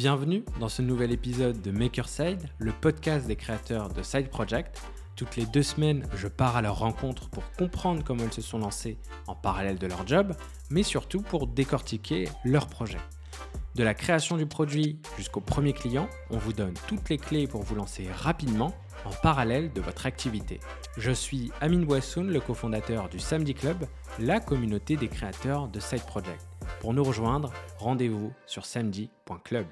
Bienvenue 0.00 0.46
dans 0.58 0.70
ce 0.70 0.80
nouvel 0.80 1.12
épisode 1.12 1.60
de 1.60 1.70
Makerside, 1.70 2.48
le 2.56 2.72
podcast 2.72 3.26
des 3.26 3.36
créateurs 3.36 3.90
de 3.90 4.02
Side 4.02 4.30
Project. 4.30 4.80
Toutes 5.14 5.36
les 5.36 5.44
deux 5.44 5.62
semaines, 5.62 6.08
je 6.16 6.26
pars 6.26 6.56
à 6.56 6.62
leur 6.62 6.78
rencontre 6.78 7.28
pour 7.28 7.42
comprendre 7.52 8.02
comment 8.02 8.24
ils 8.24 8.32
se 8.32 8.40
sont 8.40 8.60
lancés 8.60 8.96
en 9.26 9.34
parallèle 9.34 9.78
de 9.78 9.86
leur 9.86 10.06
job, 10.06 10.32
mais 10.70 10.82
surtout 10.84 11.20
pour 11.20 11.46
décortiquer 11.46 12.30
leur 12.46 12.68
projet. 12.68 12.96
De 13.74 13.82
la 13.82 13.92
création 13.92 14.38
du 14.38 14.46
produit 14.46 15.02
jusqu'au 15.18 15.42
premier 15.42 15.74
client, 15.74 16.08
on 16.30 16.38
vous 16.38 16.54
donne 16.54 16.72
toutes 16.88 17.10
les 17.10 17.18
clés 17.18 17.46
pour 17.46 17.62
vous 17.62 17.74
lancer 17.74 18.08
rapidement 18.10 18.72
en 19.04 19.12
parallèle 19.22 19.70
de 19.70 19.82
votre 19.82 20.06
activité. 20.06 20.60
Je 20.96 21.10
suis 21.10 21.52
Amine 21.60 21.84
Boissoun, 21.84 22.30
le 22.30 22.40
cofondateur 22.40 23.10
du 23.10 23.18
Samedi 23.18 23.52
Club, 23.52 23.84
la 24.18 24.40
communauté 24.40 24.96
des 24.96 25.08
créateurs 25.08 25.68
de 25.68 25.78
Side 25.78 26.06
Project. 26.06 26.48
Pour 26.80 26.94
nous 26.94 27.04
rejoindre, 27.04 27.52
rendez-vous 27.76 28.32
sur 28.46 28.64
samedi.club. 28.64 29.66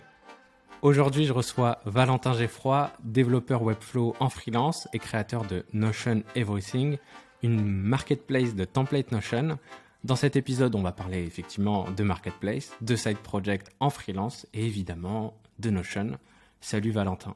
Aujourd'hui, 0.80 1.24
je 1.24 1.32
reçois 1.32 1.80
Valentin 1.86 2.34
Geffroy, 2.34 2.92
développeur 3.02 3.64
Webflow 3.64 4.14
en 4.20 4.28
freelance 4.28 4.86
et 4.92 5.00
créateur 5.00 5.44
de 5.44 5.64
Notion 5.72 6.22
Everything, 6.36 6.98
une 7.42 7.64
marketplace 7.66 8.54
de 8.54 8.64
template 8.64 9.10
Notion. 9.10 9.58
Dans 10.04 10.14
cet 10.14 10.36
épisode, 10.36 10.76
on 10.76 10.82
va 10.82 10.92
parler 10.92 11.24
effectivement 11.24 11.90
de 11.90 12.04
marketplace, 12.04 12.72
de 12.80 12.94
side 12.94 13.18
project 13.18 13.72
en 13.80 13.90
freelance 13.90 14.46
et 14.54 14.64
évidemment 14.64 15.36
de 15.58 15.70
Notion. 15.70 16.16
Salut 16.60 16.92
Valentin. 16.92 17.34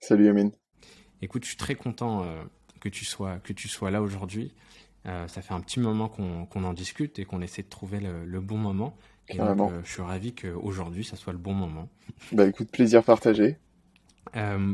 Salut 0.00 0.28
Amine. 0.28 0.50
Écoute, 1.20 1.44
je 1.44 1.50
suis 1.50 1.56
très 1.56 1.76
content 1.76 2.24
euh, 2.24 2.42
que, 2.80 2.88
tu 2.88 3.04
sois, 3.04 3.38
que 3.38 3.52
tu 3.52 3.68
sois 3.68 3.92
là 3.92 4.02
aujourd'hui. 4.02 4.52
Euh, 5.06 5.28
ça 5.28 5.40
fait 5.40 5.54
un 5.54 5.60
petit 5.60 5.78
moment 5.78 6.08
qu'on 6.08 6.64
en 6.64 6.72
discute 6.72 7.20
et 7.20 7.24
qu'on 7.24 7.42
essaie 7.42 7.62
de 7.62 7.68
trouver 7.68 8.00
le, 8.00 8.40
bon 8.40 8.56
moment. 8.56 8.96
Et 9.28 9.38
donc, 9.38 9.70
euh, 9.70 9.80
je 9.84 9.90
suis 9.90 10.02
ravi 10.02 10.34
qu'aujourd'hui, 10.34 11.04
ça 11.04 11.16
soit 11.16 11.32
le 11.32 11.38
bon 11.38 11.54
moment. 11.54 11.88
Bah 12.32 12.46
écoute, 12.46 12.70
plaisir 12.70 13.02
partagé. 13.02 13.56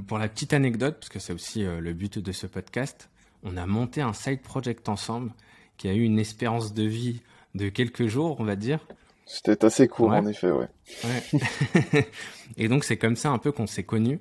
pour 0.07 0.19
la 0.19 0.29
petite 0.29 0.53
anecdote, 0.53 0.97
parce 0.99 1.09
que 1.09 1.19
c'est 1.19 1.33
aussi 1.33 1.65
le 1.65 1.93
but 1.93 2.19
de 2.19 2.33
ce 2.33 2.47
podcast, 2.47 3.11
on 3.43 3.57
a 3.57 3.67
monté 3.67 4.01
un 4.01 4.13
side 4.13 4.43
project 4.43 4.89
ensemble 4.89 5.33
qui 5.77 5.89
a 5.89 5.95
eu 5.95 6.03
une 6.03 6.19
espérance 6.19 6.75
de 6.75 6.83
vie 6.83 7.23
de 7.55 7.69
quelques 7.69 8.07
jours, 8.07 8.37
on 8.41 8.45
va 8.45 8.57
dire. 8.57 8.81
C'était 9.25 9.65
assez 9.65 9.89
court, 9.89 10.11
en 10.11 10.27
effet, 10.27 10.51
ouais. 10.51 10.69
ouais. 11.05 12.11
et 12.57 12.69
donc, 12.69 12.85
c'est 12.85 12.97
comme 12.97 13.17
ça 13.17 13.31
un 13.31 13.39
peu 13.39 13.53
qu'on 13.53 13.67
s'est 13.67 13.85
connus. 13.85 14.21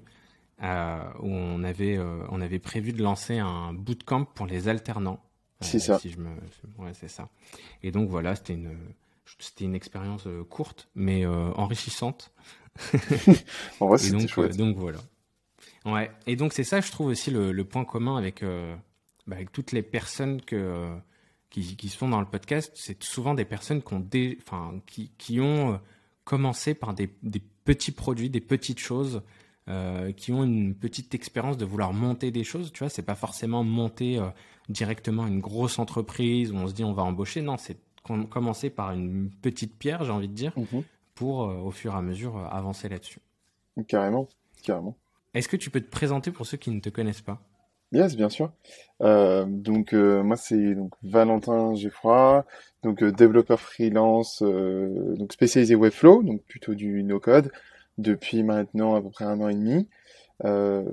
Euh, 0.64 1.04
où 1.20 1.30
on 1.30 1.64
avait, 1.64 1.98
euh, 1.98 2.24
on 2.30 2.42
avait 2.42 2.58
prévu 2.58 2.92
de 2.92 3.04
lancer 3.04 3.38
un 3.38 3.74
bootcamp 3.74 4.26
pour 4.26 4.48
les 4.48 4.68
alternants. 4.68 5.20
c'est 5.62 5.78
ça. 5.78 6.00
Si 6.00 6.10
je 6.10 6.18
me... 6.18 6.30
Ouais, 6.80 6.94
c'est 6.94 7.10
ça. 7.10 7.30
Et 7.84 7.92
donc 7.92 8.10
voilà, 8.10 8.36
c'était 8.36 8.54
une, 8.54 8.76
c'était 9.40 9.66
une 9.66 9.76
expérience 9.76 10.28
euh, 10.28 10.44
courte, 10.44 10.90
mais 10.96 11.26
enrichissante. 11.26 12.34
en 13.80 13.88
vrai, 13.88 13.98
c'était 13.98 14.28
chouette. 14.28 14.56
donc 14.58 14.78
voilà. 14.78 15.00
Ouais. 15.86 16.12
Et 16.28 16.36
donc 16.36 16.54
c'est 16.54 16.64
ça, 16.64 16.82
je 16.82 16.92
trouve 16.92 17.08
aussi 17.08 17.32
le, 17.32 17.52
le 17.52 17.64
point 17.64 17.86
commun 17.86 18.18
avec, 18.18 18.44
bah, 18.44 19.36
avec 19.36 19.52
toutes 19.52 19.72
les 19.72 19.82
personnes 19.82 20.42
que, 20.42 20.96
qui, 21.50 21.76
qui 21.76 21.90
sont 21.90 22.10
dans 22.10 22.20
le 22.20 22.28
podcast. 22.28 22.72
C'est 22.76 23.02
souvent 23.04 23.34
des 23.34 23.46
personnes 23.46 23.82
qui 23.82 23.94
ont, 23.94 24.00
des, 24.00 24.38
enfin, 24.42 24.80
qui, 24.86 25.12
qui 25.18 25.40
ont 25.40 25.80
commencé 26.24 26.74
par 26.74 26.94
des, 26.94 27.10
des 27.24 27.42
petits 27.64 27.92
produits, 27.92 28.30
des 28.30 28.42
petites 28.42 28.80
choses 28.80 29.22
euh, 29.70 30.14
qui 30.14 30.32
ont 30.32 30.46
une 30.46 30.76
petite 30.76 31.14
expérience 31.14 31.58
de 31.58 31.66
vouloir 31.66 31.92
monter 31.92 32.32
des 32.32 32.46
choses. 32.46 32.72
Tu 32.72 32.80
vois, 32.80 32.90
c'est 32.90 33.02
pas 33.02 33.16
forcément 33.16 33.66
monter 33.66 34.18
euh, 34.18 34.30
directement 34.70 35.28
une 35.28 35.42
grosse 35.42 35.78
entreprise 35.78 36.54
où 36.54 36.56
on 36.56 36.68
se 36.68 36.74
dit 36.74 36.86
on 36.86 36.94
va 36.94 37.04
embaucher. 37.04 37.42
Non, 37.42 37.58
c'est 37.58 37.78
commencer 38.30 38.70
par 38.70 38.92
une 38.92 39.30
petite 39.42 39.78
pierre, 39.78 40.04
j'ai 40.04 40.12
envie 40.12 40.28
de 40.28 40.34
dire, 40.34 40.54
mhm. 40.58 40.84
pour 41.16 41.44
euh, 41.44 41.56
au 41.58 41.72
fur 41.72 41.94
et 41.94 41.98
à 41.98 42.02
mesure 42.02 42.38
avancer 42.52 42.90
là-dessus. 42.90 43.20
Carrément, 43.88 44.28
carrément. 44.64 44.96
Est-ce 45.34 45.48
que 45.48 45.58
tu 45.58 45.70
peux 45.70 45.82
te 45.82 45.90
présenter 45.90 46.32
pour 46.32 46.46
ceux 46.46 46.58
qui 46.58 46.72
ne 46.72 46.80
te 46.80 46.90
connaissent 46.90 47.22
pas? 47.22 47.40
Yes, 47.92 48.18
bien 48.18 48.30
sûr. 48.30 48.52
donc 49.00 49.94
moi 49.94 50.36
c'est 50.36 50.76
donc 50.76 50.92
Valentin 51.04 51.74
Geffroy, 51.74 52.46
donc 52.84 53.02
développeur 53.02 53.62
freelance, 53.62 54.42
donc 54.44 55.32
spécialisé 55.32 55.74
Webflow, 55.76 56.24
donc 56.24 56.42
plutôt 56.44 56.74
du 56.74 57.04
no-code 57.04 57.50
depuis 57.98 58.44
maintenant 58.44 58.96
à 58.96 59.02
peu 59.02 59.10
près 59.10 59.26
un 59.26 59.40
an 59.42 59.50
et 59.50 59.56
demi. 59.56 59.88
Euh, 60.46 60.84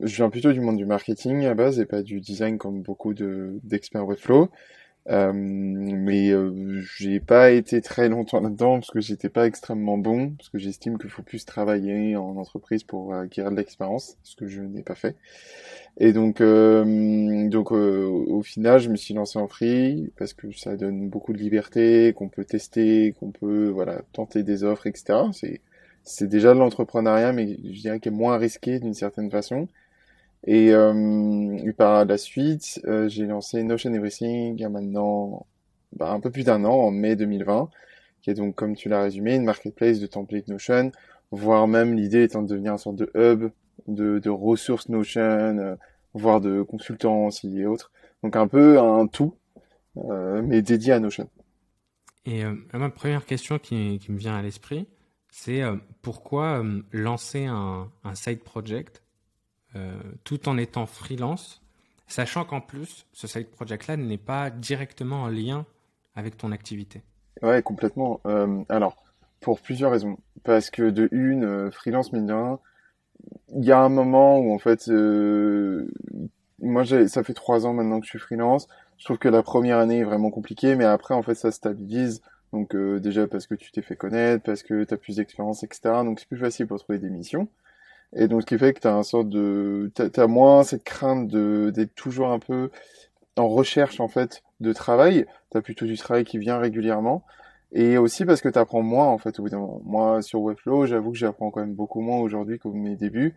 je 0.00 0.16
viens 0.16 0.28
plutôt 0.28 0.52
du 0.52 0.60
monde 0.60 0.76
du 0.76 0.84
marketing 0.84 1.46
à 1.46 1.54
base 1.54 1.80
et 1.80 1.86
pas 1.86 2.02
du 2.02 2.20
design 2.20 2.58
comme 2.58 2.82
beaucoup 2.82 3.14
de 3.14 3.58
d'experts 3.62 4.06
Webflow. 4.06 4.50
Euh, 5.08 5.32
mais 5.32 6.30
euh, 6.30 6.80
j'ai 6.96 7.20
pas 7.20 7.52
été 7.52 7.80
très 7.80 8.08
longtemps 8.08 8.40
là-dedans 8.40 8.80
parce 8.80 8.90
que 8.90 9.00
j'étais 9.00 9.28
pas 9.28 9.46
extrêmement 9.46 9.98
bon, 9.98 10.30
parce 10.30 10.48
que 10.48 10.58
j'estime 10.58 10.98
qu'il 10.98 11.10
faut 11.10 11.22
plus 11.22 11.44
travailler 11.44 12.16
en 12.16 12.36
entreprise 12.36 12.82
pour 12.82 13.14
acquérir 13.14 13.52
de 13.52 13.56
l'expérience, 13.56 14.16
ce 14.24 14.34
que 14.34 14.48
je 14.48 14.62
n'ai 14.62 14.82
pas 14.82 14.96
fait. 14.96 15.14
Et 15.98 16.12
donc, 16.12 16.40
euh, 16.40 17.48
donc 17.48 17.70
au 17.72 18.42
final, 18.42 18.80
je 18.80 18.90
me 18.90 18.96
suis 18.96 19.14
lancé 19.14 19.38
en 19.38 19.48
free 19.48 20.12
parce 20.18 20.34
que 20.34 20.50
ça 20.52 20.76
donne 20.76 21.08
beaucoup 21.08 21.32
de 21.32 21.38
liberté, 21.38 22.12
qu'on 22.16 22.28
peut 22.28 22.44
tester, 22.44 23.14
qu'on 23.18 23.30
peut 23.30 23.68
voilà 23.68 24.02
tenter 24.12 24.42
des 24.42 24.64
offres, 24.64 24.86
etc. 24.86 25.20
C'est 25.32 25.60
c'est 26.02 26.28
déjà 26.28 26.54
de 26.54 26.58
l'entrepreneuriat, 26.60 27.32
mais 27.32 27.58
je 27.64 27.80
dirais 27.80 28.00
qu'il 28.00 28.12
est 28.12 28.16
moins 28.16 28.38
risqué 28.38 28.78
d'une 28.78 28.94
certaine 28.94 29.30
façon. 29.30 29.68
Et, 30.46 30.72
euh, 30.72 31.72
par 31.76 32.04
la 32.04 32.18
suite, 32.18 32.80
euh, 32.86 33.08
j'ai 33.08 33.26
lancé 33.26 33.62
Notion 33.62 33.92
Everything 33.92 34.54
il 34.56 34.60
y 34.60 34.64
a 34.64 34.68
maintenant 34.68 35.46
bah, 35.92 36.10
un 36.12 36.20
peu 36.20 36.30
plus 36.30 36.44
d'un 36.44 36.64
an, 36.64 36.74
en 36.74 36.90
mai 36.90 37.16
2020, 37.16 37.68
qui 38.22 38.30
est 38.30 38.34
donc, 38.34 38.54
comme 38.54 38.76
tu 38.76 38.88
l'as 38.88 39.02
résumé, 39.02 39.34
une 39.34 39.44
marketplace 39.44 39.98
de 40.00 40.06
template 40.06 40.48
Notion, 40.48 40.92
voire 41.30 41.66
même 41.66 41.94
l'idée 41.94 42.22
étant 42.22 42.42
de 42.42 42.48
devenir 42.48 42.72
une 42.72 42.78
sorte 42.78 42.96
de 42.96 43.10
hub 43.14 43.50
de, 43.88 44.18
de 44.18 44.30
ressources 44.30 44.88
Notion, 44.88 45.20
euh, 45.20 45.76
voire 46.14 46.40
de 46.40 46.62
consultants 46.62 47.28
et 47.44 47.66
autres. 47.66 47.90
Donc 48.22 48.36
un 48.36 48.48
peu 48.48 48.78
un 48.78 49.06
tout, 49.06 49.34
euh, 49.96 50.42
mais 50.42 50.62
dédié 50.62 50.92
à 50.92 51.00
Notion. 51.00 51.28
Et 52.24 52.42
ma 52.72 52.90
première 52.90 53.24
question 53.24 53.58
qui, 53.58 54.00
qui 54.00 54.10
me 54.10 54.18
vient 54.18 54.34
à 54.34 54.42
l'esprit, 54.42 54.88
c'est 55.36 55.62
euh, 55.62 55.76
pourquoi 56.00 56.62
euh, 56.64 56.82
lancer 56.92 57.44
un, 57.44 57.90
side 58.14 58.42
project 58.42 59.02
euh, 59.02 59.05
tout 60.24 60.48
en 60.48 60.56
étant 60.58 60.86
freelance, 60.86 61.62
sachant 62.06 62.44
qu'en 62.44 62.60
plus, 62.60 63.06
ce 63.12 63.26
side 63.26 63.48
project-là 63.48 63.96
n'est 63.96 64.18
pas 64.18 64.50
directement 64.50 65.22
en 65.22 65.28
lien 65.28 65.66
avec 66.14 66.36
ton 66.36 66.52
activité. 66.52 67.02
Ouais, 67.42 67.62
complètement. 67.62 68.20
alors, 68.68 68.96
pour 69.40 69.60
plusieurs 69.60 69.90
raisons. 69.90 70.18
Parce 70.44 70.70
que 70.70 70.90
de 70.90 71.08
une, 71.12 71.70
freelance, 71.70 72.12
mine 72.12 72.58
il 73.54 73.64
y 73.64 73.72
a 73.72 73.80
un 73.80 73.88
moment 73.88 74.38
où 74.38 74.54
en 74.54 74.58
fait, 74.58 74.90
moi, 76.60 76.84
ça 76.84 77.22
fait 77.22 77.34
trois 77.34 77.66
ans 77.66 77.72
maintenant 77.72 78.00
que 78.00 78.06
je 78.06 78.10
suis 78.10 78.18
freelance. 78.18 78.68
Je 78.98 79.04
trouve 79.04 79.18
que 79.18 79.28
la 79.28 79.42
première 79.42 79.78
année 79.78 79.98
est 79.98 80.04
vraiment 80.04 80.30
compliquée, 80.30 80.74
mais 80.74 80.84
après, 80.84 81.14
en 81.14 81.22
fait, 81.22 81.34
ça 81.34 81.50
stabilise. 81.50 82.22
Donc 82.52 82.74
euh, 82.74 83.00
déjà 83.00 83.26
parce 83.26 83.46
que 83.46 83.54
tu 83.54 83.72
t'es 83.72 83.82
fait 83.82 83.96
connaître, 83.96 84.42
parce 84.44 84.62
que 84.62 84.84
tu 84.84 84.94
as 84.94 84.96
plus 84.96 85.16
d'expérience, 85.16 85.62
etc. 85.62 85.80
Donc 86.04 86.20
c'est 86.20 86.28
plus 86.28 86.38
facile 86.38 86.66
pour 86.66 86.78
trouver 86.78 86.98
des 86.98 87.10
missions. 87.10 87.48
Et 88.14 88.28
donc 88.28 88.42
ce 88.42 88.46
qui 88.46 88.58
fait 88.58 88.72
que 88.72 88.80
tu 88.80 88.86
as 88.86 88.94
un 88.94 89.02
sorte 89.02 89.28
de... 89.28 89.90
Tu 89.94 90.20
as, 90.20 90.26
moins 90.26 90.62
cette 90.62 90.84
crainte 90.84 91.28
d'être 91.28 91.94
toujours 91.94 92.28
un 92.28 92.38
peu 92.38 92.70
en 93.36 93.48
recherche 93.48 94.00
en 94.00 94.08
fait 94.08 94.42
de 94.60 94.72
travail. 94.72 95.26
Tu 95.50 95.58
as 95.58 95.60
plutôt 95.60 95.86
du 95.86 95.96
travail 95.96 96.24
qui 96.24 96.38
vient 96.38 96.58
régulièrement. 96.58 97.24
Et 97.72 97.98
aussi 97.98 98.24
parce 98.24 98.40
que 98.40 98.48
tu 98.48 98.58
apprends 98.58 98.82
moins 98.82 99.06
en 99.06 99.18
fait 99.18 99.38
au 99.38 99.42
bout 99.42 99.48
d'un 99.50 99.58
moment. 99.58 99.82
Moi 99.84 100.22
sur 100.22 100.40
Webflow, 100.40 100.86
j'avoue 100.86 101.12
que 101.12 101.18
j'apprends 101.18 101.50
quand 101.50 101.60
même 101.60 101.74
beaucoup 101.74 102.00
moins 102.00 102.18
aujourd'hui 102.18 102.58
qu'au 102.58 102.72
mes 102.72 102.96
débuts. 102.96 103.34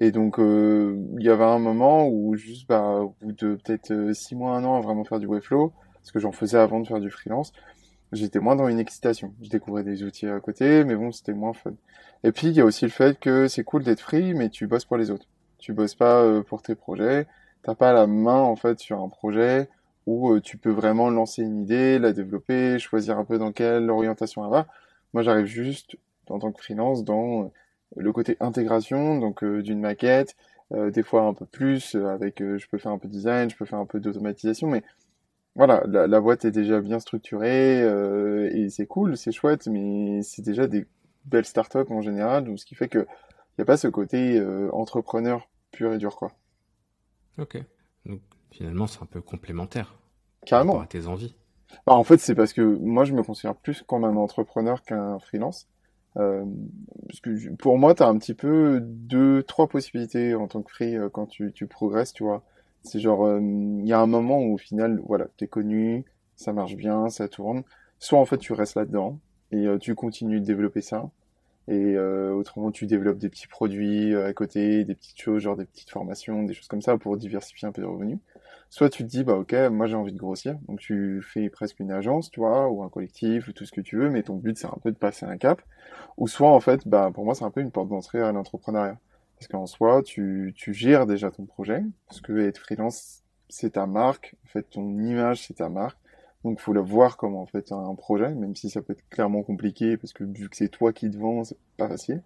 Et 0.00 0.10
donc 0.10 0.38
euh, 0.38 0.96
il 1.18 1.24
y 1.24 1.28
avait 1.28 1.44
un 1.44 1.58
moment 1.58 2.08
où 2.08 2.34
juste 2.36 2.68
bah, 2.68 3.00
au 3.00 3.14
bout 3.20 3.32
de 3.32 3.56
peut-être 3.56 4.12
six 4.12 4.34
mois, 4.34 4.56
un 4.56 4.64
an 4.64 4.76
à 4.76 4.80
vraiment 4.80 5.04
faire 5.04 5.20
du 5.20 5.26
Webflow, 5.26 5.72
parce 5.94 6.12
que 6.12 6.18
j'en 6.18 6.32
faisais 6.32 6.58
avant 6.58 6.80
de 6.80 6.86
faire 6.86 7.00
du 7.00 7.10
freelance, 7.10 7.52
j'étais 8.14 8.40
moins 8.40 8.56
dans 8.56 8.68
une 8.68 8.78
excitation. 8.78 9.34
Je 9.42 9.48
découvrais 9.48 9.82
des 9.82 10.02
outils 10.02 10.26
à 10.26 10.40
côté, 10.40 10.84
mais 10.84 10.94
bon, 10.96 11.12
c'était 11.12 11.32
moins 11.32 11.52
fun. 11.52 11.74
Et 12.22 12.32
puis, 12.32 12.48
il 12.48 12.54
y 12.54 12.60
a 12.60 12.64
aussi 12.64 12.84
le 12.84 12.90
fait 12.90 13.18
que 13.18 13.48
c'est 13.48 13.64
cool 13.64 13.82
d'être 13.82 14.00
free, 14.00 14.34
mais 14.34 14.48
tu 14.48 14.66
bosses 14.66 14.84
pour 14.84 14.96
les 14.96 15.10
autres. 15.10 15.26
Tu 15.58 15.72
bosses 15.72 15.94
pas 15.94 16.22
euh, 16.22 16.42
pour 16.42 16.62
tes 16.62 16.74
projets. 16.74 17.26
T'as 17.62 17.74
pas 17.74 17.92
la 17.92 18.06
main, 18.06 18.40
en 18.40 18.56
fait, 18.56 18.78
sur 18.78 19.00
un 19.00 19.08
projet 19.08 19.68
où 20.06 20.32
euh, 20.32 20.40
tu 20.40 20.56
peux 20.58 20.70
vraiment 20.70 21.10
lancer 21.10 21.42
une 21.42 21.62
idée, 21.62 21.98
la 21.98 22.12
développer, 22.12 22.78
choisir 22.78 23.18
un 23.18 23.24
peu 23.24 23.38
dans 23.38 23.52
quelle 23.52 23.90
orientation 23.90 24.44
elle 24.44 24.50
va. 24.50 24.66
Moi, 25.12 25.22
j'arrive 25.22 25.46
juste, 25.46 25.96
en 26.28 26.38
tant 26.38 26.52
que 26.52 26.60
freelance, 26.62 27.04
dans 27.04 27.44
euh, 27.44 27.48
le 27.96 28.12
côté 28.12 28.36
intégration, 28.40 29.18
donc 29.18 29.44
d'une 29.44 29.80
maquette, 29.80 30.36
des 30.72 31.04
fois 31.04 31.22
un 31.22 31.34
peu 31.34 31.46
plus, 31.46 31.94
avec, 31.94 32.40
je 32.40 32.66
peux 32.66 32.78
faire 32.78 32.90
un 32.90 32.98
peu 32.98 33.06
de 33.06 33.12
design, 33.12 33.48
je 33.48 33.54
peux 33.54 33.64
faire 33.64 33.78
un 33.78 33.86
peu 33.86 34.00
d'automatisation, 34.00 34.66
mais 34.66 34.82
voilà, 35.56 35.82
la, 35.86 36.20
boîte 36.20 36.44
est 36.44 36.50
déjà 36.50 36.80
bien 36.80 36.98
structurée 36.98 37.80
euh, 37.82 38.50
et 38.52 38.70
c'est 38.70 38.86
cool, 38.86 39.16
c'est 39.16 39.32
chouette, 39.32 39.66
mais 39.68 40.22
c'est 40.22 40.42
déjà 40.42 40.66
des 40.66 40.86
belles 41.26 41.44
startups 41.44 41.90
en 41.90 42.02
général, 42.02 42.44
donc 42.44 42.58
ce 42.58 42.66
qui 42.66 42.74
fait 42.74 42.88
que 42.88 43.06
il 43.56 43.60
n'y 43.60 43.62
a 43.62 43.66
pas 43.66 43.76
ce 43.76 43.86
côté 43.86 44.38
euh, 44.38 44.68
entrepreneur 44.72 45.48
pur 45.70 45.92
et 45.92 45.98
dur, 45.98 46.16
quoi. 46.16 46.32
Ok. 47.38 47.56
Donc 48.04 48.20
finalement, 48.50 48.88
c'est 48.88 49.00
un 49.00 49.06
peu 49.06 49.20
complémentaire. 49.20 49.94
Carrément. 50.44 50.80
à 50.80 50.86
tes 50.86 51.06
envies. 51.06 51.36
Bah, 51.86 51.94
en 51.94 52.04
fait, 52.04 52.18
c'est 52.18 52.34
parce 52.34 52.52
que 52.52 52.62
moi, 52.62 53.04
je 53.04 53.12
me 53.12 53.22
considère 53.22 53.54
plus 53.54 53.82
comme 53.82 54.04
un 54.04 54.16
entrepreneur 54.16 54.82
qu'un 54.82 55.18
freelance. 55.20 55.68
Euh, 56.16 56.44
parce 57.08 57.20
que 57.20 57.54
pour 57.54 57.78
moi, 57.78 57.94
tu 57.94 58.02
as 58.02 58.06
un 58.06 58.18
petit 58.18 58.34
peu 58.34 58.80
deux, 58.82 59.42
trois 59.42 59.68
possibilités 59.68 60.34
en 60.34 60.46
tant 60.46 60.62
que 60.62 60.70
free 60.70 60.96
euh, 60.96 61.08
quand 61.08 61.26
tu, 61.26 61.52
tu 61.52 61.66
progresses, 61.66 62.12
tu 62.12 62.24
vois. 62.24 62.42
C'est 62.84 63.00
genre, 63.00 63.26
euh, 63.26 63.40
il 63.40 63.86
y 63.86 63.92
a 63.92 63.98
un 64.00 64.06
moment 64.06 64.38
où 64.38 64.54
au 64.54 64.58
final, 64.58 65.00
voilà, 65.06 65.26
t'es 65.36 65.48
connu, 65.48 66.04
ça 66.36 66.52
marche 66.52 66.76
bien, 66.76 67.08
ça 67.08 67.28
tourne. 67.28 67.62
Soit 67.98 68.18
en 68.20 68.24
fait, 68.26 68.38
tu 68.38 68.52
restes 68.52 68.76
là-dedans 68.76 69.18
et 69.50 69.66
tu 69.80 69.94
continues 69.94 70.40
de 70.40 70.46
développer 70.46 70.80
ça. 70.80 71.10
Et 71.68 71.98
autrement, 71.98 72.70
tu 72.72 72.86
développes 72.86 73.18
des 73.18 73.28
petits 73.30 73.48
produits 73.48 74.14
à 74.16 74.32
côté, 74.34 74.84
des 74.84 74.94
petites 74.94 75.20
choses, 75.20 75.42
genre 75.42 75.56
des 75.56 75.64
petites 75.66 75.90
formations, 75.90 76.42
des 76.44 76.54
choses 76.54 76.68
comme 76.68 76.82
ça 76.82 76.98
pour 76.98 77.16
diversifier 77.16 77.68
un 77.68 77.72
peu 77.72 77.82
les 77.82 77.88
revenus. 77.88 78.18
Soit 78.70 78.90
tu 78.90 79.04
te 79.04 79.08
dis, 79.08 79.24
bah 79.24 79.34
ok, 79.36 79.54
moi 79.70 79.86
j'ai 79.86 79.96
envie 79.96 80.12
de 80.12 80.18
grossir, 80.18 80.58
donc 80.68 80.80
tu 80.80 81.22
fais 81.22 81.48
presque 81.50 81.80
une 81.80 81.92
agence, 81.92 82.30
tu 82.30 82.40
vois, 82.40 82.68
ou 82.68 82.82
un 82.82 82.88
collectif, 82.90 83.48
ou 83.48 83.52
tout 83.52 83.64
ce 83.66 83.72
que 83.72 83.80
tu 83.80 83.96
veux, 83.98 84.10
mais 84.10 84.22
ton 84.24 84.36
but 84.36 84.58
c'est 84.58 84.66
un 84.66 84.78
peu 84.82 84.90
de 84.92 84.96
passer 84.96 85.26
un 85.26 85.36
cap. 85.38 85.62
Ou 86.18 86.28
soit 86.28 86.50
en 86.50 86.60
fait, 86.60 86.86
bah 86.88 87.10
pour 87.14 87.24
moi 87.24 87.34
c'est 87.34 87.44
un 87.44 87.50
peu 87.50 87.60
une 87.60 87.70
porte 87.72 87.88
d'entrée 87.88 88.20
à 88.22 88.32
l'entrepreneuriat. 88.32 88.98
Parce 89.36 89.48
qu'en 89.48 89.66
soi, 89.66 90.02
tu, 90.02 90.52
tu 90.56 90.72
gères 90.72 91.06
déjà 91.06 91.30
ton 91.30 91.44
projet, 91.44 91.82
parce 92.08 92.20
que 92.20 92.38
être 92.38 92.58
freelance, 92.58 93.22
c'est 93.48 93.70
ta 93.70 93.86
marque, 93.86 94.36
en 94.44 94.48
fait 94.48 94.62
ton 94.70 94.98
image 94.98 95.46
c'est 95.46 95.54
ta 95.54 95.68
marque. 95.68 95.98
Donc, 96.44 96.60
faut 96.60 96.74
la 96.74 96.82
voir 96.82 97.16
comme 97.16 97.36
en 97.36 97.46
fait 97.46 97.72
un 97.72 97.94
projet, 97.94 98.34
même 98.34 98.54
si 98.54 98.68
ça 98.68 98.82
peut 98.82 98.92
être 98.92 99.08
clairement 99.08 99.42
compliqué 99.42 99.96
parce 99.96 100.12
que 100.12 100.24
vu 100.24 100.50
que 100.50 100.56
c'est 100.56 100.68
toi 100.68 100.92
qui 100.92 101.10
te 101.10 101.16
vends, 101.16 101.42
c'est 101.44 101.56
pas 101.78 101.88
facile. 101.88 102.22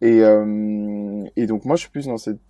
Et, 0.00 0.22
euh, 0.22 1.24
et 1.36 1.46
donc 1.46 1.64
moi, 1.66 1.76
je 1.76 1.82
suis 1.82 1.90
plus 1.90 2.06
dans 2.06 2.16
cette 2.16 2.40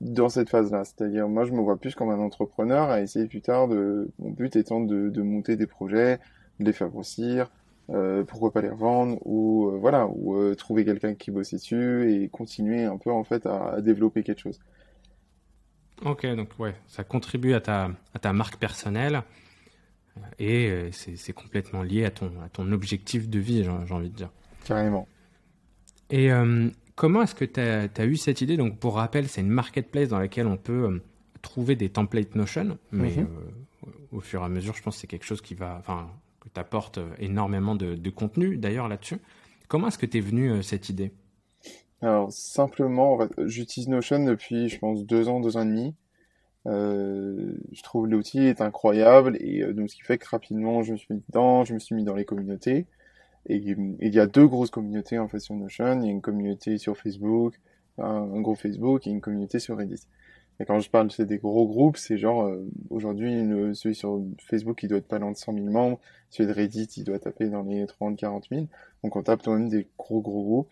dans 0.00 0.28
cette 0.28 0.50
phase-là. 0.50 0.84
C'est-à-dire, 0.84 1.28
moi, 1.28 1.44
je 1.44 1.52
me 1.52 1.60
vois 1.60 1.76
plus 1.76 1.94
comme 1.94 2.10
un 2.10 2.18
entrepreneur 2.18 2.90
à 2.90 3.00
essayer 3.00 3.26
plus 3.26 3.40
tard 3.40 3.68
de, 3.68 4.10
mon 4.18 4.30
but 4.30 4.56
étant 4.56 4.80
de, 4.80 5.08
de 5.08 5.22
monter 5.22 5.56
des 5.56 5.66
projets, 5.66 6.18
de 6.60 6.64
les 6.64 6.72
faire 6.72 6.88
grossir, 6.88 7.50
euh, 7.90 8.24
pourquoi 8.24 8.52
pas 8.52 8.62
les 8.62 8.70
revendre, 8.70 9.18
ou 9.26 9.68
euh, 9.68 9.78
voilà, 9.78 10.06
ou 10.06 10.36
euh, 10.36 10.54
trouver 10.54 10.84
quelqu'un 10.84 11.14
qui 11.14 11.30
bosse 11.30 11.52
dessus 11.52 12.10
et 12.12 12.28
continuer 12.28 12.84
un 12.84 12.96
peu 12.96 13.10
en 13.10 13.24
fait 13.24 13.46
à, 13.46 13.80
développer 13.80 14.22
quelque 14.22 14.40
chose. 14.40 14.60
Ok, 16.04 16.26
donc 16.34 16.48
ouais, 16.58 16.74
ça 16.88 17.04
contribue 17.04 17.54
à 17.54 17.60
ta, 17.60 17.90
à 18.14 18.18
ta 18.18 18.32
marque 18.32 18.56
personnelle 18.56 19.22
et 20.38 20.90
c'est 20.92 21.32
complètement 21.32 21.82
lié 21.82 22.04
à 22.04 22.10
ton, 22.10 22.30
à 22.44 22.48
ton 22.48 22.70
objectif 22.70 23.28
de 23.28 23.38
vie, 23.40 23.64
j'ai 23.64 23.94
envie 23.94 24.10
de 24.10 24.14
dire. 24.14 24.30
Carrément. 24.64 25.08
Et 26.10 26.30
Comment 26.96 27.22
est-ce 27.22 27.34
que 27.34 27.44
tu 27.44 27.60
as, 27.60 28.06
eu 28.06 28.16
cette 28.16 28.40
idée? 28.40 28.56
Donc, 28.56 28.78
pour 28.78 28.96
rappel, 28.96 29.28
c'est 29.28 29.40
une 29.40 29.48
marketplace 29.48 30.08
dans 30.08 30.18
laquelle 30.18 30.46
on 30.46 30.56
peut 30.56 31.02
trouver 31.42 31.74
des 31.76 31.88
templates 31.88 32.36
Notion, 32.36 32.78
mais 32.92 33.16
mhm. 33.16 33.26
euh, 33.26 33.90
au 34.12 34.20
fur 34.20 34.42
et 34.42 34.44
à 34.44 34.48
mesure, 34.48 34.74
je 34.74 34.82
pense 34.82 34.94
que 34.94 35.00
c'est 35.00 35.06
quelque 35.06 35.26
chose 35.26 35.42
qui 35.42 35.54
va, 35.54 35.76
enfin, 35.80 36.08
que 36.44 36.48
t'apporte 36.48 36.98
euh, 36.98 37.10
énormément 37.18 37.74
de, 37.74 38.10
contenu 38.10 38.56
d'ailleurs 38.56 38.88
là-dessus. 38.88 39.18
Comment 39.68 39.88
est-ce 39.88 39.98
que 39.98 40.06
tu 40.06 40.18
es 40.18 40.20
venu 40.20 40.62
cette 40.62 40.88
idée? 40.88 41.12
Alors, 42.00 42.30
simplement, 42.30 43.18
j'utilise 43.46 43.88
Notion 43.88 44.24
depuis, 44.24 44.68
je 44.68 44.78
pense, 44.78 45.04
deux 45.04 45.28
ans, 45.28 45.40
deux 45.40 45.56
ans 45.56 45.62
et 45.62 45.66
demi. 45.66 45.94
je 46.66 47.82
trouve 47.82 48.06
l'outil 48.06 48.40
est 48.40 48.60
incroyable 48.60 49.38
et 49.40 49.64
donc 49.72 49.90
ce 49.90 49.96
qui 49.96 50.02
fait 50.02 50.18
que 50.18 50.28
rapidement 50.28 50.82
je 50.82 50.92
me 50.92 50.96
suis 50.98 51.14
mis 51.14 51.22
dedans, 51.28 51.64
je 51.64 51.72
me 51.72 51.78
suis 51.78 51.94
mis 51.94 52.04
dans 52.04 52.14
les 52.14 52.26
communautés. 52.26 52.86
Et 53.46 53.56
il 53.56 54.14
y 54.14 54.20
a 54.20 54.26
deux 54.26 54.46
grosses 54.46 54.70
communautés 54.70 55.18
en 55.18 55.28
fait 55.28 55.38
sur 55.38 55.54
Notion. 55.54 56.00
Il 56.00 56.06
y 56.06 56.08
a 56.08 56.12
une 56.12 56.22
communauté 56.22 56.78
sur 56.78 56.96
Facebook, 56.96 57.60
un, 57.98 58.40
gros 58.40 58.54
Facebook 58.54 59.06
et 59.06 59.10
une 59.10 59.20
communauté 59.20 59.58
sur 59.58 59.76
Reddit. 59.76 60.00
Et 60.60 60.64
quand 60.64 60.78
je 60.78 60.88
parle 60.88 61.10
c'est 61.10 61.26
des 61.26 61.38
gros 61.38 61.66
groupes, 61.66 61.96
c'est 61.96 62.16
genre 62.16 62.44
euh, 62.44 62.64
aujourd'hui 62.90 63.32
celui 63.74 63.94
sur 63.94 64.22
Facebook 64.38 64.82
il 64.82 64.88
doit 64.88 64.98
être 64.98 65.08
pas 65.08 65.18
loin 65.18 65.32
de 65.32 65.36
100 65.36 65.54
000 65.54 65.66
membres, 65.66 65.98
celui 66.30 66.48
de 66.48 66.54
Reddit 66.54 66.88
il 66.96 67.04
doit 67.04 67.18
taper 67.18 67.48
dans 67.48 67.62
les 67.62 67.86
30 67.86 68.16
40 68.16 68.46
000. 68.50 68.66
Donc 69.02 69.16
on 69.16 69.22
tape 69.22 69.42
quand 69.44 69.54
même 69.54 69.68
des 69.68 69.86
gros 69.98 70.20
gros 70.20 70.42
groupes. 70.42 70.70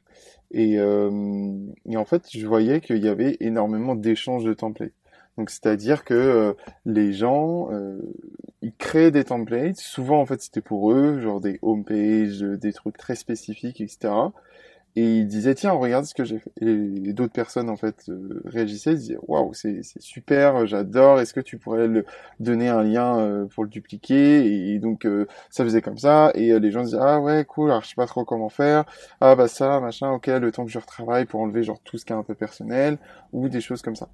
Et, 0.53 0.79
euh, 0.79 1.51
et 1.89 1.97
en 1.97 2.05
fait 2.05 2.25
je 2.31 2.47
voyais 2.47 2.81
qu'il 2.81 3.05
y 3.05 3.09
avait 3.09 3.37
énormément 3.41 3.95
d'échanges 3.95 4.45
de 4.45 4.55
templates. 4.55 4.93
Donc 5.39 5.51
c'est-à-dire 5.51 6.05
que 6.05 6.15
euh, 6.15 6.53
les 6.85 7.13
gens, 7.13 7.71
euh, 7.73 7.99
ils 8.61 8.75
créaient 8.75 9.11
des 9.11 9.25
templates. 9.25 9.77
Souvent 9.77 10.21
en 10.21 10.27
fait 10.27 10.43
c'était 10.43 10.61
pour 10.61 10.93
eux, 10.93 11.21
genre 11.21 11.41
des 11.41 11.59
homepages, 11.63 12.41
des 12.41 12.73
trucs 12.73 12.99
très 12.99 13.17
spécifiques, 13.17 13.81
etc 13.81 14.13
et 14.95 15.19
il 15.19 15.27
disait 15.27 15.55
tiens 15.55 15.73
regarde 15.73 16.05
ce 16.05 16.15
que 16.15 16.25
j'ai 16.25 16.39
fait. 16.39 16.53
Et 16.61 17.13
d'autres 17.15 17.33
personnes 17.33 17.71
en 17.71 17.77
fait 17.77 18.05
euh, 18.09 18.43
réagissaient 18.45 18.95
disaient 18.95 19.19
waouh 19.27 19.55
c'est 19.55 19.81
super 20.01 20.67
j'adore 20.67 21.21
est-ce 21.21 21.33
que 21.33 21.41
tu 21.41 21.57
pourrais 21.57 21.89
le 21.89 22.05
donner 22.41 22.69
un 22.69 22.83
lien 22.83 23.19
euh, 23.19 23.47
pour 23.47 23.65
le 23.65 23.71
dupliquer? 23.71 24.73
Et, 24.73 24.79
donc 24.79 25.07
euh, 25.07 25.27
ça 25.51 25.65
faisait 25.65 25.81
comme 25.81 25.99
ça. 25.99 26.31
Et 26.35 26.59
les 26.59 26.71
gens 26.71 26.83
disaient 26.83 26.99
ah 27.01 27.21
ouais 27.21 27.45
cool 27.47 27.71
alors 27.71 27.83
je 27.83 27.89
sais 27.89 27.95
pas 27.95 28.07
trop 28.07 28.25
comment 28.25 28.51
faire. 28.51 28.85
Ah 29.21 29.35
bah 29.35 29.49
ça 29.49 29.81
machin 29.81 30.11
ok 30.11 30.27
le 30.27 30.53
temps 30.53 30.65
que 30.65 30.71
je 30.71 30.79
retravaille 30.79 31.25
pour 31.25 31.41
enlever 31.41 31.63
genre 31.63 31.81
tout 31.85 31.97
ce 31.97 32.05
qui 32.05 32.13
est 32.13 32.17
un 32.17 32.23
peu 32.23 32.35
personnel 32.35 32.99
ou 33.33 33.49
des 33.49 33.63
choses 33.63 33.81
comme 33.81 33.97
ça. 33.97 34.09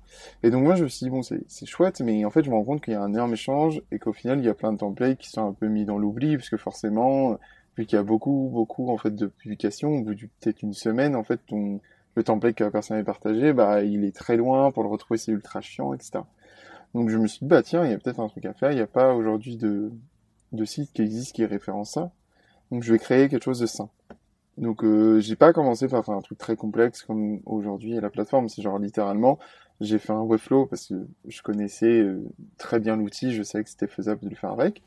Et 0.44 0.50
donc 0.50 0.62
moi 0.62 0.76
je 0.76 0.84
me 0.84 0.88
suis 0.88 1.04
dit 1.04 1.10
bon 1.10 1.22
c'est 1.22 1.66
chouette 1.66 2.00
mais 2.00 2.24
en 2.24 2.30
fait 2.30 2.44
je 2.44 2.50
me 2.50 2.54
rends 2.54 2.64
compte 2.64 2.82
qu'il 2.82 2.92
y 2.92 2.96
a 2.96 3.02
un 3.02 3.12
énorme 3.12 3.32
échange 3.32 3.82
et 3.90 3.98
qu'au 3.98 4.12
final 4.12 4.38
il 4.38 4.44
y 4.44 4.48
a 4.48 4.54
plein 4.54 4.72
de 4.72 4.78
templates 4.78 5.18
qui 5.18 5.30
sont 5.30 5.48
un 5.48 5.52
peu 5.52 5.66
mis 5.66 5.84
dans 5.84 5.98
l'oubli 5.98 6.36
parce 6.36 6.50
que 6.50 6.56
forcément 6.56 7.36
vu 7.78 7.86
qu'il 7.86 7.96
y 7.96 8.00
a 8.00 8.02
beaucoup, 8.02 8.50
beaucoup 8.52 8.90
en 8.90 8.98
fait 8.98 9.14
de 9.14 9.26
publications, 9.26 9.90
au 9.90 10.02
bout 10.02 10.14
de 10.14 10.28
peut-être 10.40 10.62
une 10.62 10.74
semaine, 10.74 11.14
en 11.14 11.24
fait, 11.24 11.40
ton, 11.46 11.80
le 12.16 12.24
template 12.24 12.56
que 12.56 12.64
la 12.64 12.70
personne 12.70 12.98
a 12.98 13.04
partagé, 13.04 13.52
bah, 13.52 13.82
il 13.82 14.04
est 14.04 14.14
très 14.14 14.36
loin, 14.36 14.72
pour 14.72 14.82
le 14.82 14.88
retrouver, 14.88 15.18
c'est 15.18 15.32
ultra 15.32 15.60
chiant, 15.60 15.94
etc. 15.94 16.20
Donc 16.94 17.08
je 17.10 17.16
me 17.16 17.26
suis 17.26 17.40
dit, 17.40 17.46
bah 17.46 17.62
tiens, 17.62 17.84
il 17.84 17.90
y 17.90 17.94
a 17.94 17.98
peut-être 17.98 18.20
un 18.20 18.28
truc 18.28 18.44
à 18.46 18.52
faire, 18.52 18.72
il 18.72 18.76
n'y 18.76 18.80
a 18.80 18.86
pas 18.86 19.14
aujourd'hui 19.14 19.56
de, 19.56 19.92
de 20.52 20.64
site 20.64 20.92
qui 20.92 21.02
existe 21.02 21.34
qui 21.34 21.44
référence 21.44 21.92
ça. 21.92 22.10
Donc 22.70 22.82
je 22.82 22.92
vais 22.92 22.98
créer 22.98 23.28
quelque 23.28 23.44
chose 23.44 23.60
de 23.60 23.66
simple. 23.66 23.92
Donc 24.56 24.82
euh, 24.82 25.20
j'ai 25.20 25.36
pas 25.36 25.52
commencé 25.52 25.86
par 25.86 26.04
faire 26.04 26.14
un 26.14 26.20
truc 26.20 26.38
très 26.38 26.56
complexe 26.56 27.02
comme 27.02 27.40
aujourd'hui 27.46 27.92
la 27.92 28.10
plateforme, 28.10 28.48
c'est 28.48 28.62
genre 28.62 28.78
littéralement, 28.78 29.38
j'ai 29.80 29.98
fait 29.98 30.12
un 30.12 30.22
Webflow 30.22 30.66
parce 30.66 30.88
que 30.88 31.06
je 31.28 31.42
connaissais 31.42 32.00
euh, 32.00 32.24
très 32.56 32.80
bien 32.80 32.96
l'outil, 32.96 33.32
je 33.32 33.44
savais 33.44 33.62
que 33.62 33.70
c'était 33.70 33.86
faisable 33.86 34.22
de 34.24 34.30
le 34.30 34.34
faire 34.34 34.50
avec. 34.50 34.82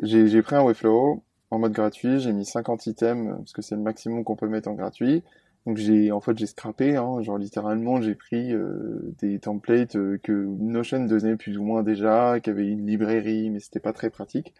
J'ai 0.00 0.42
pris 0.42 0.56
un 0.56 0.64
Webflow, 0.64 1.22
en 1.54 1.58
mode 1.58 1.72
gratuit. 1.72 2.20
J'ai 2.20 2.32
mis 2.32 2.44
50 2.44 2.86
items 2.86 3.36
parce 3.38 3.52
que 3.52 3.62
c'est 3.62 3.76
le 3.76 3.82
maximum 3.82 4.24
qu'on 4.24 4.36
peut 4.36 4.48
mettre 4.48 4.68
en 4.68 4.74
gratuit. 4.74 5.22
Donc 5.66 5.78
j'ai 5.78 6.12
en 6.12 6.20
fait 6.20 6.36
j'ai 6.36 6.46
scrappé, 6.46 6.96
hein, 6.96 7.22
genre 7.22 7.38
littéralement 7.38 8.00
j'ai 8.00 8.14
pris 8.14 8.52
euh, 8.52 9.14
des 9.18 9.38
templates 9.38 9.96
euh, 9.96 10.18
que 10.22 10.32
Notion 10.32 11.06
donnait 11.06 11.36
plus 11.36 11.56
ou 11.56 11.64
moins 11.64 11.82
déjà, 11.82 12.38
qui 12.40 12.50
avait 12.50 12.68
une 12.68 12.86
librairie 12.86 13.48
mais 13.50 13.60
c'était 13.60 13.80
pas 13.80 13.94
très 13.94 14.10
pratique. 14.10 14.52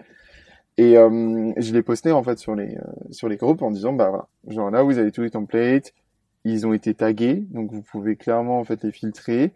Et 0.79 0.99
euh, 0.99 1.53
je 1.59 1.73
l'ai 1.75 1.83
posté 1.83 2.13
en 2.13 2.23
fait 2.23 2.39
sur 2.39 2.55
les 2.55 2.79
sur 3.11 3.29
les 3.29 3.37
groupes 3.37 3.63
en 3.63 3.71
disant 3.71 3.93
bah 3.93 4.09
voilà, 4.09 4.29
genre 4.49 4.71
là 4.71 4.83
vous 4.83 4.99
avez 4.99 5.13
tous 5.13 5.23
les 5.23 5.31
templates, 5.31 5.93
ils 6.45 6.67
ont 6.67 6.73
été 6.73 6.95
tagués 6.95 7.45
donc 7.51 7.71
vous 7.73 7.83
pouvez 7.83 8.17
clairement 8.17 8.59
en 8.59 8.65
fait 8.65 8.83
les 8.83 8.93
filtrer 8.93 9.53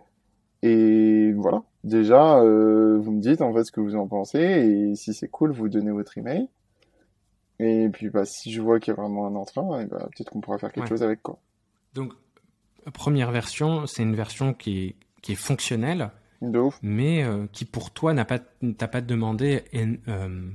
et 0.62 1.32
voilà. 1.32 1.62
Déjà 1.84 2.40
vous 2.40 3.12
me 3.12 3.20
dites 3.20 3.40
en 3.40 3.54
fait 3.54 3.64
ce 3.64 3.72
que 3.72 3.80
vous 3.80 3.96
en 3.96 4.06
pensez 4.06 4.40
et 4.40 4.94
si 4.96 5.14
c'est 5.14 5.28
cool 5.28 5.52
vous 5.52 5.68
donnez 5.70 5.92
votre 5.92 6.18
email. 6.18 6.48
Et 7.60 7.88
puis, 7.92 8.08
bah, 8.10 8.24
si 8.24 8.52
je 8.52 8.60
vois 8.60 8.78
qu'il 8.78 8.94
y 8.94 8.96
a 8.96 9.00
vraiment 9.00 9.26
un 9.26 9.34
entrain, 9.34 9.84
bah, 9.86 10.08
peut-être 10.14 10.30
qu'on 10.30 10.40
pourra 10.40 10.58
faire 10.58 10.72
quelque 10.72 10.88
chose 10.88 11.02
avec. 11.02 11.22
Quoi. 11.22 11.38
Donc, 11.94 12.12
première 12.92 13.30
version, 13.32 13.86
c'est 13.86 14.02
une 14.02 14.14
version 14.14 14.54
qui 14.54 14.86
est, 14.86 14.96
qui 15.22 15.32
est 15.32 15.36
fonctionnelle, 15.36 16.10
mais 16.82 17.24
euh, 17.24 17.46
qui 17.52 17.64
pour 17.64 17.90
toi 17.90 18.14
n'a 18.14 18.24
pas, 18.24 18.38
pas 18.38 19.00
demandé 19.00 19.64
euh, 19.74 20.50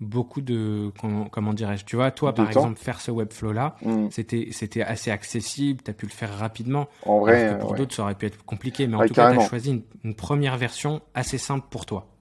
beaucoup 0.00 0.42
de. 0.42 0.92
Comment, 1.00 1.24
comment 1.26 1.54
dirais-je 1.54 1.86
Tu 1.86 1.96
vois, 1.96 2.10
toi, 2.10 2.34
par 2.34 2.46
exemple, 2.46 2.78
faire 2.78 3.00
ce 3.00 3.10
Webflow-là, 3.10 3.76
mm. 3.82 4.08
c'était, 4.10 4.48
c'était 4.52 4.82
assez 4.82 5.10
accessible, 5.10 5.82
tu 5.82 5.90
as 5.90 5.94
pu 5.94 6.04
le 6.04 6.12
faire 6.12 6.36
rapidement. 6.36 6.88
En 7.06 7.20
vrai. 7.20 7.58
pour 7.58 7.74
d'autres, 7.74 7.94
ça 7.94 8.02
aurait 8.02 8.14
pu 8.14 8.26
être 8.26 8.44
compliqué, 8.44 8.86
mais 8.86 8.96
en 8.96 9.06
tout 9.06 9.14
cas, 9.14 9.32
tu 9.32 9.40
as 9.40 9.48
choisi 9.48 9.82
une 10.04 10.14
première 10.14 10.58
version 10.58 11.00
assez 11.14 11.38
simple 11.38 11.66
pour 11.70 11.86
toi. 11.86 12.13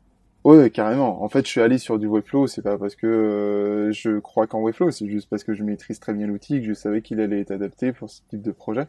Oui, 0.43 0.69
carrément. 0.71 1.23
En 1.23 1.29
fait, 1.29 1.45
je 1.45 1.51
suis 1.51 1.62
allé 1.62 1.77
sur 1.77 1.97
du 2.00 2.07
Webflow, 2.07 2.47
c'est 2.47 2.62
pas 2.62 2.77
parce 2.77 2.95
que 2.95 3.07
euh, 3.07 3.91
je 3.93 4.19
crois 4.19 4.45
qu'en 4.45 4.62
Webflow, 4.62 4.91
c'est 4.91 5.07
juste 5.07 5.29
parce 5.29 5.43
que 5.45 5.53
je 5.53 5.63
maîtrise 5.63 6.00
très 6.01 6.13
bien 6.13 6.27
l'outil, 6.27 6.59
que 6.59 6.67
je 6.67 6.73
savais 6.73 7.01
qu'il 7.01 7.21
allait 7.21 7.39
être 7.39 7.51
adapté 7.51 7.93
pour 7.93 8.09
ce 8.09 8.21
type 8.29 8.41
de 8.41 8.51
projet. 8.51 8.88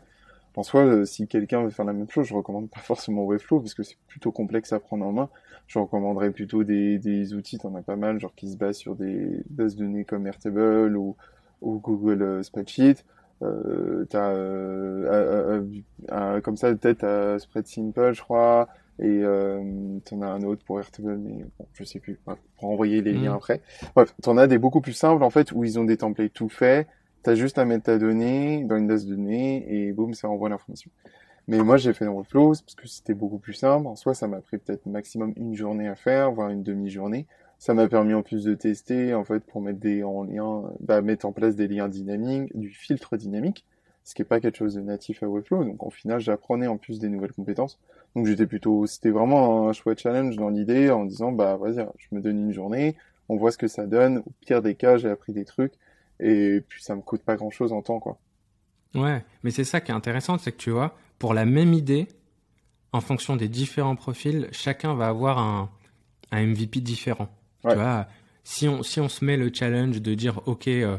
En 0.57 0.65
soi, 0.65 0.83
euh, 0.83 1.05
si 1.05 1.29
quelqu'un 1.29 1.63
veut 1.63 1.71
faire 1.71 1.85
la 1.85 1.93
même 1.93 2.11
chose, 2.11 2.27
je 2.27 2.35
recommande 2.35 2.71
pas 2.71 2.81
forcément 2.83 3.25
Webflow 3.25 3.61
parce 3.61 3.75
que 3.75 3.85
c'est 3.85 3.97
plutôt 4.09 4.33
complexe 4.33 4.73
à 4.73 4.81
prendre 4.81 5.07
en 5.07 5.13
main. 5.13 5.29
Je 5.69 5.79
recommanderais 5.79 6.31
plutôt 6.33 6.65
des, 6.65 6.99
des 6.99 7.35
outils, 7.35 7.59
t'en 7.59 7.75
as 7.77 7.83
pas 7.83 7.97
mal, 7.97 8.21
genre 8.21 8.35
qui 8.35 8.51
se 8.51 8.57
basent 8.57 8.77
sur 8.79 8.97
des 8.97 9.43
bases 9.51 9.77
de 9.77 9.85
données 9.85 10.05
comme 10.05 10.27
Airtable 10.27 10.97
ou, 10.97 11.17
ou 11.63 11.79
Google 11.79 12.23
euh, 12.23 12.43
Spreadsheet. 12.43 13.05
Euh, 13.43 14.05
t'as 14.11 14.31
euh, 14.31 15.63
comme 16.43 16.57
ça 16.57 16.75
peut-être 16.75 17.37
Spread 17.41 17.67
Simple, 17.67 18.13
je 18.13 18.23
crois. 18.23 18.69
Et 19.01 19.23
euh, 19.25 19.99
t'en 20.05 20.23
as 20.23 20.27
un 20.27 20.43
autre 20.43 20.65
pour 20.65 20.79
Airtable, 20.79 21.19
mais 21.19 21.45
bon, 21.59 21.67
je 21.73 21.85
sais 21.85 21.99
plus. 21.99 22.19
pour 22.25 22.69
envoyer 22.69 23.03
les 23.03 23.13
liens 23.13 23.33
mm. 23.33 23.37
après. 23.37 23.61
Bref, 23.97 24.15
t'en 24.23 24.37
as 24.37 24.47
des 24.47 24.59
beaucoup 24.59 24.81
plus 24.81 24.93
simples 24.93 25.25
en 25.25 25.31
fait 25.31 25.53
où 25.53 25.65
ils 25.65 25.79
ont 25.79 25.85
des 25.85 25.97
templates 25.97 26.33
tout 26.33 26.49
faits. 26.49 26.87
T'as 27.23 27.35
juste 27.35 27.59
à 27.59 27.65
mettre 27.65 27.85
ta 27.85 27.99
donnée 27.99 28.65
dans 28.65 28.77
une 28.77 28.87
base 28.87 29.07
de 29.07 29.15
données 29.15 29.65
et 29.69 29.93
boum, 29.93 30.15
ça 30.15 30.29
envoie 30.29 30.49
l'information. 30.49 30.91
Mais 31.47 31.59
moi, 31.59 31.77
j'ai 31.77 31.93
fait 31.93 32.05
dans 32.05 32.13
Workflows 32.13 32.55
parce 32.65 32.75
que 32.75 32.89
c'était 32.89 33.15
beaucoup 33.15 33.39
plus 33.39 33.53
simple. 33.53 33.87
En 33.87 33.97
soi, 33.97 34.15
ça 34.15 34.29
m'a 34.29 34.41
pris 34.41 34.59
peut-être 34.59 34.87
maximum 34.87 35.33
une 35.37 35.55
journée 35.55 35.89
à 35.89 35.95
faire, 35.95 36.33
voire 36.33 36.49
une 36.49 36.63
demi-journée. 36.63 37.27
Ça 37.59 37.75
m'a 37.75 37.89
permis 37.89 38.15
en 38.15 38.23
plus 38.23 38.45
de 38.45 38.55
tester, 38.55 39.15
en 39.15 39.25
fait, 39.25 39.41
pour 39.41 39.61
mettre 39.61 39.79
des 39.79 40.03
en 40.03 40.25
lien, 40.25 40.65
bah, 40.81 41.03
mettre 41.03 41.27
en 41.27 41.33
place 41.33 41.55
des 41.55 41.69
liens 41.69 41.89
dynamiques, 41.89 42.57
du 42.57 42.71
filtre 42.71 43.17
dynamique, 43.17 43.65
ce 44.05 44.15
qui 44.15 44.23
est 44.23 44.27
pas 44.27 44.41
quelque 44.41 44.57
chose 44.57 44.75
de 44.75 44.81
natif 44.81 45.23
à 45.23 45.29
Webflow. 45.29 45.65
Donc, 45.65 45.83
en 45.83 45.91
final, 45.91 46.21
j'apprenais 46.21 46.67
en 46.67 46.77
plus 46.77 46.99
des 46.99 47.09
nouvelles 47.09 47.33
compétences. 47.33 47.79
Donc, 48.15 48.27
j'étais 48.27 48.47
plutôt, 48.47 48.87
c'était 48.87 49.11
vraiment 49.11 49.69
un 49.69 49.73
chouette 49.73 49.99
challenge 50.01 50.37
dans 50.37 50.51
l'idée 50.51 50.91
en 50.91 51.05
disant, 51.05 51.33
bah, 51.33 51.57
vas-y, 51.57 51.87
je 51.99 52.15
me 52.15 52.21
donne 52.21 52.39
une 52.39 52.53
journée, 52.53 52.97
on 53.29 53.37
voit 53.37 53.51
ce 53.51 53.59
que 53.59 53.67
ça 53.67 53.87
donne. 53.87 54.19
Au 54.19 54.33
pire 54.41 54.63
des 54.63 54.75
cas, 54.75 54.99
j'ai 54.99 55.09
appris 55.09 55.33
des 55.33 55.45
trucs 55.45 55.73
et 56.21 56.63
puis 56.69 56.83
ça 56.83 56.95
me 56.95 57.01
coûte 57.01 57.23
pas 57.23 57.37
grand 57.37 57.51
chose 57.51 57.73
en 57.73 57.83
temps, 57.83 57.99
quoi. 57.99 58.19
Ouais, 58.95 59.25
mais 59.43 59.51
c'est 59.51 59.65
ça 59.65 59.81
qui 59.81 59.91
est 59.91 59.95
intéressant, 59.95 60.39
c'est 60.39 60.53
que 60.53 60.57
tu 60.57 60.71
vois, 60.71 60.97
pour 61.19 61.35
la 61.35 61.45
même 61.45 61.73
idée, 61.73 62.07
en 62.93 63.01
fonction 63.01 63.35
des 63.35 63.49
différents 63.49 63.97
profils, 63.97 64.49
chacun 64.53 64.95
va 64.95 65.09
avoir 65.09 65.39
un, 65.39 65.69
un 66.31 66.47
MVP 66.47 66.81
différent. 66.81 67.29
Tu 67.63 67.75
vois, 67.75 68.07
si 68.45 68.69
on, 68.69 68.83
si 68.83 69.01
on 69.01 69.09
se 69.09 69.25
met 69.25 69.37
le 69.37 69.51
challenge 69.53 70.01
de 70.01 70.15
dire, 70.15 70.41
OK, 70.47 70.69
euh, 70.69 70.99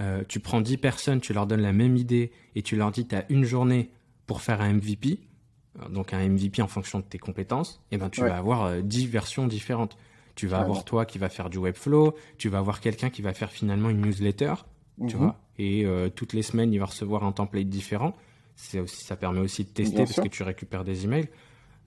euh, 0.00 0.22
tu 0.26 0.40
prends 0.40 0.60
10 0.60 0.78
personnes, 0.78 1.20
tu 1.20 1.32
leur 1.32 1.46
donnes 1.46 1.62
la 1.62 1.72
même 1.72 1.96
idée 1.96 2.32
et 2.54 2.62
tu 2.62 2.76
leur 2.76 2.90
dis, 2.90 3.06
tu 3.06 3.14
as 3.14 3.24
une 3.30 3.44
journée 3.44 3.90
pour 4.26 4.40
faire 4.40 4.60
un 4.60 4.74
MVP, 4.74 5.20
euh, 5.80 5.88
donc 5.88 6.12
un 6.12 6.28
MVP 6.28 6.62
en 6.62 6.66
fonction 6.66 6.98
de 6.98 7.04
tes 7.04 7.18
compétences, 7.18 7.80
et 7.90 7.94
eh 7.94 7.98
ben 7.98 8.10
tu 8.10 8.20
vas 8.20 8.36
avoir 8.36 8.82
10 8.82 9.06
versions 9.06 9.46
différentes. 9.46 9.96
Tu 10.34 10.48
vas 10.48 10.58
avoir 10.58 10.84
toi 10.84 11.06
qui 11.06 11.18
va 11.18 11.28
faire 11.28 11.48
du 11.48 11.58
Webflow, 11.58 12.16
tu 12.38 12.48
vas 12.48 12.58
avoir 12.58 12.80
quelqu'un 12.80 13.08
qui 13.08 13.22
va 13.22 13.32
faire 13.32 13.52
finalement 13.52 13.88
une 13.88 14.00
newsletter, 14.00 14.54
tu 15.06 15.14
mhm. 15.14 15.22
vois, 15.22 15.40
et 15.58 15.86
toutes 16.16 16.32
les 16.32 16.42
semaines 16.42 16.72
il 16.72 16.78
va 16.78 16.86
recevoir 16.86 17.22
un 17.22 17.30
template 17.30 17.68
différent. 17.68 18.14
C'est 18.56 18.80
aussi, 18.80 19.04
ça 19.04 19.14
permet 19.14 19.40
aussi 19.40 19.64
de 19.64 19.68
tester 19.68 19.98
parce 19.98 20.20
que 20.20 20.28
tu 20.28 20.42
récupères 20.42 20.82
des 20.82 21.04
emails. 21.04 21.28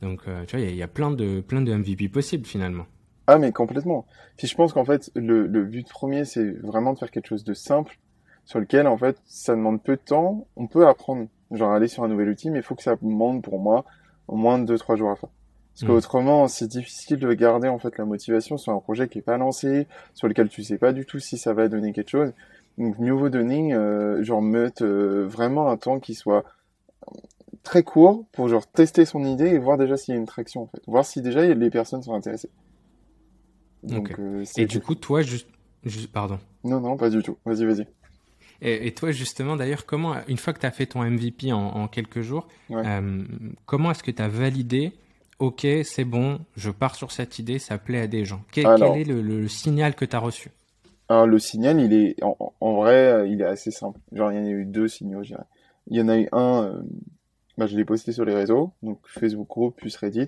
Donc 0.02 0.22
tu 0.48 0.56
vois, 0.56 0.66
il 0.66 0.74
y, 0.74 0.78
y, 0.78 0.84
a 0.84 0.88
plein 0.88 1.12
de 1.12 1.42
plein 1.42 1.62
de 1.62 1.74
MVP 1.74 2.08
possibles 2.08 2.46
finalement. 2.46 2.86
Ah, 3.28 3.38
mais 3.38 3.52
complètement. 3.52 4.06
Puis 4.38 4.48
je 4.48 4.56
pense 4.56 4.74
qu'en 4.74 4.86
fait, 4.86 5.12
le, 5.16 5.48
le 5.48 5.64
but 5.66 5.88
premier, 5.88 6.24
c'est 6.24 6.50
vraiment 6.64 6.94
de 6.94 7.00
faire 7.00 7.12
quelque 7.12 7.28
chose 7.28 7.44
de 7.44 7.54
simple, 7.54 7.98
sur 8.46 8.60
lequel, 8.60 8.88
en 8.88 8.98
fait, 8.98 9.18
ça 9.26 9.54
demande 9.54 9.84
peu 9.84 9.98
de 9.98 10.02
temps. 10.02 10.48
On 10.56 10.68
peut 10.68 10.88
apprendre, 10.88 11.28
genre 11.52 11.74
aller 11.74 11.90
sur 11.90 12.04
un 12.04 12.08
nouvel 12.08 12.30
outil, 12.30 12.50
mais 12.50 12.60
il 12.60 12.64
faut 12.64 12.76
que 12.76 12.84
ça 12.84 12.96
demande, 13.02 13.44
pour 13.44 13.60
moi, 13.60 13.84
au 14.30 14.38
moins 14.38 14.58
deux, 14.58 14.78
trois 14.78 14.96
jours 14.96 15.12
à 15.12 15.18
faire. 15.18 15.30
Parce 15.74 15.84
mmh. 15.84 15.88
qu'autrement, 15.88 16.48
c'est 16.48 16.68
difficile 16.68 17.20
de 17.20 17.34
garder, 17.34 17.68
en 17.68 17.78
fait, 17.78 17.98
la 17.98 18.06
motivation 18.06 18.58
sur 18.58 18.72
un 18.72 18.80
projet 18.80 19.10
qui 19.10 19.20
est 19.20 19.22
pas 19.22 19.38
lancé, 19.38 19.88
sur 20.14 20.30
lequel 20.30 20.48
tu 20.48 20.64
sais 20.64 20.78
pas 20.78 20.94
du 20.94 21.06
tout 21.06 21.20
si 21.20 21.38
ça 21.38 21.54
va 21.54 21.68
donner 21.68 21.92
quelque 21.92 22.10
chose. 22.10 22.32
Donc, 22.78 22.98
mieux 23.00 23.12
vaut 23.12 23.30
donner, 23.30 23.74
euh, 23.74 24.24
genre, 24.24 24.42
mettre 24.42 24.86
euh, 24.86 25.28
vraiment 25.28 25.70
un 25.70 25.76
temps 25.76 26.00
qui 26.00 26.16
soit 26.16 26.46
très 27.64 27.84
court 27.84 28.24
pour, 28.32 28.48
genre, 28.48 28.66
tester 28.66 29.04
son 29.04 29.26
idée 29.26 29.48
et 29.48 29.58
voir 29.58 29.78
déjà 29.78 29.98
s'il 29.98 30.14
y 30.14 30.18
a 30.18 30.20
une 30.20 30.26
traction, 30.26 30.64
en 30.64 30.68
fait. 30.68 30.82
Voir 30.88 31.06
si 31.06 31.22
déjà 31.22 31.42
les 31.46 31.70
personnes 31.70 32.02
sont 32.02 32.14
intéressées. 32.14 32.50
Euh, 33.92 34.44
et 34.58 34.66
du 34.66 34.80
coup, 34.80 34.96
toi, 34.96 35.22
juste, 35.22 35.48
pardon. 36.12 36.40
Non, 36.64 36.80
non, 36.80 36.98
pas 36.98 37.10
du 37.10 37.22
tout. 37.22 37.38
Vas-y, 37.46 37.66
vas-y. 37.66 37.88
Et, 38.62 38.92
toi, 38.94 39.12
justement, 39.12 39.56
d'ailleurs, 39.56 39.86
comment, 39.86 40.16
une 40.28 40.38
fois 40.38 40.52
que 40.52 40.60
tu 40.60 40.66
as 40.66 40.72
fait 40.72 40.88
ton 40.88 41.04
MVP 41.04 41.54
en, 41.54 41.88
quelques 41.88 42.22
jours, 42.22 42.48
euh, 42.72 43.24
comment 43.66 43.92
est-ce 43.92 44.02
que 44.02 44.12
tu 44.12 44.22
as 44.22 44.28
validé 44.28 44.94
Ok, 45.38 45.68
c'est 45.84 46.04
bon, 46.04 46.40
je 46.56 46.72
pars 46.72 46.96
sur 46.96 47.12
cette 47.12 47.38
idée, 47.38 47.60
ça 47.60 47.78
plaît 47.78 48.02
à 48.02 48.08
des 48.08 48.26
gens. 48.26 48.42
Quel, 48.52 48.66
est 48.66 49.04
le, 49.04 49.48
signal 49.48 49.94
que 49.94 50.06
tu 50.06 50.16
as 50.16 50.20
reçu? 50.20 50.50
Alors, 51.08 51.28
Le 51.28 51.38
signal, 51.38 51.80
il 51.80 51.94
est 51.94 52.16
en, 52.24 52.74
vrai, 52.74 53.30
il 53.30 53.42
est 53.42 53.46
assez 53.46 53.70
simple. 53.70 54.00
Genre, 54.12 54.32
il 54.32 54.40
y 54.40 54.42
en 54.42 54.46
a 54.46 54.50
eu 54.50 54.66
deux 54.66 54.88
signaux, 54.88 55.22
je 55.22 55.30
dirais. 55.30 55.46
Il 55.90 55.98
y 55.98 56.02
en 56.02 56.10
a 56.10 56.18
eu 56.18 56.28
un, 56.32 56.64
euh, 56.64 56.82
bah, 57.58 57.68
je 57.68 57.78
l'ai 57.78 57.86
posté 57.86 58.12
sur 58.12 58.26
les 58.26 58.34
réseaux, 58.34 58.74
donc 58.84 59.00
Facebook 59.08 59.48
Group 59.48 59.76
plus 59.76 59.96
Reddit 59.96 60.28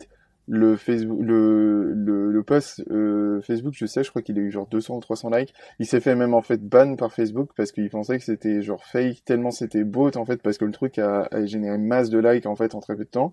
le 0.52 0.76
Facebook, 0.76 1.20
le, 1.22 1.94
le, 1.94 2.32
le 2.32 2.44
post 2.44 2.84
euh, 2.90 3.40
Facebook, 3.42 3.76
je 3.78 3.86
sais, 3.86 4.04
je 4.04 4.10
crois 4.10 4.24
qu'il 4.24 4.38
a 4.40 4.42
eu 4.42 4.50
genre 4.50 4.66
200 4.66 4.98
ou 4.98 5.00
300 5.00 5.30
likes. 5.30 5.54
Il 5.78 5.86
s'est 5.86 6.00
fait 6.00 6.16
même 6.16 6.34
en 6.34 6.42
fait 6.42 6.58
ban 6.58 6.96
par 6.96 7.14
Facebook 7.14 7.52
parce 7.56 7.72
qu'il 7.72 7.88
pensait 7.92 8.18
que 8.18 8.24
c'était 8.26 8.64
genre 8.64 8.84
fake 8.84 9.24
tellement 9.26 9.52
c'était 9.52 9.84
beau 9.84 10.10
en 10.18 10.26
fait 10.26 10.42
parce 10.42 10.58
que 10.58 10.66
le 10.66 10.72
truc 10.72 10.98
a, 10.98 11.30
généré 11.46 11.78
masse 11.78 12.10
de 12.10 12.18
likes 12.18 12.48
en 12.48 12.56
fait 12.56 12.74
en 12.74 12.80
très 12.80 12.96
peu 12.96 13.04
de 13.04 13.10
temps. 13.10 13.32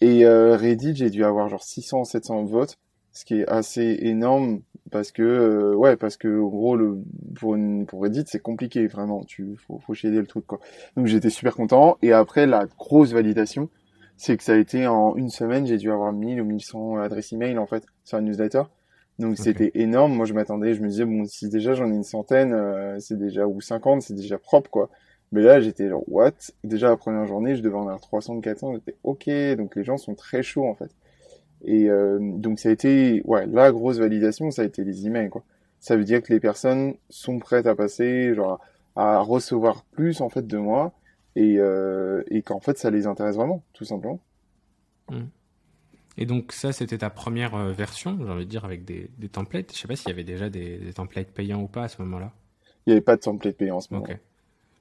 Et 0.00 0.26
euh, 0.26 0.56
Reddit, 0.56 0.96
j'ai 0.96 1.08
dû 1.08 1.24
avoir 1.24 1.48
genre 1.48 1.62
600 1.62 2.02
700 2.02 2.44
votes, 2.44 2.78
ce 3.12 3.24
qui 3.24 3.40
est 3.40 3.48
assez 3.48 3.96
énorme 4.00 4.60
parce 4.90 5.12
que 5.12 5.22
euh, 5.22 5.74
ouais 5.76 5.96
parce 5.96 6.16
que 6.16 6.40
en 6.40 6.48
gros 6.48 6.74
le 6.76 6.98
pour 7.36 7.54
une, 7.54 7.86
pour 7.86 8.02
Reddit 8.02 8.24
c'est 8.26 8.42
compliqué 8.42 8.88
vraiment, 8.88 9.22
tu 9.22 9.54
faut 9.56 9.78
faut 9.78 9.94
chier 9.94 10.10
le 10.10 10.26
truc 10.26 10.48
quoi. 10.48 10.58
Donc 10.96 11.06
j'étais 11.06 11.30
super 11.30 11.54
content 11.54 11.96
et 12.02 12.12
après 12.12 12.46
la 12.46 12.66
grosse 12.66 13.12
validation 13.12 13.68
c'est 14.16 14.36
que 14.36 14.42
ça 14.42 14.52
a 14.52 14.56
été 14.56 14.86
en 14.86 15.16
une 15.16 15.30
semaine, 15.30 15.66
j'ai 15.66 15.76
dû 15.76 15.90
avoir 15.90 16.12
1000 16.12 16.40
ou 16.40 16.44
1100 16.44 16.96
adresses 16.96 17.32
email 17.32 17.58
en 17.58 17.66
fait 17.66 17.84
sur 18.04 18.18
un 18.18 18.22
newsletter. 18.22 18.62
Donc 19.18 19.38
c'était 19.38 19.70
énorme. 19.74 20.14
Moi 20.14 20.26
je 20.26 20.34
m'attendais, 20.34 20.74
je 20.74 20.82
me 20.82 20.88
disais 20.88 21.04
bon 21.04 21.24
si 21.24 21.48
déjà 21.48 21.74
j'en 21.74 21.90
ai 21.90 21.94
une 21.94 22.04
centaine, 22.04 22.52
euh, 22.52 22.98
c'est 22.98 23.18
déjà 23.18 23.46
ou 23.46 23.60
50, 23.60 24.02
c'est 24.02 24.14
déjà 24.14 24.38
propre 24.38 24.70
quoi. 24.70 24.90
Mais 25.32 25.42
là 25.42 25.60
j'étais 25.60 25.88
genre 25.88 26.04
what? 26.08 26.32
Déjà 26.64 26.88
la 26.88 26.96
première 26.96 27.26
journée, 27.26 27.56
je 27.56 27.62
devais 27.62 27.76
en 27.76 27.82
avoir 27.82 28.00
300 28.00 28.40
400, 28.40 28.74
j'étais 28.74 28.96
OK. 29.04 29.28
Donc 29.56 29.76
les 29.76 29.84
gens 29.84 29.96
sont 29.96 30.14
très 30.14 30.42
chauds 30.42 30.66
en 30.66 30.74
fait. 30.74 30.90
Et 31.64 31.88
euh, 31.88 32.18
donc 32.20 32.58
ça 32.58 32.68
a 32.68 32.72
été 32.72 33.22
ouais, 33.24 33.46
la 33.46 33.72
grosse 33.72 33.98
validation, 33.98 34.50
ça 34.50 34.62
a 34.62 34.64
été 34.64 34.84
les 34.84 35.06
emails 35.06 35.30
quoi. 35.30 35.42
Ça 35.80 35.96
veut 35.96 36.04
dire 36.04 36.22
que 36.22 36.32
les 36.32 36.40
personnes 36.40 36.94
sont 37.08 37.38
prêtes 37.38 37.66
à 37.66 37.74
passer 37.74 38.34
genre 38.34 38.60
à 38.96 39.20
recevoir 39.20 39.84
plus 39.92 40.20
en 40.20 40.28
fait 40.28 40.46
de 40.46 40.56
moi 40.58 40.92
et, 41.36 41.58
euh, 41.58 42.22
et 42.28 42.42
qu'en 42.42 42.60
fait 42.60 42.78
ça 42.78 42.90
les 42.90 43.06
intéresse 43.06 43.36
vraiment, 43.36 43.62
tout 43.72 43.84
simplement. 43.84 44.20
Mmh. 45.10 45.24
Et 46.16 46.26
donc 46.26 46.52
ça, 46.52 46.72
c'était 46.72 46.98
ta 46.98 47.10
première 47.10 47.54
euh, 47.54 47.72
version, 47.72 48.16
j'ai 48.20 48.30
envie 48.30 48.44
de 48.44 48.50
dire, 48.50 48.64
avec 48.64 48.84
des, 48.84 49.10
des 49.18 49.28
templates. 49.28 49.72
Je 49.72 49.78
sais 49.78 49.88
pas 49.88 49.96
s'il 49.96 50.08
y 50.08 50.12
avait 50.12 50.24
déjà 50.24 50.48
des, 50.48 50.78
des, 50.78 50.92
templates 50.92 51.30
payants 51.30 51.60
ou 51.60 51.66
pas 51.66 51.84
à 51.84 51.88
ce 51.88 52.00
moment-là. 52.02 52.32
Il 52.86 52.90
n'y 52.90 52.92
avait 52.92 53.00
pas 53.00 53.16
de 53.16 53.22
template 53.22 53.56
payant 53.56 53.76
en 53.76 53.80
ce 53.80 53.92
moment. 53.92 54.06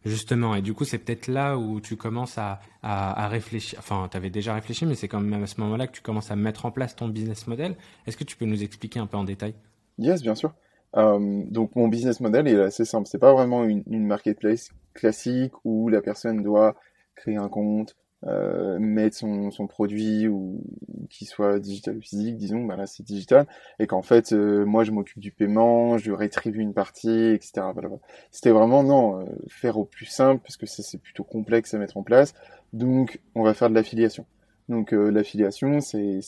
Justement, 0.06 0.54
et 0.54 0.62
du 0.62 0.74
coup, 0.74 0.84
c'est 0.84 0.98
peut-être 0.98 1.28
là 1.28 1.58
où 1.58 1.80
tu 1.80 1.96
commences 1.96 2.38
à, 2.38 2.60
à, 2.82 3.24
à 3.24 3.28
réfléchir. 3.30 3.80
Enfin, 3.80 4.10
tu 4.12 4.18
avais 4.18 4.30
déjà 4.30 4.54
réfléchi, 4.54 4.86
mais 4.86 4.96
c'est 4.96 5.08
quand 5.08 5.22
même 5.22 5.44
à 5.44 5.48
ce 5.48 5.62
moment-là 5.62 5.88
que 5.88 5.94
tu 5.94 6.02
commences 6.02 6.30
à 6.30 6.36
mettre 6.36 6.66
en 6.66 6.72
place 6.72 6.94
ton 6.94 7.08
business 7.08 7.48
model. 7.48 7.78
Est-ce 8.06 8.18
que 8.18 8.26
tu 8.26 8.36
peux 8.36 8.46
nous 8.46 8.64
expliquer 8.64 9.00
un 9.00 9.08
peu 9.08 9.16
en 9.16 9.24
détail? 9.24 9.56
Yes, 9.98 10.22
bien 10.22 10.36
sûr. 10.36 10.54
Euh, 10.96 11.44
donc 11.50 11.76
mon 11.76 11.88
business 11.88 12.20
model 12.20 12.48
est 12.48 12.60
assez 12.60 12.86
simple. 12.86 13.08
C'est 13.08 13.20
pas 13.20 13.34
vraiment 13.34 13.64
une, 13.64 13.84
une, 13.88 14.06
marketplace 14.06 14.70
classique 14.94 15.54
où 15.66 15.90
la 15.90 16.02
personne 16.02 16.44
doit 16.44 16.76
créer 17.16 17.38
un 17.38 17.50
compte, 17.50 17.96
euh, 18.26 18.80
mettre 18.80 19.18
son, 19.18 19.52
son 19.52 19.68
produit 19.68 20.30
ou 20.30 20.64
qu'il 21.10 21.28
soit 21.28 21.60
digital 21.60 21.98
ou 21.98 22.02
physique, 22.02 22.38
disons, 22.38 22.64
bah 22.64 22.78
là 22.78 22.88
c'est 22.88 23.04
digital, 23.04 23.46
et 23.80 23.88
qu'en 23.88 24.02
fait 24.02 24.32
euh, 24.32 24.64
moi 24.66 24.86
je 24.86 24.92
m'occupe 24.92 25.20
du 25.20 25.32
paiement, 25.32 25.98
je 25.98 26.14
rétribue 26.14 26.62
une 26.62 26.74
partie, 26.74 27.32
etc. 27.34 27.68
C'était 28.32 28.52
vraiment 28.52 28.82
non 28.84 29.20
euh, 29.20 29.26
faire 29.50 29.78
au 29.78 29.84
plus 29.84 30.06
simple 30.06 30.42
parce 30.42 30.56
que 30.56 30.66
c'est 30.66 30.98
plutôt 31.00 31.26
complexe 31.26 31.74
à 31.74 31.80
mettre 31.80 31.98
en 31.98 32.04
place. 32.04 32.34
Donc 32.72 33.20
on 33.36 33.44
va 33.44 33.54
faire 33.54 33.70
de 33.70 33.76
l'affiliation. 33.76 34.26
Donc 34.70 34.94
euh, 34.94 35.10
l'affiliation, 35.10 35.82
c'est 35.82 36.20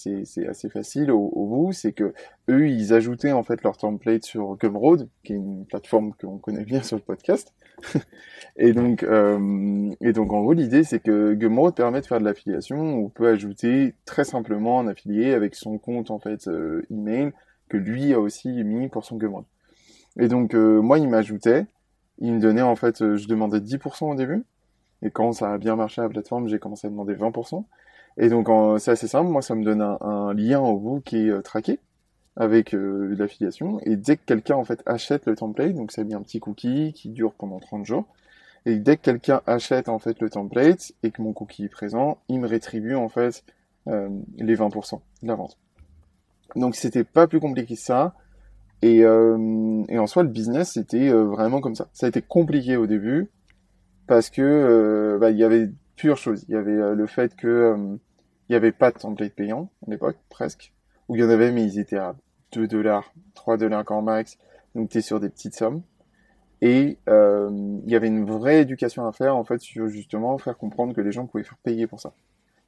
assez 0.47 0.69
facile 0.69 1.11
au, 1.11 1.19
au 1.19 1.45
bout, 1.47 1.71
c'est 1.71 1.93
que 1.93 2.13
eux, 2.49 2.67
ils 2.67 2.93
ajoutaient 2.93 3.31
en 3.31 3.43
fait 3.43 3.63
leur 3.63 3.77
template 3.77 4.25
sur 4.25 4.57
Gumroad, 4.57 5.07
qui 5.23 5.33
est 5.33 5.37
une 5.37 5.65
plateforme 5.65 6.13
qu'on 6.19 6.37
connaît 6.37 6.65
bien 6.65 6.83
sur 6.83 6.97
le 6.97 7.01
podcast. 7.01 7.53
et 8.57 8.73
donc, 8.73 9.03
euh, 9.03 9.89
et 10.01 10.11
donc 10.11 10.33
en 10.33 10.41
gros, 10.41 10.53
l'idée, 10.53 10.83
c'est 10.83 10.99
que 10.99 11.33
Gumroad 11.33 11.75
permet 11.75 12.01
de 12.01 12.05
faire 12.05 12.19
de 12.19 12.25
l'affiliation. 12.25 12.77
On 12.77 13.09
peut 13.09 13.27
ajouter 13.29 13.95
très 14.03 14.25
simplement 14.25 14.81
un 14.81 14.87
affilié 14.87 15.33
avec 15.33 15.55
son 15.55 15.77
compte 15.77 16.11
en 16.11 16.19
fait 16.19 16.47
euh, 16.47 16.85
email 16.91 17.31
que 17.69 17.77
lui 17.77 18.13
a 18.13 18.19
aussi 18.19 18.49
mis 18.63 18.89
pour 18.89 19.05
son 19.05 19.15
Gumroad. 19.15 19.45
Et 20.19 20.27
donc 20.27 20.53
moi, 20.53 20.97
il 20.97 21.09
m'ajoutait, 21.09 21.65
il 22.19 22.33
me 22.33 22.39
donnait 22.39 22.61
en 22.61 22.75
fait, 22.77 22.99
je 23.17 23.27
demandais 23.27 23.59
10% 23.59 24.11
au 24.11 24.15
début. 24.15 24.45
Et 25.01 25.11
quand 25.11 25.33
ça 25.33 25.51
a 25.51 25.57
bien 25.57 25.75
marché 25.75 25.99
à 25.99 26.05
la 26.05 26.09
plateforme, 26.09 26.47
j'ai 26.47 26.57
commencé 26.57 26.87
à 26.87 26.89
demander 26.89 27.15
20%. 27.15 27.65
Et 28.17 28.29
donc 28.29 28.47
c'est 28.79 28.91
assez 28.91 29.07
simple, 29.07 29.29
moi 29.29 29.41
ça 29.41 29.55
me 29.55 29.63
donne 29.63 29.81
un, 29.81 30.33
lien 30.33 30.59
au 30.59 30.77
bout 30.77 31.01
qui 31.01 31.27
est 31.27 31.29
euh, 31.29 31.41
traqué 31.41 31.79
avec 32.35 32.73
euh, 32.73 33.15
l'affiliation. 33.17 33.79
Et 33.85 33.95
dès 33.95 34.17
que 34.17 34.23
quelqu'un 34.25 34.55
en 34.55 34.63
fait 34.63 34.81
achète 34.85 35.25
le 35.25 35.35
template, 35.35 35.73
donc 35.73 35.91
ça 35.91 36.03
met 36.03 36.13
un 36.13 36.21
petit 36.21 36.39
cookie 36.39 36.93
qui 36.93 37.09
dure 37.09 37.33
pendant 37.33 37.59
30 37.59 37.85
jours. 37.85 38.05
Et 38.65 38.77
dès 38.77 38.97
que 38.97 39.03
quelqu'un 39.03 39.41
achète 39.45 39.89
en 39.89 39.99
fait 39.99 40.19
le 40.19 40.29
template 40.29 40.93
et 41.03 41.11
que 41.11 41.21
mon 41.21 41.33
cookie 41.33 41.65
est 41.65 41.69
présent, 41.69 42.17
il 42.29 42.39
me 42.39 42.47
rétribue 42.47 42.95
en 42.95 43.09
fait 43.09 43.43
euh, 43.87 44.09
les 44.37 44.55
20% 44.55 44.99
de 45.23 45.27
la 45.27 45.35
vente. 45.35 45.57
Donc 46.55 46.75
c'était 46.75 47.03
pas 47.03 47.27
plus 47.27 47.39
compliqué 47.39 47.75
que 47.75 47.79
ça. 47.81 48.15
Et, 48.81 49.03
euh, 49.03 49.83
et 49.87 49.97
en 49.97 50.07
soi 50.07 50.23
le 50.23 50.29
business 50.29 50.73
c'était 50.73 51.09
vraiment 51.09 51.61
comme 51.61 51.75
ça. 51.75 51.87
Ça 51.93 52.07
a 52.07 52.09
été 52.09 52.21
compliqué 52.21 52.75
au 52.75 52.87
début 52.87 53.29
parce 54.07 54.29
que 54.29 55.17
bah, 55.19 55.31
il 55.31 55.37
y 55.37 55.43
avait 55.43 55.69
pure 55.95 56.17
chose. 56.17 56.45
Il 56.47 56.53
y 56.53 56.57
avait 56.57 56.95
le 56.95 57.07
fait 57.07 57.35
que 57.35 57.97
il 58.47 58.51
n'y 58.51 58.55
avait 58.55 58.71
pas 58.71 58.91
de 58.91 58.99
template 58.99 59.33
payant 59.33 59.69
à 59.87 59.91
l'époque, 59.91 60.17
presque. 60.29 60.73
Ou 61.07 61.15
il 61.15 61.21
y 61.21 61.23
en 61.23 61.29
avait, 61.29 61.51
mais 61.51 61.63
ils 61.63 61.79
étaient 61.79 61.97
à 61.97 62.15
2 62.51 62.67
dollars, 62.67 63.13
3 63.33 63.57
dollars 63.57 63.83
grand 63.83 64.01
max. 64.01 64.37
Donc 64.75 64.89
tu 64.89 64.99
es 64.99 65.01
sur 65.01 65.19
des 65.19 65.29
petites 65.29 65.55
sommes. 65.55 65.81
Et 66.61 66.97
euh, 67.09 67.49
il 67.85 67.91
y 67.91 67.95
avait 67.95 68.07
une 68.07 68.25
vraie 68.25 68.61
éducation 68.61 69.05
à 69.05 69.11
faire, 69.11 69.35
en 69.35 69.43
fait, 69.43 69.59
sur 69.59 69.87
justement 69.87 70.37
faire 70.37 70.57
comprendre 70.57 70.93
que 70.93 71.01
les 71.01 71.11
gens 71.11 71.25
pouvaient 71.25 71.43
faire 71.43 71.57
payer 71.57 71.85
pour 71.87 71.99
ça. 71.99 72.13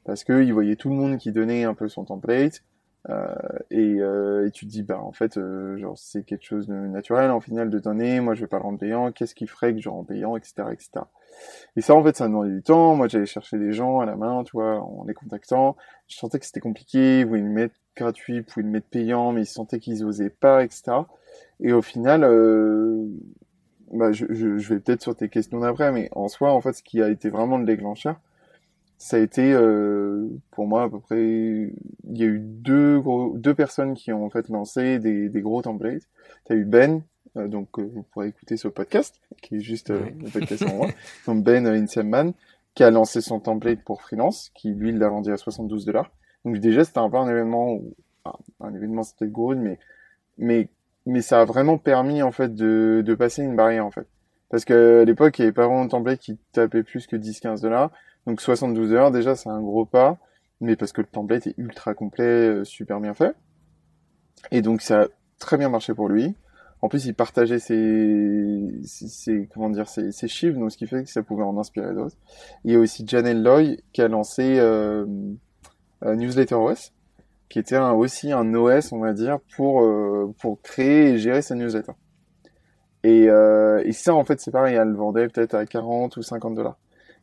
Parce 0.04 0.24
qu'ils 0.24 0.54
voyaient 0.54 0.76
tout 0.76 0.90
le 0.90 0.96
monde 0.96 1.18
qui 1.18 1.32
donnait 1.32 1.64
un 1.64 1.74
peu 1.74 1.88
son 1.90 2.06
template. 2.06 2.64
Euh, 3.10 3.26
et, 3.72 4.02
euh, 4.02 4.48
et, 4.48 4.52
tu 4.52 4.66
te 4.66 4.72
dis 4.72 4.84
bah 4.84 5.00
en 5.00 5.14
fait 5.14 5.38
euh, 5.38 5.78
genre 5.78 5.98
c'est 5.98 6.24
quelque 6.24 6.44
chose 6.44 6.68
de 6.68 6.74
naturel 6.74 7.32
en 7.32 7.40
final 7.40 7.70
de 7.70 7.80
donner. 7.80 8.20
Moi 8.20 8.36
je 8.36 8.42
vais 8.42 8.48
pas 8.48 8.58
le 8.58 8.64
rendre 8.64 8.80
payant. 8.80 9.12
Qu'est-ce 9.12 9.36
qui 9.36 9.48
ferait 9.48 9.74
que 9.74 9.80
je 9.80 9.90
rends 9.90 10.04
payant 10.04 10.36
etc 10.36 10.64
etc 10.72 11.06
et 11.76 11.82
ça 11.82 11.94
en 11.94 12.04
fait 12.04 12.18
ça 12.18 12.28
demandait 12.28 12.52
du 12.52 12.64
temps. 12.64 12.96
Moi 12.96 13.08
j'allais 13.08 13.26
chercher 13.26 13.58
des 13.60 13.72
gens 13.72 14.00
à 14.00 14.06
la 14.06 14.16
main 14.16 14.44
tu 14.44 14.52
vois 14.54 14.82
en 14.82 15.06
les 15.06 15.14
contactant. 15.14 15.78
Je 16.08 16.18
sentais 16.18 16.40
que 16.40 16.46
c'était 16.46 16.60
compliqué. 16.60 17.22
Ils 17.22 17.26
voulaient 17.26 17.42
le 17.42 17.48
mettre 17.48 17.76
gratuit 17.96 18.38
ils 18.38 18.44
pouvaient 18.44 18.66
le 18.66 18.72
mettre 18.72 18.88
payant 18.88 19.32
mais 19.32 19.42
ils 19.44 19.48
sentaient 19.48 19.80
qu'ils 19.80 20.06
osaient 20.06 20.30
pas 20.30 20.64
etc 20.64 20.98
et 21.60 21.74
au 21.74 21.82
final 21.82 22.22
bah, 23.92 24.12
je, 24.12 24.26
je, 24.30 24.58
je 24.60 24.74
vais 24.74 24.80
peut-être 24.80 25.02
sur 25.02 25.16
tes 25.16 25.30
questions 25.30 25.60
d'après 25.60 25.92
mais 25.92 26.10
en 26.12 26.28
soi 26.28 26.52
en 26.52 26.62
fait 26.62 26.74
ce 26.74 26.84
qui 26.84 27.02
a 27.02 27.10
été 27.10 27.30
vraiment 27.30 27.58
le 27.58 27.66
déclencheur 27.66 28.20
ça 28.98 29.18
a 29.18 29.20
été 29.20 29.54
euh, 29.54 30.28
pour 30.52 30.68
moi 30.68 30.84
à 30.84 30.90
peu 30.90 31.00
près 31.00 31.22
il 31.24 32.18
y 32.18 32.24
a 32.24 32.26
eu 32.26 32.40
deux 32.40 33.00
gros, 33.00 33.38
deux 33.38 33.54
personnes 33.54 33.94
qui 33.94 34.12
ont 34.12 34.26
en 34.26 34.30
fait 34.30 34.50
lancé 34.50 35.00
des, 35.00 35.30
des 35.30 35.42
gros 35.42 35.62
templates. 35.62 36.04
Tu 36.46 36.54
as 36.54 36.56
eu 36.56 36.66
Ben 36.66 37.02
euh, 37.38 37.48
donc 37.48 37.80
euh, 37.80 37.90
vous 37.94 38.04
pourrez 38.04 38.30
écouter 38.30 38.58
ce 38.58 38.68
podcast 38.68 39.20
qui 39.42 39.58
est 39.58 39.60
juste 39.60 39.92
euh, 39.92 40.02
le 40.20 40.30
podcast 40.30 40.64
en 40.64 40.76
moi. 40.76 40.88
Donc 41.28 41.44
Ben 41.44 41.68
Insemman 41.68 42.34
qui 42.74 42.84
a 42.84 42.92
lancé 42.92 43.22
son 43.22 43.40
template 43.40 43.84
pour 43.84 44.02
freelance 44.02 44.52
qui 44.54 44.72
lui 44.72 44.92
l'a 44.92 45.10
vendu 45.10 45.32
à 45.32 45.38
72 45.38 45.86
dollars. 45.86 46.12
Donc 46.46 46.58
déjà 46.58 46.84
c'était 46.84 47.00
un 47.00 47.10
peu 47.10 47.18
un 47.18 47.30
événement 47.30 47.74
où, 47.74 47.94
enfin, 48.24 48.38
un 48.62 48.74
événement 48.74 49.04
c'était 49.04 49.28
gros 49.28 49.56
mais 49.56 49.80
mais 50.38 50.70
mais 51.06 51.22
ça 51.22 51.42
a 51.42 51.46
vraiment 51.46 51.78
permis 51.78 52.22
en 52.22 52.32
fait 52.32 52.54
de, 52.54 53.02
de 53.06 53.16
passer 53.16 53.44
une 53.44 53.56
barrière 53.56 53.86
en 53.86 53.92
fait. 53.92 54.08
Parce 54.50 54.66
que 54.66 55.02
à 55.02 55.06
l'époque 55.06 55.38
il 55.38 55.42
y 55.42 55.46
avait 55.46 55.54
pas 55.54 55.68
vraiment 55.68 55.86
de 55.86 55.90
template 55.90 56.20
qui 56.20 56.38
tapait 56.52 56.84
plus 56.84 57.08
que 57.08 57.16
10-15 57.16 57.62
dollars 57.62 57.92
donc 58.28 58.42
72 58.42 58.94
heures, 58.94 59.10
déjà, 59.10 59.36
c'est 59.36 59.50
un 59.50 59.62
gros 59.62 59.86
pas, 59.86 60.18
mais 60.62 60.76
parce 60.76 60.92
que 60.92 61.02
le 61.02 61.08
template 61.08 61.48
est 61.48 61.56
ultra 61.58 61.96
complet, 61.96 62.26
euh, 62.26 62.64
super 62.64 63.00
bien 63.00 63.14
fait. 63.16 63.36
Et 64.52 64.62
donc 64.62 64.82
ça 64.82 65.04
a 65.04 65.08
très 65.40 65.58
bien 65.58 65.70
marché 65.70 65.94
pour 65.94 66.10
lui. 66.10 66.36
En 66.84 66.90
plus, 66.90 67.06
il 67.08 67.16
partageait 67.16 67.58
ses, 67.58 68.70
ses, 68.84 69.50
comment 69.52 69.72
dire, 69.72 69.90
ses, 69.90 70.28
chiffres, 70.28 70.60
donc 70.60 70.72
ce 70.72 70.78
qui 70.78 70.86
fait 70.86 71.04
que 71.04 71.10
ça 71.10 71.24
pouvait 71.24 71.44
en 71.44 71.58
inspirer 71.58 71.96
d'autres. 71.96 72.16
Il 72.66 72.72
y 72.72 72.76
a 72.76 72.80
aussi 72.80 73.04
Janelle 73.08 73.42
Loy 73.42 73.78
qui 73.94 74.04
a 74.04 74.08
lancé 74.08 74.60
euh, 74.60 75.06
Newsletter 76.04 76.54
OS, 76.54 76.94
qui 77.50 77.60
était 77.60 77.78
aussi 77.78 78.32
un 78.32 78.54
OS, 78.54 78.92
on 78.92 79.00
va 79.00 79.14
dire, 79.14 79.40
pour 79.56 79.82
euh, 79.82 80.34
pour 80.40 80.62
créer 80.62 81.14
et 81.14 81.18
gérer 81.18 81.42
sa 81.42 81.56
newsletter. 81.56 81.94
Et, 83.04 83.30
euh, 83.30 83.82
et 83.86 83.94
ça, 83.94 84.14
en 84.14 84.24
fait, 84.24 84.40
c'est 84.40 84.52
pareil, 84.52 84.76
elle 84.76 84.90
le 84.90 84.98
vendait 84.98 85.28
peut-être 85.30 85.54
à 85.56 85.66
40 85.66 86.18
ou 86.18 86.22
50 86.22 86.56
dollars. 86.56 86.78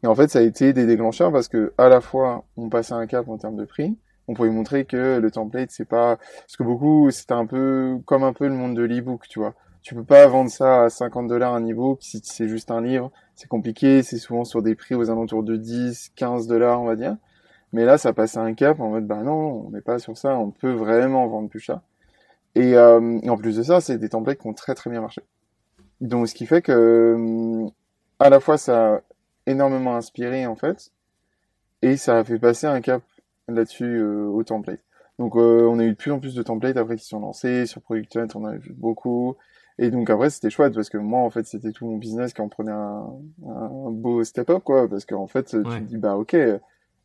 Et 0.05 0.07
en 0.07 0.15
fait, 0.15 0.29
ça 0.29 0.41
a 0.41 0.43
été 0.43 0.75
des 0.75 0.85
déclencheurs 0.85 1.33
parce 1.33 1.49
que 1.49 1.73
à 1.79 1.89
la 1.89 2.03
fois, 2.03 2.45
on 2.59 2.69
passait 2.69 2.93
un 2.93 3.07
cap 3.07 3.27
en 3.27 3.39
termes 3.39 3.57
de 3.57 3.65
prix, 3.65 3.97
on 4.29 4.35
pouvait 4.35 4.51
montrer 4.51 4.85
que 4.85 5.19
le 5.19 5.31
template, 5.31 5.71
c'est 5.71 5.87
pas, 5.87 6.17
parce 6.17 6.59
que 6.59 6.63
beaucoup, 6.63 7.11
c'était 7.11 7.33
un 7.33 7.47
peu 7.47 7.99
comme 8.05 8.23
un 8.23 8.35
peu 8.35 8.47
le 8.47 8.53
monde 8.53 8.77
de 8.77 8.83
l'ebook, 8.83 9.27
tu 9.29 9.39
vois. 9.39 9.55
Tu 9.81 9.95
peux 9.95 10.05
pas 10.05 10.27
vendre 10.27 10.51
ça 10.51 10.83
à 10.83 10.91
50 10.91 11.27
dollars 11.27 11.55
un 11.55 11.65
ebook 11.65 12.01
si 12.03 12.21
c'est 12.23 12.49
juste 12.49 12.71
un 12.71 12.83
livre. 12.83 13.13
C'est 13.35 13.49
compliqué, 13.49 14.03
c'est 14.03 14.19
souvent 14.19 14.45
sur 14.45 14.61
des 14.61 14.75
prix 14.75 14.95
aux 14.95 15.09
alentours 15.09 15.43
de 15.43 15.57
10, 15.57 16.13
15 16.15 16.49
dollars, 16.49 16.83
on 16.83 16.85
va 16.85 16.97
dire. 16.97 17.17
Mais 17.73 17.87
là, 17.87 17.97
ça 17.97 18.13
passe 18.13 18.37
un 18.37 18.53
cap 18.53 18.81
en 18.81 18.91
mode, 18.91 19.07
bah 19.07 19.23
non, 19.23 19.65
on 19.67 19.71
n'est 19.71 19.81
pas 19.81 19.99
sur 19.99 20.19
ça, 20.19 20.37
on 20.37 20.51
peut 20.51 20.73
vraiment 20.73 21.27
vendre 21.29 21.49
plus 21.49 21.61
cher. 21.61 21.81
Et, 22.55 22.77
euh, 22.77 23.21
en 23.27 23.37
plus 23.39 23.57
de 23.57 23.63
ça, 23.63 23.81
c'est 23.81 23.97
des 23.97 24.11
templates 24.11 24.39
qui 24.39 24.49
ont 24.49 24.53
très 24.53 24.75
très 24.75 24.91
bien 24.91 25.01
marché. 25.01 25.23
Donc, 26.03 26.29
ce 26.29 26.35
qui 26.35 26.45
fait 26.45 26.61
que, 26.61 27.65
à 28.19 28.29
la 28.29 28.41
fois, 28.41 28.59
ça 28.59 29.01
énormément 29.47 29.97
inspiré 29.97 30.47
en 30.47 30.57
fait, 30.57 30.91
et 31.83 31.97
ça 31.97 32.19
a 32.19 32.25
fait 32.25 32.39
passer 32.39 32.67
un 32.67 32.81
cap 32.81 33.03
là-dessus 33.49 33.99
euh, 33.99 34.27
au 34.27 34.43
template. 34.43 34.81
Donc 35.19 35.37
euh, 35.37 35.67
on 35.69 35.79
a 35.79 35.85
eu 35.85 35.91
de 35.91 35.97
plus 35.97 36.11
en 36.11 36.19
plus 36.19 36.35
de 36.35 36.43
templates 36.43 36.77
après 36.77 36.97
qui 36.97 37.05
sont 37.05 37.21
lancés. 37.21 37.67
Sur 37.67 37.83
Product 37.83 38.17
Hunt, 38.17 38.29
on 38.35 38.45
en 38.45 38.47
a 38.47 38.57
vu 38.57 38.73
beaucoup. 38.73 39.37
Et 39.79 39.91
donc 39.91 40.09
après 40.11 40.31
c'était 40.31 40.51
chouette 40.51 40.75
parce 40.75 40.89
que 40.89 40.99
moi 40.99 41.21
en 41.21 41.31
fait 41.31 41.47
c'était 41.47 41.73
tout 41.73 41.87
mon 41.87 41.97
business 41.97 42.33
qui 42.33 42.41
en 42.41 42.49
prenait 42.49 42.73
un, 42.73 43.07
un 43.47 43.91
beau 43.91 44.23
step 44.25 44.51
up 44.51 44.63
quoi. 44.65 44.89
Parce 44.89 45.05
qu'en 45.05 45.27
fait 45.27 45.45
tu 45.45 45.63
te 45.63 45.79
dis 45.81 45.99
bah 45.99 46.17
ok 46.17 46.37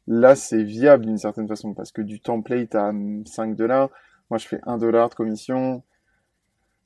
là 0.07 0.35
c'est 0.35 0.63
viable 0.63 1.05
d'une 1.05 1.17
certaine 1.17 1.47
façon 1.47 1.73
parce 1.73 1.91
que 1.91 2.01
du 2.01 2.19
template 2.19 2.75
à 2.75 2.91
5 3.25 3.55
dollars, 3.55 3.89
moi 4.29 4.37
je 4.37 4.47
fais 4.47 4.59
1 4.65 4.77
dollar 4.77 5.09
de 5.09 5.15
commission, 5.15 5.83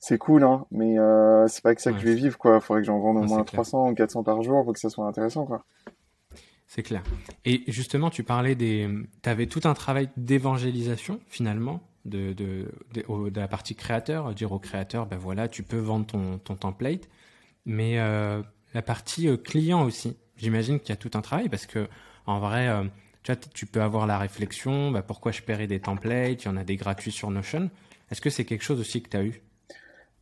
c'est 0.06 0.18
cool, 0.18 0.44
hein, 0.44 0.66
mais 0.70 0.98
euh, 0.98 1.48
c'est 1.48 1.62
pas 1.62 1.74
que 1.74 1.80
ça 1.80 1.90
que 1.90 1.98
je 1.98 2.04
vais 2.04 2.14
vivre, 2.14 2.36
quoi. 2.36 2.60
Faudrait 2.60 2.82
que 2.82 2.86
j'en 2.86 2.98
vende 2.98 3.16
au 3.16 3.22
moins 3.22 3.42
300 3.42 3.88
ou 3.88 3.94
400 3.94 4.22
par 4.22 4.42
jour 4.42 4.62
pour 4.62 4.74
que 4.74 4.78
ça 4.78 4.90
soit 4.90 5.06
intéressant, 5.06 5.46
quoi. 5.46 5.64
C'est 6.66 6.82
clair. 6.82 7.02
Et 7.46 7.62
justement, 7.68 8.10
tu 8.10 8.22
parlais 8.22 8.54
des, 8.54 8.86
tu 9.22 9.28
avais 9.30 9.46
tout 9.46 9.62
un 9.64 9.72
travail 9.72 10.10
d'évangélisation 10.18 11.20
finalement 11.26 11.80
de, 12.04 12.34
de, 12.34 12.70
de, 12.92 13.40
la 13.40 13.48
partie 13.48 13.74
créateur, 13.74 14.34
dire 14.34 14.52
au 14.52 14.58
créateur, 14.58 15.06
ben 15.06 15.16
voilà, 15.16 15.48
tu 15.48 15.62
peux 15.62 15.78
vendre 15.78 16.04
ton, 16.04 16.36
ton 16.36 16.54
template, 16.54 17.08
mais 17.64 17.98
euh, 17.98 18.42
la 18.74 18.82
partie 18.82 19.26
euh, 19.26 19.38
client 19.38 19.84
aussi. 19.84 20.18
J'imagine 20.36 20.80
qu'il 20.80 20.90
y 20.90 20.92
a 20.92 20.96
tout 20.96 21.12
un 21.14 21.22
travail 21.22 21.48
parce 21.48 21.64
que 21.64 21.88
en 22.26 22.40
vrai, 22.40 22.68
tu 23.22 23.32
vois, 23.32 23.40
tu 23.54 23.64
peux 23.64 23.80
avoir 23.80 24.06
la 24.06 24.18
réflexion, 24.18 24.90
ben 24.90 25.00
pourquoi 25.00 25.32
je 25.32 25.40
paierais 25.40 25.66
des 25.66 25.80
templates, 25.80 26.42
il 26.42 26.46
y 26.46 26.48
en 26.48 26.58
a 26.58 26.64
des 26.64 26.76
gratuits 26.76 27.12
sur 27.12 27.30
Notion. 27.30 27.70
Est-ce 28.10 28.20
que 28.20 28.28
c'est 28.28 28.44
quelque 28.44 28.64
chose 28.64 28.80
aussi 28.80 29.00
que 29.00 29.08
tu 29.08 29.16
as 29.16 29.24
eu? 29.24 29.42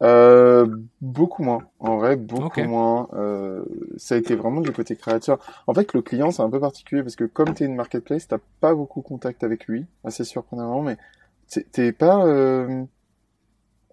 Euh, 0.02 0.66
beaucoup 1.00 1.44
moins, 1.44 1.62
en 1.78 1.96
vrai, 1.96 2.16
beaucoup 2.16 2.62
moins. 2.62 3.08
Euh, 3.14 3.64
ça 3.96 4.16
a 4.16 4.18
été 4.18 4.34
vraiment 4.34 4.60
du 4.60 4.72
côté 4.72 4.96
créateur. 4.96 5.38
En 5.66 5.74
fait, 5.74 5.92
le 5.94 6.02
client, 6.02 6.32
c'est 6.32 6.42
un 6.42 6.50
peu 6.50 6.58
particulier 6.58 7.02
parce 7.02 7.14
que 7.14 7.24
comme 7.24 7.54
tu 7.54 7.62
es 7.62 7.66
une 7.66 7.76
marketplace, 7.76 8.26
t'as 8.26 8.38
pas 8.60 8.74
beaucoup 8.74 9.00
contact 9.00 9.44
avec 9.44 9.66
lui, 9.66 9.86
assez 10.04 10.24
surprenamment, 10.24 10.82
mais 10.82 10.96
t'es 11.72 11.92
pas, 11.92 12.26
euh, 12.26 12.84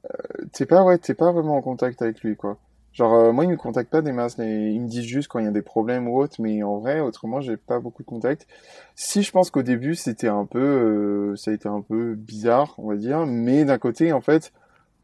euh, 0.05 0.45
t'es 0.51 0.65
pas, 0.65 0.83
ouais, 0.83 0.97
t'es 0.97 1.13
pas 1.13 1.31
vraiment 1.31 1.57
en 1.57 1.61
contact 1.61 2.01
avec 2.01 2.21
lui, 2.21 2.35
quoi. 2.35 2.57
Genre, 2.91 3.13
euh, 3.13 3.31
moi, 3.31 3.43
il 3.45 3.51
me 3.51 3.57
contacte 3.57 3.91
pas 3.91 4.01
des 4.01 4.11
masses, 4.11 4.37
ils 4.39 4.81
me 4.81 4.87
disent 4.87 5.03
juste 5.03 5.27
quand 5.27 5.37
il 5.37 5.45
y 5.45 5.47
a 5.47 5.51
des 5.51 5.61
problèmes 5.61 6.07
ou 6.07 6.17
autre, 6.19 6.37
mais 6.39 6.63
en 6.63 6.79
vrai, 6.79 7.01
autrement, 7.01 7.39
j'ai 7.39 7.55
pas 7.55 7.79
beaucoup 7.79 8.01
de 8.01 8.07
contact. 8.07 8.47
Si 8.95 9.21
je 9.21 9.31
pense 9.31 9.51
qu'au 9.51 9.61
début, 9.61 9.93
c'était 9.93 10.27
un 10.27 10.45
peu, 10.45 11.35
ça 11.35 11.51
a 11.51 11.53
été 11.53 11.69
un 11.69 11.81
peu 11.81 12.15
bizarre, 12.15 12.73
on 12.79 12.87
va 12.89 12.95
dire, 12.95 13.27
mais 13.27 13.63
d'un 13.63 13.77
côté, 13.77 14.11
en 14.11 14.21
fait, 14.21 14.51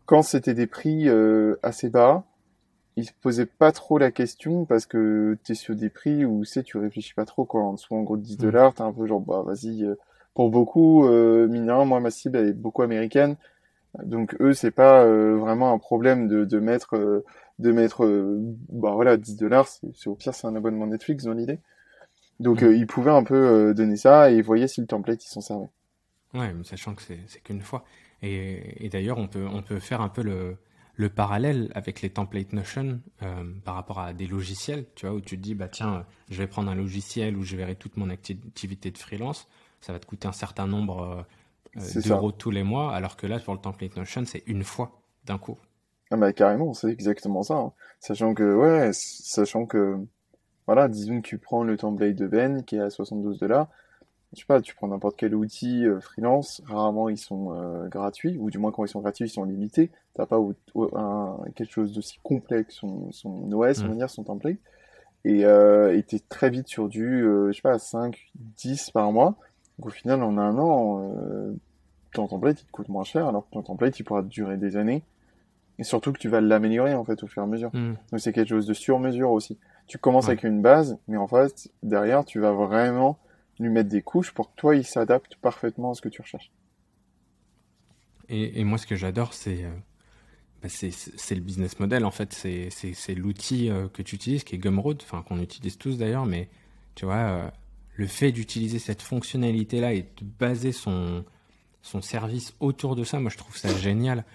quand 0.05 0.21
c'était 0.21 0.53
des 0.53 0.67
prix 0.67 1.09
euh, 1.09 1.55
assez 1.63 1.89
bas, 1.89 2.23
ils 2.97 3.05
se 3.05 3.11
posaient 3.21 3.45
pas 3.45 3.71
trop 3.71 3.97
la 3.97 4.11
question 4.11 4.65
parce 4.65 4.85
que 4.85 5.37
tu 5.43 5.51
es 5.51 5.55
sur 5.55 5.75
des 5.75 5.89
prix 5.89 6.25
où 6.25 6.45
c'est 6.45 6.63
tu 6.63 6.77
réfléchis 6.77 7.13
pas 7.13 7.25
trop 7.25 7.45
quoi. 7.45 7.61
En 7.61 7.73
dessous 7.73 7.95
en 7.95 8.03
gros 8.03 8.17
de 8.17 8.21
10 8.21 8.37
mm. 8.37 8.41
dollars, 8.41 8.73
t'es 8.73 8.81
un 8.81 8.93
peu 8.93 9.05
genre 9.07 9.21
bah 9.21 9.43
vas-y. 9.45 9.83
Euh, 9.83 9.95
pour 10.33 10.49
beaucoup, 10.49 11.05
euh, 11.07 11.47
moi 11.85 11.99
ma 12.01 12.11
cible 12.11 12.37
elle 12.37 12.49
est 12.49 12.53
beaucoup 12.53 12.81
américaine, 12.81 13.37
donc 14.03 14.35
eux 14.41 14.53
c'est 14.53 14.71
pas 14.71 15.03
euh, 15.03 15.37
vraiment 15.37 15.71
un 15.71 15.77
problème 15.77 16.27
de, 16.27 16.43
de 16.43 16.59
mettre 16.59 17.23
de 17.59 17.71
mettre 17.71 18.05
bah 18.69 18.91
voilà 18.95 19.15
10 19.15 19.37
dollars. 19.37 19.67
C'est 19.67 20.07
au 20.07 20.15
pire 20.15 20.33
c'est 20.33 20.47
un 20.47 20.55
abonnement 20.55 20.87
Netflix 20.87 21.23
dans 21.23 21.33
l'idée. 21.33 21.59
Donc 22.41 22.63
mm. 22.63 22.73
ils 22.73 22.87
pouvaient 22.87 23.11
un 23.11 23.23
peu 23.23 23.73
donner 23.73 23.95
ça 23.95 24.29
et 24.29 24.35
ils 24.35 24.43
voyaient 24.43 24.67
si 24.67 24.81
le 24.81 24.87
template 24.87 25.23
ils 25.23 25.29
s'en 25.29 25.41
servait. 25.41 25.69
Ouais, 26.33 26.51
mais 26.53 26.65
sachant 26.65 26.95
que 26.95 27.01
c'est 27.01 27.39
qu'une 27.41 27.61
fois. 27.61 27.85
Et, 28.25 28.89
d'ailleurs, 28.89 29.17
on 29.17 29.27
peut, 29.27 29.45
on 29.45 29.61
peut 29.61 29.79
faire 29.79 30.01
un 30.01 30.09
peu 30.09 30.23
le, 30.23 30.57
le 30.95 31.09
parallèle 31.09 31.71
avec 31.75 32.01
les 32.01 32.09
templates 32.09 32.53
Notion 32.53 32.99
euh, 33.21 33.43
par 33.63 33.75
rapport 33.75 33.99
à 33.99 34.13
des 34.13 34.27
logiciels, 34.27 34.85
tu 34.95 35.05
vois, 35.05 35.15
où 35.15 35.21
tu 35.21 35.37
te 35.37 35.41
dis, 35.41 35.55
bah 35.55 35.67
tiens, 35.67 36.05
je 36.29 36.37
vais 36.37 36.47
prendre 36.47 36.71
un 36.71 36.75
logiciel 36.75 37.35
où 37.35 37.43
je 37.43 37.55
verrai 37.55 37.75
toute 37.75 37.97
mon 37.97 38.09
activité 38.09 38.91
de 38.91 38.97
freelance, 38.97 39.47
ça 39.81 39.93
va 39.93 39.99
te 39.99 40.05
coûter 40.05 40.27
un 40.27 40.31
certain 40.33 40.67
nombre 40.67 41.25
euh, 41.75 42.01
d'euros 42.01 42.31
tous 42.31 42.51
les 42.51 42.63
mois, 42.63 42.93
alors 42.95 43.17
que 43.17 43.27
là, 43.27 43.39
pour 43.39 43.53
le 43.53 43.59
template 43.59 43.95
Notion, 43.95 44.23
c'est 44.25 44.43
une 44.47 44.63
fois 44.63 45.01
d'un 45.25 45.37
coup. 45.37 45.57
Ah 46.11 46.17
bah 46.17 46.33
carrément, 46.33 46.73
c'est 46.73 46.89
exactement 46.89 47.43
ça. 47.43 47.55
Hein. 47.55 47.73
Sachant 47.99 48.33
que, 48.33 48.55
ouais, 48.55 48.91
sachant 48.93 49.65
que, 49.65 49.97
voilà, 50.67 50.87
disons 50.87 51.21
que 51.21 51.27
tu 51.27 51.37
prends 51.37 51.63
le 51.63 51.77
template 51.77 52.15
de 52.15 52.27
Ben 52.27 52.63
qui 52.63 52.75
est 52.75 52.81
à 52.81 52.89
72 52.89 53.39
dollars, 53.39 53.67
je 54.35 54.41
sais 54.41 54.45
pas, 54.45 54.61
tu 54.61 54.75
prends 54.75 54.87
n'importe 54.87 55.15
quel 55.17 55.35
outil 55.35 55.85
euh, 55.85 55.99
freelance, 55.99 56.61
rarement 56.65 57.09
ils 57.09 57.17
sont 57.17 57.53
euh, 57.53 57.87
gratuits, 57.87 58.37
ou 58.37 58.49
du 58.49 58.57
moins 58.57 58.71
quand 58.71 58.85
ils 58.85 58.89
sont 58.89 59.01
gratuits, 59.01 59.25
ils 59.25 59.29
sont 59.29 59.43
limités. 59.43 59.91
T'as 60.13 60.25
pas 60.25 60.39
un, 60.93 61.37
quelque 61.55 61.71
chose 61.71 61.93
d'aussi 61.93 62.19
complexe, 62.23 62.75
son, 62.75 63.11
son 63.11 63.51
OS, 63.51 63.81
on 63.81 63.87
va 63.87 63.93
mm. 63.93 63.97
dire, 63.97 64.09
son 64.09 64.23
template. 64.23 64.57
Et 65.23 65.43
euh, 65.43 65.99
t'es 66.07 66.19
très 66.19 66.49
vite 66.49 66.67
sur 66.67 66.87
du, 66.87 67.23
euh, 67.23 67.51
je 67.51 67.55
sais 67.55 67.61
pas, 67.61 67.79
5, 67.79 68.31
10 68.35 68.91
par 68.91 69.11
mois. 69.11 69.35
Donc 69.79 69.87
au 69.87 69.89
final, 69.89 70.21
en 70.23 70.37
un 70.37 70.57
an, 70.57 71.01
ton 72.13 72.27
template, 72.27 72.61
il 72.61 72.65
te 72.65 72.71
coûte 72.71 72.89
moins 72.89 73.03
cher, 73.03 73.27
alors 73.27 73.45
que 73.47 73.53
ton 73.53 73.63
template, 73.63 73.99
il 73.99 74.03
pourra 74.03 74.21
durer 74.21 74.57
des 74.57 74.77
années. 74.77 75.03
Et 75.77 75.83
surtout 75.83 76.13
que 76.13 76.19
tu 76.19 76.29
vas 76.29 76.41
l'améliorer, 76.41 76.95
en 76.95 77.03
fait, 77.03 77.21
au 77.23 77.27
fur 77.27 77.41
et 77.41 77.45
à 77.45 77.47
mesure. 77.47 77.69
Mm. 77.73 77.95
Donc 78.11 78.19
c'est 78.19 78.31
quelque 78.31 78.49
chose 78.49 78.65
de 78.65 78.73
sur 78.73 78.99
mesure 78.99 79.31
aussi. 79.31 79.57
Tu 79.87 79.97
commences 79.97 80.27
avec 80.27 80.43
une 80.43 80.61
base, 80.61 80.97
mais 81.07 81.17
en 81.17 81.27
fait, 81.27 81.69
derrière, 81.83 82.25
tu 82.25 82.39
vas 82.39 82.51
vraiment 82.51 83.17
lui 83.59 83.69
mettre 83.69 83.89
des 83.89 84.01
couches 84.01 84.31
pour 84.31 84.51
que 84.51 84.55
toi, 84.55 84.75
il 84.75 84.85
s'adapte 84.85 85.35
parfaitement 85.35 85.91
à 85.91 85.93
ce 85.95 86.01
que 86.01 86.09
tu 86.09 86.21
recherches. 86.21 86.51
Et, 88.27 88.63
moi, 88.63 88.77
ce 88.77 88.87
que 88.87 88.95
j'adore, 88.95 89.33
c'est 89.33 89.63
euh, 89.63 89.69
bah, 90.63 90.69
le 90.69 91.39
business 91.39 91.79
model, 91.79 92.05
en 92.05 92.11
fait. 92.11 92.33
C'est 92.33 93.15
l'outil 93.15 93.69
euh, 93.69 93.87
que 93.87 94.01
tu 94.01 94.15
utilises, 94.15 94.43
qui 94.43 94.55
est 94.55 94.57
Gumroad, 94.57 95.01
enfin, 95.03 95.21
qu'on 95.21 95.39
utilise 95.39 95.77
tous 95.77 95.97
d'ailleurs, 95.97 96.25
mais 96.25 96.49
tu 96.95 97.05
vois, 97.05 97.15
euh, 97.15 97.49
le 97.95 98.07
fait 98.07 98.31
d'utiliser 98.31 98.79
cette 98.79 99.03
fonctionnalité-là 99.03 99.93
et 99.93 100.01
de 100.01 100.25
baser 100.39 100.71
son, 100.71 101.23
son 101.83 102.01
service 102.01 102.55
autour 102.59 102.95
de 102.95 103.03
ça. 103.03 103.19
Moi, 103.19 103.29
je 103.29 103.37
trouve 103.37 103.55
ça 103.55 103.73
génial 103.77 104.25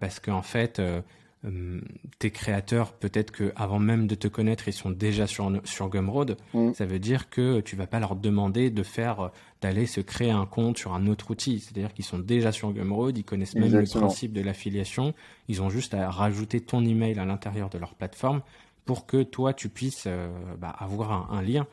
parce 0.00 0.18
qu'en 0.18 0.40
fait, 0.40 0.78
euh, 0.78 1.02
euh, 1.44 1.80
tes 2.18 2.30
créateurs, 2.30 2.92
peut-être 2.92 3.30
que 3.30 3.52
avant 3.56 3.78
même 3.78 4.06
de 4.06 4.14
te 4.14 4.28
connaître, 4.28 4.68
ils 4.68 4.72
sont 4.72 4.90
déjà 4.90 5.26
sur 5.26 5.50
sur 5.64 5.88
Gumroad. 5.88 6.36
Mm. 6.54 6.72
Ça 6.72 6.86
veut 6.86 6.98
dire 6.98 7.30
que 7.30 7.60
tu 7.60 7.76
vas 7.76 7.86
pas 7.86 8.00
leur 8.00 8.16
demander 8.16 8.70
de 8.70 8.82
faire 8.82 9.30
d'aller 9.60 9.86
se 9.86 10.00
créer 10.00 10.30
un 10.30 10.46
compte 10.46 10.78
sur 10.78 10.92
un 10.94 11.06
autre 11.06 11.30
outil. 11.30 11.60
C'est-à-dire 11.60 11.94
qu'ils 11.94 12.04
sont 12.04 12.18
déjà 12.18 12.52
sur 12.52 12.72
Gumroad, 12.72 13.16
ils 13.16 13.24
connaissent 13.24 13.54
même 13.54 13.64
Exactement. 13.64 14.02
le 14.02 14.06
principe 14.08 14.32
de 14.32 14.40
l'affiliation. 14.40 15.14
Ils 15.48 15.62
ont 15.62 15.70
juste 15.70 15.94
à 15.94 16.10
rajouter 16.10 16.60
ton 16.60 16.84
email 16.84 17.18
à 17.18 17.24
l'intérieur 17.24 17.70
de 17.70 17.78
leur 17.78 17.94
plateforme 17.94 18.42
pour 18.84 19.06
que 19.06 19.22
toi 19.22 19.54
tu 19.54 19.68
puisses 19.68 20.04
euh, 20.06 20.28
bah, 20.58 20.74
avoir 20.78 21.12
un, 21.12 21.38
un 21.38 21.42
lien. 21.42 21.66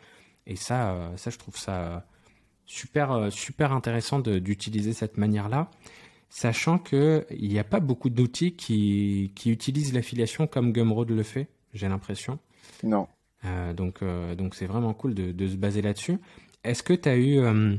Et 0.45 0.55
ça, 0.55 0.91
euh, 0.91 1.17
ça 1.17 1.29
je 1.29 1.37
trouve 1.37 1.57
ça 1.57 2.05
super 2.65 3.11
euh, 3.11 3.29
super 3.29 3.73
intéressant 3.73 4.19
d'utiliser 4.19 4.93
cette 4.93 5.17
manière-là, 5.17 5.69
sachant 6.29 6.77
que 6.77 7.25
il 7.29 7.49
n'y 7.49 7.59
a 7.59 7.63
pas 7.63 7.79
beaucoup 7.79 8.09
d'outils 8.09 8.53
qui, 8.53 9.31
qui 9.35 9.51
utilisent 9.51 9.93
l'affiliation 9.93 10.47
comme 10.47 10.71
Gumroad 10.71 11.09
le 11.09 11.23
fait. 11.23 11.47
J'ai 11.73 11.87
l'impression. 11.87 12.39
Non. 12.83 13.07
Euh, 13.45 13.73
donc 13.73 14.01
euh, 14.01 14.35
donc 14.35 14.55
c'est 14.55 14.65
vraiment 14.65 14.93
cool 14.93 15.13
de, 15.13 15.31
de 15.31 15.47
se 15.47 15.55
baser 15.55 15.81
là-dessus. 15.81 16.17
Est-ce 16.63 16.83
que 16.83 16.93
tu 16.93 17.09
as 17.09 17.15
eu 17.15 17.39
euh, 17.39 17.75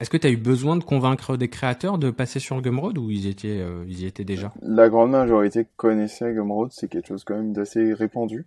est-ce 0.00 0.10
que 0.10 0.16
tu 0.16 0.28
eu 0.28 0.36
besoin 0.36 0.76
de 0.76 0.84
convaincre 0.84 1.36
des 1.36 1.48
créateurs 1.48 1.98
de 1.98 2.10
passer 2.10 2.40
sur 2.40 2.60
Gumroad 2.60 2.98
ou 2.98 3.10
ils 3.10 3.26
étaient 3.26 3.60
euh, 3.60 3.84
ils 3.86 4.00
y 4.00 4.06
étaient 4.06 4.24
déjà? 4.24 4.52
La 4.60 4.88
grande 4.88 5.10
majorité 5.12 5.66
connaissait 5.76 6.32
Gumroad, 6.32 6.70
c'est 6.72 6.88
quelque 6.88 7.08
chose 7.08 7.24
quand 7.24 7.36
même 7.36 7.52
d'assez 7.52 7.92
répandu. 7.92 8.46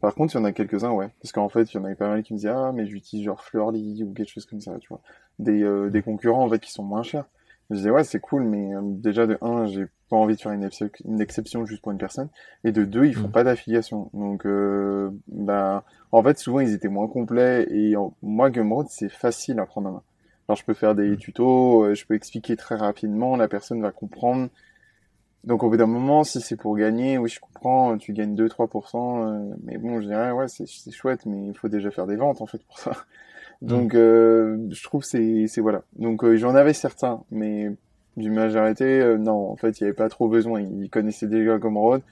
Par 0.00 0.14
contre, 0.14 0.34
il 0.34 0.38
y 0.38 0.40
en 0.40 0.44
a 0.44 0.52
quelques-uns, 0.52 0.90
ouais. 0.90 1.08
Parce 1.22 1.32
qu'en 1.32 1.48
fait, 1.48 1.72
il 1.72 1.76
y 1.76 1.80
en 1.80 1.84
avait 1.84 1.94
pas 1.94 2.08
mal 2.08 2.22
qui 2.22 2.34
me 2.34 2.38
disaient, 2.38 2.50
ah, 2.50 2.72
mais 2.74 2.86
j'utilise 2.86 3.24
genre 3.24 3.42
Flurly 3.42 4.02
ou 4.04 4.12
quelque 4.12 4.30
chose 4.30 4.44
comme 4.44 4.60
ça, 4.60 4.76
tu 4.78 4.88
vois. 4.88 5.00
Des, 5.38 5.62
euh, 5.62 5.90
des 5.90 6.02
concurrents, 6.02 6.44
en 6.44 6.50
fait, 6.50 6.58
qui 6.58 6.70
sont 6.70 6.82
moins 6.82 7.02
chers. 7.02 7.24
Je 7.70 7.76
disais, 7.76 7.90
ouais, 7.90 8.04
c'est 8.04 8.20
cool, 8.20 8.44
mais 8.44 8.74
euh, 8.74 8.80
déjà, 8.82 9.26
de 9.26 9.38
un, 9.40 9.66
j'ai 9.66 9.86
pas 10.08 10.16
envie 10.16 10.36
de 10.36 10.40
faire 10.40 10.52
une, 10.52 10.64
excep- 10.64 11.00
une 11.04 11.20
exception 11.20 11.66
juste 11.66 11.82
pour 11.82 11.92
une 11.92 11.98
personne. 11.98 12.28
Et 12.64 12.70
de 12.72 12.84
deux, 12.84 13.06
ils 13.06 13.14
font 13.14 13.28
Mm. 13.28 13.32
pas 13.32 13.44
d'affiliation. 13.44 14.10
Donc, 14.14 14.46
euh, 14.46 15.10
bah, 15.28 15.82
en 16.12 16.22
fait, 16.22 16.38
souvent, 16.38 16.60
ils 16.60 16.72
étaient 16.72 16.88
moins 16.88 17.08
complets. 17.08 17.66
Et 17.70 17.96
en- 17.96 18.14
moi, 18.22 18.50
Gumroad, 18.50 18.86
c'est 18.88 19.08
facile 19.08 19.58
à 19.58 19.66
prendre 19.66 19.88
en 19.88 19.92
main. 19.94 20.02
Alors, 20.48 20.56
je 20.56 20.64
peux 20.64 20.74
faire 20.74 20.94
des 20.94 21.08
Mm. 21.10 21.16
tutos, 21.16 21.84
euh, 21.84 21.94
je 21.94 22.06
peux 22.06 22.14
expliquer 22.14 22.56
très 22.56 22.76
rapidement, 22.76 23.36
la 23.36 23.48
personne 23.48 23.82
va 23.82 23.90
comprendre. 23.90 24.48
Donc 25.44 25.62
au 25.62 25.70
bout 25.70 25.76
d'un 25.76 25.86
moment, 25.86 26.24
si 26.24 26.40
c'est 26.40 26.56
pour 26.56 26.76
gagner, 26.76 27.18
oui, 27.18 27.28
je 27.28 27.38
comprends, 27.40 27.96
tu 27.98 28.12
gagnes 28.12 28.34
2-3%, 28.34 29.26
euh, 29.28 29.54
mais 29.62 29.78
bon, 29.78 30.00
je 30.00 30.06
dirais, 30.08 30.32
ouais, 30.32 30.48
c'est 30.48 30.66
chouette, 30.90 31.24
mais 31.24 31.46
il 31.48 31.54
faut 31.56 31.68
déjà 31.68 31.90
faire 31.92 32.06
des 32.08 32.16
ventes, 32.16 32.40
en 32.40 32.46
fait, 32.46 32.62
pour 32.64 32.78
ça. 32.78 32.92
Donc, 33.62 33.94
euh, 33.94 34.58
je 34.70 34.82
trouve 34.84 35.02
c'est, 35.02 35.46
c'est 35.48 35.60
voilà. 35.60 35.82
Donc, 35.98 36.24
euh, 36.24 36.36
j'en 36.36 36.54
avais 36.54 36.72
certains, 36.72 37.22
mais 37.30 37.70
du 38.16 38.30
majorité, 38.30 39.00
euh, 39.00 39.18
non, 39.18 39.50
en 39.50 39.56
fait, 39.56 39.80
il 39.80 39.84
n'y 39.84 39.88
avait 39.88 39.96
pas 39.96 40.08
trop 40.08 40.28
besoin. 40.28 40.60
Ils 40.60 40.90
connaissaient 40.90 41.26
déjà 41.26 41.58
Gumroad. 41.58 42.02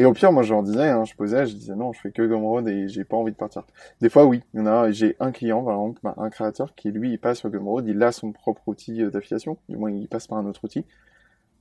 Et 0.00 0.04
au 0.04 0.12
pire, 0.12 0.30
moi, 0.30 0.44
je 0.44 0.52
leur 0.52 0.62
disais, 0.62 0.88
hein, 0.88 1.04
je 1.04 1.14
posais, 1.14 1.46
je 1.46 1.54
disais, 1.54 1.74
non, 1.74 1.92
je 1.92 2.00
fais 2.00 2.12
que 2.12 2.22
Gumroad 2.22 2.68
et 2.68 2.88
j'ai 2.88 3.02
pas 3.02 3.16
envie 3.16 3.32
de 3.32 3.36
partir. 3.36 3.64
Des 4.00 4.08
fois, 4.08 4.26
oui, 4.26 4.42
il 4.54 4.60
y 4.60 4.62
en 4.62 4.66
a, 4.66 4.92
j'ai 4.92 5.16
un 5.18 5.32
client, 5.32 5.64
par 5.64 5.74
exemple, 5.74 6.00
bah, 6.04 6.14
un 6.18 6.30
créateur 6.30 6.74
qui, 6.76 6.92
lui, 6.92 7.10
il 7.10 7.18
passe 7.18 7.38
sur 7.38 7.50
Gumroad, 7.50 7.86
il 7.88 8.00
a 8.02 8.12
son 8.12 8.30
propre 8.30 8.62
outil 8.68 9.02
euh, 9.02 9.10
d'affiliation, 9.10 9.58
du 9.68 9.76
moins, 9.76 9.90
il 9.90 10.06
passe 10.06 10.28
par 10.28 10.38
un 10.38 10.46
autre 10.46 10.62
outil. 10.62 10.84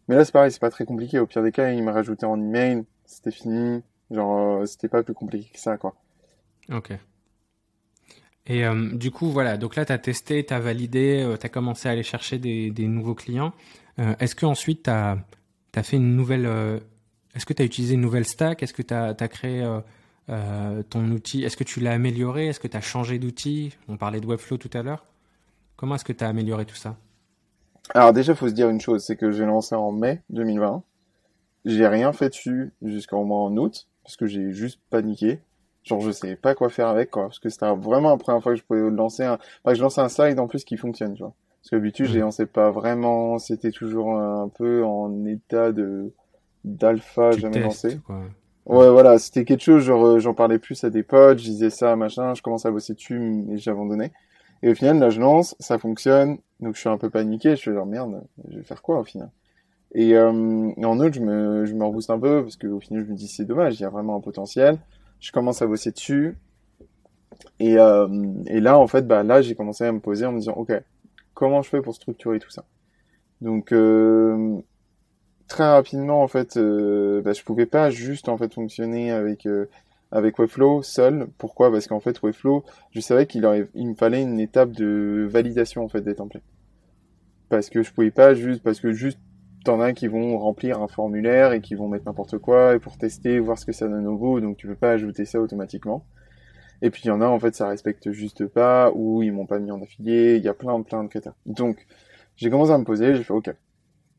Mais 0.07 0.15
là, 0.15 0.23
c'est 0.23 0.31
pareil, 0.31 0.51
c'est 0.51 0.61
pas 0.61 0.69
très 0.69 0.85
compliqué. 0.85 1.17
Au 1.17 1.25
pire 1.25 1.41
des 1.41 1.51
cas, 1.51 1.71
il 1.71 1.83
m'a 1.83 1.91
rajouté 1.91 2.27
en 2.27 2.39
email, 2.39 2.83
c'était 3.05 3.31
fini. 3.31 3.81
Genre, 4.11 4.61
euh, 4.61 4.65
c'était 4.65 4.87
pas 4.87 5.01
plus 5.01 5.15
compliqué 5.15 5.49
que 5.51 5.59
ça, 5.59 5.77
quoi. 5.77 5.95
Ok. 6.71 6.91
Et 8.47 8.65
euh, 8.65 8.89
du 8.93 9.11
coup, 9.11 9.29
voilà, 9.29 9.57
donc 9.57 9.75
là, 9.75 9.85
tu 9.85 9.91
as 9.91 9.97
testé, 9.97 10.45
tu 10.45 10.53
as 10.53 10.59
validé, 10.59 11.35
tu 11.39 11.45
as 11.45 11.49
commencé 11.49 11.89
à 11.89 11.91
aller 11.91 12.03
chercher 12.03 12.37
des, 12.39 12.71
des 12.71 12.87
nouveaux 12.87 13.15
clients. 13.15 13.53
Euh, 13.99 14.15
Est-ce 14.19 14.35
qu'ensuite, 14.35 14.83
tu 14.83 14.89
as, 14.89 15.17
fait 15.83 15.97
une 15.97 16.15
nouvelle... 16.15 16.45
euh, 16.45 16.79
Est-ce 17.35 17.45
que 17.45 17.53
tu 17.53 17.61
as 17.61 17.65
utilisé 17.65 17.95
une 17.95 18.01
nouvelle 18.01 18.25
stack? 18.25 18.63
Est-ce 18.63 18.73
que 18.73 18.81
tu 18.81 18.93
as, 18.93 19.13
créé 19.27 19.63
euh, 19.63 19.79
euh, 20.29 20.83
ton 20.89 21.03
outil? 21.11 21.43
Est-ce 21.43 21.57
que 21.57 21.63
tu 21.63 21.79
l'as 21.79 21.93
amélioré? 21.93 22.47
Est-ce 22.47 22.59
que 22.59 22.67
tu 22.67 22.77
as 22.77 22.81
changé 22.81 23.19
d'outil? 23.19 23.75
On 23.87 23.97
parlait 23.97 24.21
de 24.21 24.27
Webflow 24.27 24.57
tout 24.57 24.69
à 24.73 24.81
l'heure. 24.81 25.05
Comment 25.75 25.95
est-ce 25.95 26.05
que 26.05 26.13
tu 26.13 26.23
as 26.23 26.27
amélioré 26.29 26.65
tout 26.65 26.75
ça? 26.75 26.95
Alors 27.93 28.13
déjà, 28.13 28.35
faut 28.35 28.49
se 28.49 28.53
dire 28.53 28.69
une 28.69 28.81
chose, 28.81 29.03
c'est 29.03 29.15
que 29.15 29.31
j'ai 29.31 29.45
lancé 29.45 29.75
en 29.75 29.91
mai 29.91 30.21
2020. 30.29 30.83
J'ai 31.65 31.87
rien 31.87 32.13
fait 32.13 32.29
dessus 32.29 32.71
jusqu'au 32.81 33.23
mois 33.23 33.39
en 33.39 33.55
août, 33.57 33.87
parce 34.03 34.15
que 34.15 34.25
j'ai 34.25 34.51
juste 34.51 34.79
paniqué. 34.89 35.39
Genre, 35.87 36.01
je 36.01 36.11
savais 36.11 36.35
pas 36.35 36.53
quoi 36.53 36.69
faire 36.69 36.87
avec, 36.87 37.11
quoi. 37.11 37.23
Parce 37.23 37.39
que 37.39 37.49
c'était 37.49 37.73
vraiment 37.75 38.09
la 38.09 38.17
première 38.17 38.43
fois 38.43 38.53
que 38.53 38.59
je 38.59 38.63
pouvais 38.63 38.89
lancer 38.89 39.23
un, 39.23 39.33
enfin, 39.33 39.71
que 39.71 39.75
je 39.75 39.81
lançais 39.81 40.01
un 40.01 40.09
site 40.09 40.39
en 40.39 40.47
plus 40.47 40.63
qui 40.63 40.77
fonctionne, 40.77 41.13
tu 41.13 41.23
vois. 41.23 41.33
Parce 41.61 41.71
que 41.71 41.75
d'habitude, 41.77 42.05
je 42.07 42.13
les 42.13 42.19
lançais 42.19 42.45
pas 42.45 42.71
vraiment, 42.71 43.39
c'était 43.39 43.71
toujours 43.71 44.17
un 44.17 44.49
peu 44.49 44.83
en 44.83 45.25
état 45.25 45.71
de, 45.71 46.11
d'alpha, 46.63 47.31
jamais 47.31 47.61
testes, 47.61 47.65
lancé. 47.65 47.99
quoi. 48.05 48.21
Ouais, 48.65 48.89
voilà, 48.89 49.17
c'était 49.17 49.45
quelque 49.45 49.63
chose, 49.63 49.83
genre, 49.83 50.05
euh, 50.05 50.19
j'en 50.19 50.33
parlais 50.33 50.59
plus 50.59 50.83
à 50.83 50.89
des 50.89 51.03
potes, 51.03 51.39
je 51.39 51.45
disais 51.45 51.69
ça, 51.69 51.95
machin, 51.95 52.33
je 52.33 52.41
commençais 52.41 52.67
à 52.67 52.71
bosser 52.71 52.93
dessus, 52.93 53.45
et 53.49 53.57
j'ai 53.57 53.71
abandonné. 53.71 54.11
Et 54.61 54.69
au 54.69 54.75
final, 54.75 54.99
là, 54.99 55.09
je 55.09 55.21
lance, 55.21 55.55
ça 55.59 55.77
fonctionne, 55.77 56.37
donc 56.59 56.75
je 56.75 56.81
suis 56.81 56.89
un 56.89 56.97
peu 56.97 57.09
paniqué, 57.09 57.51
je 57.51 57.55
suis 57.55 57.73
genre, 57.73 57.85
merde, 57.85 58.23
je 58.49 58.57
vais 58.57 58.63
faire 58.63 58.81
quoi 58.81 58.99
au 58.99 59.03
final? 59.03 59.29
Et, 59.93 60.15
euh, 60.17 60.71
et 60.75 60.85
en 60.85 60.99
août, 60.99 61.13
je 61.13 61.21
me, 61.21 61.65
je 61.65 61.73
me 61.73 61.85
rebooste 61.85 62.09
un 62.09 62.19
peu, 62.19 62.43
parce 62.43 62.57
qu'au 62.57 62.79
final, 62.79 63.05
je 63.05 63.11
me 63.11 63.15
dis, 63.15 63.27
c'est 63.27 63.45
dommage, 63.45 63.79
il 63.79 63.83
y 63.83 63.85
a 63.85 63.89
vraiment 63.89 64.17
un 64.17 64.21
potentiel. 64.21 64.77
Je 65.19 65.31
commence 65.31 65.61
à 65.61 65.67
bosser 65.67 65.91
dessus. 65.91 66.37
Et, 67.59 67.77
euh, 67.77 68.07
et 68.47 68.59
là, 68.59 68.77
en 68.77 68.87
fait, 68.87 69.07
bah, 69.07 69.23
là, 69.23 69.41
j'ai 69.41 69.55
commencé 69.55 69.83
à 69.83 69.91
me 69.91 69.99
poser 69.99 70.25
en 70.25 70.31
me 70.31 70.39
disant, 70.39 70.53
OK, 70.53 70.71
comment 71.33 71.61
je 71.61 71.69
fais 71.69 71.81
pour 71.81 71.95
structurer 71.95 72.39
tout 72.39 72.49
ça? 72.49 72.65
Donc, 73.41 73.71
euh, 73.71 74.57
très 75.47 75.67
rapidement, 75.67 76.21
en 76.21 76.27
fait, 76.27 76.57
euh, 76.57 77.21
bah, 77.21 77.33
je 77.33 77.43
pouvais 77.43 77.65
pas 77.65 77.89
juste, 77.89 78.29
en 78.29 78.37
fait, 78.37 78.53
fonctionner 78.53 79.11
avec, 79.11 79.45
euh, 79.45 79.65
avec 80.11 80.39
Webflow 80.39 80.83
seul. 80.83 81.27
Pourquoi? 81.37 81.71
Parce 81.71 81.87
qu'en 81.87 81.99
fait, 81.99 82.21
Webflow, 82.21 82.63
je 82.91 82.99
savais 82.99 83.27
qu'il 83.27 83.47
il 83.75 83.87
me 83.89 83.95
fallait 83.95 84.21
une 84.21 84.39
étape 84.39 84.71
de 84.71 85.27
validation, 85.29 85.83
en 85.83 85.89
fait, 85.89 86.01
des 86.01 86.15
templates. 86.15 86.43
Parce 87.49 87.69
que 87.69 87.83
je 87.83 87.91
pouvais 87.91 88.11
pas 88.11 88.33
juste, 88.33 88.61
parce 88.61 88.79
que 88.79 88.91
juste, 88.91 89.19
t'en 89.67 89.81
as 89.81 89.93
qui 89.93 90.07
vont 90.07 90.37
remplir 90.37 90.81
un 90.81 90.87
formulaire 90.87 91.51
et 91.51 91.61
qui 91.61 91.75
vont 91.75 91.89
mettre 91.89 92.05
n'importe 92.05 92.37
quoi 92.37 92.75
et 92.75 92.79
pour 92.79 92.97
tester, 92.97 93.39
voir 93.39 93.59
ce 93.59 93.65
que 93.65 93.73
ça 93.73 93.87
donne 93.87 94.07
au 94.07 94.17
bout, 94.17 94.39
donc 94.39 94.57
tu 94.57 94.65
peux 94.65 94.75
pas 94.75 94.91
ajouter 94.91 95.25
ça 95.25 95.41
automatiquement. 95.41 96.05
Et 96.81 96.89
puis 96.89 97.01
il 97.05 97.07
y 97.07 97.11
en 97.11 97.21
a, 97.21 97.27
en 97.27 97.39
fait, 97.39 97.53
ça 97.55 97.67
respecte 97.67 98.11
juste 98.11 98.45
pas, 98.47 98.91
ou 98.93 99.23
ils 99.23 99.33
m'ont 99.33 99.45
pas 99.45 99.59
mis 99.59 99.71
en 99.71 99.81
affilié, 99.81 100.37
il 100.37 100.43
y 100.43 100.47
a 100.47 100.53
plein, 100.53 100.81
plein 100.83 101.03
de 101.03 101.09
critères. 101.09 101.33
Donc, 101.45 101.85
j'ai 102.37 102.49
commencé 102.49 102.71
à 102.71 102.77
me 102.77 102.85
poser, 102.85 103.15
j'ai 103.15 103.23
fait, 103.23 103.33
ok, 103.33 103.53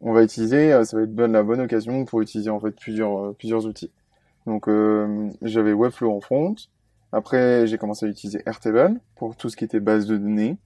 on 0.00 0.12
va 0.12 0.22
utiliser, 0.22 0.72
euh, 0.72 0.84
ça 0.84 0.98
va 0.98 1.04
être 1.04 1.16
la 1.16 1.42
bonne 1.42 1.60
occasion 1.60 2.04
pour 2.04 2.20
utiliser, 2.20 2.50
en 2.50 2.60
fait, 2.60 2.72
plusieurs, 2.72 3.18
euh, 3.18 3.32
plusieurs 3.32 3.64
outils. 3.66 3.90
Donc, 4.46 4.68
euh, 4.68 5.30
j'avais 5.42 5.72
Webflow 5.72 6.12
en 6.14 6.20
front, 6.20 6.56
après, 7.12 7.66
j'ai 7.66 7.78
commencé 7.78 8.04
à 8.04 8.08
utiliser 8.10 8.42
Airtable 8.44 9.00
pour 9.16 9.34
tout 9.34 9.48
ce 9.48 9.56
qui 9.56 9.64
était 9.64 9.80
base 9.80 10.06
de 10.06 10.18
données, 10.18 10.58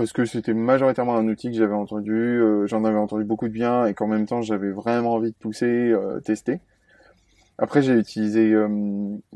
parce 0.00 0.14
que 0.14 0.24
c'était 0.24 0.54
majoritairement 0.54 1.14
un 1.14 1.28
outil 1.28 1.50
que 1.50 1.58
j'avais 1.58 1.74
entendu, 1.74 2.10
euh, 2.14 2.66
j'en 2.66 2.84
avais 2.84 2.96
entendu 2.96 3.24
beaucoup 3.24 3.48
de 3.48 3.52
bien 3.52 3.84
et 3.84 3.92
qu'en 3.92 4.06
même 4.06 4.24
temps 4.24 4.40
j'avais 4.40 4.70
vraiment 4.70 5.12
envie 5.12 5.30
de 5.30 5.36
pousser, 5.36 5.66
euh, 5.66 6.20
tester. 6.20 6.60
Après 7.58 7.82
j'ai 7.82 7.92
utilisé 7.92 8.50
euh, 8.54 8.66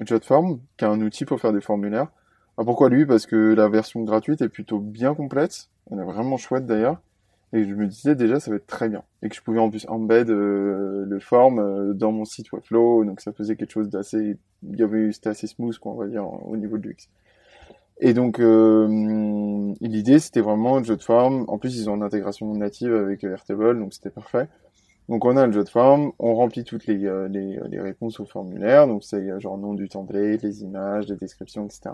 Jotform, 0.01 0.61
qui 0.79 0.87
est 0.87 0.89
un 0.89 1.03
outil 1.03 1.27
pour 1.27 1.39
faire 1.39 1.53
des 1.53 1.61
formulaires. 1.61 2.07
Pourquoi 2.57 2.89
lui? 2.89 3.05
Parce 3.05 3.27
que 3.27 3.53
la 3.53 3.69
version 3.69 4.05
gratuite 4.05 4.41
est 4.41 4.49
plutôt 4.49 4.79
bien 4.79 5.15
complète, 5.15 5.69
elle 5.93 5.99
est 5.99 6.05
vraiment 6.05 6.39
chouette 6.39 6.65
d'ailleurs, 6.65 6.99
et 7.53 7.67
je 7.67 7.75
me 7.75 7.87
disais 7.87 8.15
déjà 8.15 8.41
ça 8.41 8.51
va 8.51 8.57
être 8.57 8.67
très 8.67 8.89
bien, 8.89 9.03
et 9.23 9.29
que 9.29 9.37
je 9.37 9.43
pouvais 9.43 9.61
en 9.61 9.69
plus 9.69 9.85
embed 9.91 10.31
le 10.31 11.19
form 11.21 11.93
dans 11.93 12.11
mon 12.11 12.25
site 12.25 12.51
Webflow, 12.53 13.05
donc 13.05 13.21
ça 13.21 13.33
faisait 13.33 13.57
quelque 13.57 13.73
chose 13.73 13.91
d'assez, 13.91 14.39
il 14.63 14.79
y 14.79 14.83
avait, 14.83 15.13
c'était 15.13 15.29
assez 15.29 15.47
smooth 15.47 15.77
quoi 15.79 15.93
on 15.93 15.97
va 15.97 16.07
dire 16.07 16.27
au 16.27 16.57
niveau 16.57 16.79
de 16.79 16.89
l'UX. 16.89 17.11
Et 18.01 18.13
donc, 18.13 18.41
euh, 18.41 19.73
l'idée, 19.81 20.19
c'était 20.19 20.41
vraiment 20.41 20.79
le 20.79 20.85
jeu 20.85 20.97
de 20.97 21.03
forme. 21.03 21.45
En 21.49 21.59
plus, 21.59 21.77
ils 21.79 21.89
ont 21.89 21.97
une 21.97 22.03
intégration 22.03 22.53
native 22.55 22.95
avec 22.95 23.23
Airtable, 23.23 23.79
donc 23.79 23.95
c'était 23.95 24.11
parfait. 24.11 24.49
Donc, 25.09 25.25
on 25.25 25.37
a 25.37 25.47
le 25.47 25.53
jeu 25.53 25.63
de 25.63 25.69
forme, 25.69 26.13
on 26.19 26.35
remplit 26.35 26.65
toutes 26.65 26.87
les, 26.87 27.05
euh, 27.05 27.29
les, 27.29 27.59
les 27.69 27.81
réponses 27.81 28.21
au 28.21 28.25
formulaire. 28.25 28.87
Donc, 28.87 29.05
c'est 29.05 29.31
euh, 29.31 29.39
genre 29.39 29.59
nom 29.59 29.75
du 29.75 29.89
template, 29.89 30.43
les 30.43 30.63
images, 30.63 31.07
les 31.09 31.17
descriptions, 31.17 31.67
etc. 31.67 31.91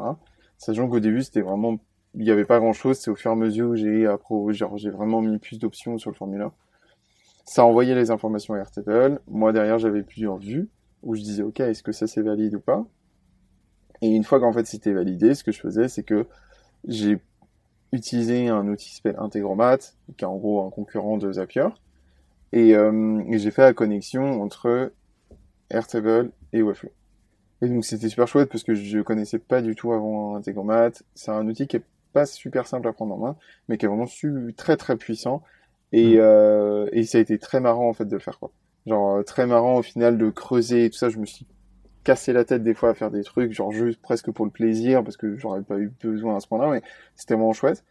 Sachant 0.59 0.89
qu'au 0.89 1.01
début, 1.01 1.23
c'était 1.23 1.41
vraiment, 1.41 1.79
il 2.15 2.25
n'y 2.25 2.31
avait 2.31 2.45
pas 2.45 2.61
grand 2.61 2.73
chose. 2.73 2.99
C'est 2.99 3.11
au 3.11 3.17
fur 3.17 3.33
et 3.33 3.35
à 3.35 3.37
mesure 3.37 3.71
où 3.71 3.77
j'ai, 3.77 4.07
genre, 4.51 4.77
j'ai 4.79 4.91
vraiment 4.91 5.21
mis 5.21 5.39
plus 5.39 5.59
d'options 5.59 5.99
sur 5.99 6.11
le 6.11 6.17
formulaire. 6.17 6.51
Ça 7.45 7.65
envoyait 7.65 7.97
les 7.97 8.11
informations 8.11 8.55
à 8.55 8.59
Airtable. 8.59 9.21
Moi, 9.29 9.53
derrière, 9.53 9.79
j'avais 9.79 10.03
plusieurs 10.03 10.39
vues 10.39 10.69
où 11.03 11.15
je 11.15 11.21
disais, 11.21 11.43
OK, 11.43 11.61
est-ce 11.61 11.83
que 11.83 11.93
ça 11.93 12.07
c'est 12.07 12.23
valide 12.23 12.55
ou 12.55 12.61
pas? 12.61 12.87
Et 14.03 14.09
une 14.09 14.25
fois 14.25 14.41
qu'en 14.41 14.53
fait 14.53 14.67
c'était 14.67 14.93
validé, 14.93 15.35
ce 15.35 15.45
que 15.45 15.53
je 15.53 15.61
faisais, 15.61 15.89
c'est 15.89 16.03
que 16.03 16.27
j'ai 16.87 17.19
utilisé 17.93 18.49
un 18.49 18.67
outil 18.69 18.89
qui 18.91 18.97
s'appelle 18.97 19.17
Integromat, 19.19 19.79
qui 20.17 20.25
est 20.25 20.29
en 20.29 20.37
gros 20.37 20.65
un 20.67 20.71
concurrent 20.71 21.19
de 21.19 21.33
Zapier, 21.33 21.69
et, 22.53 22.75
euh, 22.77 23.23
et 23.29 23.39
j'ai 23.39 23.51
fait 23.51 23.63
la 23.63 23.75
connexion 23.75 24.43
entre 24.43 24.93
Airtable 25.71 26.33
et 26.53 26.63
Webflow. 26.63 26.91
Et 27.63 27.69
donc 27.69 27.85
c'était 27.85 28.09
super 28.09 28.27
chouette 28.29 28.49
parce 28.51 28.65
que 28.65 28.75
je 28.75 29.01
connaissais 29.01 29.39
pas 29.39 29.63
du 29.63 29.75
tout 29.75 29.93
avant 29.93 30.37
Integromat. 30.37 30.91
C'est 31.15 31.31
un 31.31 31.47
outil 31.47 31.67
qui 31.67 31.77
est 31.77 31.85
pas 32.13 32.27
super 32.27 32.67
simple 32.67 32.89
à 32.89 32.93
prendre 32.93 33.15
en 33.15 33.19
main, 33.19 33.37
mais 33.69 33.79
qui 33.79 33.85
est 33.87 33.89
vraiment 33.89 34.07
su, 34.07 34.55
très 34.57 34.77
très 34.77 34.97
puissant. 34.97 35.43
Et, 35.93 36.17
Mm. 36.17 36.21
euh, 36.21 36.89
et 36.93 37.05
ça 37.05 37.19
a 37.19 37.21
été 37.21 37.39
très 37.39 37.61
marrant 37.61 37.89
en 37.89 37.93
fait 37.95 38.07
de 38.07 38.15
le 38.15 38.21
faire 38.21 38.39
quoi. 38.39 38.53
Genre 38.87 39.17
euh, 39.19 39.23
très 39.23 39.47
marrant 39.47 39.77
au 39.79 39.83
final 39.83 40.19
de 40.19 40.31
creuser 40.31 40.87
et 40.87 40.91
tout 40.91 40.99
ça. 40.99 41.09
Je 41.11 41.19
me 41.19 41.27
suis 41.27 41.47
cassé 42.05 42.33
la 42.33 42.45
tête 42.45 42.63
des 42.63 42.75
fois 42.75 42.91
à 42.91 42.95
faire 42.95 43.11
des 43.11 43.23
trucs, 43.25 43.53
genre 43.53 43.73
juste 43.73 44.01
presque 44.01 44.31
pour 44.31 44.45
le 44.45 44.51
plaisir, 44.51 45.05
parce 45.05 45.17
que 45.17 45.37
j'aurais 45.37 45.63
pas 45.63 45.79
eu 45.79 45.93
besoin 46.03 46.37
à 46.37 46.41
ce 46.41 46.49
point-là, 46.49 46.71
mais 46.71 46.83
c'était 47.17 47.35
vraiment 47.35 47.53
chouette. 47.53 47.85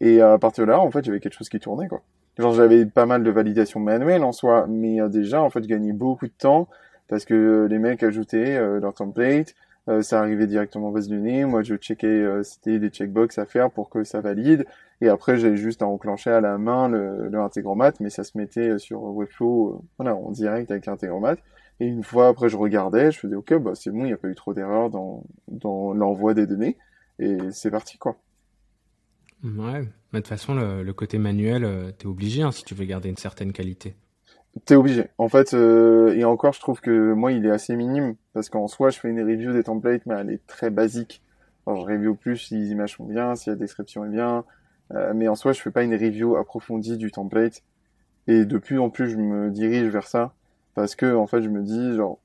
Et 0.00 0.20
à 0.20 0.38
partir 0.38 0.64
de 0.64 0.70
là, 0.70 0.80
en 0.80 0.90
fait, 0.90 1.04
j'avais 1.04 1.20
quelque 1.20 1.34
chose 1.34 1.48
qui 1.48 1.60
tournait 1.60 1.88
quoi. 1.88 2.02
Genre 2.38 2.52
j'avais 2.52 2.84
pas 2.84 3.06
mal 3.06 3.22
de 3.22 3.30
validation 3.30 3.78
manuelle 3.78 4.24
en 4.24 4.32
soi, 4.32 4.66
mais 4.68 5.00
euh, 5.00 5.08
déjà 5.08 5.40
en 5.40 5.50
fait 5.50 5.62
je 5.62 5.68
gagnais 5.68 5.92
beaucoup 5.92 6.26
de 6.26 6.32
temps 6.32 6.68
parce 7.06 7.24
que 7.24 7.34
euh, 7.34 7.68
les 7.68 7.78
mecs 7.78 8.02
ajoutaient 8.02 8.56
euh, 8.56 8.80
leur 8.80 8.92
template, 8.92 9.54
euh, 9.88 10.02
ça 10.02 10.18
arrivait 10.18 10.48
directement 10.48 10.88
en 10.88 10.90
base 10.90 11.06
de 11.06 11.14
données, 11.14 11.44
moi 11.44 11.62
je 11.62 11.76
checkais 11.76 12.08
euh, 12.08 12.42
c'était 12.42 12.80
des 12.80 12.88
checkbox 12.88 13.38
à 13.38 13.46
faire 13.46 13.70
pour 13.70 13.88
que 13.88 14.02
ça 14.02 14.20
valide, 14.20 14.66
et 15.00 15.08
après 15.08 15.36
j'avais 15.36 15.56
juste 15.56 15.80
à 15.82 15.86
enclencher 15.86 16.30
à 16.30 16.40
la 16.40 16.58
main 16.58 16.88
le, 16.88 17.28
le 17.28 17.92
mais 18.00 18.10
ça 18.10 18.24
se 18.24 18.36
mettait 18.36 18.70
euh, 18.70 18.78
sur 18.78 19.02
Webflow, 19.02 19.68
euh, 19.68 19.86
voilà, 19.98 20.16
en 20.16 20.32
direct 20.32 20.72
avec 20.72 20.86
l'intégromat. 20.86 21.36
Et 21.80 21.86
une 21.86 22.04
fois 22.04 22.28
après 22.28 22.48
je 22.48 22.56
regardais, 22.56 23.10
je 23.10 23.18
faisais 23.18 23.34
ok 23.34 23.54
bah 23.54 23.72
c'est 23.74 23.90
bon, 23.90 24.00
il 24.04 24.06
n'y 24.06 24.12
a 24.12 24.16
pas 24.16 24.28
eu 24.28 24.34
trop 24.34 24.54
d'erreurs 24.54 24.90
dans, 24.90 25.24
dans 25.48 25.92
l'envoi 25.92 26.34
des 26.34 26.46
données, 26.46 26.76
et 27.18 27.36
c'est 27.50 27.70
parti 27.70 27.98
quoi. 27.98 28.16
Ouais, 29.44 29.82
mais 30.12 30.20
de 30.20 30.24
toute 30.24 30.28
façon, 30.28 30.54
le, 30.54 30.82
le 30.82 30.92
côté 30.94 31.18
manuel, 31.18 31.64
euh, 31.64 31.90
t'es 31.92 32.06
obligé 32.06 32.40
hein, 32.42 32.50
si 32.50 32.64
tu 32.64 32.74
veux 32.74 32.86
garder 32.86 33.10
une 33.10 33.18
certaine 33.18 33.52
qualité. 33.52 33.94
T'es 34.64 34.74
obligé. 34.74 35.08
En 35.18 35.28
fait, 35.28 35.52
euh, 35.52 36.14
et 36.14 36.24
encore, 36.24 36.54
je 36.54 36.60
trouve 36.60 36.80
que 36.80 37.12
moi, 37.12 37.32
il 37.32 37.44
est 37.44 37.50
assez 37.50 37.76
minime 37.76 38.14
parce 38.32 38.48
qu'en 38.48 38.68
soi, 38.68 38.90
je 38.90 38.98
fais 39.00 39.10
une 39.10 39.20
review 39.20 39.52
des 39.52 39.64
templates, 39.64 40.06
mais 40.06 40.14
elle 40.14 40.30
est 40.30 40.46
très 40.46 40.70
basique. 40.70 41.22
Alors, 41.66 41.80
je 41.80 41.92
review 41.92 42.14
plus 42.14 42.38
si 42.38 42.56
les 42.56 42.70
images 42.70 42.94
sont 42.96 43.04
bien, 43.04 43.34
si 43.34 43.50
la 43.50 43.56
description 43.56 44.04
est 44.06 44.10
bien, 44.10 44.44
euh, 44.94 45.12
mais 45.14 45.28
en 45.28 45.34
soi, 45.34 45.52
je 45.52 45.60
fais 45.60 45.70
pas 45.70 45.82
une 45.82 45.94
review 45.94 46.36
approfondie 46.36 46.96
du 46.96 47.10
template. 47.10 47.62
Et 48.28 48.46
de 48.46 48.58
plus 48.58 48.78
en 48.78 48.88
plus, 48.88 49.10
je 49.10 49.16
me 49.16 49.50
dirige 49.50 49.88
vers 49.88 50.06
ça 50.06 50.32
parce 50.74 50.94
que, 50.96 51.14
en 51.14 51.26
fait, 51.26 51.42
je 51.42 51.48
me 51.48 51.62
dis, 51.62 51.94
genre, 51.94 52.18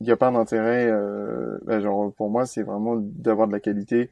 il 0.00 0.06
n'y 0.06 0.12
a 0.12 0.16
pas 0.16 0.30
d'intérêt. 0.30 0.88
Euh, 0.90 1.58
bah, 1.64 1.80
genre, 1.80 2.12
pour 2.14 2.30
moi, 2.30 2.46
c'est 2.46 2.62
vraiment 2.62 2.96
d'avoir 2.96 3.46
de 3.46 3.52
la 3.52 3.60
qualité. 3.60 4.10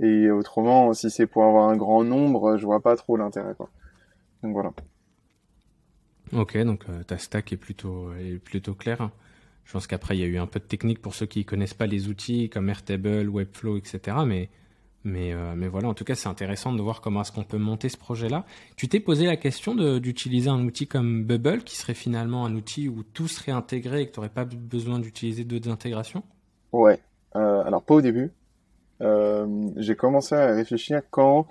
Et 0.00 0.30
autrement, 0.30 0.92
si 0.92 1.10
c'est 1.10 1.26
pour 1.26 1.44
avoir 1.44 1.68
un 1.68 1.76
grand 1.76 2.04
nombre, 2.04 2.56
je 2.56 2.66
vois 2.66 2.80
pas 2.80 2.96
trop 2.96 3.16
l'intérêt, 3.16 3.54
quoi. 3.54 3.70
Donc 4.42 4.52
voilà. 4.52 4.72
Ok, 6.32 6.56
donc 6.58 6.84
euh, 6.88 7.02
ta 7.04 7.16
stack 7.18 7.52
est 7.52 7.56
plutôt, 7.56 8.12
est 8.14 8.38
plutôt 8.38 8.74
claire. 8.74 9.10
Je 9.64 9.72
pense 9.72 9.86
qu'après, 9.86 10.16
il 10.16 10.20
y 10.20 10.24
a 10.24 10.26
eu 10.26 10.38
un 10.38 10.46
peu 10.46 10.58
de 10.58 10.64
technique 10.64 11.00
pour 11.00 11.14
ceux 11.14 11.26
qui 11.26 11.44
connaissent 11.44 11.74
pas 11.74 11.86
les 11.86 12.08
outils 12.08 12.50
comme 12.50 12.68
Airtable, 12.68 13.28
Webflow, 13.28 13.78
etc. 13.78 14.18
Mais, 14.26 14.50
mais, 15.04 15.32
euh, 15.32 15.54
mais 15.54 15.68
voilà, 15.68 15.88
en 15.88 15.94
tout 15.94 16.04
cas, 16.04 16.14
c'est 16.14 16.28
intéressant 16.28 16.72
de 16.72 16.80
voir 16.80 17.00
comment 17.00 17.20
est-ce 17.20 17.32
qu'on 17.32 17.44
peut 17.44 17.58
monter 17.58 17.88
ce 17.88 17.96
projet-là. 17.98 18.44
Tu 18.76 18.88
t'es 18.88 19.00
posé 19.00 19.26
la 19.26 19.36
question 19.36 19.74
d'utiliser 19.98 20.48
un 20.48 20.64
outil 20.64 20.86
comme 20.86 21.24
Bubble, 21.24 21.62
qui 21.62 21.76
serait 21.76 21.94
finalement 21.94 22.46
un 22.46 22.54
outil 22.54 22.88
où 22.88 23.02
tout 23.02 23.28
serait 23.28 23.52
intégré 23.52 24.02
et 24.02 24.06
que 24.06 24.12
tu 24.12 24.18
n'aurais 24.18 24.30
pas 24.32 24.44
besoin 24.44 24.98
d'utiliser 24.98 25.44
d'autres 25.44 25.70
intégrations? 25.70 26.22
Ouais. 26.72 26.98
Euh, 27.36 27.62
alors 27.64 27.82
pas 27.82 27.94
au 27.94 28.00
début. 28.00 28.32
Euh, 29.02 29.68
j'ai 29.76 29.94
commencé 29.94 30.34
à 30.34 30.54
réfléchir 30.54 31.02
quand 31.10 31.46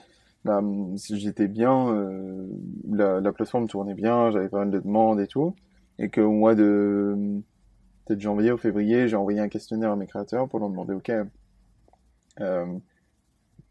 bah, 0.46 0.62
j'étais 1.10 1.48
bien, 1.48 1.96
la, 2.90 3.22
la 3.22 3.32
plateforme 3.32 3.68
tournait 3.68 3.94
bien, 3.94 4.32
j'avais 4.32 4.50
pas 4.50 4.60
mal 4.60 4.72
de 4.72 4.80
demandes 4.80 5.22
et 5.22 5.28
tout, 5.28 5.56
et 6.00 6.10
qu'au 6.10 6.32
mois 6.32 6.56
de 6.56 7.42
peut-être 8.06 8.20
janvier 8.20 8.52
ou 8.52 8.58
février, 8.58 9.08
j'ai 9.08 9.16
envoyé 9.16 9.40
un 9.40 9.48
questionnaire 9.48 9.92
à 9.92 9.96
mes 9.96 10.08
créateurs 10.08 10.50
pour 10.50 10.60
leur 10.60 10.70
demander, 10.70 10.94
ok, 10.94 11.12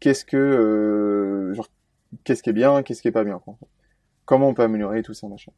qu'est-ce 0.03 0.25
que, 0.25 0.35
euh, 0.35 1.53
genre, 1.53 1.69
qu'est-ce 2.25 2.43
qui 2.43 2.49
est 2.49 2.53
bien, 2.53 2.83
qu'est-ce 2.83 3.01
qui 3.01 3.07
est 3.07 3.11
pas 3.11 3.23
bien, 3.23 3.39
quoi. 3.39 3.55
Comment 4.25 4.49
on 4.49 4.53
peut 4.53 4.63
améliorer 4.63 5.01
tout 5.01 5.13
ça, 5.13 5.29
machin. 5.29 5.53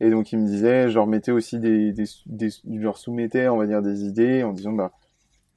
Et 0.00 0.10
donc 0.10 0.32
ils 0.32 0.38
me 0.38 0.46
disaient, 0.46 0.90
je 0.90 0.94
leur 0.94 1.06
mettais 1.06 1.32
aussi 1.32 1.58
des, 1.58 1.92
des, 1.92 2.04
des, 2.26 2.50
je 2.50 2.82
leur 2.82 2.98
soumettais, 2.98 3.48
on 3.48 3.56
va 3.56 3.66
dire, 3.66 3.80
des 3.80 4.04
idées 4.04 4.42
en 4.42 4.52
disant, 4.52 4.72
bah 4.72 4.92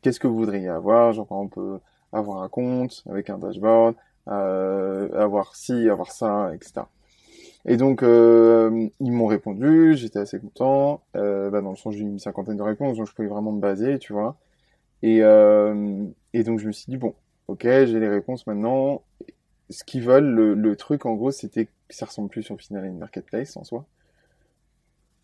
qu'est-ce 0.02 0.22
que 0.22 0.28
vous 0.28 0.38
voudriez 0.38 0.70
avoir? 0.70 1.12
Genre, 1.12 1.26
exemple, 1.26 1.60
euh, 1.60 1.78
avoir 2.14 2.42
un 2.42 2.48
compte 2.48 3.04
avec 3.10 3.30
un 3.30 3.38
dashboard, 3.38 3.96
euh, 4.30 5.10
avoir 5.22 5.58
ci, 5.58 5.90
avoir 5.90 6.12
ça, 6.14 6.52
etc. 6.56 6.84
Et 7.66 7.76
donc, 7.76 8.04
euh, 8.04 8.88
ils 9.02 9.12
m'ont 9.12 9.28
répondu, 9.28 9.96
j'étais 9.98 10.20
assez 10.20 10.40
content, 10.40 11.02
euh, 11.18 11.50
bah, 11.50 11.62
dans 11.62 11.72
le 11.72 11.76
sens, 11.76 11.94
j'ai 11.94 12.02
eu 12.06 12.08
une 12.08 12.20
cinquantaine 12.20 12.56
de 12.56 12.64
réponses, 12.64 12.98
donc 12.98 13.08
je 13.08 13.14
pouvais 13.14 13.28
vraiment 13.28 13.52
me 13.52 13.60
baser, 13.60 14.00
tu 14.00 14.14
vois. 14.14 14.38
Et, 15.04 15.24
euh, 15.24 16.06
et 16.34 16.44
donc, 16.44 16.60
je 16.60 16.68
me 16.68 16.72
suis 16.72 16.86
dit, 16.90 16.98
bon, 16.98 17.14
ok, 17.50 17.64
j'ai 17.64 18.00
les 18.00 18.08
réponses 18.08 18.48
maintenant. 18.48 19.04
Ce 19.70 19.84
qu'ils 19.84 20.04
veulent, 20.04 20.30
le, 20.30 20.54
le 20.54 20.76
truc, 20.76 21.06
en 21.06 21.14
gros, 21.16 21.32
c'était 21.32 21.66
que 21.66 21.72
ça 21.90 22.06
ressemble 22.06 22.30
plus 22.30 22.50
au 22.52 22.58
final 22.58 22.84
à 22.84 22.88
une 22.88 22.98
marketplace 23.00 23.58
en 23.58 23.64
soi. 23.64 23.86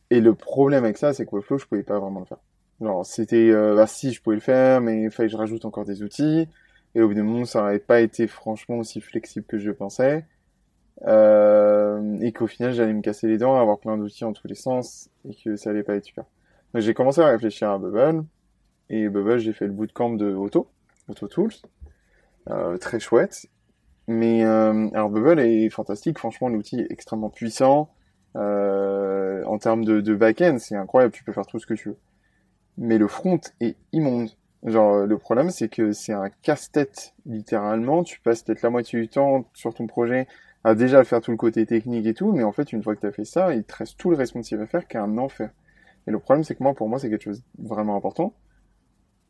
Et 0.10 0.20
le 0.22 0.36
problème 0.36 0.84
avec 0.84 0.98
ça, 0.98 1.14
c'est 1.14 1.26
que 1.26 1.36
Webflow, 1.36 1.58
je 1.58 1.66
pouvais 1.66 1.84
pas 1.84 2.00
vraiment 2.00 2.20
le 2.20 2.26
faire. 2.26 2.40
Genre, 2.82 3.06
c'était, 3.06 3.50
euh, 3.52 3.76
bah 3.76 3.88
si, 3.88 4.12
je 4.12 4.22
pouvais 4.22 4.36
le 4.36 4.42
faire, 4.42 4.82
mais 4.82 5.04
il 5.04 5.12
fallait 5.12 5.28
que 5.28 5.34
je 5.34 5.38
rajoute 5.38 5.66
encore 5.66 5.86
des 5.86 6.04
outils. 6.04 6.48
Et 6.94 7.02
au 7.02 7.08
bout 7.08 7.14
d'un 7.14 7.24
moment, 7.24 7.46
ça 7.46 7.64
n'avait 7.64 7.80
pas 7.80 8.02
été 8.02 8.28
franchement 8.28 8.78
aussi 8.78 9.02
flexible 9.02 9.46
que 9.46 9.58
je 9.58 9.72
pensais. 9.72 10.26
Euh, 11.08 12.18
et 12.22 12.32
qu'au 12.32 12.48
final, 12.48 12.74
j'allais 12.74 12.94
me 12.94 13.02
casser 13.02 13.28
les 13.28 13.38
dents, 13.38 13.60
avoir 13.60 13.80
plein 13.80 13.98
d'outils 13.98 14.26
en 14.26 14.34
tous 14.34 14.48
les 14.48 14.56
sens, 14.56 15.10
et 15.28 15.36
que 15.36 15.56
ça 15.56 15.72
allait 15.72 15.84
pas 15.84 15.96
être 15.96 16.06
super. 16.06 16.26
Donc, 16.74 16.84
j'ai 16.84 16.94
commencé 16.94 17.22
à 17.22 17.28
réfléchir 17.28 17.70
à 17.70 17.78
Bubble. 17.80 18.24
Et 18.90 19.10
Bubble, 19.10 19.40
j'ai 19.40 19.54
fait 19.54 19.66
le 19.66 19.74
bootcamp 19.74 20.12
de 20.12 20.34
Auto, 20.34 20.68
Auto 21.10 21.28
Tools. 21.28 21.54
Euh, 22.50 22.78
très 22.78 23.00
chouette. 23.00 23.48
Mais, 24.08 24.44
euh, 24.46 24.88
alors 24.94 25.10
Bubble 25.10 25.40
est 25.40 25.70
fantastique. 25.70 26.20
Franchement, 26.20 26.50
l'outil 26.50 26.80
est 26.82 26.92
extrêmement 26.92 27.30
puissant. 27.30 27.90
Euh, 28.36 29.44
en 29.46 29.58
termes 29.58 29.86
de, 29.86 30.16
back-end, 30.16 30.58
c'est 30.60 30.76
incroyable. 30.76 31.14
Tu 31.14 31.24
peux 31.24 31.34
faire 31.34 31.48
tout 31.48 31.60
ce 31.60 31.66
que 31.66 31.74
tu 31.74 31.90
veux 31.90 31.98
mais 32.78 32.98
le 32.98 33.08
front 33.08 33.40
est 33.62 33.78
immonde. 33.94 34.30
Genre, 34.64 35.06
le 35.06 35.18
problème, 35.18 35.50
c'est 35.50 35.70
que 35.70 35.92
c'est 35.92 36.14
un 36.14 36.30
casse-tête, 36.42 37.14
littéralement. 37.26 38.04
Tu 38.04 38.20
passes 38.20 38.44
peut-être 38.44 38.64
la 38.64 38.70
moitié 38.70 39.00
du 39.00 39.08
temps 39.08 39.46
sur 39.54 39.74
ton 39.74 39.88
projet 39.88 40.28
à 40.64 40.74
déjà 40.74 41.04
faire 41.04 41.22
tout 41.22 41.32
le 41.32 41.38
côté 41.38 41.66
technique 41.66 42.08
et 42.08 42.14
tout, 42.16 42.32
mais 42.32 42.44
en 42.44 42.52
fait, 42.52 42.74
une 42.74 42.82
fois 42.82 42.96
que 42.96 43.02
tu 43.02 43.08
as 43.08 43.12
fait 43.12 43.26
ça, 43.26 43.54
il 43.54 43.64
te 43.64 43.76
reste 43.76 43.98
tout 43.98 44.10
le 44.10 44.18
responsive 44.18 44.60
à 44.62 44.66
faire 44.66 44.88
qui 44.88 44.98
est 44.98 45.00
un 45.00 45.18
enfer. 45.18 45.52
Et 46.08 46.12
le 46.12 46.20
problème, 46.20 46.44
c'est 46.44 46.56
que 46.56 46.64
moi, 46.64 46.74
pour 46.74 46.90
moi, 46.90 46.98
c'est 46.98 47.10
quelque 47.10 47.24
chose 47.24 47.44
de 47.58 47.68
vraiment 47.68 47.96
important. 47.96 48.34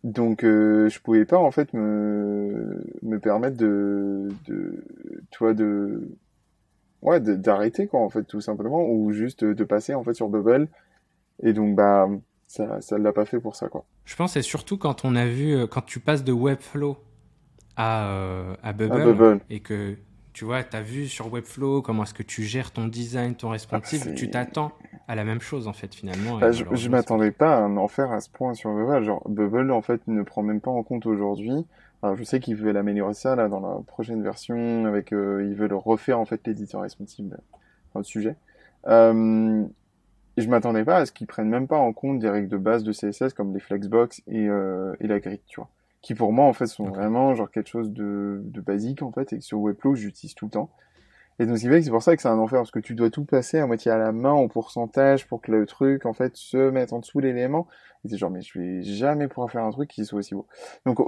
Donc, 0.05 0.43
euh, 0.43 0.87
je 0.87 0.99
pouvais 0.99 1.25
pas, 1.25 1.39
en 1.39 1.49
fait, 1.49 1.73
me, 1.73 2.79
me 3.01 3.19
permettre 3.19 3.57
de, 3.57 4.29
de, 4.47 4.83
tu 5.31 5.39
vois, 5.39 5.55
de, 5.55 6.07
ouais, 7.01 7.19
d'arrêter, 7.19 7.87
quoi, 7.87 8.01
en 8.01 8.09
fait, 8.09 8.23
tout 8.23 8.39
simplement, 8.39 8.87
ou 8.87 9.11
juste 9.11 9.43
de 9.43 9.63
passer, 9.63 9.95
en 9.95 10.03
fait, 10.03 10.13
sur 10.13 10.29
Bubble. 10.29 10.67
Et 11.41 11.53
donc, 11.53 11.75
bah, 11.75 12.07
ça, 12.45 12.79
ça 12.81 12.99
l'a 12.99 13.11
pas 13.13 13.25
fait 13.25 13.39
pour 13.39 13.55
ça, 13.55 13.67
quoi. 13.67 13.83
Je 14.05 14.15
pense 14.15 14.33
c'est 14.33 14.43
surtout 14.43 14.77
quand 14.77 15.05
on 15.05 15.15
a 15.15 15.25
vu, 15.25 15.55
euh, 15.55 15.65
quand 15.65 15.81
tu 15.83 15.99
passes 15.99 16.23
de 16.23 16.31
Webflow 16.31 16.97
à, 17.75 18.11
euh, 18.11 18.55
à 18.61 18.73
Bubble, 18.73 19.01
À 19.01 19.05
Bubble. 19.05 19.39
et 19.49 19.59
que 19.59 19.95
tu 20.35 20.43
vois, 20.43 20.63
tu 20.65 20.75
as 20.75 20.81
vu 20.81 21.07
sur 21.07 21.31
Webflow 21.31 21.81
comment 21.81 22.03
est-ce 22.03 22.13
que 22.13 22.21
tu 22.21 22.43
gères 22.43 22.71
ton 22.71 22.87
design, 22.87 23.35
ton 23.35 23.51
responsive, 23.51 24.03
Ah, 24.05 24.13
tu 24.13 24.29
t'attends 24.29 24.73
à 25.07 25.15
la 25.15 25.23
même 25.23 25.39
chose 25.39 25.69
en 25.69 25.71
fait 25.71 25.95
finalement. 25.95 26.37
Bah, 26.37 26.51
je, 26.51 26.65
je 26.73 26.89
m'attendais 26.89 27.31
pas 27.31 27.55
à 27.55 27.61
un 27.61 27.77
enfer 27.77 28.11
à 28.11 28.19
ce 28.19 28.29
point 28.29 28.53
sur 28.53 28.73
Bubble. 28.73 29.05
Genre, 29.05 29.23
Bubble, 29.29 29.71
en 29.71 29.81
fait, 29.81 30.01
ne 30.07 30.21
prend 30.23 30.43
même 30.43 30.59
pas 30.59 30.71
en 30.71 30.83
compte 30.83 31.05
aujourd'hui. 31.05 31.65
Alors, 32.03 32.17
je 32.17 32.23
sais 32.25 32.41
qu'ils 32.41 32.57
veulent 32.57 32.75
améliorer 32.75 33.13
ça, 33.13 33.37
là, 33.37 33.47
dans 33.47 33.61
la 33.61 33.81
prochaine 33.87 34.21
version, 34.21 34.85
avec, 34.85 35.13
euh, 35.13 35.47
ils 35.49 35.55
veulent 35.55 35.73
refaire, 35.73 36.19
en 36.19 36.25
fait, 36.25 36.45
l'éditeur 36.45 36.81
responsive, 36.81 37.37
enfin, 37.89 37.99
le 37.99 38.03
sujet. 38.03 38.35
Euh, 38.87 39.63
et 40.35 40.41
je 40.41 40.49
m'attendais 40.49 40.83
pas 40.83 40.97
à 40.97 41.05
ce 41.05 41.13
qu'ils 41.13 41.27
prennent 41.27 41.47
même 41.47 41.67
pas 41.67 41.77
en 41.77 41.93
compte 41.93 42.19
des 42.19 42.29
règles 42.29 42.49
de 42.49 42.57
base 42.57 42.83
de 42.83 42.91
CSS 42.91 43.33
comme 43.33 43.53
les 43.53 43.61
flexbox 43.61 44.21
et, 44.27 44.49
euh, 44.49 44.93
et 44.99 45.07
la 45.07 45.21
grid, 45.21 45.39
tu 45.47 45.61
vois. 45.61 45.69
Qui, 46.05 46.13
pour 46.13 46.31
moi, 46.31 46.45
en 46.45 46.53
fait, 46.53 46.67
sont 46.67 46.85
vraiment, 46.85 47.33
genre, 47.33 47.49
quelque 47.49 47.67
chose 47.67 47.91
de, 47.91 48.39
de 48.43 48.61
basique, 48.61 49.01
en 49.01 49.11
fait, 49.11 49.33
et 49.33 49.39
que 49.39 49.43
sur 49.43 49.59
Webflow, 49.59 49.95
j'utilise 49.95 50.35
tout 50.35 50.45
le 50.45 50.51
temps. 50.51 50.69
Et 51.39 51.47
donc, 51.47 51.57
ce 51.57 51.63
qui 51.63 51.67
fait 51.67 51.79
que 51.79 51.85
c'est 51.85 51.89
pour 51.89 52.03
ça 52.03 52.15
que 52.15 52.21
c'est 52.21 52.27
un 52.27 52.37
enfer, 52.37 52.59
parce 52.59 52.69
que 52.69 52.77
tu 52.77 52.93
dois 52.93 53.09
tout 53.09 53.25
passer 53.25 53.57
à 53.57 53.65
moitié 53.65 53.89
à 53.89 53.97
la 53.97 54.11
main, 54.11 54.29
en 54.29 54.47
pourcentage, 54.47 55.25
pour 55.25 55.41
que 55.41 55.51
le 55.51 55.65
truc, 55.65 56.05
en 56.05 56.13
fait, 56.13 56.37
se 56.37 56.69
mette 56.69 56.93
en 56.93 56.99
dessous 56.99 57.19
l'élément. 57.21 57.65
Et 58.03 58.09
c'est 58.09 58.17
genre, 58.17 58.29
mais 58.29 58.41
je 58.41 58.59
vais 58.59 58.83
jamais 58.83 59.27
pouvoir 59.27 59.49
faire 59.49 59.63
un 59.63 59.71
truc 59.71 59.89
qui 59.89 60.05
soit 60.05 60.19
aussi 60.19 60.35
beau. 60.35 60.45
Donc, 60.85 60.99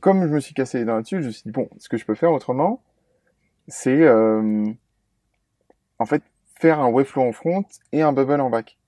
comme 0.00 0.26
je 0.26 0.32
me 0.32 0.40
suis 0.40 0.54
cassé 0.54 0.78
les 0.78 0.86
dents 0.86 0.96
là-dessus, 0.96 1.20
je 1.20 1.26
me 1.26 1.32
suis 1.32 1.42
dit, 1.42 1.50
bon, 1.50 1.68
ce 1.76 1.90
que 1.90 1.98
je 1.98 2.06
peux 2.06 2.14
faire 2.14 2.32
autrement, 2.32 2.80
c'est, 3.68 4.04
euh, 4.04 4.64
en 5.98 6.06
fait, 6.06 6.22
faire 6.58 6.80
un 6.80 6.88
Webflow 6.90 7.24
en 7.24 7.32
front 7.32 7.66
et 7.92 8.00
un 8.00 8.14
Bubble 8.14 8.40
en 8.40 8.48
back. 8.48 8.78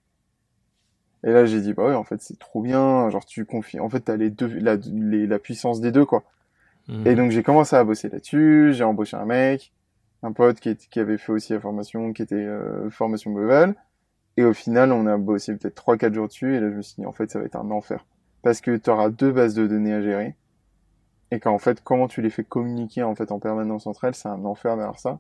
Et 1.24 1.32
là, 1.32 1.44
j'ai 1.46 1.60
dit, 1.60 1.72
bah 1.74 1.86
ouais, 1.86 1.94
en 1.94 2.04
fait, 2.04 2.20
c'est 2.22 2.38
trop 2.38 2.62
bien, 2.62 3.10
genre, 3.10 3.24
tu 3.26 3.44
confies, 3.44 3.80
en 3.80 3.88
fait, 3.90 4.00
t'as 4.00 4.16
les 4.16 4.30
deux, 4.30 4.48
la, 4.60 4.76
les- 4.76 5.26
la 5.26 5.38
puissance 5.38 5.80
des 5.80 5.92
deux, 5.92 6.04
quoi. 6.04 6.24
Mhm. 6.88 7.06
Et 7.06 7.14
donc 7.14 7.30
j'ai 7.30 7.42
commencé 7.42 7.76
à 7.76 7.84
bosser 7.84 8.08
là-dessus, 8.08 8.72
j'ai 8.74 8.84
embauché 8.84 9.16
un 9.16 9.24
mec, 9.26 9.72
un 10.22 10.32
pote 10.32 10.60
qui, 10.60 10.70
est- 10.70 10.88
qui 10.88 11.00
avait 11.00 11.18
fait 11.18 11.32
aussi 11.32 11.52
la 11.52 11.60
formation, 11.60 12.12
qui 12.12 12.22
était 12.22 12.34
euh, 12.36 12.90
formation 12.90 13.32
Bevel, 13.32 13.74
et 14.38 14.44
au 14.44 14.54
final 14.54 14.92
on 14.92 15.06
a 15.06 15.16
bossé 15.18 15.56
peut-être 15.56 15.74
3-4 15.76 16.14
jours 16.14 16.28
dessus, 16.28 16.56
et 16.56 16.60
là 16.60 16.70
je 16.70 16.76
me 16.76 16.82
suis 16.82 16.96
dit 16.98 17.06
en 17.06 17.12
fait 17.12 17.30
ça 17.30 17.40
va 17.40 17.46
être 17.46 17.56
un 17.56 17.70
enfer. 17.72 18.06
Parce 18.42 18.60
que 18.62 18.76
tu 18.76 18.90
auras 18.90 19.10
deux 19.10 19.32
bases 19.32 19.54
de 19.54 19.66
données 19.66 19.94
à 19.94 20.02
gérer, 20.02 20.36
et 21.30 21.40
qu'en 21.40 21.58
fait, 21.58 21.82
comment 21.82 22.08
tu 22.08 22.20
les 22.22 22.30
fais 22.30 22.44
communiquer 22.44 23.02
en 23.02 23.14
fait 23.14 23.32
en 23.32 23.38
permanence 23.38 23.86
entre 23.86 24.04
elles, 24.04 24.14
c'est 24.14 24.28
un 24.28 24.44
enfer 24.44 24.76
derrière 24.76 24.98
ça. 24.98 25.18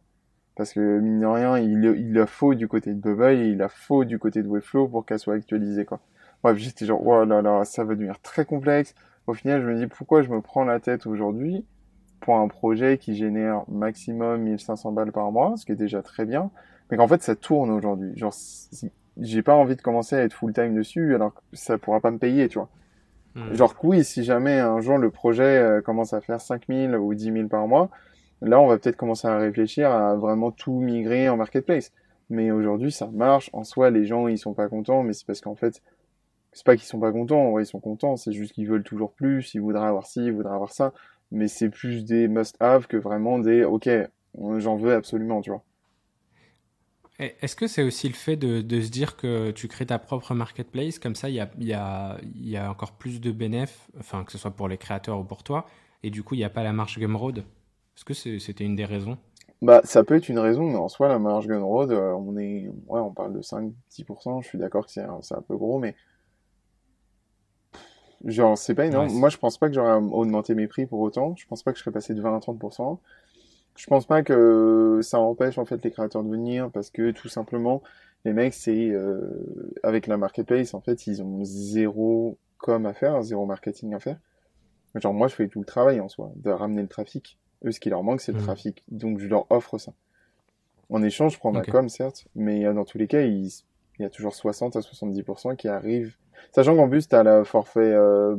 Parce 0.58 0.72
que 0.72 0.98
mine 0.98 1.20
de 1.20 1.26
rien, 1.26 1.56
il, 1.56 1.84
il 1.84 2.18
a 2.18 2.26
faux 2.26 2.54
du 2.54 2.66
côté 2.66 2.92
de 2.92 2.98
Bubble 2.98 3.38
et 3.38 3.46
il 3.46 3.62
a 3.62 3.68
faux 3.68 4.04
du 4.04 4.18
côté 4.18 4.42
de 4.42 4.48
Webflow 4.48 4.88
pour 4.88 5.06
qu'elle 5.06 5.20
soit 5.20 5.34
actualisée 5.34 5.84
quoi. 5.84 6.00
Bref, 6.42 6.56
j'étais 6.56 6.84
genre, 6.84 7.00
oh 7.06 7.24
là 7.24 7.42
là, 7.42 7.64
ça 7.64 7.84
va 7.84 7.94
devenir 7.94 8.20
très 8.20 8.44
complexe. 8.44 8.96
Au 9.28 9.34
final, 9.34 9.62
je 9.62 9.68
me 9.68 9.76
dis 9.76 9.86
pourquoi 9.86 10.22
je 10.22 10.30
me 10.30 10.40
prends 10.40 10.64
la 10.64 10.80
tête 10.80 11.06
aujourd'hui 11.06 11.64
pour 12.18 12.36
un 12.38 12.48
projet 12.48 12.98
qui 12.98 13.14
génère 13.14 13.62
maximum 13.68 14.42
1500 14.42 14.90
balles 14.90 15.12
par 15.12 15.30
mois, 15.30 15.54
ce 15.56 15.64
qui 15.64 15.70
est 15.70 15.76
déjà 15.76 16.02
très 16.02 16.24
bien, 16.24 16.50
mais 16.90 16.96
qu'en 16.96 17.06
fait 17.06 17.22
ça 17.22 17.36
tourne 17.36 17.70
aujourd'hui. 17.70 18.10
Genre, 18.16 18.34
j'ai 19.20 19.42
pas 19.42 19.54
envie 19.54 19.76
de 19.76 19.82
commencer 19.82 20.16
à 20.16 20.22
être 20.22 20.32
full 20.32 20.52
time 20.52 20.74
dessus 20.74 21.14
alors 21.14 21.34
que 21.34 21.40
ça 21.52 21.78
pourra 21.78 22.00
pas 22.00 22.10
me 22.10 22.18
payer, 22.18 22.48
tu 22.48 22.58
vois. 22.58 22.68
Hmm. 23.36 23.54
Genre, 23.54 23.74
oui, 23.84 24.02
si 24.02 24.24
jamais 24.24 24.58
un 24.58 24.80
jour 24.80 24.98
le 24.98 25.10
projet 25.10 25.58
euh, 25.58 25.80
commence 25.82 26.14
à 26.14 26.20
faire 26.20 26.40
5000 26.40 26.96
ou 26.96 27.14
10 27.14 27.32
000 27.32 27.46
par 27.46 27.68
mois, 27.68 27.90
là 28.42 28.60
on 28.60 28.66
va 28.66 28.78
peut-être 28.78 28.96
commencer 28.96 29.26
à 29.28 29.38
réfléchir 29.38 29.90
à 29.90 30.16
vraiment 30.16 30.50
tout 30.50 30.80
migrer 30.80 31.28
en 31.28 31.36
marketplace. 31.36 31.92
Mais 32.30 32.50
aujourd'hui 32.50 32.92
ça 32.92 33.06
marche, 33.08 33.50
en 33.52 33.64
soi 33.64 33.90
les 33.90 34.06
gens 34.06 34.28
ils 34.28 34.38
sont 34.38 34.54
pas 34.54 34.68
contents, 34.68 35.02
mais 35.02 35.12
c'est 35.12 35.26
parce 35.26 35.40
qu'en 35.40 35.54
fait, 35.54 35.82
c'est 36.52 36.64
pas 36.64 36.76
qu'ils 36.76 36.86
sont 36.86 37.00
pas 37.00 37.12
contents, 37.12 37.58
ils 37.58 37.66
sont 37.66 37.80
contents, 37.80 38.16
c'est 38.16 38.32
juste 38.32 38.52
qu'ils 38.52 38.68
veulent 38.68 38.82
toujours 38.82 39.12
plus, 39.12 39.54
ils 39.54 39.60
voudraient 39.60 39.86
avoir 39.86 40.06
ci, 40.06 40.26
ils 40.26 40.32
voudraient 40.32 40.54
avoir 40.54 40.72
ça. 40.72 40.92
Mais 41.30 41.46
c'est 41.48 41.68
plus 41.68 42.04
des 42.04 42.26
must-have 42.26 42.86
que 42.86 42.96
vraiment 42.96 43.38
des 43.38 43.64
ok, 43.64 43.88
j'en 44.56 44.76
veux 44.76 44.94
absolument, 44.94 45.40
tu 45.40 45.50
vois. 45.50 45.62
Est-ce 47.18 47.56
que 47.56 47.66
c'est 47.66 47.82
aussi 47.82 48.08
le 48.08 48.14
fait 48.14 48.36
de, 48.36 48.80
se 48.80 48.90
dire 48.90 49.16
que 49.16 49.50
tu 49.50 49.66
crées 49.66 49.86
ta 49.86 49.98
propre 49.98 50.34
marketplace, 50.34 51.00
comme 51.00 51.16
ça 51.16 51.28
il 51.28 51.34
y 51.34 51.74
a, 51.74 52.70
encore 52.70 52.92
plus 52.92 53.20
de 53.20 53.32
bénéfices, 53.32 53.88
enfin 53.98 54.22
que 54.22 54.30
ce 54.30 54.38
soit 54.38 54.52
pour 54.52 54.68
les 54.68 54.78
créateurs 54.78 55.18
ou 55.18 55.24
pour 55.24 55.42
toi, 55.42 55.66
et 56.04 56.10
du 56.10 56.22
coup 56.22 56.34
il 56.34 56.38
n'y 56.38 56.44
a 56.44 56.50
pas 56.50 56.62
la 56.62 56.72
marge 56.72 56.96
Gumroad? 56.98 57.44
Est-ce 57.98 58.04
que 58.04 58.38
c'était 58.38 58.64
une 58.64 58.76
des 58.76 58.84
raisons? 58.84 59.18
Bah, 59.60 59.80
ça 59.82 60.04
peut 60.04 60.14
être 60.14 60.28
une 60.28 60.38
raison, 60.38 60.62
mais 60.70 60.76
en 60.76 60.88
soi, 60.88 61.08
la 61.08 61.18
marge 61.18 61.48
Gumroad, 61.48 61.90
euh, 61.90 62.12
on 62.12 62.36
est, 62.38 62.68
ouais, 62.86 63.00
on 63.00 63.12
parle 63.12 63.32
de 63.32 63.42
5-10%, 63.42 64.40
je 64.40 64.46
suis 64.46 64.56
d'accord 64.56 64.86
que 64.86 64.92
c'est 64.92 65.02
un, 65.02 65.18
un 65.32 65.42
peu 65.42 65.56
gros, 65.56 65.80
mais 65.80 65.96
Genre, 68.24 68.58
c'est 68.58 68.74
pas 68.74 68.86
énorme. 68.86 69.12
Moi, 69.12 69.28
je 69.28 69.36
pense 69.36 69.58
pas 69.58 69.68
que 69.68 69.74
j'aurais 69.74 69.94
augmenté 69.94 70.54
mes 70.54 70.66
prix 70.66 70.86
pour 70.86 71.00
autant. 71.00 71.34
Je 71.36 71.46
pense 71.46 71.62
pas 71.62 71.72
que 71.72 71.78
je 71.78 71.84
serais 71.84 71.92
passé 71.92 72.14
de 72.14 72.20
20 72.20 72.36
à 72.36 72.38
30%. 72.40 72.98
Je 73.76 73.86
pense 73.86 74.06
pas 74.06 74.22
que 74.22 74.98
ça 75.02 75.20
empêche, 75.20 75.58
en 75.58 75.64
fait, 75.64 75.82
les 75.84 75.90
créateurs 75.92 76.24
de 76.24 76.28
venir 76.30 76.70
parce 76.70 76.90
que, 76.90 77.12
tout 77.12 77.28
simplement, 77.28 77.82
les 78.24 78.32
mecs, 78.32 78.54
c'est, 78.54 78.90
euh, 78.90 79.72
avec 79.84 80.08
la 80.08 80.16
marketplace, 80.16 80.74
en 80.74 80.80
fait, 80.80 81.06
ils 81.06 81.22
ont 81.22 81.44
zéro 81.44 82.38
com 82.58 82.86
à 82.86 82.92
faire, 82.92 83.22
zéro 83.22 83.46
marketing 83.46 83.94
à 83.94 84.00
faire. 84.00 84.18
Genre, 84.96 85.14
moi, 85.14 85.28
je 85.28 85.34
fais 85.36 85.46
tout 85.48 85.60
le 85.60 85.66
travail 85.66 86.00
en 86.00 86.08
soi, 86.08 86.32
de 86.36 86.50
ramener 86.50 86.82
le 86.82 86.88
trafic. 86.88 87.38
Eux, 87.64 87.72
ce 87.72 87.80
qui 87.80 87.90
leur 87.90 88.02
manque, 88.02 88.20
c'est 88.20 88.32
le 88.32 88.38
mmh. 88.38 88.42
trafic. 88.42 88.84
Donc, 88.88 89.18
je 89.18 89.26
leur 89.26 89.50
offre 89.50 89.78
ça. 89.78 89.92
En 90.90 91.02
échange, 91.02 91.34
je 91.34 91.38
prends 91.38 91.52
ma 91.52 91.62
com, 91.62 91.88
certes, 91.88 92.26
mais 92.34 92.64
euh, 92.64 92.72
dans 92.72 92.84
tous 92.84 92.98
les 92.98 93.06
cas, 93.06 93.20
il, 93.22 93.46
il 93.98 94.02
y 94.02 94.04
a 94.04 94.10
toujours 94.10 94.34
60 94.34 94.76
à 94.76 94.80
70% 94.80 95.56
qui 95.56 95.68
arrivent 95.68 96.16
Sachant 96.52 96.76
qu'en 96.76 96.88
plus, 96.88 97.08
tu 97.08 97.14
as 97.14 97.22
le 97.22 97.44
forfait, 97.44 97.80
euh, 97.80 98.36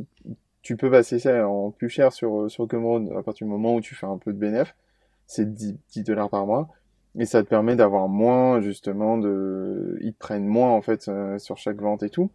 tu 0.62 0.76
peux 0.76 0.90
passer 0.90 1.18
ça 1.18 1.48
en 1.48 1.70
plus 1.70 1.88
cher 1.88 2.12
sur, 2.12 2.50
sur 2.50 2.66
Gumroad 2.66 3.10
à 3.16 3.22
partir 3.22 3.46
du 3.46 3.52
moment 3.52 3.74
où 3.74 3.80
tu 3.80 3.94
fais 3.94 4.06
un 4.06 4.18
peu 4.18 4.32
de 4.32 4.38
bénéf. 4.38 4.74
C'est 5.26 5.52
10, 5.52 5.76
10 5.92 6.04
dollars 6.04 6.30
par 6.30 6.46
mois. 6.46 6.68
Et 7.18 7.24
ça 7.24 7.42
te 7.42 7.48
permet 7.48 7.76
d'avoir 7.76 8.08
moins, 8.08 8.60
justement, 8.60 9.18
de, 9.18 9.98
ils 10.00 10.12
te 10.12 10.18
prennent 10.18 10.46
moins, 10.46 10.70
en 10.70 10.80
fait, 10.80 11.08
euh, 11.08 11.38
sur 11.38 11.56
chaque 11.56 11.80
vente 11.80 12.02
et 12.02 12.10
tout. 12.10 12.30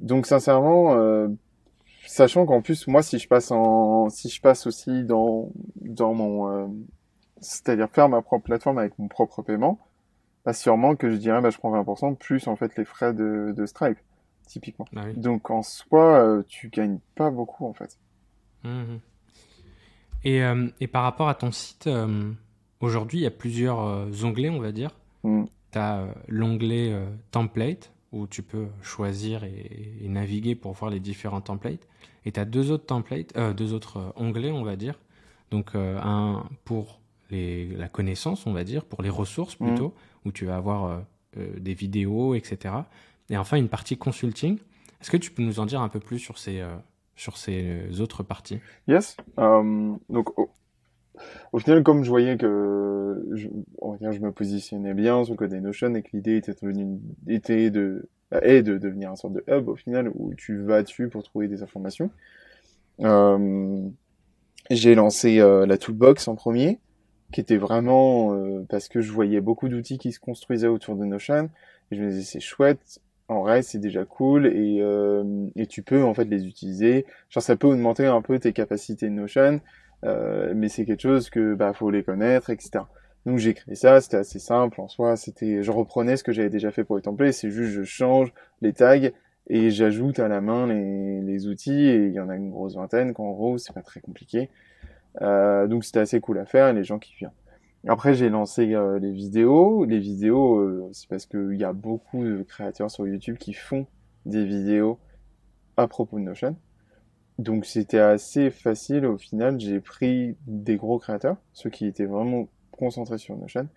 Donc, 0.00 0.26
sincèrement, 0.26 0.94
euh, 0.96 1.28
sachant 2.12 2.46
qu'en 2.46 2.62
plus, 2.62 2.86
moi, 2.86 3.02
si 3.02 3.18
je 3.18 3.28
passe 3.28 3.50
en, 3.50 4.08
si 4.08 4.28
je 4.28 4.40
passe 4.40 4.66
aussi 4.66 5.04
dans, 5.04 5.50
dans 5.80 6.14
mon, 6.14 6.72
c'est-à-dire 7.40 7.88
faire 7.90 8.08
ma 8.08 8.22
propre 8.22 8.44
plateforme 8.44 8.78
avec 8.78 8.98
mon 8.98 9.08
propre 9.08 9.42
paiement, 9.42 9.78
bah, 10.44 10.52
sûrement 10.52 10.96
que 10.96 11.10
je 11.10 11.16
dirais, 11.16 11.40
bah, 11.40 11.50
je 11.50 11.58
prends 11.58 11.72
20% 11.72 12.16
plus, 12.16 12.46
en 12.48 12.56
fait, 12.56 12.76
les 12.76 12.84
frais 12.84 13.12
de, 13.12 13.52
de 13.56 13.66
Stripe 13.66 13.98
typiquement. 14.46 14.86
Ah 14.96 15.04
Donc 15.16 15.50
en 15.50 15.62
soi, 15.62 16.22
euh, 16.22 16.42
tu 16.46 16.68
gagnes 16.68 16.98
pas 17.14 17.30
beaucoup 17.30 17.66
en 17.66 17.72
fait. 17.72 17.98
Mmh 18.64 18.98
et, 20.24 20.44
euh, 20.44 20.68
et, 20.80 20.86
par 20.86 21.02
rapport 21.02 21.28
à 21.28 21.34
ton 21.34 21.50
site, 21.50 21.88
euh, 21.88 22.30
aujourd'hui, 22.78 23.18
il 23.18 23.22
y 23.22 23.26
a 23.26 23.32
plusieurs 23.32 23.80
onglets, 24.24 24.50
on 24.50 24.60
va 24.60 24.70
dire. 24.70 24.92
Mmh. 25.24 25.46
Tu 25.72 25.78
as 25.78 26.06
l'onglet 26.28 26.96
template 27.32 27.92
où 28.12 28.26
tu 28.26 28.42
peux 28.42 28.68
choisir 28.82 29.44
et, 29.44 30.06
naviguer 30.08 30.54
pour 30.54 30.72
voir 30.72 30.90
les 30.90 31.00
différents 31.00 31.40
templates. 31.40 31.88
Et 32.24 32.32
tu 32.32 32.40
as 32.40 32.44
deux 32.44 32.70
autres 32.70 32.86
templates, 32.86 33.36
deux 33.56 33.72
autres 33.72 34.12
onglets, 34.16 34.52
on 34.52 34.62
va 34.62 34.76
dire. 34.76 35.00
Donc 35.50 35.74
un 35.74 36.44
pour 36.64 37.00
les, 37.30 37.66
la 37.68 37.88
connaissance, 37.88 38.46
on 38.46 38.52
va 38.52 38.64
dire, 38.64 38.84
pour 38.84 39.02
les 39.02 39.08
ressources 39.08 39.58
mmh. 39.58 39.66
plutôt, 39.66 39.94
où 40.24 40.32
tu 40.32 40.44
vas 40.44 40.56
avoir 40.56 41.02
des 41.36 41.72
vidéos, 41.72 42.34
etc. 42.34 42.74
Et 43.30 43.36
enfin, 43.38 43.56
une 43.56 43.68
partie 43.70 43.96
consulting. 43.96 44.58
Est-ce 45.00 45.10
que 45.10 45.16
tu 45.16 45.30
peux 45.30 45.42
nous 45.42 45.58
en 45.58 45.66
dire 45.66 45.80
un 45.80 45.88
peu 45.88 46.00
plus 46.00 46.18
sur 46.18 46.38
ces, 46.38 46.60
euh, 46.60 46.76
sur 47.16 47.36
ces 47.36 48.00
autres 48.00 48.22
parties? 48.22 48.60
Yes. 48.86 49.16
Euh, 49.38 49.94
donc, 50.08 50.28
au, 51.52 51.58
final, 51.58 51.82
comme 51.82 52.04
je 52.04 52.10
voyais 52.10 52.36
que 52.36 53.22
je, 53.34 53.48
me 53.48 54.30
positionnais 54.30 54.94
bien 54.94 55.24
sur 55.24 55.34
le 55.34 55.38
code 55.38 55.52
Notion 55.52 55.94
et 55.94 56.02
que 56.02 56.10
l'idée 56.12 56.36
était, 56.36 56.54
était 57.28 57.70
de, 57.70 58.08
est 58.30 58.62
de 58.62 58.78
devenir 58.78 59.10
un 59.10 59.16
sorte 59.16 59.34
de 59.34 59.44
hub 59.48 59.68
au 59.68 59.76
final 59.76 60.10
où 60.14 60.34
tu 60.34 60.58
vas 60.58 60.82
dessus 60.82 61.08
pour 61.08 61.22
trouver 61.22 61.48
des 61.48 61.62
informations. 61.62 62.10
Euh, 63.00 63.80
j'ai 64.70 64.94
lancé 64.94 65.38
la 65.38 65.78
Toolbox 65.78 66.28
en 66.28 66.34
premier, 66.34 66.78
qui 67.32 67.40
était 67.40 67.56
vraiment 67.56 68.36
parce 68.68 68.88
que 68.88 69.00
je 69.00 69.12
voyais 69.12 69.40
beaucoup 69.40 69.68
d'outils 69.68 69.98
qui 69.98 70.12
se 70.12 70.20
construisaient 70.20 70.68
autour 70.68 70.96
de 70.96 71.04
Notion 71.04 71.50
et 71.90 71.96
je 71.96 72.02
me 72.02 72.08
disais 72.10 72.22
c'est 72.22 72.40
chouette 72.40 73.00
en 73.32 73.40
vrai, 73.42 73.62
c'est 73.62 73.78
déjà 73.78 74.04
cool 74.04 74.46
et, 74.46 74.78
euh, 74.80 75.46
et 75.56 75.66
tu 75.66 75.82
peux 75.82 76.02
en 76.04 76.14
fait 76.14 76.24
les 76.24 76.46
utiliser. 76.46 77.06
Genre, 77.30 77.42
ça 77.42 77.56
peut 77.56 77.66
augmenter 77.66 78.06
un 78.06 78.22
peu 78.22 78.38
tes 78.38 78.52
capacités 78.52 79.06
de 79.06 79.12
Notion, 79.12 79.60
euh, 80.04 80.52
mais 80.54 80.68
c'est 80.68 80.84
quelque 80.84 81.02
chose 81.02 81.30
que 81.30 81.54
bah 81.54 81.72
faut 81.72 81.90
les 81.90 82.02
connaître, 82.02 82.50
etc. 82.50 82.84
Donc 83.26 83.38
j'ai 83.38 83.54
créé 83.54 83.74
ça, 83.74 84.00
c'était 84.00 84.16
assez 84.16 84.38
simple 84.38 84.80
en 84.80 84.88
soi. 84.88 85.16
C'était, 85.16 85.62
je 85.62 85.70
reprenais 85.70 86.16
ce 86.16 86.24
que 86.24 86.32
j'avais 86.32 86.50
déjà 86.50 86.70
fait 86.70 86.84
pour 86.84 86.96
les 86.96 87.02
templates, 87.02 87.34
c'est 87.34 87.50
juste 87.50 87.72
je 87.72 87.84
change 87.84 88.32
les 88.60 88.72
tags 88.72 89.10
et 89.48 89.70
j'ajoute 89.70 90.18
à 90.18 90.28
la 90.28 90.40
main 90.40 90.66
les, 90.66 91.20
les 91.20 91.46
outils 91.48 91.86
et 91.88 92.06
il 92.06 92.12
y 92.12 92.20
en 92.20 92.28
a 92.28 92.36
une 92.36 92.50
grosse 92.50 92.76
vingtaine. 92.76 93.12
Qu'en 93.12 93.30
gros, 93.32 93.58
c'est 93.58 93.72
pas 93.72 93.82
très 93.82 94.00
compliqué. 94.00 94.50
Euh, 95.20 95.66
donc 95.66 95.84
c'était 95.84 96.00
assez 96.00 96.20
cool 96.20 96.38
à 96.38 96.46
faire 96.46 96.72
les 96.72 96.84
gens 96.84 96.98
qui 96.98 97.14
viennent. 97.14 97.32
Après, 97.88 98.14
j'ai 98.14 98.28
lancé 98.28 98.74
euh, 98.74 98.98
les 98.98 99.10
vidéos. 99.10 99.84
Les 99.84 99.98
vidéos, 99.98 100.58
euh, 100.58 100.88
c'est 100.92 101.08
parce 101.08 101.26
qu'il 101.26 101.56
y 101.56 101.64
a 101.64 101.72
beaucoup 101.72 102.24
de 102.24 102.42
créateurs 102.42 102.90
sur 102.90 103.06
YouTube 103.06 103.36
qui 103.38 103.52
font 103.52 103.86
des 104.24 104.44
vidéos 104.44 104.98
à 105.76 105.88
propos 105.88 106.18
de 106.18 106.24
Notion. 106.24 106.56
Donc 107.38 107.64
c'était 107.64 107.98
assez 107.98 108.50
facile. 108.50 109.06
Au 109.06 109.16
final, 109.16 109.58
j'ai 109.60 109.80
pris 109.80 110.36
des 110.46 110.76
gros 110.76 110.98
créateurs, 110.98 111.36
ceux 111.52 111.70
qui 111.70 111.86
étaient 111.86 112.04
vraiment 112.04 112.48
concentrés 112.70 113.18
sur 113.18 113.36
Notion. 113.36 113.68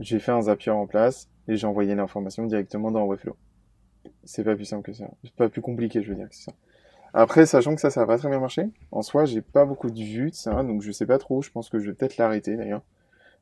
J'ai 0.00 0.18
fait 0.18 0.32
un 0.32 0.42
Zapier 0.42 0.72
en 0.72 0.86
place 0.86 1.28
et 1.48 1.56
j'ai 1.56 1.66
envoyé 1.66 1.94
l'information 1.94 2.44
directement 2.46 2.90
dans 2.90 3.04
Webflow. 3.04 3.36
C'est 4.24 4.44
pas 4.44 4.54
plus 4.54 4.64
simple 4.64 4.82
que 4.82 4.92
ça. 4.92 5.10
C'est 5.24 5.34
pas 5.34 5.48
plus 5.48 5.62
compliqué, 5.62 6.02
je 6.02 6.10
veux 6.10 6.16
dire, 6.16 6.28
que 6.28 6.36
ça. 6.36 6.52
Après, 7.14 7.46
sachant 7.46 7.74
que 7.74 7.80
ça, 7.80 7.90
ça 7.90 8.00
va 8.00 8.06
pas 8.06 8.18
très 8.18 8.28
bien 8.28 8.40
marcher. 8.40 8.68
En 8.92 9.02
soi, 9.02 9.24
j'ai 9.24 9.40
pas 9.40 9.64
beaucoup 9.64 9.90
de 9.90 9.98
vues 9.98 10.30
de 10.30 10.34
ça, 10.34 10.62
donc 10.62 10.82
je 10.82 10.92
sais 10.92 11.06
pas 11.06 11.18
trop. 11.18 11.40
Je 11.40 11.50
pense 11.50 11.70
que 11.70 11.78
je 11.78 11.86
vais 11.86 11.94
peut-être 11.94 12.18
l'arrêter 12.18 12.56
d'ailleurs 12.56 12.82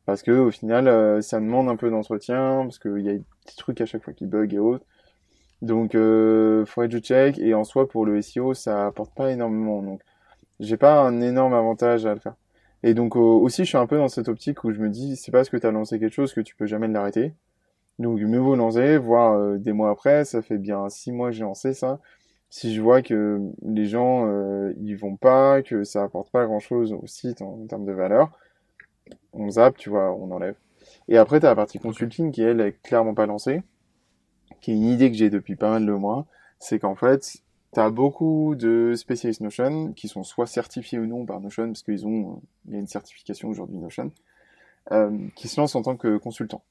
parce 0.07 0.23
que 0.23 0.33
au 0.33 0.51
final 0.51 0.89
euh, 0.89 1.21
ça 1.21 1.41
demande 1.41 1.69
un 1.69 1.77
peu 1.77 1.91
d'entretien 1.91 2.61
parce 2.65 2.79
qu'il 2.79 3.01
y 3.01 3.09
a 3.09 3.15
des 3.15 3.23
trucs 3.57 3.81
à 3.81 3.87
chaque 3.87 4.03
fois 4.03 4.13
qui 4.13 4.27
bug 4.27 4.53
et 4.55 4.59
autres 4.59 4.85
donc 5.63 5.95
euh, 5.95 6.65
faudrait 6.67 6.89
que 6.89 6.95
je 6.95 7.01
check. 7.01 7.39
Et 7.39 7.55
en 7.55 7.65
soi 7.65 7.89
pour 7.89 8.07
le 8.07 8.21
SEO 8.23 8.55
ça 8.55 8.87
apporte 8.87 9.15
pas 9.15 9.33
énormément. 9.33 9.83
Donc 9.83 10.01
j'ai 10.61 10.77
pas 10.77 11.01
un 11.03 11.21
énorme 11.21 11.55
avantage 11.55 12.07
à 12.07 12.15
le 12.15 12.21
faire. 12.21 12.35
Et 12.83 12.95
donc 12.95 13.17
aussi 13.17 13.65
je 13.65 13.69
suis 13.69 13.79
un 13.79 13.87
peu 13.87 13.97
dans 13.99 14.09
cette 14.09 14.29
optique 14.29 14.65
où 14.65 14.73
je 14.73 14.81
me 14.81 14.89
dis 14.89 15.17
c'est 15.17 15.33
parce 15.33 15.49
que 15.49 15.57
tu 15.57 15.67
as 15.67 15.71
lancé 15.71 15.99
quelque 15.99 16.15
chose 16.15 16.35
que 16.35 16.41
tu 16.41 16.57
peux 16.57 16.67
jamais 16.67 16.89
l'arrêter. 16.89 17.35
Donc 17.99 18.21
mieux 18.21 18.39
vaut 18.39 18.57
lancer 18.57 18.99
voir 18.99 19.35
euh, 19.35 19.59
des 19.59 19.73
mois 19.73 19.91
après. 19.91 20.25
Ça 20.25 20.43
fait 20.43 20.59
bien 20.59 20.89
six 20.89 21.13
mois 21.13 21.31
que 21.31 21.37
j'ai 21.37 21.45
lancé 21.45 21.75
ça. 21.75 22.01
Si 22.51 22.75
je 22.75 22.81
vois 22.81 23.03
que 23.03 23.41
les 23.65 23.87
gens 23.87 24.27
euh, 24.29 24.73
ils 24.81 24.97
vont 24.97 25.17
pas 25.17 25.63
que 25.63 25.85
ça 25.85 26.05
apporte 26.05 26.31
pas 26.31 26.47
grand 26.47 26.61
chose 26.61 26.93
au 26.93 27.07
site 27.07 27.43
en 27.43 27.67
termes 27.67 27.87
de 27.87 27.93
valeur 27.93 28.31
on 29.33 29.51
zappe, 29.51 29.77
tu 29.77 29.91
vois, 29.91 30.13
on 30.15 30.31
enlève. 30.31 30.57
Et 31.09 31.19
après, 31.19 31.41
tu 31.41 31.47
as 31.47 31.51
la 31.51 31.57
partie 31.57 31.79
consulting 31.79 32.31
qui, 32.33 32.43
elle, 32.43 32.61
est 32.61 32.81
clairement 32.83 33.15
pas 33.15 33.27
lancée, 33.27 33.63
qui 34.65 34.71
est 34.71 34.77
une 34.77 34.85
idée 34.89 35.11
que 35.11 35.17
j'ai 35.17 35.29
depuis 35.29 35.57
pas 35.57 35.71
mal 35.71 35.85
de 35.85 35.93
mois. 35.93 36.27
C'est 36.59 36.79
qu'en 36.79 36.95
fait, 36.95 37.43
tu 37.75 37.81
as 37.81 37.91
beaucoup 37.91 38.55
de 38.55 38.95
spécialistes 38.97 39.43
Notion 39.43 39.93
qui 39.93 40.09
sont 40.09 40.25
soit 40.25 40.47
certifiés 40.47 40.99
ou 40.99 41.07
non 41.07 41.27
par 41.27 41.41
Notion, 41.41 41.67
parce 41.67 41.83
qu'ils 41.83 42.07
ont, 42.07 42.41
il 42.67 42.73
y 42.73 42.77
a 42.77 42.79
une 42.79 42.87
certification 42.87 43.51
aujourd'hui 43.51 43.77
Notion, 43.77 44.11
euh, 44.93 45.29
qui 45.37 45.49
se 45.49 45.61
lancent 45.61 45.75
en 45.75 45.83
tant 45.83 45.97
que 45.97 46.17
consultants. 46.17 46.65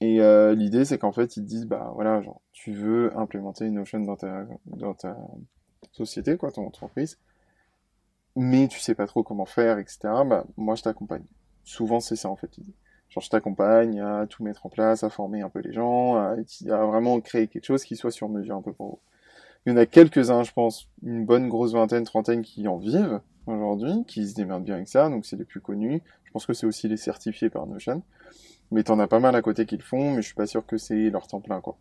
Et 0.00 0.20
euh, 0.20 0.56
l'idée, 0.56 0.84
c'est 0.84 0.98
qu'en 0.98 1.12
fait, 1.12 1.36
ils 1.36 1.44
te 1.44 1.48
disent, 1.48 1.66
bah 1.66 1.92
voilà, 1.94 2.20
genre, 2.20 2.40
tu 2.52 2.72
veux 2.72 3.16
implémenter 3.16 3.70
Notion 3.70 4.00
dans 4.00 4.16
ta, 4.16 4.46
dans 4.66 4.94
ta 4.94 5.16
société, 5.92 6.36
quoi, 6.36 6.50
ton 6.50 6.66
entreprise 6.66 7.16
mais 8.36 8.66
tu 8.68 8.80
sais 8.80 8.94
pas 8.96 9.06
trop 9.06 9.22
comment 9.22 9.44
faire, 9.46 9.78
etc., 9.78 9.98
bah, 10.26 10.44
moi, 10.56 10.74
je 10.74 10.82
t'accompagne. 10.82 11.24
Souvent, 11.62 12.00
c'est 12.00 12.16
ça, 12.16 12.28
en 12.28 12.36
fait, 12.36 12.56
l'idée. 12.56 12.74
Genre, 13.14 13.22
je 13.22 13.30
t'accompagne 13.30 14.00
à 14.00 14.26
tout 14.28 14.42
mettre 14.42 14.66
en 14.66 14.68
place, 14.68 15.04
à 15.04 15.10
former 15.10 15.42
un 15.42 15.48
peu 15.48 15.60
les 15.60 15.72
gens, 15.72 16.16
à, 16.16 16.34
vraiment 16.66 17.20
créer 17.20 17.46
quelque 17.46 17.64
chose 17.64 17.84
qui 17.84 17.94
soit 17.94 18.10
sur 18.10 18.28
mesure 18.28 18.56
un 18.56 18.62
peu 18.62 18.72
pour 18.72 18.86
vous. 18.86 18.98
Il 19.64 19.70
y 19.70 19.72
en 19.72 19.76
a 19.76 19.86
quelques-uns, 19.86 20.42
je 20.42 20.52
pense, 20.52 20.88
une 21.04 21.24
bonne 21.24 21.48
grosse 21.48 21.74
vingtaine, 21.74 22.02
trentaine 22.04 22.42
qui 22.42 22.66
en 22.66 22.76
vivent 22.76 23.20
aujourd'hui, 23.46 24.04
qui 24.08 24.26
se 24.26 24.34
démerdent 24.34 24.64
bien 24.64 24.74
avec 24.74 24.88
ça, 24.88 25.08
donc 25.08 25.26
c'est 25.26 25.36
les 25.36 25.44
plus 25.44 25.60
connus. 25.60 26.02
Je 26.24 26.32
pense 26.32 26.44
que 26.44 26.52
c'est 26.52 26.66
aussi 26.66 26.88
les 26.88 26.96
certifiés 26.96 27.50
par 27.50 27.66
Notion. 27.66 28.02
Mais 28.72 28.82
t'en 28.82 28.98
as 28.98 29.06
pas 29.06 29.20
mal 29.20 29.36
à 29.36 29.42
côté 29.42 29.64
qui 29.64 29.76
le 29.76 29.82
font, 29.82 30.10
mais 30.10 30.22
je 30.22 30.26
suis 30.26 30.34
pas 30.34 30.46
sûr 30.46 30.66
que 30.66 30.76
c'est 30.76 31.08
leur 31.10 31.28
temps 31.28 31.40
plein, 31.40 31.60
quoi. 31.60 31.76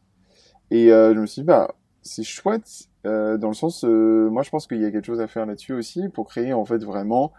Et 0.69 0.91
euh, 0.91 1.15
je 1.15 1.19
me 1.19 1.25
suis 1.25 1.41
dit, 1.41 1.47
bah, 1.47 1.73
c'est 2.03 2.23
chouette, 2.23 2.89
euh, 3.07 3.37
dans 3.37 3.47
le 3.47 3.53
sens, 3.53 3.83
euh, 3.83 4.29
moi 4.29 4.43
je 4.43 4.49
pense 4.49 4.67
qu'il 4.67 4.81
y 4.81 4.85
a 4.85 4.91
quelque 4.91 5.05
chose 5.05 5.21
à 5.21 5.27
faire 5.27 5.45
là-dessus 5.45 5.73
aussi, 5.73 6.09
pour 6.09 6.27
créer 6.27 6.53
en 6.53 6.65
fait 6.65 6.83
vraiment 6.83 7.33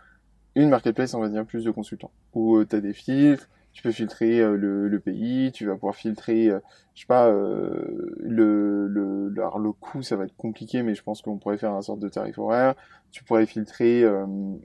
une 0.55 0.69
marketplace, 0.69 1.15
on 1.15 1.21
va 1.21 1.29
dire, 1.29 1.45
plus 1.45 1.65
de 1.65 1.71
consultants. 1.71 2.11
Où 2.35 2.57
euh, 2.57 2.67
tu 2.69 2.77
as 2.77 2.81
des 2.81 2.93
filtres, 2.93 3.49
tu 3.75 3.83
peux 3.83 3.91
filtrer 3.91 4.41
euh, 4.41 4.57
le, 4.57 4.89
le, 4.89 5.01
pays, 5.01 5.51
tu 5.53 5.67
vas 5.67 5.75
pouvoir 5.75 5.97
filtrer, 5.97 6.47
euh, 6.47 6.61
je 6.95 7.01
sais 7.01 7.07
pas, 7.07 7.27
euh, 7.27 8.15
le, 8.21 8.87
le, 8.87 9.33
alors 9.37 9.59
le 9.59 9.73
coût, 9.73 10.01
ça 10.01 10.15
va 10.15 10.25
être 10.25 10.37
compliqué, 10.37 10.85
mais 10.85 10.95
je 10.95 11.03
pense 11.03 11.23
qu'on 11.23 11.39
pourrait 11.39 11.59
faire 11.59 11.73
un 11.75 11.83
sorte 11.83 11.99
de 11.99 12.09
tarif 12.09 12.39
horaire. 12.39 12.77
Tu 13.11 13.25
pourrais 13.25 13.47
filtrer 13.47 14.05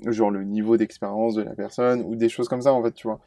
genre 0.08 0.32
le 0.32 0.44
niveau 0.44 0.78
d'expérience 0.78 1.36
de 1.36 1.42
la 1.44 1.54
personne 1.54 2.02
ou 2.02 2.16
des 2.16 2.30
choses 2.30 2.48
comme 2.48 2.62
ça, 2.62 2.74
en 2.74 2.84
fait, 2.84 2.94
tu 2.94 3.08
vois. 3.08 3.20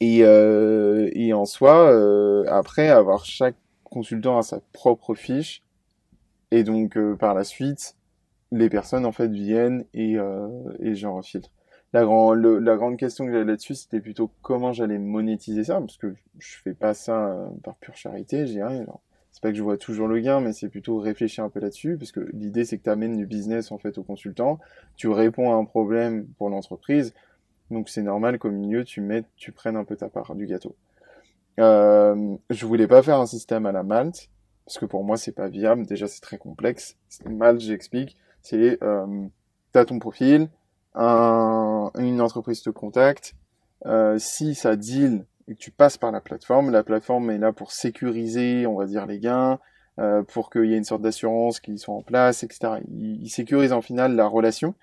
et, 0.00 0.18
et 0.18 1.32
en 1.32 1.44
soi, 1.44 1.88
après, 2.48 2.88
avoir 2.88 3.24
chaque 3.24 3.56
consultant 3.84 4.38
a 4.38 4.42
sa 4.42 4.60
propre 4.72 5.14
fiche, 5.14 5.62
et 6.50 6.64
donc 6.64 6.98
par 7.18 7.34
la 7.34 7.44
suite, 7.44 7.96
les 8.50 8.68
personnes 8.68 9.06
en 9.06 9.12
fait 9.12 9.28
viennent 9.30 9.84
et, 9.94 10.16
et 10.80 10.94
j'en 10.94 11.22
filtre 11.22 11.50
la, 11.94 12.04
grand, 12.04 12.34
la 12.34 12.76
grande 12.76 12.96
question 12.96 13.24
que 13.24 13.30
j'avais 13.30 13.44
là-dessus, 13.44 13.76
c'était 13.76 14.00
plutôt 14.00 14.28
comment 14.42 14.72
j'allais 14.72 14.98
monétiser 14.98 15.62
ça, 15.62 15.78
parce 15.78 15.96
que 15.96 16.12
je 16.40 16.56
fais 16.64 16.74
pas 16.74 16.92
ça 16.92 17.28
euh, 17.28 17.46
par 17.62 17.76
pure 17.76 17.96
charité, 17.96 18.48
j'ai 18.48 18.64
rien. 18.64 18.84
C'est 19.30 19.40
pas 19.40 19.50
que 19.50 19.56
je 19.56 19.62
vois 19.62 19.76
toujours 19.76 20.08
le 20.08 20.18
gain, 20.18 20.40
mais 20.40 20.52
c'est 20.52 20.68
plutôt 20.68 20.98
réfléchir 20.98 21.44
un 21.44 21.50
peu 21.50 21.60
là-dessus, 21.60 21.96
parce 21.96 22.10
que 22.10 22.28
l'idée 22.32 22.64
c'est 22.64 22.78
que 22.78 22.82
tu 22.82 22.90
amènes 22.90 23.16
du 23.16 23.26
business 23.26 23.70
en 23.70 23.78
fait 23.78 23.96
au 23.96 24.02
consultant, 24.02 24.58
tu 24.96 25.06
réponds 25.06 25.52
à 25.52 25.54
un 25.54 25.64
problème 25.64 26.26
pour 26.36 26.50
l'entreprise, 26.50 27.14
donc 27.70 27.88
c'est 27.88 28.02
normal 28.02 28.40
qu'au 28.40 28.50
milieu 28.50 28.82
tu 28.82 29.00
mettes, 29.00 29.26
tu 29.36 29.52
prennes 29.52 29.76
un 29.76 29.84
peu 29.84 29.94
ta 29.94 30.08
part 30.08 30.34
du 30.34 30.46
gâteau. 30.46 30.74
Euh, 31.60 32.36
je 32.50 32.66
voulais 32.66 32.88
pas 32.88 33.04
faire 33.04 33.20
un 33.20 33.26
système 33.26 33.66
à 33.66 33.72
la 33.72 33.84
Malte, 33.84 34.30
parce 34.66 34.78
que 34.78 34.86
pour 34.86 35.04
moi 35.04 35.16
c'est 35.16 35.32
pas 35.32 35.46
viable. 35.46 35.86
Déjà 35.86 36.08
c'est 36.08 36.20
très 36.20 36.38
complexe. 36.38 36.96
Malte, 37.24 37.60
j'explique, 37.60 38.16
c'est 38.42 38.82
euh, 38.82 39.26
t'as 39.70 39.84
ton 39.84 40.00
profil, 40.00 40.48
un, 40.94 41.90
une 41.98 42.20
entreprise 42.20 42.62
te 42.62 42.70
contacte, 42.70 43.34
euh, 43.86 44.16
si 44.18 44.54
ça 44.54 44.76
deal 44.76 45.24
et 45.48 45.54
que 45.54 45.58
tu 45.58 45.70
passes 45.70 45.98
par 45.98 46.12
la 46.12 46.20
plateforme, 46.20 46.70
la 46.70 46.82
plateforme 46.82 47.30
est 47.30 47.38
là 47.38 47.52
pour 47.52 47.72
sécuriser, 47.72 48.66
on 48.66 48.76
va 48.76 48.86
dire, 48.86 49.06
les 49.06 49.18
gains, 49.18 49.58
euh, 49.98 50.22
pour 50.22 50.50
qu'il 50.50 50.66
y 50.66 50.74
ait 50.74 50.78
une 50.78 50.84
sorte 50.84 51.02
d'assurance 51.02 51.60
qui 51.60 51.78
soit 51.78 51.94
en 51.94 52.02
place, 52.02 52.42
etc. 52.42 52.80
Il, 52.90 53.22
il, 53.22 53.28
sécurise 53.28 53.72
en 53.72 53.82
final 53.82 54.16
la 54.16 54.26
relation. 54.26 54.74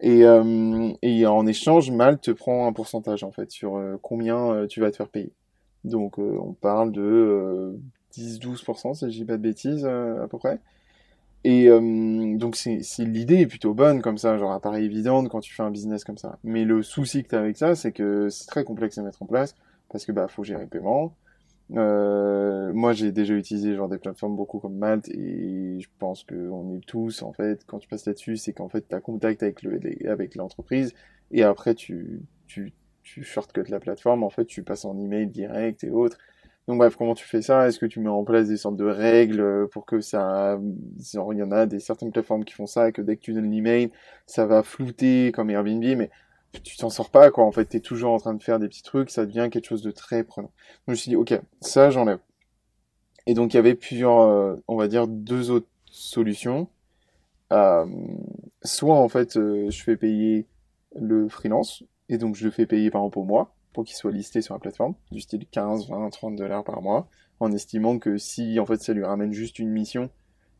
Et, 0.00 0.24
euh, 0.24 0.92
et 1.02 1.26
en 1.26 1.46
échange, 1.46 1.90
Mal 1.90 2.18
te 2.18 2.30
prend 2.30 2.66
un 2.66 2.72
pourcentage 2.72 3.22
en 3.22 3.32
fait 3.32 3.50
sur 3.50 3.76
euh, 3.76 3.98
combien 4.00 4.50
euh, 4.50 4.66
tu 4.66 4.80
vas 4.80 4.90
te 4.90 4.96
faire 4.96 5.08
payer. 5.08 5.32
Donc 5.84 6.18
euh, 6.18 6.38
on 6.40 6.52
parle 6.54 6.90
de 6.90 7.78
10-12% 8.16 8.94
si 8.94 9.10
je 9.10 9.18
dis 9.18 9.24
pas 9.24 9.36
de 9.36 9.42
bêtises 9.42 9.84
à 9.84 10.26
peu 10.28 10.38
près. 10.38 10.58
Et 11.44 11.68
euh, 11.68 12.36
donc 12.36 12.56
c'est 12.56 12.82
l'idée 12.98 13.36
est 13.40 13.46
plutôt 13.46 13.72
bonne 13.72 14.02
comme 14.02 14.18
ça, 14.18 14.36
genre 14.36 14.52
apparaît 14.52 14.84
évidente 14.84 15.28
quand 15.30 15.40
tu 15.40 15.54
fais 15.54 15.62
un 15.62 15.70
business 15.70 16.04
comme 16.04 16.18
ça. 16.18 16.38
Mais 16.44 16.64
le 16.64 16.82
souci 16.82 17.22
que 17.22 17.28
tu 17.28 17.34
as 17.34 17.38
avec 17.38 17.56
ça, 17.56 17.74
c'est 17.74 17.92
que 17.92 18.28
c'est 18.28 18.46
très 18.46 18.64
complexe 18.64 18.98
à 18.98 19.02
mettre 19.02 19.22
en 19.22 19.26
place 19.26 19.54
parce 19.88 20.04
que 20.04 20.12
bah 20.12 20.28
faut 20.28 20.44
gérer 20.44 20.62
le 20.62 20.68
paiement. 20.68 21.14
Euh, 21.76 22.72
moi 22.74 22.92
j'ai 22.92 23.12
déjà 23.12 23.34
utilisé 23.34 23.76
genre 23.76 23.88
des 23.88 23.98
plateformes 23.98 24.34
beaucoup 24.34 24.58
comme 24.58 24.74
Malte 24.76 25.08
et 25.08 25.78
je 25.80 25.88
pense 26.00 26.24
que 26.24 26.34
on 26.50 26.76
est 26.76 26.84
tous 26.84 27.22
en 27.22 27.32
fait 27.32 27.64
quand 27.64 27.78
tu 27.78 27.88
passes 27.88 28.06
là-dessus, 28.06 28.36
c'est 28.36 28.52
qu'en 28.52 28.68
fait 28.68 28.86
tu 28.88 28.94
as 28.94 29.00
contact 29.00 29.42
avec 29.42 29.62
le 29.62 29.78
avec 30.10 30.34
l'entreprise 30.34 30.92
et 31.30 31.42
après 31.42 31.74
tu 31.74 32.22
tu 32.48 32.72
tu 33.02 33.22
shortcut 33.22 33.64
la 33.68 33.80
plateforme, 33.80 34.24
en 34.24 34.30
fait 34.30 34.44
tu 34.44 34.62
passes 34.62 34.84
en 34.84 34.98
email 34.98 35.26
direct 35.28 35.84
et 35.84 35.90
autres. 35.90 36.18
Donc 36.70 36.78
bref, 36.78 36.94
comment 36.94 37.16
tu 37.16 37.26
fais 37.26 37.42
ça? 37.42 37.66
Est-ce 37.66 37.80
que 37.80 37.86
tu 37.86 37.98
mets 37.98 38.08
en 38.08 38.22
place 38.22 38.46
des 38.46 38.56
sortes 38.56 38.76
de 38.76 38.84
règles 38.84 39.66
pour 39.72 39.84
que 39.86 40.00
ça... 40.00 40.56
il 40.96 41.36
y 41.36 41.42
en 41.42 41.50
a 41.50 41.66
des 41.66 41.80
certaines 41.80 42.12
plateformes 42.12 42.44
qui 42.44 42.54
font 42.54 42.68
ça, 42.68 42.92
que 42.92 43.02
dès 43.02 43.16
que 43.16 43.22
tu 43.22 43.32
donnes 43.32 43.50
l'email, 43.50 43.90
ça 44.26 44.46
va 44.46 44.62
flouter 44.62 45.32
comme 45.34 45.50
Airbnb, 45.50 45.82
mais 45.82 46.10
tu 46.62 46.76
t'en 46.76 46.88
sors 46.88 47.10
pas, 47.10 47.32
quoi. 47.32 47.44
En 47.44 47.50
fait, 47.50 47.70
tu 47.70 47.78
es 47.78 47.80
toujours 47.80 48.12
en 48.12 48.18
train 48.18 48.34
de 48.34 48.42
faire 48.44 48.60
des 48.60 48.68
petits 48.68 48.84
trucs, 48.84 49.10
ça 49.10 49.26
devient 49.26 49.48
quelque 49.50 49.66
chose 49.66 49.82
de 49.82 49.90
très 49.90 50.22
prenant. 50.22 50.46
Donc 50.46 50.84
je 50.86 50.90
me 50.92 50.94
suis 50.94 51.08
dit, 51.08 51.16
ok, 51.16 51.40
ça 51.60 51.90
j'enlève. 51.90 52.20
Et 53.26 53.34
donc 53.34 53.52
il 53.52 53.56
y 53.56 53.58
avait 53.58 53.74
plusieurs, 53.74 54.20
euh, 54.20 54.54
on 54.68 54.76
va 54.76 54.86
dire, 54.86 55.08
deux 55.08 55.50
autres 55.50 55.66
solutions. 55.86 56.68
Euh, 57.52 57.84
soit 58.62 58.94
en 58.94 59.08
fait, 59.08 59.36
euh, 59.36 59.70
je 59.70 59.82
fais 59.82 59.96
payer 59.96 60.46
le 60.94 61.28
freelance, 61.28 61.82
et 62.08 62.16
donc 62.16 62.36
je 62.36 62.44
le 62.44 62.52
fais 62.52 62.66
payer 62.66 62.92
par 62.92 63.00
exemple 63.00 63.18
au 63.18 63.24
mois 63.24 63.52
pour 63.72 63.84
qu'il 63.84 63.96
soit 63.96 64.10
listé 64.10 64.42
sur 64.42 64.54
la 64.54 64.60
plateforme, 64.60 64.94
du 65.10 65.20
style 65.20 65.46
15, 65.46 65.88
20, 65.88 66.10
30 66.10 66.36
dollars 66.36 66.64
par 66.64 66.82
mois, 66.82 67.08
en 67.38 67.52
estimant 67.52 67.98
que 67.98 68.18
si 68.18 68.58
en 68.60 68.66
fait 68.66 68.80
ça 68.82 68.92
lui 68.92 69.04
ramène 69.04 69.32
juste 69.32 69.58
une 69.58 69.70
mission, 69.70 70.10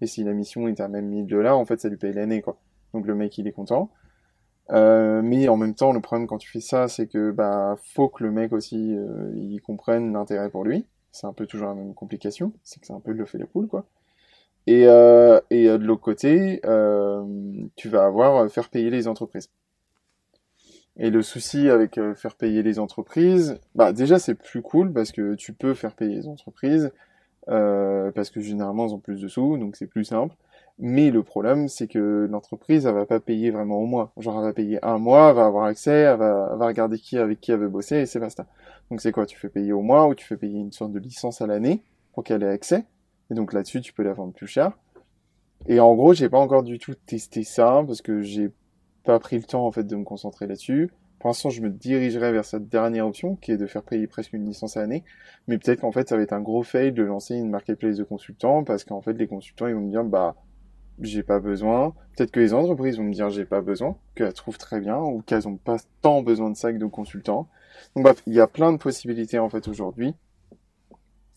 et 0.01 0.07
si 0.07 0.25
la 0.25 0.33
mission 0.33 0.69
est 0.69 0.81
à 0.81 0.89
même 0.89 1.09
1000 1.09 1.27
dollars, 1.27 1.59
en 1.59 1.65
fait 1.65 1.81
ça 1.81 1.89
lui 1.89 1.97
paye 1.97 2.13
l'année 2.13 2.43
quoi. 2.43 2.59
Donc 2.95 3.07
le 3.07 3.15
mec 3.15 3.37
il 3.39 3.47
est 3.47 3.53
content. 3.53 3.91
Euh, 4.71 5.21
mais 5.23 5.49
en 5.49 5.57
même 5.57 5.75
temps, 5.75 5.93
le 5.93 6.01
problème 6.01 6.29
quand 6.29 6.39
tu 6.39 6.49
fais 6.49 6.61
ça, 6.61 6.87
c'est 6.87 7.09
que 7.09 7.33
bah 7.33 7.77
faut 7.95 8.09
que 8.09 8.23
le 8.23 8.31
mec 8.31 8.53
aussi 8.53 8.95
euh, 8.97 9.33
il 9.35 9.61
comprenne 9.61 10.13
l'intérêt 10.13 10.49
pour 10.49 10.65
lui. 10.65 10.87
C'est 11.13 11.27
un 11.27 11.33
peu 11.33 11.47
toujours 11.47 11.69
la 11.69 11.75
même 11.75 11.95
complication, 11.95 12.53
c'est 12.63 12.81
que 12.81 12.87
c'est 12.87 12.93
un 12.93 13.01
peu 13.01 13.13
le 13.13 13.25
fait 13.25 13.39
les 13.39 13.47
poules 13.47 13.67
quoi. 13.67 13.85
Et, 14.67 14.87
euh, 14.87 15.41
et 15.51 15.67
de 15.67 15.85
l'autre 15.85 16.03
côté, 16.03 16.61
euh, 16.65 17.25
tu 17.77 17.89
vas 17.89 18.05
avoir 18.05 18.37
euh, 18.37 18.49
faire 18.49 18.69
payer 18.69 18.91
les 18.91 19.09
entreprises. 19.09 19.51
Et 20.97 21.11
le 21.11 21.23
souci 21.23 21.71
avec 21.71 21.99
euh, 21.99 22.15
faire 22.15 22.35
payer 22.35 22.63
les 22.63 22.79
entreprises, 22.79 23.59
bah 23.75 23.93
déjà 23.93 24.19
c'est 24.19 24.35
plus 24.35 24.61
cool 24.63 24.93
parce 24.93 25.13
que 25.13 25.35
tu 25.35 25.53
peux 25.53 25.75
faire 25.75 25.95
payer 25.95 26.17
les 26.17 26.29
entreprises 26.29 26.93
euh, 27.49 28.11
parce 28.13 28.31
que 28.31 28.41
généralement 28.41 28.87
elles 28.87 28.95
ont 28.95 28.99
plus 28.99 29.21
de 29.21 29.29
sous, 29.29 29.57
donc 29.57 29.77
c'est 29.77 29.87
plus 29.87 30.05
simple. 30.05 30.35
Mais 30.79 31.11
le 31.11 31.23
problème 31.23 31.69
c'est 31.69 31.87
que 31.87 32.27
l'entreprise 32.31 32.87
elle 32.87 32.95
va 32.95 33.07
pas 33.07 33.21
payer 33.21 33.51
vraiment 33.51 33.79
au 33.79 33.87
mois. 33.87 34.13
Genre 34.19 34.39
elle 34.39 34.45
va 34.45 34.53
payer 34.53 34.85
un 34.85 34.99
mois, 34.99 35.31
elle 35.31 35.37
va 35.37 35.47
avoir 35.47 35.65
accès, 35.65 35.91
elle 35.91 36.19
va, 36.19 36.51
elle 36.53 36.59
va 36.59 36.67
regarder 36.67 36.99
qui 36.99 37.19
avec 37.19 37.41
qui 37.41 37.53
elle 37.53 37.61
veut 37.61 37.69
bosser 37.69 37.99
et 37.99 38.07
c'est 38.07 38.21
basta. 38.21 38.47
Donc 38.91 39.01
c'est 39.01 39.13
quoi? 39.13 39.27
Tu 39.27 39.39
fais 39.39 39.49
payer 39.49 39.73
au 39.73 39.83
mois 39.83 40.09
ou 40.09 40.15
tu 40.15 40.27
fais 40.27 40.37
payer 40.37 40.59
une 40.59 40.73
sorte 40.73 40.93
de 40.93 40.99
licence 40.99 41.41
à 41.41 41.47
l'année 41.47 41.83
pour 42.13 42.25
qu'elle 42.25 42.43
ait 42.43 42.49
accès. 42.49 42.85
Et 43.31 43.35
donc 43.35 43.53
là-dessus 43.53 43.81
tu 43.81 43.93
peux 43.93 44.03
la 44.03 44.13
vendre 44.13 44.33
plus 44.33 44.49
cher. 44.49 44.73
Et 45.67 45.79
en 45.79 45.95
gros 45.95 46.15
j'ai 46.15 46.29
pas 46.29 46.39
encore 46.39 46.63
du 46.63 46.79
tout 46.79 46.95
testé 47.07 47.45
ça 47.45 47.85
parce 47.87 48.03
que 48.03 48.23
j'ai 48.23 48.51
pas 49.05 49.19
pris 49.19 49.37
le 49.37 49.45
temps 49.45 49.67
en 49.67 49.73
fait 49.73 49.85
de 49.85 49.97
me 49.97 50.05
concentrer 50.05 50.47
là-dessus. 50.47 50.91
Pour 51.19 51.29
l'instant, 51.29 51.51
je 51.51 51.61
me 51.61 51.69
dirigerai 51.69 52.33
vers 52.33 52.47
cette 52.47 52.69
dernière 52.69 53.07
option 53.07 53.37
qui 53.37 53.53
est 53.53 53.59
de 53.59 53.67
faire 53.67 53.83
payer 53.83 54.07
presque 54.07 54.33
une 54.33 54.47
licence 54.47 54.79
à 54.79 54.81
l'année. 54.81 55.05
Mais 55.49 55.59
peut-être 55.59 55.81
qu'en 55.81 55.93
fait, 55.93 56.09
ça 56.09 56.17
va 56.17 56.23
être 56.23 56.33
un 56.33 56.41
gros 56.41 56.63
fail 56.63 56.93
de 56.93 57.03
lancer 57.03 57.35
une 57.35 57.51
marketplace 57.51 57.99
de 57.99 58.05
consultants 58.05 58.65
parce 58.65 58.85
qu'en 58.85 59.03
fait, 59.03 59.13
les 59.13 59.27
consultants, 59.27 59.67
ils 59.67 59.75
vont 59.75 59.83
me 59.83 59.91
dire, 59.91 60.03
bah, 60.03 60.35
j'ai 60.99 61.23
pas 61.23 61.39
besoin. 61.39 61.95
Peut-être 62.17 62.31
que 62.31 62.41
les 62.41 62.55
entreprises 62.55 62.97
vont 62.97 63.05
me 63.05 63.13
dire, 63.13 63.29
j'ai 63.29 63.45
pas 63.45 63.61
besoin, 63.61 63.97
qu'elles 64.15 64.33
trouvent 64.33 64.57
très 64.57 64.81
bien 64.81 64.99
ou 64.99 65.21
qu'elles 65.21 65.47
ont 65.47 65.57
pas 65.57 65.77
tant 66.01 66.23
besoin 66.23 66.51
de 66.51 66.57
ça 66.57 66.73
que 66.73 66.79
de 66.79 66.87
consultants. 66.87 67.49
Donc 67.95 68.05
bref, 68.05 68.23
il 68.27 68.35
y 68.35 68.41
a 68.41 68.47
plein 68.47 68.73
de 68.73 68.79
possibilités 68.79 69.39
en 69.39 69.51
fait 69.51 69.69
aujourd'hui. 69.69 70.15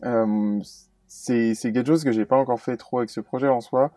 Euh, 0.05 0.59
c'est 1.07 1.55
quelque 1.61 1.88
chose 1.88 2.03
que 2.03 2.11
j'ai 2.11 2.26
pas 2.26 2.38
encore 2.38 2.59
fait 2.59 2.78
trop 2.78 2.99
avec 2.99 3.09
ce 3.09 3.20
projet 3.20 3.47
en 3.47 3.61
soi, 3.61 3.91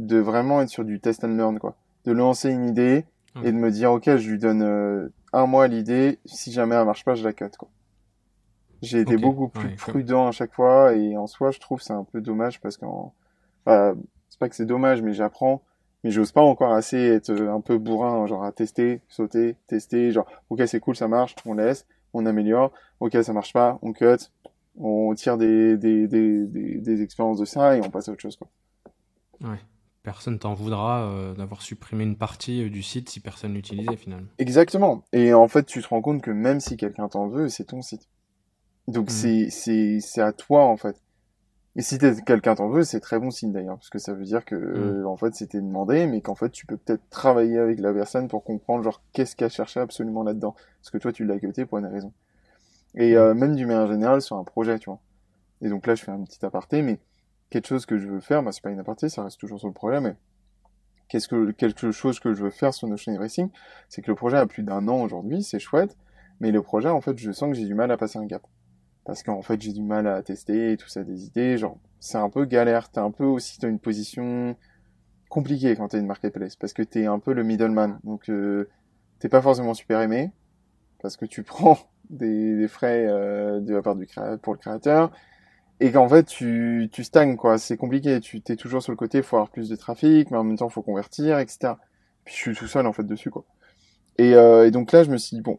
de 0.00 0.18
vraiment 0.18 0.60
être 0.60 0.68
sur 0.68 0.84
du 0.84 1.00
test 1.00 1.24
and 1.24 1.36
learn 1.36 1.58
quoi 1.58 1.76
de 2.08 2.12
lancer 2.14 2.50
une 2.50 2.66
idée 2.66 3.04
mmh. 3.34 3.44
et 3.44 3.52
de 3.52 3.56
me 3.56 3.70
dire 3.70 3.92
ok 3.92 4.16
je 4.16 4.30
lui 4.30 4.38
donne 4.38 4.62
euh, 4.62 5.12
un 5.34 5.46
mois 5.46 5.68
l'idée. 5.68 6.18
Si 6.24 6.50
jamais 6.52 6.74
elle 6.74 6.86
marche 6.86 7.04
pas 7.04 7.14
je 7.14 7.22
la 7.22 7.34
cut 7.34 7.50
quoi. 7.58 7.68
J'ai 8.80 9.00
été 9.00 9.14
okay. 9.14 9.22
beaucoup 9.22 9.48
plus 9.48 9.68
ouais, 9.68 9.74
prudent 9.76 10.28
à 10.28 10.30
chaque 10.30 10.54
fois 10.54 10.94
et 10.94 11.16
en 11.18 11.26
soi 11.26 11.50
je 11.50 11.58
trouve 11.58 11.82
c'est 11.82 11.92
un 11.92 12.04
peu 12.04 12.22
dommage 12.22 12.60
parce 12.60 12.78
qu'en 12.78 13.12
enfin, 13.66 13.94
c'est 14.30 14.38
pas 14.38 14.48
que 14.48 14.56
c'est 14.56 14.66
dommage 14.66 15.02
mais 15.02 15.12
j'apprends. 15.12 15.62
Mais 16.02 16.10
j'ose 16.10 16.30
pas 16.32 16.40
encore 16.42 16.72
assez 16.72 16.96
être 16.96 17.32
un 17.32 17.60
peu 17.60 17.76
bourrin 17.76 18.26
genre 18.26 18.44
à 18.44 18.52
tester 18.52 19.02
sauter 19.08 19.56
tester 19.66 20.10
genre 20.12 20.26
ok 20.48 20.62
c'est 20.66 20.80
cool 20.80 20.96
ça 20.96 21.08
marche 21.08 21.34
on 21.44 21.54
laisse 21.54 21.86
on 22.14 22.24
améliore. 22.24 22.72
Ok 23.00 23.18
ça 23.22 23.32
marche 23.34 23.52
pas 23.52 23.78
on 23.82 23.92
cut 23.92 24.30
on 24.80 25.12
tire 25.14 25.36
des 25.36 25.76
des, 25.76 26.06
des, 26.06 26.46
des, 26.46 26.74
des 26.76 27.02
expériences 27.02 27.38
de 27.38 27.44
ça 27.44 27.76
et 27.76 27.82
on 27.82 27.90
passe 27.90 28.08
à 28.08 28.12
autre 28.12 28.22
chose 28.22 28.36
quoi. 28.36 28.48
Ouais 29.42 29.58
personne 30.08 30.38
t'en 30.38 30.54
voudra 30.54 31.02
euh, 31.02 31.34
d'avoir 31.34 31.60
supprimé 31.60 32.02
une 32.02 32.16
partie 32.16 32.64
euh, 32.64 32.70
du 32.70 32.82
site 32.82 33.10
si 33.10 33.20
personne 33.20 33.52
l'utilisait 33.52 33.96
finalement. 33.98 34.26
Exactement. 34.38 35.04
Et 35.12 35.34
en 35.34 35.48
fait, 35.48 35.64
tu 35.64 35.82
te 35.82 35.88
rends 35.88 36.00
compte 36.00 36.22
que 36.22 36.30
même 36.30 36.60
si 36.60 36.78
quelqu'un 36.78 37.08
t'en 37.08 37.28
veut, 37.28 37.50
c'est 37.50 37.64
ton 37.64 37.82
site. 37.82 38.08
Donc 38.86 39.10
mmh. 39.10 39.50
c'est 39.50 40.00
c'est 40.00 40.22
à 40.22 40.32
toi 40.32 40.64
en 40.64 40.78
fait. 40.78 40.96
Et 41.76 41.82
si 41.82 41.98
quelqu'un 41.98 42.54
t'en 42.54 42.70
veut, 42.70 42.84
c'est 42.84 43.00
très 43.00 43.18
bon 43.18 43.30
signe 43.30 43.52
d'ailleurs, 43.52 43.76
parce 43.76 43.90
que 43.90 43.98
ça 43.98 44.14
veut 44.14 44.24
dire 44.24 44.46
que 44.46 44.54
mm. 44.54 45.06
en 45.06 45.16
fait 45.18 45.34
c'était 45.34 45.60
demandé, 45.60 46.06
mais 46.06 46.22
qu'en 46.22 46.34
fait 46.34 46.48
tu 46.48 46.64
peux 46.64 46.78
peut-être 46.78 47.02
travailler 47.10 47.58
avec 47.58 47.78
la 47.80 47.92
personne 47.92 48.28
pour 48.28 48.42
comprendre 48.44 48.82
genre 48.82 49.02
qu'est-ce 49.12 49.36
qu'elle 49.36 49.50
cherchait 49.50 49.80
absolument 49.80 50.22
là-dedans, 50.22 50.56
parce 50.80 50.90
que 50.90 50.96
toi 50.96 51.12
tu 51.12 51.26
l'as 51.26 51.38
cuté 51.38 51.66
pour 51.66 51.76
une 51.76 51.86
raison. 51.86 52.14
Et 52.94 53.14
mm. 53.14 53.34
même 53.34 53.54
du 53.56 53.66
manière 53.66 53.86
générale 53.86 54.22
sur 54.22 54.36
un 54.36 54.44
projet, 54.44 54.78
tu 54.78 54.88
vois. 54.88 55.00
Et 55.60 55.68
donc 55.68 55.86
là 55.86 55.94
je 55.94 56.02
fais 56.02 56.12
un 56.12 56.24
petit 56.24 56.42
aparté, 56.46 56.80
mais 56.80 56.98
quelque 57.50 57.66
chose 57.66 57.86
que 57.86 57.98
je 57.98 58.08
veux 58.08 58.20
faire, 58.20 58.42
bah 58.42 58.52
c'est 58.52 58.62
pas 58.62 58.70
une 58.70 58.80
aparté, 58.80 59.08
ça 59.08 59.24
reste 59.24 59.40
toujours 59.40 59.58
sur 59.58 59.68
le 59.68 59.74
projet, 59.74 60.00
mais 60.00 60.14
qu'est-ce 61.08 61.28
que 61.28 61.50
quelque 61.52 61.90
chose 61.90 62.20
que 62.20 62.34
je 62.34 62.42
veux 62.42 62.50
faire 62.50 62.74
sur 62.74 62.88
Notion 62.88 63.16
Racing, 63.16 63.50
c'est 63.88 64.02
que 64.02 64.10
le 64.10 64.14
projet 64.14 64.36
a 64.36 64.46
plus 64.46 64.62
d'un 64.62 64.86
an 64.88 65.02
aujourd'hui, 65.02 65.42
c'est 65.42 65.58
chouette, 65.58 65.96
mais 66.40 66.50
le 66.50 66.62
projet 66.62 66.88
en 66.88 67.00
fait 67.00 67.18
je 67.18 67.32
sens 67.32 67.50
que 67.50 67.56
j'ai 67.56 67.66
du 67.66 67.74
mal 67.74 67.90
à 67.90 67.96
passer 67.96 68.18
un 68.18 68.26
gap 68.26 68.42
parce 69.04 69.22
qu'en 69.22 69.42
fait 69.42 69.60
j'ai 69.60 69.72
du 69.72 69.82
mal 69.82 70.06
à 70.06 70.22
tester 70.22 70.76
tout 70.76 70.88
ça 70.88 71.02
des 71.02 71.24
idées 71.24 71.56
genre 71.56 71.78
c'est 71.98 72.18
un 72.18 72.28
peu 72.28 72.44
galère 72.44 72.90
t'es 72.90 73.00
un 73.00 73.10
peu 73.10 73.24
aussi 73.24 73.58
dans 73.58 73.68
une 73.68 73.78
position 73.78 74.54
compliquée 75.28 75.76
quand 75.76 75.88
t'es 75.88 75.98
une 75.98 76.06
marketplace 76.06 76.56
parce 76.56 76.72
que 76.72 76.82
t'es 76.82 77.06
un 77.06 77.18
peu 77.18 77.32
le 77.32 77.44
middleman. 77.44 77.98
Donc 78.04 78.28
euh, 78.28 78.68
t'es 79.18 79.28
pas 79.28 79.42
forcément 79.42 79.74
super 79.74 80.00
aimé 80.00 80.32
parce 81.00 81.16
que 81.16 81.26
tu 81.26 81.42
prends 81.44 81.78
des, 82.10 82.66
frais 82.68 83.06
euh, 83.06 83.60
de 83.60 83.74
la 83.74 83.82
part 83.82 83.96
du 83.96 84.06
pour 84.42 84.54
le 84.54 84.58
créateur 84.58 85.12
et 85.80 85.92
qu'en 85.92 86.08
fait 86.08 86.24
tu, 86.24 86.88
tu 86.92 87.04
stagnes 87.04 87.36
quoi 87.36 87.58
c'est 87.58 87.76
compliqué 87.76 88.20
tu 88.20 88.40
t'es 88.40 88.56
toujours 88.56 88.82
sur 88.82 88.92
le 88.92 88.96
côté 88.96 89.22
faut 89.22 89.36
avoir 89.36 89.50
plus 89.50 89.68
de 89.68 89.76
trafic 89.76 90.30
mais 90.30 90.36
en 90.36 90.44
même 90.44 90.58
temps 90.58 90.68
faut 90.68 90.82
convertir 90.82 91.38
etc 91.38 91.74
puis 92.24 92.34
je 92.34 92.40
suis 92.40 92.54
tout 92.54 92.66
seul 92.66 92.86
en 92.86 92.92
fait 92.92 93.04
dessus 93.04 93.30
quoi 93.30 93.44
et, 94.18 94.34
euh, 94.34 94.66
et 94.66 94.70
donc 94.70 94.92
là 94.92 95.04
je 95.04 95.10
me 95.10 95.16
suis 95.16 95.36
dit 95.36 95.42
bon 95.42 95.58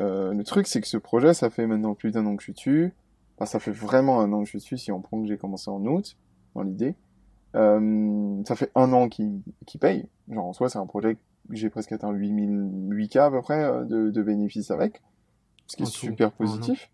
euh, 0.00 0.32
le 0.32 0.44
truc, 0.44 0.66
c'est 0.66 0.80
que 0.80 0.86
ce 0.86 0.96
projet, 0.96 1.34
ça 1.34 1.50
fait 1.50 1.66
maintenant 1.66 1.94
plus 1.94 2.10
d'un 2.10 2.26
an 2.26 2.36
que 2.36 2.42
je 2.42 2.46
suis 2.46 2.52
dessus. 2.52 2.94
Enfin, 3.36 3.46
ça 3.46 3.58
fait 3.58 3.70
vraiment 3.70 4.20
un 4.20 4.32
an 4.32 4.40
que 4.40 4.44
je 4.44 4.50
suis 4.50 4.58
dessus, 4.58 4.78
si 4.78 4.92
on 4.92 5.00
prend 5.00 5.20
que 5.20 5.28
j'ai 5.28 5.36
commencé 5.36 5.70
en 5.70 5.84
août, 5.86 6.16
dans 6.54 6.62
l'idée. 6.62 6.94
Euh, 7.54 8.42
ça 8.46 8.56
fait 8.56 8.70
un 8.74 8.92
an 8.92 9.08
qu'il 9.08 9.42
paye. 9.80 10.08
Genre, 10.30 10.44
en 10.44 10.52
soi, 10.52 10.68
c'est 10.68 10.78
un 10.78 10.86
projet 10.86 11.14
que 11.14 11.20
j'ai 11.50 11.70
presque 11.70 11.92
atteint 11.92 12.10
8000, 12.10 12.50
8K 12.90 13.18
à 13.20 13.30
peu 13.30 13.40
près 13.40 13.62
euh, 13.64 13.84
de, 13.84 14.10
de 14.10 14.22
bénéfices 14.22 14.70
avec. 14.70 15.02
Ce 15.66 15.76
qui 15.76 15.82
est 15.82 15.86
super 15.86 16.30
positif. 16.32 16.90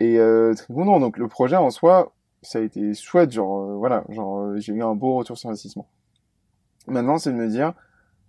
Et 0.00 0.18
euh, 0.18 0.54
content. 0.68 0.98
Donc, 0.98 1.18
le 1.18 1.28
projet 1.28 1.56
en 1.56 1.70
soi, 1.70 2.12
ça 2.42 2.58
a 2.58 2.62
été 2.62 2.94
chouette. 2.94 3.30
Genre, 3.30 3.60
euh, 3.60 3.76
voilà, 3.76 4.04
genre, 4.08 4.56
j'ai 4.56 4.72
eu 4.72 4.82
un 4.82 4.94
beau 4.94 5.14
retour 5.16 5.38
sur 5.38 5.50
investissement. 5.50 5.86
Maintenant, 6.86 7.18
c'est 7.18 7.30
de 7.30 7.36
me 7.36 7.48
dire, 7.48 7.74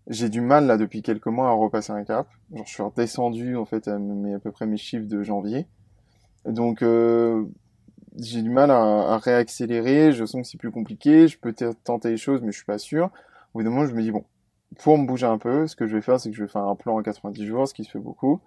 j'ai 0.08 0.30
du 0.30 0.42
mal 0.42 0.66
là 0.66 0.78
depuis 0.78 1.02
quelques 1.02 1.28
mois 1.28 1.50
à 1.50 1.52
repasser 1.54 1.92
un 1.94 2.04
cap. 2.04 2.28
Genre, 2.54 2.66
je 2.66 2.72
suis 2.72 2.84
redescendu 2.84 3.56
en 3.56 3.66
fait 3.66 3.88
à, 3.88 3.98
mes, 3.98 4.34
à 4.34 4.40
peu 4.40 4.52
près 4.52 4.66
mes 4.66 4.78
chiffres 4.78 5.08
de 5.08 5.24
janvier. 5.24 5.68
Donc 6.46 6.82
euh, 6.82 7.46
j'ai 8.18 8.42
du 8.42 8.50
mal 8.50 8.72
à, 8.72 9.14
à, 9.14 9.18
réaccélérer. 9.18 10.12
Je 10.12 10.26
sens 10.26 10.42
que 10.42 10.48
c'est 10.48 10.58
plus 10.58 10.72
compliqué. 10.72 11.28
Je 11.28 11.38
peux 11.40 11.54
tenter 11.84 12.10
les 12.10 12.18
choses, 12.18 12.42
mais 12.42 12.52
je 12.52 12.58
suis 12.58 12.66
pas 12.66 12.80
sûr. 12.80 13.10
Au 13.54 13.60
bout 13.60 13.64
d'un 13.64 13.70
moment, 13.70 13.86
je 13.86 13.94
me 13.94 14.02
dis 14.02 14.12
bon, 14.12 14.26
pour 14.80 14.98
me 14.98 15.06
bouger 15.06 15.28
un 15.28 15.38
peu, 15.38 15.68
ce 15.68 15.76
que 15.76 15.88
je 15.88 15.96
vais 15.96 16.02
faire, 16.02 16.20
c'est 16.20 16.30
que 16.30 16.36
je 16.36 16.44
vais 16.44 16.50
faire 16.50 16.64
un 16.64 16.76
plan 16.76 16.98
en 16.98 17.02
90 17.02 17.46
jours, 17.46 17.68
ce 17.68 17.74
qui 17.74 17.84
se 17.84 17.92
fait 17.92 18.00
beaucoup. 18.00 18.42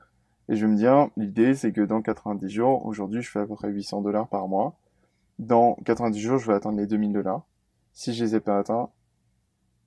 Et 0.48 0.56
je 0.56 0.66
me 0.66 0.76
dire, 0.76 1.08
l'idée, 1.16 1.54
c'est 1.54 1.72
que 1.72 1.80
dans 1.80 2.02
90 2.02 2.48
jours, 2.48 2.84
aujourd'hui, 2.86 3.22
je 3.22 3.30
fais 3.30 3.40
à 3.40 3.46
peu 3.46 3.54
près 3.54 3.70
800 3.70 4.02
dollars 4.02 4.28
par 4.28 4.46
mois. 4.48 4.76
Dans 5.38 5.74
90 5.84 6.20
jours, 6.20 6.38
je 6.38 6.46
vais 6.46 6.54
atteindre 6.54 6.78
les 6.78 6.86
2000 6.86 7.12
dollars. 7.12 7.46
Si 7.92 8.12
je 8.12 8.24
les 8.24 8.34
ai 8.36 8.40
pas 8.40 8.58
atteints, 8.58 8.90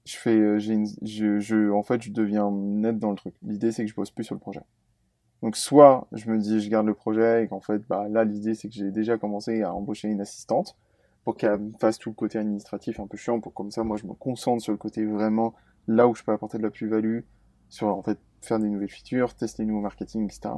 je 0.05 0.15
fais, 0.17 0.37
euh, 0.37 0.57
j'ai 0.57 0.83
je, 1.03 1.39
je, 1.39 1.69
en 1.71 1.83
fait, 1.83 2.01
je 2.01 2.11
deviens 2.11 2.49
net 2.51 2.97
dans 2.97 3.11
le 3.11 3.17
truc. 3.17 3.35
L'idée, 3.43 3.71
c'est 3.71 3.83
que 3.83 3.89
je 3.89 3.95
bosse 3.95 4.11
plus 4.11 4.23
sur 4.23 4.35
le 4.35 4.39
projet. 4.39 4.61
Donc, 5.43 5.55
soit 5.55 6.07
je 6.13 6.29
me 6.29 6.37
dis, 6.39 6.59
je 6.61 6.69
garde 6.69 6.87
le 6.87 6.93
projet 6.93 7.43
et 7.43 7.47
qu'en 7.47 7.59
fait, 7.59 7.79
bah, 7.87 8.07
là, 8.09 8.23
l'idée, 8.23 8.55
c'est 8.55 8.69
que 8.69 8.73
j'ai 8.73 8.91
déjà 8.91 9.17
commencé 9.17 9.61
à 9.61 9.73
embaucher 9.73 10.07
une 10.07 10.21
assistante 10.21 10.75
pour 11.23 11.35
qu'elle 11.35 11.59
fasse 11.79 11.99
tout 11.99 12.09
le 12.09 12.15
côté 12.15 12.39
administratif 12.39 12.99
un 12.99 13.07
peu 13.07 13.17
chiant, 13.17 13.39
pour 13.41 13.53
comme 13.53 13.69
ça, 13.69 13.83
moi, 13.83 13.97
je 13.97 14.07
me 14.07 14.13
concentre 14.13 14.63
sur 14.63 14.71
le 14.71 14.77
côté 14.77 15.05
vraiment 15.05 15.53
là 15.87 16.07
où 16.07 16.15
je 16.15 16.23
peux 16.23 16.31
apporter 16.31 16.57
de 16.57 16.63
la 16.63 16.71
plus-value, 16.71 17.19
sur, 17.69 17.87
en 17.87 18.01
fait, 18.01 18.17
faire 18.41 18.59
des 18.59 18.69
nouvelles 18.69 18.89
features, 18.89 19.33
tester 19.33 19.63
des 19.63 19.69
nouveaux 19.69 19.81
marketing, 19.81 20.25
etc. 20.25 20.55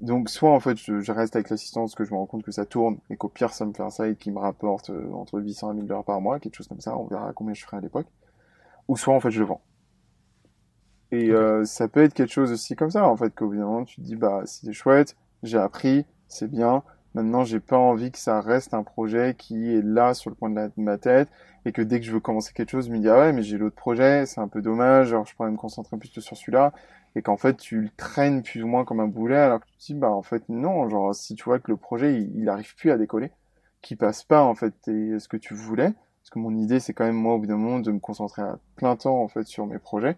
Donc, 0.00 0.28
soit, 0.28 0.50
en 0.50 0.60
fait, 0.60 0.76
je, 0.76 1.12
reste 1.12 1.36
avec 1.36 1.50
l'assistante 1.50 1.84
parce 1.84 1.94
que 1.94 2.04
je 2.04 2.12
me 2.12 2.18
rends 2.18 2.26
compte 2.26 2.42
que 2.42 2.50
ça 2.50 2.66
tourne 2.66 2.98
et 3.10 3.16
qu'au 3.16 3.28
pire, 3.28 3.52
ça 3.52 3.64
me 3.64 3.72
fait 3.72 3.82
un 3.82 3.90
site 3.90 4.18
qui 4.18 4.32
me 4.32 4.38
rapporte 4.38 4.90
euh, 4.90 5.12
entre 5.12 5.40
800 5.40 5.72
et 5.72 5.74
1000 5.76 5.86
dollars 5.86 6.04
par 6.04 6.20
mois, 6.20 6.40
quelque 6.40 6.56
chose 6.56 6.68
comme 6.68 6.80
ça. 6.80 6.96
On 6.96 7.06
verra 7.06 7.32
combien 7.32 7.54
je 7.54 7.62
ferai 7.64 7.76
à 7.76 7.80
l'époque 7.80 8.06
ou 8.88 8.96
soit 8.96 9.14
en 9.14 9.20
fait 9.20 9.30
je 9.30 9.40
le 9.40 9.46
vends. 9.46 9.62
Et 11.10 11.30
euh, 11.30 11.64
ça 11.64 11.86
peut 11.86 12.02
être 12.02 12.14
quelque 12.14 12.32
chose 12.32 12.50
aussi 12.50 12.74
comme 12.74 12.90
ça, 12.90 13.06
en 13.06 13.16
fait, 13.16 13.32
qu'au 13.34 13.46
bout 13.46 13.56
d'un 13.56 13.66
moment, 13.66 13.84
tu 13.84 13.96
te 13.96 14.00
dis, 14.00 14.16
bah, 14.16 14.42
c'est 14.46 14.72
chouette, 14.72 15.16
j'ai 15.44 15.58
appris, 15.58 16.04
c'est 16.26 16.50
bien, 16.50 16.82
maintenant, 17.14 17.44
j'ai 17.44 17.60
pas 17.60 17.78
envie 17.78 18.10
que 18.10 18.18
ça 18.18 18.40
reste 18.40 18.74
un 18.74 18.82
projet 18.82 19.34
qui 19.38 19.74
est 19.74 19.82
là 19.82 20.14
sur 20.14 20.30
le 20.30 20.36
point 20.36 20.50
de, 20.50 20.70
ma 20.76 20.98
tête, 20.98 21.28
et 21.64 21.72
que 21.72 21.82
dès 21.82 22.00
que 22.00 22.06
je 22.06 22.12
veux 22.12 22.20
commencer 22.20 22.52
quelque 22.52 22.70
chose, 22.70 22.86
je 22.88 22.92
me 22.92 22.98
dis, 22.98 23.08
ah 23.08 23.18
ouais, 23.18 23.32
mais 23.32 23.42
j'ai 23.42 23.56
l'autre 23.56 23.76
projet, 23.76 24.26
c'est 24.26 24.40
un 24.40 24.48
peu 24.48 24.60
dommage, 24.60 25.12
alors 25.12 25.26
je 25.26 25.34
pourrais 25.34 25.50
me 25.50 25.56
concentrer 25.56 25.96
plus 25.96 26.20
sur 26.20 26.36
celui-là, 26.36 26.72
et 27.16 27.22
qu'en 27.22 27.36
fait, 27.36 27.56
tu 27.56 27.80
le 27.80 27.88
traînes 27.96 28.42
plus 28.42 28.62
ou 28.62 28.66
moins 28.66 28.84
comme 28.84 29.00
un 29.00 29.06
boulet, 29.06 29.36
alors 29.36 29.60
que 29.60 29.66
tu 29.66 29.78
te 29.78 29.84
dis, 29.86 29.94
bah, 29.94 30.10
en 30.10 30.22
fait, 30.22 30.42
non, 30.48 30.88
genre, 30.88 31.14
si 31.14 31.34
tu 31.34 31.44
vois 31.44 31.58
que 31.60 31.70
le 31.70 31.76
projet, 31.76 32.20
il, 32.20 32.48
arrive 32.48 32.74
plus 32.74 32.90
à 32.90 32.98
décoller, 32.98 33.30
qu'il 33.82 33.96
passe 33.96 34.24
pas, 34.24 34.42
en 34.42 34.54
fait, 34.54 34.74
ce 34.84 35.28
que 35.28 35.36
tu 35.36 35.54
voulais, 35.54 35.92
parce 36.22 36.30
que 36.30 36.38
mon 36.38 36.56
idée, 36.56 36.80
c'est 36.80 36.92
quand 36.92 37.04
même, 37.04 37.16
moi, 37.16 37.34
au 37.34 37.38
bout 37.38 37.46
d'un 37.46 37.56
moment, 37.56 37.78
de 37.78 37.92
me 37.92 38.00
concentrer 38.00 38.42
à 38.42 38.58
plein 38.76 38.96
temps, 38.96 39.22
en 39.22 39.28
fait, 39.28 39.46
sur 39.46 39.66
mes 39.66 39.78
projets. 39.78 40.16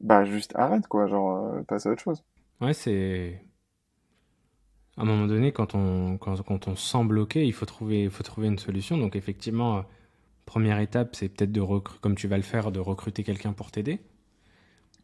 Bah, 0.00 0.24
juste 0.24 0.52
arrête, 0.54 0.86
quoi, 0.86 1.06
genre, 1.06 1.36
euh, 1.36 1.62
passe 1.62 1.86
à 1.86 1.90
autre 1.90 2.02
chose. 2.02 2.24
Ouais, 2.60 2.72
c'est. 2.72 3.42
À 4.98 5.02
un 5.02 5.04
moment 5.04 5.26
donné, 5.26 5.52
quand 5.52 5.74
on, 5.74 6.18
quand, 6.18 6.42
quand 6.42 6.68
on 6.68 6.76
se 6.76 6.86
sent 6.86 7.04
bloqué, 7.04 7.46
il 7.46 7.52
faut 7.52 7.66
trouver, 7.66 8.02
il 8.04 8.10
faut 8.10 8.24
trouver 8.24 8.48
une 8.48 8.58
solution. 8.58 8.98
Donc, 8.98 9.16
effectivement, 9.16 9.78
euh, 9.78 9.82
première 10.44 10.80
étape, 10.80 11.14
c'est 11.14 11.28
peut-être 11.28 11.52
de 11.52 11.60
recruter, 11.60 12.00
comme 12.00 12.16
tu 12.16 12.28
vas 12.28 12.36
le 12.36 12.42
faire, 12.42 12.72
de 12.72 12.80
recruter 12.80 13.22
quelqu'un 13.22 13.52
pour 13.52 13.70
t'aider. 13.70 14.00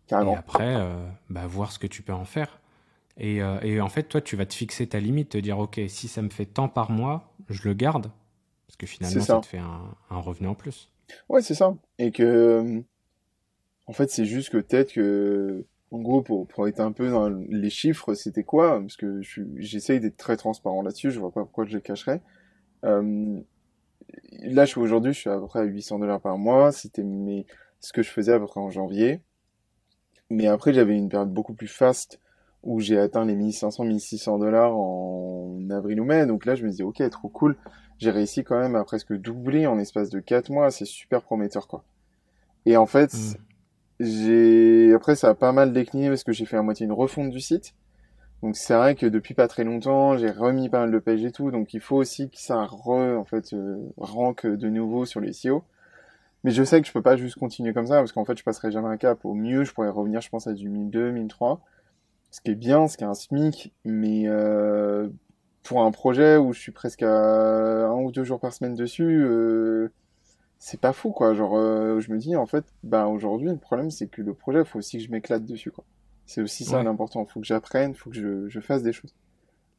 Carrément. 0.07 0.33
Et 0.33 0.37
après, 0.37 0.75
euh, 0.77 1.07
bah, 1.31 1.47
voir 1.47 1.73
ce 1.73 1.79
que 1.79 1.87
tu 1.87 2.03
peux 2.03 2.13
en 2.13 2.25
faire. 2.25 2.61
Et, 3.17 3.37
et, 3.63 3.81
en 3.81 3.89
fait, 3.89 4.03
toi, 4.03 4.21
tu 4.21 4.35
vas 4.35 4.45
te 4.45 4.53
fixer 4.53 4.89
ta 4.89 4.99
limite, 4.99 5.29
te 5.29 5.39
dire, 5.39 5.61
OK, 5.61 5.81
si 5.87 6.09
ça 6.09 6.21
me 6.21 6.31
fait 6.31 6.47
tant 6.47 6.69
par 6.69 6.91
mois, 6.91 7.33
je 7.49 7.69
le 7.69 7.73
garde. 7.73 8.11
Parce 8.67 8.77
que 8.77 8.87
finalement, 8.87 9.23
ça. 9.23 9.39
te 9.39 9.47
fait 9.47 9.59
un, 9.59 10.19
revenu 10.19 10.49
en 10.49 10.57
plus. 10.57 10.91
Ouais, 11.29 11.43
c'est 11.43 11.55
ça. 11.55 11.77
Et 11.99 12.11
que, 12.11 12.23
euh, 12.25 12.81
en 13.87 13.93
fait, 13.93 14.11
c'est 14.11 14.25
juste 14.25 14.51
que 14.51 14.59
peut-être 14.59 14.93
que, 14.93 15.65
en 15.91 16.01
gros, 16.01 16.23
pour, 16.23 16.47
pour 16.47 16.67
être 16.67 16.81
un 16.81 16.93
peu 16.93 17.11
dans 17.11 17.29
les 17.29 17.71
chiffres, 17.71 18.15
c'était 18.15 18.43
quoi? 18.43 18.81
Parce 18.81 18.97
que 18.97 19.21
j'essaye 19.57 20.01
d'être 20.01 20.17
très 20.17 20.37
transparent 20.37 20.83
là-dessus, 20.83 21.11
je 21.11 21.21
vois 21.21 21.31
pas 21.31 21.43
pourquoi 21.43 21.65
je 21.65 21.77
les 21.77 21.83
cacherais. 21.83 22.21
Euh, 22.85 23.41
là, 24.43 24.65
aujourd'hui, 24.77 25.13
je 25.13 25.21
suis 25.21 25.31
à 25.31 25.39
peu 25.39 25.47
près 25.47 25.61
à 25.61 25.65
800 25.65 26.01
dollars 26.01 26.21
par 26.21 26.37
mois. 26.37 26.73
C'était 26.73 27.05
mes... 27.05 27.47
ce 27.81 27.93
que 27.93 28.03
je 28.03 28.11
faisais 28.11 28.33
à 28.33 28.41
peu 28.41 28.47
près 28.47 28.61
en 28.61 28.71
janvier. 28.71 29.21
Mais 30.31 30.47
après, 30.47 30.73
j'avais 30.73 30.97
une 30.97 31.09
période 31.09 31.33
beaucoup 31.33 31.55
plus 31.55 31.69
faste 31.69 32.21
où 32.63 32.81
j'ai 32.81 32.99
atteint 32.99 33.25
les 33.25 33.37
1500, 33.37 33.85
1600 33.85 34.39
dollars 34.39 34.77
en 34.77 35.69
avril 35.71 36.01
ou 36.01 36.05
mai. 36.05 36.27
Donc 36.27 36.47
là, 36.47 36.55
je 36.55 36.65
me 36.65 36.71
dis, 36.71 36.83
ok, 36.83 37.09
trop 37.11 37.29
cool 37.29 37.57
j'ai 37.99 38.11
réussi 38.11 38.45
quand 38.45 38.59
même 38.59 38.77
à 38.77 38.85
presque 38.85 39.13
doubler 39.15 39.67
en 39.67 39.79
espace 39.79 40.11
de 40.11 40.21
4 40.21 40.51
mois, 40.51 40.71
c'est 40.71 40.85
super 40.85 41.23
prometteur 41.23 41.69
quoi. 41.69 41.85
Et 42.67 42.77
en 42.77 42.87
fait, 42.87 43.13
mm. 43.13 43.35
J'ai 44.01 44.93
après 44.95 45.17
ça 45.17 45.31
a 45.31 45.35
pas 45.35 45.53
mal 45.53 45.73
décliné 45.73 46.09
parce 46.09 46.25
que 46.25 46.33
j'ai 46.33 46.47
fait 46.47 46.57
à 46.57 46.63
moitié 46.63 46.87
une 46.87 46.93
refonte 46.93 47.31
du 47.31 47.41
site. 47.41 47.75
Donc 48.43 48.57
c'est 48.57 48.75
vrai 48.75 48.95
que 48.95 49.07
depuis 49.07 49.35
pas 49.35 49.49
très 49.49 49.65
longtemps, 49.65 50.19
j'ai 50.19 50.31
remis 50.31 50.69
pas 50.69 50.81
mal 50.81 50.91
de 50.91 50.99
pages 50.99 51.25
et 51.25 51.33
tout, 51.33 51.51
donc 51.51 51.73
il 51.75 51.81
faut 51.81 51.97
aussi 51.97 52.29
que 52.29 52.39
ça 52.39 52.65
re, 52.65 52.91
en 53.19 53.25
fait 53.25 53.55
euh, 53.55 53.79
rank 53.97 54.47
de 54.47 54.69
nouveau 54.69 55.07
sur 55.07 55.21
les 55.21 55.33
SEO. 55.33 55.65
Mais 56.45 56.51
je 56.51 56.63
sais 56.63 56.81
que 56.83 56.87
je 56.87 56.93
peux 56.93 57.03
pas 57.03 57.17
juste 57.17 57.39
continuer 57.39 57.73
comme 57.73 57.87
ça 57.87 57.97
parce 57.97 58.13
qu'en 58.13 58.25
fait 58.27 58.39
je 58.39 58.45
passerai 58.45 58.71
jamais 58.71 58.89
un 58.89 58.99
cap. 58.99 59.25
Au 59.25 59.35
mieux, 59.35 59.65
je 59.65 59.73
pourrais 59.73 59.89
revenir, 59.89 60.21
je 60.21 60.29
pense 60.29 60.47
à 60.47 60.53
du 60.53 60.69
1002, 60.69 61.11
1003. 61.13 61.61
Ce 62.31 62.41
qui 62.41 62.51
est 62.51 62.55
bien, 62.55 62.89
ce 62.89 62.97
qui 62.99 63.05
est 63.05 63.07
un 63.07 63.15
SMIC, 63.15 63.73
mais 63.85 64.25
euh, 64.27 65.09
pour 65.63 65.83
un 65.83 65.91
projet 65.91 66.37
où 66.37 66.53
je 66.53 66.61
suis 66.61 66.73
presque 66.73 67.03
à 67.03 67.87
un 67.87 68.03
ou 68.03 68.13
deux 68.13 68.25
jours 68.25 68.41
par 68.41 68.53
semaine 68.53 68.75
dessus, 68.75 69.25
euh, 69.25 69.91
c'est 70.65 70.81
pas 70.81 70.95
fou 70.95 71.11
quoi. 71.11 71.35
Genre, 71.35 71.59
euh, 71.59 72.01
je 72.01 72.11
me 72.11 72.17
dis 72.17 72.37
en 72.37 72.47
fait, 72.47 72.65
bah 72.83 73.07
aujourd'hui 73.07 73.51
le 73.51 73.59
problème 73.59 73.91
c'est 73.91 74.07
que 74.07 74.23
le 74.23 74.33
projet, 74.33 74.65
faut 74.65 74.79
aussi 74.79 74.97
que 74.97 75.05
je 75.05 75.11
m'éclate 75.11 75.45
dessus 75.45 75.71
quoi. 75.71 75.85
C'est 76.25 76.41
aussi 76.41 76.65
ça 76.65 76.83
l'important. 76.83 77.23
Il 77.29 77.31
faut 77.31 77.41
que 77.41 77.47
j'apprenne, 77.47 77.91
il 77.91 77.95
faut 77.95 78.09
que 78.09 78.17
je, 78.17 78.49
je, 78.49 78.61
fasse 78.61 78.83
des 78.83 78.95
choses. 78.95 79.15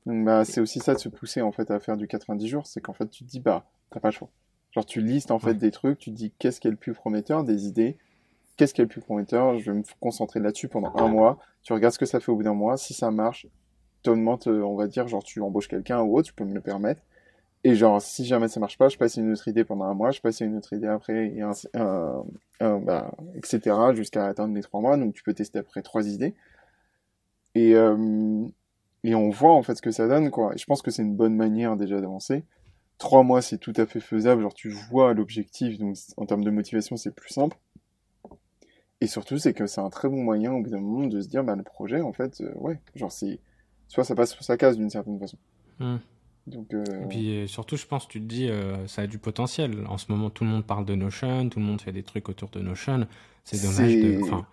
Donc 0.06 0.24
bah 0.24 0.46
c'est 0.46 0.62
aussi 0.62 0.78
ça 0.80 0.94
de 0.94 1.00
se 1.00 1.10
pousser 1.10 1.42
en 1.42 1.52
fait 1.52 1.72
à 1.72 1.80
faire 1.80 1.98
du 1.98 2.08
90 2.08 2.48
jours, 2.48 2.68
c'est 2.68 2.82
qu'en 2.82 2.94
fait 2.94 3.10
tu 3.10 3.24
te 3.24 3.30
dis 3.30 3.40
bah 3.40 3.66
t'as 3.90 4.00
pas 4.00 4.10
le 4.10 4.14
choix. 4.14 4.30
Genre 4.74 4.86
tu 4.86 5.02
listes 5.02 5.32
en 5.32 5.40
fait 5.40 5.56
des 5.56 5.72
trucs, 5.72 5.98
tu 5.98 6.12
te 6.12 6.16
dis 6.16 6.32
qu'est-ce 6.38 6.62
qui 6.62 6.68
est 6.68 6.72
le 6.72 6.78
plus 6.78 6.94
prometteur, 6.94 7.44
des 7.44 7.66
idées, 7.66 7.98
qu'est-ce 8.56 8.76
qui 8.76 8.82
est 8.82 8.84
le 8.84 8.90
plus 8.90 9.02
prometteur, 9.02 9.58
je 9.58 9.72
vais 9.72 9.78
me 9.80 9.84
concentrer 10.00 10.40
là-dessus 10.40 10.68
pendant 10.68 10.94
un 10.98 11.08
mois, 11.08 11.40
tu 11.64 11.74
regardes 11.74 11.96
ce 11.96 12.00
que 12.00 12.06
ça 12.06 12.20
fait 12.20 12.32
au 12.32 12.36
bout 12.36 12.44
d'un 12.44 12.54
mois, 12.54 12.78
si 12.78 12.94
ça 12.94 13.10
marche, 13.10 13.48
euh, 14.08 14.62
on 14.62 14.76
va 14.76 14.86
dire, 14.86 15.08
genre 15.08 15.24
tu 15.24 15.42
embauches 15.42 15.68
quelqu'un 15.68 16.02
ou 16.02 16.16
autre, 16.16 16.28
tu 16.28 16.36
peux 16.36 16.46
me 16.46 16.54
le 16.54 16.62
permettre. 16.62 17.02
Et 17.68 17.74
genre, 17.74 18.00
si 18.00 18.26
jamais 18.26 18.48
ça 18.48 18.60
marche 18.60 18.78
pas, 18.78 18.90
je 18.90 18.98
passe 18.98 19.18
une 19.18 19.32
autre 19.32 19.48
idée 19.48 19.64
pendant 19.64 19.86
un 19.86 19.96
mois, 19.96 20.12
je 20.12 20.22
passe 20.22 20.40
une 20.40 20.56
autre 20.56 20.74
idée 20.74 20.86
après, 20.86 21.30
et 21.30 21.42
bah, 22.60 23.12
etc., 23.34 23.60
jusqu'à 23.96 24.28
atteindre 24.28 24.54
les 24.54 24.62
trois 24.62 24.82
mois. 24.82 24.98
Donc, 24.98 25.16
tu 25.16 25.24
peux 25.24 25.34
tester 25.34 25.58
après 25.58 25.82
trois 25.82 26.08
idées. 26.08 26.36
Et, 27.56 27.74
euh, 27.74 28.46
et 29.04 29.16
on 29.16 29.32
voit 29.32 29.54
en 29.56 29.64
fait 29.64 29.74
ce 29.74 29.82
que 29.82 29.90
ça 29.90 30.08
donne, 30.08 30.30
quoi. 30.30 30.54
Et 30.54 30.60
je 30.60 30.66
pense 30.66 30.84
que 30.84 30.92
c'est 30.92 31.02
une 31.02 31.16
bonne 31.16 31.36
manière 31.36 31.76
déjà 31.76 32.00
d'avancer. 32.00 32.44
trois 33.00 33.24
mois, 33.24 33.42
c'est 33.42 33.58
tout 33.58 33.74
à 33.78 33.88
fait 33.88 34.00
faisable. 34.00 34.44
Genre, 34.44 34.54
tu 34.54 34.70
vois 34.70 35.16
l'objectif, 35.16 35.80
donc 35.80 35.98
en 36.18 36.28
termes 36.28 36.44
de 36.44 36.52
motivation, 36.52 36.98
c'est 36.98 37.16
plus 37.16 37.34
simple. 37.34 37.58
Et 39.02 39.08
surtout, 39.08 39.40
c'est 39.40 39.54
que 39.54 39.66
c'est 39.66 39.82
un 39.82 39.90
très 39.90 40.08
bon 40.08 40.24
moyen 40.24 40.54
au 40.54 40.62
bout 40.62 40.70
d'un 40.70 40.82
moment 40.82 41.08
de 41.08 41.20
se 41.20 41.28
dire, 41.28 41.44
bah, 41.44 41.56
le 41.56 41.64
projet, 41.64 42.02
en 42.02 42.14
fait, 42.14 42.42
euh, 42.42 42.54
ouais, 42.58 42.80
genre, 42.94 43.12
c'est. 43.12 43.40
Soit 43.88 44.04
ça 44.04 44.14
passe 44.14 44.34
sur 44.34 44.44
sa 44.44 44.56
case 44.56 44.78
d'une 44.78 44.92
certaine 44.92 45.20
façon. 45.20 45.38
Hmm. 45.80 45.98
Donc, 46.48 46.74
euh, 46.74 46.86
Et 47.02 47.06
puis 47.08 47.48
surtout, 47.48 47.76
je 47.78 47.86
pense, 47.86 48.08
tu 48.08 48.20
te 48.22 48.26
dis, 48.26 48.50
euh, 48.50 48.88
ça 48.88 49.04
a 49.04 49.08
du 49.08 49.18
potentiel. 49.20 49.86
En 49.88 49.98
ce 49.98 50.12
moment, 50.12 50.30
tout 50.30 50.44
le 50.44 50.50
monde 50.50 50.66
parle 50.66 50.86
de 50.86 50.96
Notion, 50.96 51.50
tout 51.50 51.60
le 51.60 51.66
monde 51.66 51.82
fait 51.82 51.92
des 51.92 52.04
trucs 52.04 52.30
autour 52.30 52.50
de 52.50 52.60
Notion. 52.62 53.08
C'est 53.44 53.60
dommage 53.60 54.00
de. 54.00 54.18
Enfin, 54.22 54.46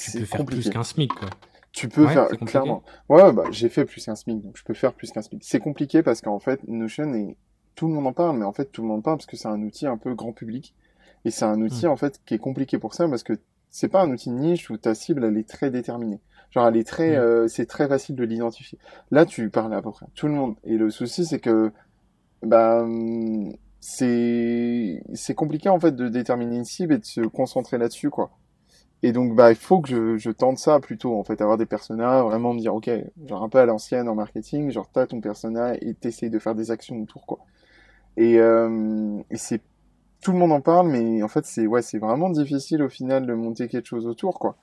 tu 0.00 0.12
peux 0.12 0.26
faire 0.26 0.44
compliqué. 0.44 0.70
plus 0.70 0.70
qu'un 0.70 0.84
SMIC, 0.84 1.14
quoi. 1.14 1.30
Tu 1.72 1.88
peux 1.88 2.06
Ouais, 2.06 2.08
faire, 2.08 2.28
clairement. 2.44 2.82
Ouais, 3.08 3.32
bah, 3.32 3.44
j'ai 3.50 3.68
fait 3.68 3.84
plus 3.84 4.04
qu'un 4.04 4.14
SMIC, 4.16 4.42
donc 4.42 4.56
je 4.56 4.64
peux 4.64 4.74
faire 4.74 4.94
plus 4.94 5.10
qu'un 5.10 5.22
SMIC. 5.22 5.42
C'est 5.44 5.60
compliqué 5.60 6.02
parce 6.02 6.20
qu'en 6.20 6.38
fait, 6.38 6.60
Notion 6.68 7.12
est, 7.14 7.36
tout 7.74 7.88
le 7.88 7.94
monde 7.94 8.06
en 8.06 8.12
parle, 8.12 8.38
mais 8.38 8.44
en 8.44 8.52
fait, 8.52 8.66
tout 8.72 8.82
le 8.82 8.88
monde 8.88 9.02
parle 9.02 9.16
parce 9.18 9.26
que 9.26 9.36
c'est 9.36 9.48
un 9.48 9.60
outil 9.62 9.86
un 9.86 9.98
peu 9.98 10.14
grand 10.14 10.32
public. 10.32 10.74
Et 11.24 11.30
c'est 11.30 11.44
un 11.44 11.60
Hmm. 11.68 11.80
outil, 11.80 11.86
en 11.86 11.96
fait, 11.96 12.20
qui 12.26 12.34
est 12.34 12.38
compliqué 12.38 12.78
pour 12.78 12.94
ça 12.94 13.08
parce 13.08 13.22
que 13.22 13.34
c'est 13.70 13.88
pas 13.88 14.02
un 14.02 14.10
outil 14.10 14.30
de 14.30 14.34
niche 14.36 14.70
où 14.70 14.76
ta 14.76 14.94
cible, 14.94 15.24
elle 15.24 15.36
est 15.38 15.48
très 15.48 15.70
déterminée. 15.70 16.20
Genre, 16.54 16.68
elle 16.68 16.76
est 16.76 16.86
très, 16.88 17.16
Mm. 17.16 17.18
euh, 17.18 17.48
c'est 17.48 17.66
très 17.66 17.88
facile 17.88 18.16
de 18.16 18.24
l'identifier. 18.24 18.78
Là, 19.10 19.26
tu 19.26 19.50
parles 19.50 19.74
à 19.74 19.82
peu 19.82 19.90
près 19.90 20.06
à 20.06 20.08
tout 20.14 20.26
le 20.28 20.34
monde. 20.34 20.56
Et 20.64 20.76
le 20.76 20.90
souci, 20.90 21.24
c'est 21.26 21.40
que, 21.40 21.72
bah, 22.42 22.82
hum, 22.82 23.52
c'est, 23.80 25.02
c'est 25.14 25.34
compliqué, 25.34 25.68
en 25.70 25.80
fait, 25.80 25.96
de 25.96 26.08
déterminer 26.08 26.56
une 26.56 26.64
cible 26.64 26.94
et 26.94 26.98
de 26.98 27.04
se 27.04 27.22
concentrer 27.22 27.78
là-dessus, 27.78 28.10
quoi. 28.10 28.30
Et 29.02 29.12
donc, 29.12 29.34
bah, 29.36 29.50
il 29.52 29.56
faut 29.56 29.80
que 29.80 29.88
je, 29.88 30.16
je 30.18 30.30
tente 30.30 30.58
ça 30.58 30.80
plutôt, 30.80 31.18
en 31.18 31.24
fait, 31.24 31.40
avoir 31.42 31.58
des 31.58 31.66
personas, 31.66 32.22
vraiment 32.22 32.54
me 32.54 32.60
dire, 32.60 32.74
ok, 32.74 32.90
genre 33.26 33.42
un 33.42 33.48
peu 33.50 33.58
à 33.58 33.66
l'ancienne 33.66 34.08
en 34.08 34.14
marketing, 34.14 34.70
genre 34.70 34.88
t'as 34.92 35.06
ton 35.06 35.20
persona 35.20 35.74
et 35.80 35.94
t'essayes 35.94 36.30
de 36.30 36.38
faire 36.38 36.54
des 36.54 36.70
actions 36.70 37.00
autour, 37.02 37.26
quoi. 37.26 37.40
Et, 38.16 38.38
euh, 38.38 39.18
et 39.30 39.36
c'est, 39.36 39.60
tout 40.22 40.32
le 40.32 40.38
monde 40.38 40.52
en 40.52 40.60
parle, 40.60 40.88
mais 40.88 41.22
en 41.22 41.28
fait, 41.28 41.46
c'est, 41.46 41.66
ouais, 41.66 41.82
c'est 41.82 41.98
vraiment 41.98 42.30
difficile 42.30 42.82
au 42.82 42.88
final 42.88 43.26
de 43.26 43.34
monter 43.34 43.68
quelque 43.68 43.86
chose 43.86 44.06
autour, 44.06 44.38
quoi. 44.38 44.56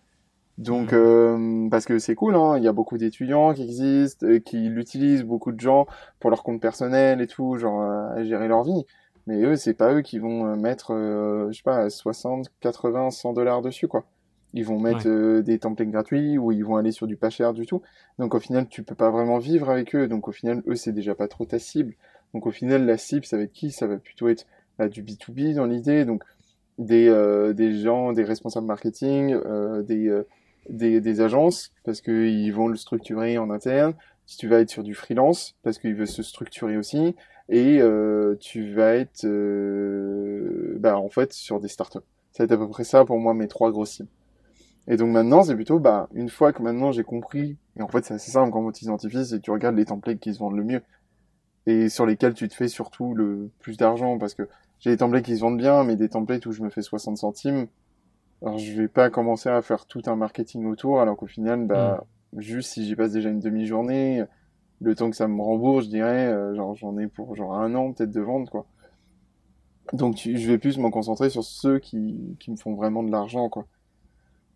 Donc, 0.57 0.93
Mhm. 0.93 0.99
euh, 0.99 1.69
parce 1.69 1.85
que 1.85 1.97
c'est 1.99 2.15
cool, 2.15 2.35
hein, 2.35 2.57
il 2.57 2.63
y 2.63 2.67
a 2.67 2.73
beaucoup 2.73 2.97
d'étudiants 2.97 3.53
qui 3.53 3.63
existent, 3.63 4.25
euh, 4.27 4.39
qui 4.39 4.57
l'utilisent, 4.69 5.23
beaucoup 5.23 5.51
de 5.51 5.59
gens 5.59 5.87
pour 6.19 6.29
leur 6.29 6.43
compte 6.43 6.61
personnel 6.61 7.21
et 7.21 7.27
tout, 7.27 7.57
genre 7.57 7.81
euh, 7.81 8.09
à 8.15 8.23
gérer 8.23 8.47
leur 8.47 8.63
vie. 8.63 8.85
Mais 9.27 9.41
eux, 9.43 9.55
c'est 9.55 9.73
pas 9.73 9.93
eux 9.93 10.01
qui 10.01 10.19
vont 10.19 10.45
euh, 10.47 10.55
mettre, 10.55 10.93
euh, 10.93 11.47
je 11.51 11.57
sais 11.57 11.63
pas, 11.63 11.89
60, 11.89 12.47
80, 12.59 13.09
100 13.11 13.33
dollars 13.33 13.61
dessus, 13.61 13.87
quoi. 13.87 14.05
Ils 14.53 14.65
vont 14.65 14.79
mettre 14.79 15.07
Ouais. 15.07 15.11
euh, 15.11 15.41
des 15.41 15.59
templates 15.59 15.89
gratuits 15.89 16.37
ou 16.37 16.51
ils 16.51 16.63
vont 16.65 16.75
aller 16.75 16.91
sur 16.91 17.07
du 17.07 17.15
pas 17.15 17.29
cher 17.29 17.53
du 17.53 17.65
tout. 17.65 17.81
Donc 18.19 18.35
au 18.35 18.39
final, 18.39 18.67
tu 18.67 18.83
peux 18.83 18.95
pas 18.95 19.09
vraiment 19.09 19.37
vivre 19.39 19.69
avec 19.69 19.95
eux. 19.95 20.07
Donc 20.07 20.27
au 20.27 20.31
final, 20.33 20.61
eux, 20.67 20.75
c'est 20.75 20.91
déjà 20.91 21.15
pas 21.15 21.27
trop 21.29 21.45
ta 21.45 21.57
cible. 21.59 21.95
Donc 22.33 22.45
au 22.45 22.51
final, 22.51 22.85
la 22.85 22.97
cible, 22.97 23.25
ça 23.25 23.37
va 23.37 23.43
être 23.43 23.53
qui? 23.53 23.71
Ça 23.71 23.87
va 23.87 23.97
plutôt 23.97 24.27
être 24.27 24.45
bah, 24.77 24.89
du 24.89 25.03
B2B 25.03 25.53
dans 25.55 25.65
l'idée. 25.65 26.03
Donc 26.05 26.23
des, 26.77 27.07
euh, 27.07 27.53
des 27.53 27.73
gens, 27.79 28.11
des 28.13 28.23
responsables 28.23 28.67
marketing, 28.67 29.33
euh, 29.45 29.83
des, 29.83 30.07
euh, 30.09 30.27
des, 30.69 31.01
des 31.01 31.21
agences, 31.21 31.71
parce 31.83 32.01
qu'ils 32.01 32.53
vont 32.53 32.67
le 32.67 32.75
structurer 32.75 33.37
en 33.37 33.49
interne. 33.49 33.93
Si 34.25 34.37
tu 34.37 34.47
vas 34.47 34.59
être 34.59 34.69
sur 34.69 34.83
du 34.83 34.93
freelance, 34.93 35.55
parce 35.63 35.77
qu'il 35.77 35.95
veut 35.95 36.05
se 36.05 36.23
structurer 36.23 36.77
aussi. 36.77 37.15
Et 37.49 37.81
euh, 37.81 38.35
tu 38.39 38.73
vas 38.73 38.95
être 38.95 39.25
euh, 39.25 40.77
bah, 40.79 40.97
en 40.97 41.09
fait 41.09 41.33
sur 41.33 41.59
des 41.59 41.67
startups. 41.67 41.99
Ça 42.31 42.43
va 42.43 42.45
être 42.45 42.51
à 42.53 42.57
peu 42.57 42.69
près 42.69 42.85
ça 42.85 43.03
pour 43.03 43.19
moi 43.19 43.33
mes 43.33 43.49
trois 43.49 43.71
grosses 43.71 43.91
cibles. 43.91 44.09
Et 44.87 44.97
donc 44.97 45.09
maintenant, 45.09 45.43
c'est 45.43 45.55
plutôt, 45.55 45.79
bah, 45.79 46.07
une 46.13 46.29
fois 46.29 46.53
que 46.53 46.63
maintenant 46.63 46.91
j'ai 46.91 47.03
compris, 47.03 47.57
et 47.77 47.81
en 47.81 47.87
fait 47.87 48.05
c'est 48.05 48.13
assez 48.15 48.31
simple 48.31 48.51
quand 48.51 48.71
tu 48.71 48.85
identifies, 48.85 49.25
c'est 49.25 49.37
que 49.37 49.41
tu 49.41 49.51
regardes 49.51 49.75
les 49.75 49.85
templates 49.85 50.19
qui 50.19 50.33
se 50.33 50.39
vendent 50.39 50.55
le 50.55 50.63
mieux, 50.63 50.81
et 51.67 51.89
sur 51.89 52.05
lesquels 52.05 52.33
tu 52.33 52.47
te 52.47 52.55
fais 52.55 52.67
surtout 52.67 53.13
le 53.13 53.51
plus 53.59 53.77
d'argent, 53.77 54.17
parce 54.17 54.33
que 54.33 54.47
j'ai 54.79 54.89
des 54.89 54.97
templates 54.97 55.23
qui 55.23 55.35
se 55.35 55.41
vendent 55.41 55.59
bien, 55.59 55.83
mais 55.83 55.95
des 55.95 56.09
templates 56.09 56.45
où 56.47 56.51
je 56.51 56.63
me 56.63 56.69
fais 56.69 56.81
60 56.81 57.17
centimes, 57.17 57.67
alors 58.41 58.57
je 58.57 58.71
vais 58.73 58.87
pas 58.87 59.09
commencer 59.09 59.49
à 59.49 59.61
faire 59.61 59.85
tout 59.85 60.01
un 60.07 60.15
marketing 60.15 60.65
autour, 60.65 60.99
alors 61.01 61.15
qu'au 61.17 61.27
final, 61.27 61.65
bah, 61.67 62.03
juste 62.37 62.71
si 62.73 62.85
j'y 62.85 62.95
passe 62.95 63.11
déjà 63.11 63.29
une 63.29 63.39
demi-journée, 63.39 64.23
le 64.79 64.95
temps 64.95 65.09
que 65.09 65.15
ça 65.15 65.27
me 65.27 65.41
rembourse, 65.41 65.85
je 65.85 65.89
dirais, 65.89 66.27
euh, 66.27 66.55
genre 66.55 66.75
j'en 66.75 66.97
ai 66.97 67.07
pour 67.07 67.35
genre 67.35 67.55
un 67.55 67.75
an 67.75 67.91
peut-être 67.93 68.11
de 68.11 68.21
vente, 68.21 68.49
quoi. 68.49 68.65
Donc 69.93 70.17
je 70.17 70.47
vais 70.47 70.57
plus 70.57 70.77
me 70.77 70.89
concentrer 70.89 71.29
sur 71.29 71.43
ceux 71.43 71.79
qui, 71.79 72.37
qui 72.39 72.51
me 72.51 72.55
font 72.55 72.73
vraiment 72.75 73.03
de 73.03 73.11
l'argent, 73.11 73.49
quoi. 73.49 73.65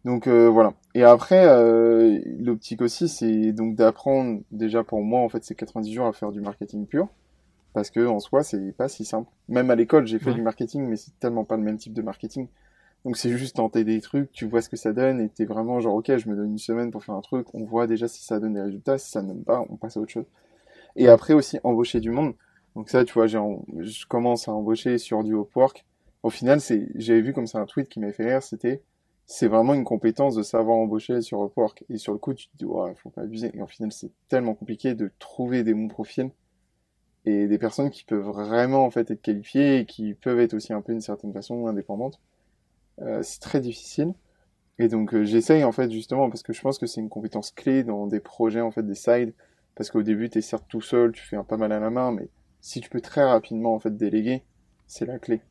Donc 0.05 0.27
euh, 0.27 0.47
voilà. 0.49 0.73
Et 0.93 1.03
après, 1.03 1.45
euh, 1.47 2.19
l'optique 2.39 2.81
aussi, 2.81 3.07
c'est 3.09 3.51
donc 3.51 3.75
d'apprendre, 3.75 4.41
déjà 4.51 4.83
pour 4.83 5.01
moi, 5.01 5.21
en 5.21 5.29
fait, 5.29 5.43
c'est 5.43 5.55
90 5.55 5.91
jours 5.93 6.05
à 6.05 6.13
faire 6.13 6.31
du 6.31 6.41
marketing 6.41 6.86
pur. 6.86 7.07
Parce 7.73 7.89
que 7.89 8.05
en 8.07 8.19
soi, 8.19 8.43
c'est 8.43 8.71
pas 8.71 8.88
si 8.88 9.03
simple. 9.03 9.29
Même 9.49 9.69
à 9.69 9.75
l'école, 9.75 10.07
j'ai 10.07 10.19
fait 10.19 10.31
Ouais. 10.31 10.33
du 10.33 10.41
marketing, 10.41 10.88
mais 10.88 10.95
c'est 10.95 11.19
tellement 11.19 11.43
pas 11.43 11.57
le 11.57 11.63
même 11.63 11.77
type 11.77 11.93
de 11.93 12.01
marketing. 12.01 12.47
Donc 13.05 13.17
c'est 13.17 13.29
juste 13.37 13.57
tenter 13.57 13.83
des 13.83 14.01
trucs, 14.01 14.31
tu 14.31 14.47
vois 14.47 14.63
ce 14.63 14.69
que 14.69 14.77
ça 14.77 14.91
donne, 14.91 15.21
et 15.21 15.29
t'es 15.29 15.45
vraiment 15.45 15.79
genre, 15.79 15.93
ok, 15.93 16.17
je 16.17 16.27
me 16.27 16.35
donne 16.35 16.51
une 16.51 16.57
semaine 16.57 16.89
pour 16.89 17.03
faire 17.03 17.13
un 17.13 17.21
truc, 17.21 17.45
on 17.53 17.63
voit 17.63 17.85
déjà 17.85 18.07
si 18.07 18.23
ça 18.23 18.39
donne 18.39 18.55
des 18.55 18.61
résultats, 18.61 18.97
si 18.97 19.11
ça 19.11 19.21
ne 19.21 19.27
donne 19.27 19.43
pas, 19.43 19.63
on 19.69 19.77
passe 19.77 19.95
à 19.95 19.99
autre 19.99 20.11
chose. 20.11 20.25
Et 20.95 21.07
après 21.07 21.35
aussi, 21.35 21.59
embaucher 21.63 21.99
du 21.99 22.09
monde. 22.09 22.33
Donc 22.75 22.89
ça, 22.89 23.05
tu 23.05 23.13
vois, 23.13 23.27
j'ai 23.27 23.39
je 23.77 24.07
commence 24.07 24.47
à 24.47 24.53
embaucher 24.53 24.97
sur 24.97 25.23
du 25.23 25.35
Upwork. 25.35 25.85
Au 26.23 26.31
final, 26.31 26.59
c'est, 26.59 26.89
j'avais 26.95 27.21
vu 27.21 27.31
comme 27.31 27.45
ça 27.45 27.59
un 27.59 27.65
tweet 27.67 27.89
qui 27.89 27.99
m'avait 27.99 28.11
fait 28.11 28.25
rire, 28.25 28.41
c'était, 28.41 28.81
c'est 29.27 29.47
vraiment 29.47 29.75
une 29.75 29.83
compétence 29.83 30.35
de 30.35 30.41
savoir 30.41 30.77
embaucher 30.77 31.21
sur 31.21 31.45
Upwork. 31.45 31.83
Et 31.89 31.99
sur 31.99 32.11
le 32.11 32.17
coup, 32.17 32.33
tu 32.33 32.47
te 32.47 32.57
dis, 32.57 32.65
ouais, 32.65 32.95
faut 32.95 33.11
pas 33.11 33.21
abuser. 33.21 33.51
Et 33.53 33.61
au 33.61 33.67
final, 33.67 33.91
c'est 33.91 34.11
tellement 34.29 34.55
compliqué 34.55 34.95
de 34.95 35.11
trouver 35.19 35.63
des 35.63 35.75
bons 35.75 35.89
profils 35.89 36.31
et 37.25 37.47
des 37.47 37.57
personnes 37.59 37.91
qui 37.91 38.03
peuvent 38.03 38.25
vraiment, 38.25 38.83
en 38.83 38.89
fait, 38.89 39.11
être 39.11 39.21
qualifiées 39.21 39.77
et 39.79 39.85
qui 39.85 40.15
peuvent 40.15 40.39
être 40.39 40.55
aussi 40.55 40.73
un 40.73 40.81
peu 40.81 40.93
d'une 40.93 41.01
certaine 41.01 41.33
façon 41.33 41.67
indépendantes. 41.67 42.19
Euh, 43.01 43.21
c'est 43.23 43.39
très 43.39 43.59
difficile. 43.59 44.13
Et 44.77 44.87
donc, 44.87 45.13
euh, 45.13 45.23
j'essaye, 45.23 45.63
en 45.63 45.71
fait, 45.71 45.91
justement, 45.91 46.29
parce 46.29 46.43
que 46.43 46.53
je 46.53 46.61
pense 46.61 46.77
que 46.77 46.85
c'est 46.85 47.01
une 47.01 47.09
compétence 47.09 47.51
clé 47.51 47.83
dans 47.83 48.07
des 48.07 48.19
projets, 48.19 48.61
en 48.61 48.71
fait, 48.71 48.83
des 48.83 48.95
sides. 48.95 49.33
Parce 49.75 49.89
qu'au 49.89 50.03
début, 50.03 50.29
t'es 50.29 50.41
certes 50.41 50.65
tout 50.67 50.81
seul, 50.81 51.11
tu 51.11 51.23
fais 51.23 51.35
un 51.35 51.43
pas 51.43 51.57
mal 51.57 51.71
à 51.71 51.79
la 51.79 51.89
main, 51.89 52.11
mais 52.11 52.29
si 52.61 52.81
tu 52.81 52.89
peux 52.89 53.01
très 53.01 53.23
rapidement, 53.23 53.73
en 53.75 53.79
fait, 53.79 53.95
déléguer, 53.95 54.43
c'est 54.87 55.05
la 55.05 55.19
clé. 55.19 55.41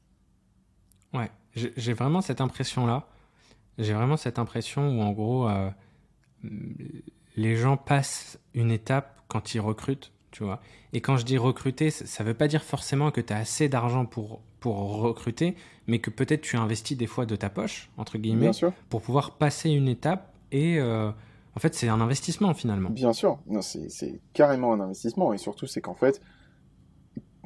Ouais, 1.12 1.30
j'ai 1.55 1.92
vraiment 1.92 2.20
cette 2.20 2.40
impression-là. 2.40 3.07
J'ai 3.78 3.92
vraiment 3.92 4.16
cette 4.16 4.38
impression 4.38 4.88
où, 4.88 5.03
en 5.03 5.12
gros, 5.12 5.49
euh, 5.49 5.70
les 7.36 7.57
gens 7.57 7.76
passent 7.76 8.38
une 8.55 8.70
étape 8.70 9.20
quand 9.28 9.55
ils 9.55 9.61
recrutent, 9.61 10.12
tu 10.35 10.45
vois. 10.45 10.61
Et 10.93 11.01
quand 11.01 11.16
je 11.16 11.24
dis 11.24 11.39
recruter, 11.39 11.91
ça 11.91 12.07
ça 12.07 12.24
veut 12.24 12.35
pas 12.35 12.49
dire 12.49 12.62
forcément 12.62 13.11
que 13.11 13.20
tu 13.20 13.32
as 13.32 13.39
assez 13.39 13.68
d'argent 13.68 14.05
pour, 14.07 14.43
pour 14.61 14.76
recruter, 15.01 15.57
mais 15.87 16.01
que 16.01 16.11
peut-être 16.11 16.43
tu 16.43 16.57
investis 16.57 16.97
des 16.97 17.07
fois 17.07 17.26
de 17.26 17.37
ta 17.37 17.51
poche, 17.51 17.91
entre 17.97 18.18
guillemets, 18.18 18.57
pour 18.91 19.03
pouvoir 19.03 19.39
passer 19.39 19.70
une 19.70 19.89
étape. 19.89 20.32
Et 20.53 20.78
euh, 20.80 21.11
en 21.57 21.61
fait, 21.61 21.74
c'est 21.74 21.89
un 21.89 22.01
investissement 22.01 22.55
finalement. 22.55 22.91
Bien 22.91 23.12
sûr, 23.12 23.43
non, 23.47 23.62
c'est 23.62 24.20
carrément 24.35 24.72
un 24.74 24.80
investissement 24.80 25.32
et 25.32 25.39
surtout 25.39 25.66
c'est 25.66 25.80
qu'en 25.80 25.95
fait 25.95 26.20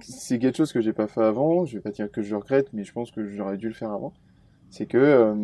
c'est 0.01 0.39
quelque 0.39 0.57
chose 0.57 0.73
que 0.73 0.81
j'ai 0.81 0.93
pas 0.93 1.09
fait 1.09 1.23
avant. 1.23 1.65
Je 1.65 1.77
vais 1.77 1.83
pas 1.83 1.91
dire 1.91 2.11
que 2.11 2.23
je 2.23 2.35
regrette, 2.35 2.73
mais 2.73 2.85
je 2.85 2.93
pense 2.93 3.11
que 3.11 3.25
j'aurais 3.27 3.57
dû 3.57 3.69
le 3.69 3.75
faire 3.75 3.93
avant. 3.93 4.15
C'est 4.71 4.87
que 4.87 4.99
euh, 4.99 5.35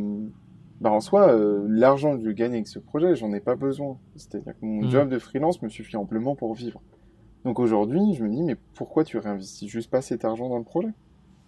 bah 0.80 0.90
en 0.92 1.00
soi 1.00 1.28
euh, 1.32 1.66
l'argent 1.68 2.16
que 2.18 2.24
je 2.24 2.30
gagne 2.30 2.54
avec 2.54 2.68
ce 2.68 2.78
projet, 2.78 3.16
j'en 3.16 3.32
ai 3.32 3.40
pas 3.40 3.56
besoin. 3.56 4.00
C'est-à-dire 4.16 4.54
que 4.54 4.64
mon 4.66 4.82
Mhm. 4.82 4.88
job 4.88 5.08
de 5.10 5.18
freelance 5.18 5.62
me 5.62 5.68
suffit 5.68 5.96
amplement 5.96 6.36
pour 6.36 6.54
vivre. 6.54 6.82
Donc 7.44 7.58
aujourd'hui, 7.58 8.14
je 8.14 8.24
me 8.24 8.30
dis 8.30 8.42
mais 8.42 8.56
pourquoi 8.74 9.04
tu 9.04 9.18
réinvestis 9.18 9.68
juste 9.68 9.90
pas 9.90 10.02
cet 10.02 10.24
argent 10.24 10.48
dans 10.48 10.58
le 10.58 10.64
projet? 10.64 10.88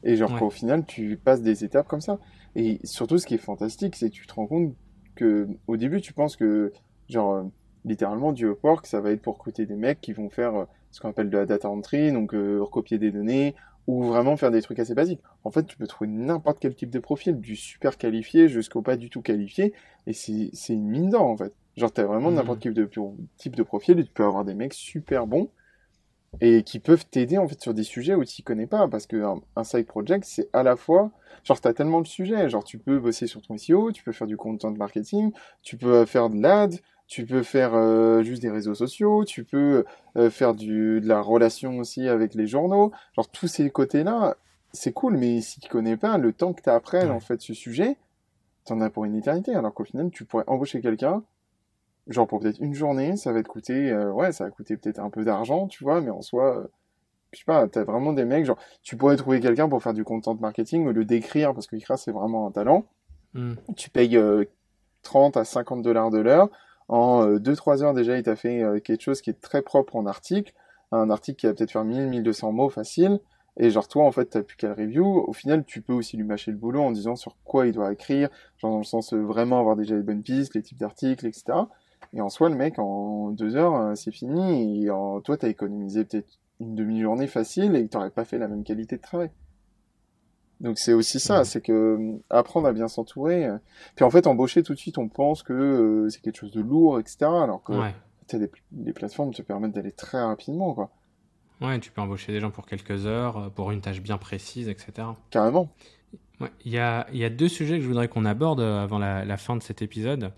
Et 0.03 0.17
genre 0.17 0.33
Ouais. 0.33 0.39
qu'au 0.39 0.51
final 0.51 0.85
tu 0.87 1.17
passes 1.17 1.43
des 1.43 1.65
étapes 1.65 1.89
comme 1.89 2.01
ça. 2.01 2.19
Et 2.55 2.81
surtout 2.85 3.19
ce 3.19 3.27
qui 3.27 3.35
est 3.35 3.39
fantastique, 3.39 3.97
c'est 3.97 4.11
que 4.11 4.15
tu 4.15 4.27
te 4.27 4.35
rends 4.35 4.47
compte 4.47 4.75
que 5.15 5.49
au 5.67 5.77
début 5.77 6.01
tu 6.01 6.13
penses 6.13 6.37
que 6.37 6.73
genre 7.09 7.35
euh, 7.35 7.45
littéralement 7.85 8.33
du 8.33 8.47
Upwork, 8.47 8.87
ça 8.87 9.01
va 9.01 9.11
être 9.13 9.23
pour 9.23 9.35
recruter 9.35 9.67
des 9.67 9.77
mecs 9.77 10.01
qui 10.01 10.13
vont 10.13 10.29
faire 10.31 10.55
euh, 10.55 10.65
ce 10.91 11.01
qu'on 11.01 11.09
appelle 11.11 11.31
de 11.31 11.39
la 11.39 11.47
data 11.47 11.69
entry, 11.71 12.13
donc 12.13 12.35
euh, 12.35 12.59
recopier 12.63 12.99
des 12.99 13.11
données, 13.11 13.55
ou 13.87 14.03
vraiment 14.05 14.37
faire 14.37 14.51
des 14.51 14.63
trucs 14.63 14.79
assez 14.79 14.95
basiques. 14.95 15.23
En 15.45 15.51
fait, 15.51 15.65
tu 15.67 15.77
peux 15.77 15.87
trouver 15.87 16.11
n'importe 16.11 16.59
quel 16.61 16.75
type 16.75 16.91
de 16.91 16.99
profil, 16.99 17.41
du 17.41 17.57
super 17.57 17.97
qualifié 17.99 18.49
jusqu'au 18.49 18.83
pas 18.83 18.97
du 18.97 19.11
tout 19.11 19.23
qualifié, 19.23 19.73
et 20.07 20.13
c'est 20.13 20.51
c'est 20.53 20.75
une 20.75 20.89
mine 20.89 21.11
d'or 21.11 21.25
en 21.25 21.37
fait. 21.37 21.55
Genre 21.77 21.93
t'as 21.93 22.05
vraiment 22.05 22.31
Mhm. 22.31 22.37
n'importe 22.37 22.61
quel 22.61 22.75
type 22.75 22.83
de, 22.83 23.01
type 23.37 23.57
de 23.57 23.63
profil, 23.63 23.99
et 23.99 24.05
tu 24.05 24.13
peux 24.13 24.25
avoir 24.25 24.45
des 24.45 24.55
mecs 24.55 24.75
super 24.75 25.27
bons, 25.27 25.51
et 26.41 26.63
qui 26.63 26.79
peuvent 26.81 27.07
t'aider 27.07 27.39
en 27.39 27.49
fait 27.49 27.61
sur 27.61 27.75
des 27.75 27.83
sujets 27.83 28.15
où 28.15 28.25
tu 28.25 28.43
connais 28.43 28.67
pas, 28.67 28.89
parce 28.89 29.07
que 29.07 29.17
un, 29.23 29.41
un 29.57 29.65
side 29.65 29.87
project, 29.87 30.25
c'est 30.27 30.49
à 30.53 30.63
la 30.63 30.77
fois, 30.77 31.11
genre 31.45 31.61
t'as 31.61 31.73
tellement 31.73 32.01
de 32.01 32.07
sujets, 32.07 32.49
genre 32.49 32.65
tu 32.65 32.79
peux 32.79 32.99
bosser 32.99 33.27
sur 33.27 33.43
ton 33.43 33.57
SEO, 33.57 33.93
tu 33.93 34.03
peux 34.03 34.13
faire 34.13 34.27
du 34.27 34.37
content 34.37 34.71
marketing, 34.73 35.33
tu 35.63 35.77
peux 35.77 35.95
euh, 35.95 36.07
faire 36.07 36.31
de 36.31 36.41
l'ad, 36.41 36.75
tu 37.07 37.25
peux 37.25 37.43
faire 37.43 37.73
euh, 37.75 38.23
juste 38.23 38.43
des 38.43 38.51
réseaux 38.51 38.75
sociaux, 38.75 39.25
tu 39.25 39.45
peux 39.45 39.85
euh, 40.17 40.31
faire 40.31 40.55
du, 40.55 41.01
de 41.01 41.07
la 41.09 41.21
relation 41.21 41.79
aussi 41.79 42.09
avec 42.09 42.35
les 42.35 42.47
journaux. 42.47 42.93
Genre 43.15 43.29
tous 43.31 43.47
ces 43.49 43.71
côtés-là, 43.71 44.37
c'est 44.73 44.93
cool, 44.93 45.17
mais 45.17 45.41
si 45.41 45.61
tu 45.61 45.69
connais 45.69 45.97
pas 45.97 46.19
le 46.19 46.33
temps 46.33 46.53
que 46.53 46.63
tu 46.63 46.69
apprennes 46.71 47.11
Ouais. 47.11 47.13
en 47.13 47.21
fait 47.21 47.41
ce 47.41 47.55
sujet, 47.55 47.97
t'en 48.65 48.81
as 48.81 48.91
pour 48.91 49.05
une 49.05 49.15
éternité. 49.17 49.55
Alors 49.55 49.73
qu'au 49.73 49.85
final, 49.85 50.11
tu 50.11 50.25
pourrais 50.25 50.45
embaucher 50.49 50.81
quelqu'un, 50.81 51.23
genre 52.09 52.27
pour 52.27 52.41
peut-être 52.41 52.61
une 52.61 52.75
journée, 52.75 53.17
ça 53.17 53.33
va 53.33 53.43
te 53.43 53.49
coûter, 53.49 53.91
euh, 53.91 54.11
ouais, 54.13 54.33
ça 54.33 54.45
va 54.45 54.51
coûter 54.51 54.77
peut-être 54.77 54.99
un 54.99 55.11
peu 55.11 55.25
d'argent, 55.25 55.67
tu 55.67 55.85
vois, 55.85 56.01
mais 56.01 56.11
en 56.11 56.23
soi, 56.23 56.59
euh, 56.59 56.67
je 57.33 57.39
sais 57.41 57.45
pas, 57.45 57.67
t'as 57.69 57.85
vraiment 57.85 58.13
des 58.13 58.25
mecs, 58.25 58.45
genre, 58.45 58.59
tu 58.83 58.97
pourrais 58.97 59.17
trouver 59.17 59.41
quelqu'un 59.41 59.69
pour 59.69 59.83
faire 59.83 59.95
du 59.95 60.05
content 60.05 60.35
marketing 60.35 60.87
ou 60.87 60.93
le 60.93 61.05
décrire, 61.05 61.55
parce 61.55 61.67
que 61.67 61.77
c'est 61.97 62.13
vraiment 62.13 62.47
un 62.47 62.51
talent. 62.51 62.85
Hmm. 63.35 63.55
Tu 63.77 63.91
payes 63.91 64.19
30 65.03 65.37
à 65.37 65.45
50 65.45 65.83
dollars 65.83 66.11
de 66.11 66.19
l'heure. 66.19 66.49
En 66.89 67.27
2-3 67.27 67.83
heures 67.83 67.95
déjà, 67.95 68.17
il 68.17 68.23
t'a 68.23 68.37
fait 68.37 68.63
quelque 68.83 69.03
chose 69.03 69.21
qui 69.21 69.29
est 69.29 69.41
très 69.41 69.61
propre 69.61 69.97
en 69.97 70.07
article. 70.07 70.55
Un 70.93 71.11
article 71.11 71.41
qui 71.41 71.47
va 71.47 71.53
peut-être 71.53 71.73
faire 71.73 71.85
1000-1200 71.85 72.53
mots 72.53 72.71
facile. 72.71 73.21
Et 73.59 73.71
genre 73.71 73.89
toi, 73.89 74.05
en 74.05 74.13
fait, 74.13 74.27
t'as 74.27 74.43
plus 74.43 74.57
qu'à 74.57 74.69
le 74.69 74.75
review. 74.75 75.25
Au 75.27 75.33
final, 75.33 75.65
tu 75.65 75.81
peux 75.81 75.95
aussi 75.95 76.17
lui 76.17 76.25
mâcher 76.25 76.51
le 76.51 76.59
boulot 76.59 76.83
en 76.83 76.91
disant 76.91 77.17
sur 77.17 77.37
quoi 77.45 77.67
il 77.67 77.73
doit 77.73 77.93
écrire, 77.93 78.29
genre 78.59 78.73
dans 78.73 78.79
le 78.79 78.85
sens 78.85 79.15
euh, 79.15 79.23
vraiment 79.23 79.59
avoir 79.59 79.77
déjà 79.77 79.95
les 79.95 80.03
bonnes 80.03 80.23
pistes, 80.23 80.55
les 80.55 80.63
types 80.63 80.79
d'articles, 80.79 81.27
etc. 81.27 81.59
Et 82.13 82.21
en 82.21 82.29
soi, 82.29 82.49
le 82.49 82.55
mec, 82.57 82.79
en 82.79 83.31
deux 83.31 83.57
heures, 83.57 83.75
euh, 83.77 83.95
c'est 83.95 84.13
fini. 84.13 84.85
Et 84.85 84.91
en, 84.91 85.21
toi, 85.21 85.37
t'as 85.37 85.49
économisé 85.49 86.05
peut-être 86.05 86.39
une 86.61 86.75
demi-journée 86.75 87.27
facile 87.27 87.77
et 87.77 87.87
t'aurais 87.89 88.11
pas 88.11 88.25
fait 88.25 88.39
la 88.39 88.49
même 88.49 88.65
qualité 88.65 88.97
de 88.97 89.03
travail. 89.03 89.31
Donc 90.61 90.79
c'est 90.79 90.95
aussi 90.95 91.21
ça, 91.21 91.45
c'est 91.45 91.61
que 91.61 91.73
euh, 91.73 92.13
apprendre 92.31 92.67
à 92.67 92.73
bien 92.73 92.89
s'entourer. 92.89 93.47
Puis 93.95 94.05
en 94.07 94.11
fait, 94.11 94.27
embaucher 94.27 94.63
tout 94.63 94.73
de 94.73 94.79
suite, 94.79 94.97
on 94.97 95.09
pense 95.09 95.43
que 95.43 96.07
c'est 96.11 96.23
quelque 96.23 96.39
chose 96.39 96.53
de 96.53 96.63
lourd, 96.63 96.99
etc. 96.99 97.17
Alors 97.25 97.63
que 97.63 97.73
Ouais. 97.75 97.95
des, 98.33 98.51
les 98.85 98.93
plateformes 98.95 99.35
te 99.35 99.43
permettent 99.43 99.73
d'aller 99.73 99.93
très 99.93 100.23
rapidement, 100.23 100.73
quoi. 100.73 100.91
Ouais, 101.61 101.79
tu 101.79 101.91
peux 101.91 102.01
embaucher 102.01 102.33
des 102.33 102.41
gens 102.41 102.51
pour 102.51 102.67
quelques 102.67 103.05
heures, 103.07 103.37
euh, 103.39 103.49
pour 103.51 103.71
une 103.71 103.81
tâche 103.83 104.01
bien 104.01 104.17
précise, 104.19 104.69
etc. 104.69 105.09
Carrément. 105.31 105.69
Ouais, 106.41 106.51
Il 106.67 106.73
y, 106.73 106.79
a, 106.79 107.07
il 107.13 107.19
y 107.19 107.25
a 107.25 107.31
deux 107.31 107.49
sujets 107.49 107.77
que 107.77 107.83
je 107.83 107.89
voudrais 107.89 108.09
qu'on 108.09 108.25
aborde 108.27 108.61
euh, 108.61 108.83
avant 108.83 108.99
la, 108.99 109.25
la 109.25 109.37
fin 109.39 109.57
de 109.57 109.63
cet 109.63 109.81
épisode. 109.83 110.33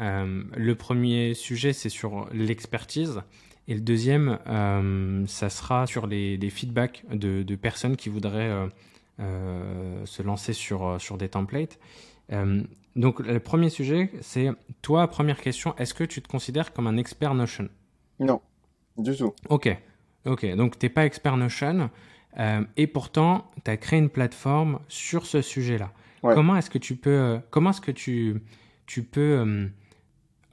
Euh, 0.00 0.42
le 0.56 0.74
premier 0.74 1.34
sujet, 1.34 1.72
c'est 1.72 1.88
sur 1.88 2.28
l'expertise. 2.32 3.22
Et 3.68 3.74
le 3.74 3.80
deuxième, 3.80 4.38
euh, 4.48 5.24
ça 5.26 5.48
sera 5.48 5.86
sur 5.86 6.06
les, 6.06 6.36
les 6.36 6.50
feedbacks 6.50 7.04
de, 7.12 7.42
de 7.42 7.56
personnes 7.56 7.96
qui 7.96 8.08
voudraient 8.08 8.68
euh, 9.20 10.04
se 10.04 10.22
lancer 10.22 10.52
sur, 10.52 11.00
sur 11.00 11.16
des 11.18 11.28
templates. 11.28 11.78
Donc, 12.94 13.20
le 13.20 13.40
premier 13.40 13.70
sujet, 13.70 14.10
c'est 14.20 14.50
toi, 14.82 15.08
première 15.08 15.40
question, 15.40 15.74
est-ce 15.76 15.94
que 15.94 16.04
tu 16.04 16.20
te 16.20 16.28
considères 16.28 16.72
comme 16.72 16.86
un 16.86 16.96
expert 16.96 17.34
Notion? 17.34 17.68
Non, 18.20 18.40
du 18.98 19.16
tout. 19.16 19.34
Ok, 19.48 19.74
ok. 20.26 20.54
Donc, 20.56 20.78
tu 20.78 20.86
n'es 20.86 20.90
pas 20.90 21.06
expert 21.06 21.36
Notion. 21.36 21.90
et 22.76 22.86
pourtant, 22.86 23.50
tu 23.64 23.70
as 23.70 23.76
créé 23.76 23.98
une 23.98 24.10
plateforme 24.10 24.80
sur 24.88 25.26
ce 25.26 25.40
sujet-là. 25.40 25.92
Ouais. 26.22 26.34
Comment 26.34 26.56
est-ce 26.56 26.70
que 26.70 26.78
tu 26.78 26.96
peux, 26.96 27.40
comment 27.50 27.70
est-ce 27.70 27.80
que 27.80 27.90
tu, 27.90 28.42
tu 28.86 29.02
peux, 29.02 29.20
euh, 29.20 29.66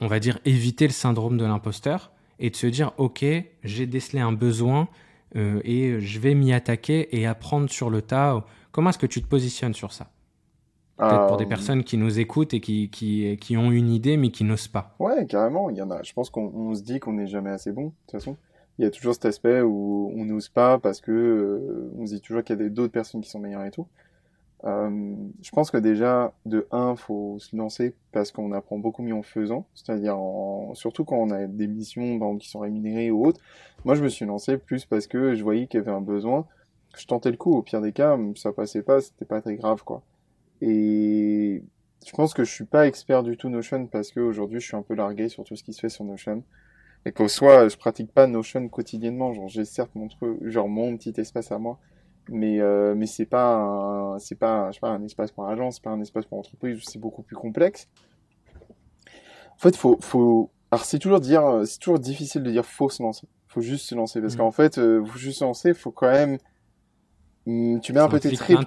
on 0.01 0.07
va 0.07 0.19
dire, 0.19 0.39
éviter 0.45 0.85
le 0.87 0.93
syndrome 0.93 1.37
de 1.37 1.45
l'imposteur 1.45 2.11
et 2.39 2.49
de 2.49 2.55
se 2.55 2.67
dire, 2.67 2.93
ok, 2.97 3.25
j'ai 3.63 3.85
décelé 3.85 4.19
un 4.21 4.31
besoin 4.31 4.87
euh, 5.35 5.59
et 5.63 5.99
je 5.99 6.19
vais 6.19 6.35
m'y 6.35 6.53
attaquer 6.53 7.15
et 7.17 7.25
apprendre 7.27 7.69
sur 7.69 7.89
le 7.89 8.01
tas. 8.01 8.45
Comment 8.71 8.89
est-ce 8.91 8.97
que 8.97 9.05
tu 9.07 9.21
te 9.21 9.27
positionnes 9.27 9.73
sur 9.73 9.91
ça? 9.93 10.11
Peut-être 10.97 11.25
pour 11.25 11.37
des 11.37 11.45
Euh, 11.45 11.47
personnes 11.47 11.83
qui 11.83 11.97
nous 11.97 12.19
écoutent 12.19 12.53
et 12.53 12.59
qui, 12.61 12.89
qui, 12.89 13.37
qui 13.37 13.57
ont 13.57 13.71
une 13.71 13.89
idée 13.89 14.17
mais 14.17 14.31
qui 14.31 14.43
n'osent 14.43 14.67
pas. 14.67 14.95
Ouais, 14.99 15.25
carrément. 15.27 15.69
Il 15.69 15.77
y 15.77 15.81
en 15.81 15.91
a. 15.91 16.03
Je 16.03 16.13
pense 16.13 16.29
qu'on 16.29 16.51
on 16.53 16.75
se 16.75 16.81
dit 16.83 16.99
qu'on 16.99 17.13
n'est 17.13 17.27
jamais 17.27 17.49
assez 17.51 17.71
bon, 17.71 17.85
de 17.87 17.91
toute 18.07 18.11
façon. 18.11 18.37
Il 18.77 18.83
y 18.83 18.87
a 18.87 18.91
toujours 18.91 19.13
cet 19.13 19.25
aspect 19.25 19.61
où 19.61 20.11
on 20.15 20.25
n'ose 20.25 20.49
pas 20.49 20.77
parce 20.79 21.01
que 21.01 21.11
euh, 21.11 21.91
on 21.97 22.05
se 22.05 22.13
dit 22.15 22.21
toujours 22.21 22.43
qu'il 22.43 22.59
y 22.59 22.63
a 22.65 22.69
d'autres 22.69 22.91
personnes 22.93 23.21
qui 23.21 23.29
sont 23.29 23.39
meilleures 23.39 23.65
et 23.65 23.71
tout. 23.71 23.87
Euh, 24.65 25.15
je 25.41 25.51
pense 25.51 25.71
que 25.71 25.77
déjà, 25.77 26.33
de 26.45 26.67
un, 26.71 26.95
faut 26.95 27.37
se 27.39 27.55
lancer 27.55 27.95
parce 28.11 28.31
qu'on 28.31 28.51
apprend 28.51 28.77
beaucoup 28.77 29.01
mieux 29.01 29.15
en 29.15 29.23
faisant. 29.23 29.67
C'est-à-dire, 29.73 30.17
surtout 30.73 31.05
quand 31.05 31.17
on 31.17 31.31
a 31.31 31.47
des 31.47 31.67
missions 31.67 32.03
exemple, 32.03 32.39
qui 32.39 32.49
sont 32.49 32.59
rémunérées 32.59 33.11
ou 33.11 33.25
autres. 33.25 33.41
Moi, 33.85 33.95
je 33.95 34.03
me 34.03 34.09
suis 34.09 34.25
lancé 34.25 34.57
plus 34.57 34.85
parce 34.85 35.07
que 35.07 35.35
je 35.35 35.43
voyais 35.43 35.67
qu'il 35.67 35.79
y 35.79 35.81
avait 35.81 35.91
un 35.91 36.01
besoin. 36.01 36.45
Je 36.97 37.05
tentais 37.05 37.31
le 37.31 37.37
coup. 37.37 37.55
Au 37.55 37.61
pire 37.61 37.81
des 37.81 37.93
cas, 37.93 38.17
ça 38.35 38.51
passait 38.51 38.83
pas, 38.83 39.01
c'était 39.01 39.25
pas 39.25 39.41
très 39.41 39.55
grave, 39.55 39.83
quoi. 39.83 40.01
Et 40.61 41.63
je 42.05 42.11
pense 42.11 42.33
que 42.33 42.43
je 42.43 42.51
suis 42.51 42.65
pas 42.65 42.87
expert 42.87 43.23
du 43.23 43.37
tout 43.37 43.49
Notion 43.49 43.87
parce 43.87 44.11
que 44.11 44.19
aujourd'hui 44.19 44.59
je 44.59 44.65
suis 44.65 44.75
un 44.75 44.81
peu 44.81 44.93
largué 44.93 45.29
sur 45.29 45.43
tout 45.43 45.55
ce 45.55 45.63
qui 45.63 45.73
se 45.73 45.79
fait 45.79 45.89
sur 45.89 46.03
Notion. 46.05 46.43
Et 47.05 47.11
qu'au 47.11 47.27
soit 47.27 47.69
je 47.69 47.77
pratique 47.77 48.11
pas 48.11 48.27
Notion 48.27 48.67
quotidiennement, 48.67 49.33
genre 49.33 49.47
j'ai 49.47 49.65
certes 49.65 49.91
mon 49.95 50.07
truc, 50.07 50.37
genre 50.47 50.67
mon 50.67 50.97
petit 50.97 51.13
espace 51.17 51.51
à 51.51 51.59
moi, 51.59 51.79
mais 52.31 52.59
euh, 52.61 52.95
mais 52.95 53.05
c'est 53.05 53.25
pas 53.25 53.55
un, 53.55 54.19
c'est 54.19 54.35
pas 54.35 54.69
je 54.69 54.75
sais 54.75 54.79
pas 54.79 54.89
un 54.89 55.03
espace 55.03 55.31
pour 55.31 55.47
agence, 55.47 55.75
c'est 55.75 55.83
pas 55.83 55.89
un 55.91 56.01
espace 56.01 56.25
pour 56.25 56.37
entreprise, 56.39 56.79
c'est 56.83 56.99
beaucoup 56.99 57.23
plus 57.23 57.35
complexe. 57.35 57.87
En 59.55 59.59
fait, 59.59 59.75
faut 59.75 59.97
faut 60.01 60.51
alors 60.71 60.85
c'est 60.85 60.99
toujours 60.99 61.19
dire 61.19 61.61
c'est 61.65 61.79
toujours 61.79 61.99
difficile 61.99 62.43
de 62.43 62.51
dire 62.51 62.65
faut 62.65 62.89
se 62.89 63.01
lancer. 63.03 63.27
Faut 63.47 63.61
juste 63.61 63.85
se 63.87 63.95
lancer 63.95 64.21
parce 64.21 64.33
Mhm. 64.35 64.39
qu'en 64.39 64.51
fait, 64.51 64.77
euh, 64.77 65.03
faut 65.03 65.17
juste 65.17 65.39
se 65.39 65.43
lancer, 65.43 65.73
faut 65.73 65.91
quand 65.91 66.11
même 66.11 66.37
hum, 67.47 67.79
tu 67.81 67.93
mets 67.93 67.99
un 67.99 68.09
peu 68.09 68.19
tes 68.19 68.31
tripes. 68.31 68.59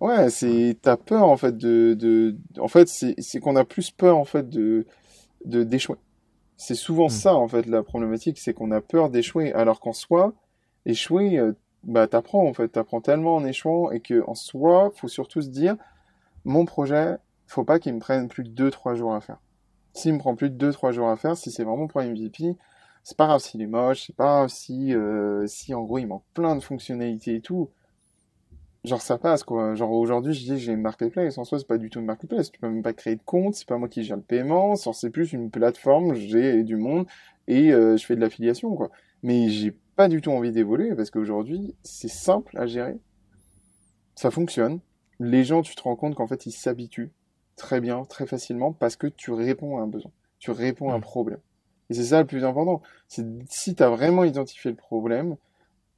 Ouais, 0.00 0.30
c'est 0.30 0.76
t'as 0.82 0.96
peur 0.96 1.24
en 1.24 1.36
fait 1.36 1.56
de 1.56 1.94
de 1.94 2.36
en 2.58 2.68
fait 2.68 2.88
c'est 2.88 3.14
c'est 3.18 3.40
qu'on 3.40 3.56
a 3.56 3.64
plus 3.64 3.90
peur 3.90 4.18
en 4.18 4.24
fait 4.24 4.48
de 4.48 4.86
de 5.44 5.62
d'échouer. 5.64 5.96
C'est 6.58 6.74
souvent 6.74 7.06
Mm. 7.06 7.10
ça 7.10 7.34
en 7.34 7.48
fait 7.48 7.66
la 7.66 7.82
problématique, 7.82 8.38
c'est 8.38 8.54
qu'on 8.54 8.70
a 8.70 8.80
peur 8.80 9.10
d'échouer 9.10 9.52
alors 9.52 9.80
qu'en 9.80 9.92
soi 9.92 10.32
échouer 10.84 11.38
euh, 11.38 11.52
bah 11.86 12.08
t'apprends 12.08 12.46
en 12.46 12.52
fait, 12.52 12.68
t'apprends 12.68 13.00
tellement 13.00 13.36
en 13.36 13.44
échouant 13.44 13.90
et 13.92 14.00
que 14.00 14.22
en 14.26 14.34
soi, 14.34 14.90
faut 14.96 15.08
surtout 15.08 15.40
se 15.40 15.48
dire 15.48 15.76
mon 16.44 16.64
projet, 16.64 17.16
faut 17.46 17.64
pas 17.64 17.78
qu'il 17.78 17.94
me 17.94 18.00
prenne 18.00 18.28
plus 18.28 18.44
de 18.44 18.50
2 18.50 18.70
3 18.70 18.94
jours 18.94 19.14
à 19.14 19.20
faire. 19.20 19.38
S'il 19.94 20.14
me 20.14 20.18
prend 20.18 20.34
plus 20.34 20.50
de 20.50 20.56
2 20.56 20.72
3 20.72 20.92
jours 20.92 21.08
à 21.08 21.16
faire, 21.16 21.36
si 21.36 21.50
c'est 21.50 21.64
vraiment 21.64 21.86
pour 21.86 22.02
MVP, 22.02 22.56
c'est 23.04 23.16
pas 23.16 23.26
grave 23.26 23.40
s'il 23.40 23.62
est 23.62 23.66
moche, 23.68 24.04
c'est 24.06 24.16
pas 24.16 24.24
grave 24.24 24.48
si 24.48 24.94
euh, 24.94 25.46
si 25.46 25.74
en 25.74 25.82
gros 25.82 25.98
il 25.98 26.06
manque 26.06 26.24
plein 26.34 26.56
de 26.56 26.60
fonctionnalités 26.60 27.36
et 27.36 27.40
tout. 27.40 27.70
Genre 28.84 29.00
ça 29.00 29.18
passe 29.18 29.44
quoi. 29.44 29.74
Genre 29.74 29.92
aujourd'hui 29.92 30.34
je 30.34 30.44
dis 30.44 30.58
j'ai 30.58 30.72
une 30.72 30.82
marketplace. 30.82 31.38
En 31.38 31.44
soi 31.44 31.58
c'est 31.58 31.68
pas 31.68 31.78
du 31.78 31.90
tout 31.90 32.00
une 32.00 32.06
marketplace. 32.06 32.50
Tu 32.50 32.58
peux 32.60 32.68
même 32.68 32.82
pas 32.82 32.92
créer 32.92 33.16
de 33.16 33.22
compte. 33.24 33.54
C'est 33.54 33.66
pas 33.66 33.78
moi 33.78 33.88
qui 33.88 34.02
gère 34.02 34.16
le 34.16 34.22
paiement. 34.22 34.76
C'est 34.76 35.10
plus 35.10 35.32
une 35.32 35.50
plateforme. 35.50 36.14
J'ai 36.14 36.64
du 36.64 36.76
monde 36.76 37.06
et 37.48 37.72
euh, 37.72 37.96
je 37.96 38.04
fais 38.04 38.16
de 38.16 38.20
l'affiliation 38.20 38.74
quoi. 38.74 38.90
Mais 39.22 39.48
j'ai 39.48 39.76
pas 39.96 40.08
du 40.08 40.20
tout 40.20 40.30
envie 40.30 40.52
d'évoluer 40.52 40.94
parce 40.94 41.10
qu'aujourd'hui 41.10 41.74
c'est 41.82 42.08
simple 42.08 42.56
à 42.58 42.66
gérer. 42.66 42.98
Ça 44.14 44.30
fonctionne. 44.30 44.80
Les 45.18 45.44
gens 45.44 45.62
tu 45.62 45.74
te 45.74 45.82
rends 45.82 45.96
compte 45.96 46.14
qu'en 46.14 46.26
fait 46.26 46.46
ils 46.46 46.52
s'habituent 46.52 47.12
très 47.56 47.80
bien, 47.80 48.04
très 48.04 48.26
facilement 48.26 48.72
parce 48.72 48.96
que 48.96 49.06
tu 49.06 49.32
réponds 49.32 49.78
à 49.78 49.82
un 49.82 49.86
besoin. 49.86 50.10
Tu 50.38 50.50
réponds 50.50 50.90
à 50.90 50.94
un 50.94 50.98
Mm. 50.98 51.02
problème. 51.02 51.40
Et 51.88 51.94
c'est 51.94 52.04
ça 52.04 52.20
le 52.20 52.26
plus 52.26 52.44
important. 52.44 52.82
C'est 53.08 53.24
si 53.48 53.74
tu 53.74 53.82
as 53.82 53.88
vraiment 53.90 54.24
identifié 54.24 54.70
le 54.70 54.76
problème, 54.76 55.36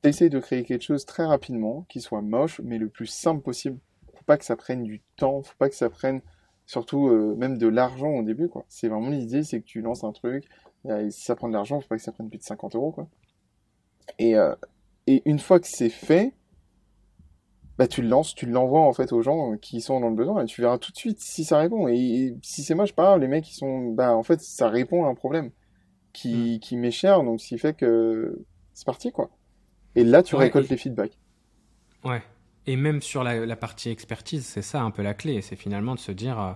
T'essayes 0.00 0.30
de 0.30 0.38
créer 0.38 0.62
quelque 0.62 0.82
chose 0.82 1.04
très 1.04 1.24
rapidement, 1.24 1.84
qui 1.88 2.00
soit 2.00 2.22
moche, 2.22 2.60
mais 2.62 2.78
le 2.78 2.88
plus 2.88 3.06
simple 3.06 3.42
possible. 3.42 3.78
Faut 4.14 4.22
pas 4.26 4.38
que 4.38 4.44
ça 4.44 4.54
prenne 4.54 4.84
du 4.84 5.02
temps, 5.16 5.42
faut 5.42 5.56
pas 5.58 5.68
que 5.68 5.74
ça 5.74 5.90
prenne 5.90 6.20
surtout 6.66 7.08
euh, 7.08 7.34
même 7.36 7.58
de 7.58 7.66
l'argent 7.66 8.10
au 8.10 8.22
début, 8.22 8.48
quoi. 8.48 8.64
C'est 8.68 8.86
vraiment 8.86 9.08
l'idée, 9.10 9.42
c'est 9.42 9.60
que 9.60 9.66
tu 9.66 9.80
lances 9.80 10.04
un 10.04 10.12
truc, 10.12 10.44
et 10.88 11.10
si 11.10 11.22
ça 11.24 11.34
prend 11.34 11.48
de 11.48 11.52
l'argent, 11.54 11.80
faut 11.80 11.88
pas 11.88 11.96
que 11.96 12.02
ça 12.02 12.12
prenne 12.12 12.28
plus 12.28 12.38
de 12.38 12.44
50 12.44 12.76
euros, 12.76 12.92
quoi. 12.92 13.08
Et, 14.18 14.36
euh, 14.36 14.54
et 15.06 15.22
une 15.28 15.38
fois 15.38 15.60
que 15.60 15.66
c'est 15.66 15.90
fait, 15.90 16.34
bah 17.78 17.86
tu 17.86 18.02
le 18.02 18.08
lances, 18.08 18.34
tu 18.34 18.46
l'envoies 18.46 18.80
en 18.80 18.92
fait 18.92 19.12
aux 19.12 19.22
gens 19.22 19.56
qui 19.56 19.80
sont 19.80 20.00
dans 20.00 20.08
le 20.10 20.16
besoin, 20.16 20.42
et 20.42 20.46
tu 20.46 20.60
verras 20.60 20.78
tout 20.78 20.90
de 20.92 20.96
suite 20.96 21.20
si 21.20 21.44
ça 21.44 21.58
répond. 21.58 21.86
Et, 21.88 21.96
et 21.96 22.36
si 22.42 22.62
c'est 22.64 22.74
moche, 22.74 22.92
pas 22.92 23.04
grave, 23.04 23.20
les 23.20 23.28
mecs, 23.28 23.48
ils 23.50 23.54
sont, 23.54 23.92
bah 23.92 24.14
en 24.16 24.22
fait, 24.22 24.40
ça 24.40 24.68
répond 24.68 25.04
à 25.04 25.08
un 25.08 25.14
problème 25.14 25.50
qui, 26.12 26.60
qui 26.60 26.76
m'est 26.76 26.90
cher, 26.92 27.22
donc 27.24 27.40
ce 27.40 27.48
qui 27.48 27.58
fait 27.58 27.74
que 27.76 28.44
c'est 28.74 28.86
parti, 28.86 29.12
quoi. 29.12 29.30
Et 29.96 30.04
là, 30.04 30.22
tu 30.22 30.36
Ouais, 30.36 30.44
récoltes 30.44 30.68
et- 30.68 30.70
les 30.70 30.78
feedbacks. 30.78 31.18
Ouais. 32.04 32.22
Et 32.66 32.76
même 32.76 33.00
sur 33.02 33.24
la, 33.24 33.46
la 33.46 33.56
partie 33.56 33.90
expertise, 33.90 34.44
c'est 34.46 34.62
ça 34.62 34.82
un 34.82 34.90
peu 34.90 35.02
la 35.02 35.14
clé. 35.14 35.40
C'est 35.42 35.56
finalement 35.56 35.94
de 35.94 36.00
se 36.00 36.12
dire, 36.12 36.38
euh, 36.40 36.52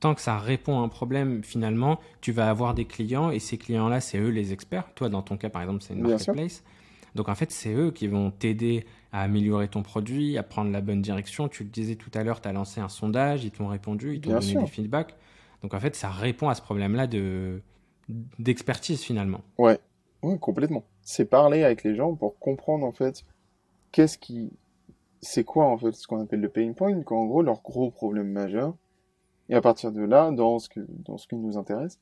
tant 0.00 0.14
que 0.14 0.20
ça 0.20 0.38
répond 0.38 0.80
à 0.80 0.82
un 0.82 0.88
problème, 0.88 1.42
finalement, 1.42 1.98
tu 2.20 2.32
vas 2.32 2.48
avoir 2.48 2.74
des 2.74 2.84
clients 2.86 3.30
et 3.30 3.38
ces 3.40 3.58
clients-là, 3.58 4.00
c'est 4.00 4.18
eux 4.18 4.28
les 4.30 4.52
experts. 4.52 4.92
Toi, 4.94 5.08
dans 5.08 5.22
ton 5.22 5.36
cas, 5.36 5.50
par 5.50 5.62
exemple, 5.62 5.82
c'est 5.82 5.94
une 5.94 6.04
Bien 6.04 6.18
sûr. 6.18 6.34
Donc 7.16 7.28
en 7.28 7.34
fait, 7.34 7.50
c'est 7.50 7.74
eux 7.74 7.90
qui 7.90 8.06
vont 8.06 8.30
t'aider 8.30 8.86
à 9.12 9.22
améliorer 9.22 9.68
ton 9.68 9.82
produit, 9.82 10.38
à 10.38 10.42
prendre 10.42 10.70
la 10.70 10.80
bonne 10.80 11.02
direction. 11.02 11.48
Tu 11.48 11.64
le 11.64 11.70
disais 11.70 11.96
tout 11.96 12.10
à 12.14 12.22
l'heure, 12.22 12.40
tu 12.40 12.48
as 12.48 12.52
lancé 12.52 12.80
un 12.80 12.88
sondage, 12.88 13.44
ils 13.44 13.50
t'ont 13.50 13.66
répondu, 13.66 14.14
ils 14.14 14.20
t'ont 14.20 14.30
donné 14.30 14.42
sûr. 14.42 14.60
des 14.60 14.66
feedbacks. 14.66 15.16
Donc 15.62 15.74
en 15.74 15.80
fait, 15.80 15.96
ça 15.96 16.10
répond 16.10 16.48
à 16.48 16.54
ce 16.54 16.62
problème-là 16.62 17.06
de 17.06 17.60
d'expertise 18.38 19.02
finalement. 19.02 19.40
Ouais, 19.58 19.80
ouais, 20.22 20.38
complètement. 20.38 20.84
C'est 21.02 21.24
parler 21.24 21.64
avec 21.64 21.82
les 21.82 21.96
gens 21.96 22.14
pour 22.14 22.38
comprendre 22.38 22.86
en 22.86 22.92
fait 22.92 23.24
qu'est-ce 23.90 24.16
qui, 24.16 24.52
c'est 25.20 25.42
quoi 25.42 25.66
en 25.66 25.76
fait 25.76 25.92
ce 25.92 26.06
qu'on 26.06 26.20
appelle 26.20 26.40
le 26.40 26.48
pain 26.48 26.72
point, 26.72 27.02
qu'en 27.02 27.26
gros 27.26 27.42
leur 27.42 27.62
gros 27.62 27.90
problème 27.90 28.30
majeur. 28.30 28.74
Et 29.48 29.54
à 29.54 29.60
partir 29.60 29.92
de 29.92 30.02
là, 30.02 30.30
dans 30.30 30.58
ce 30.58 30.68
que, 30.68 30.80
dans 30.88 31.18
ce 31.18 31.26
qui 31.26 31.36
nous 31.36 31.56
intéresse, 31.56 32.00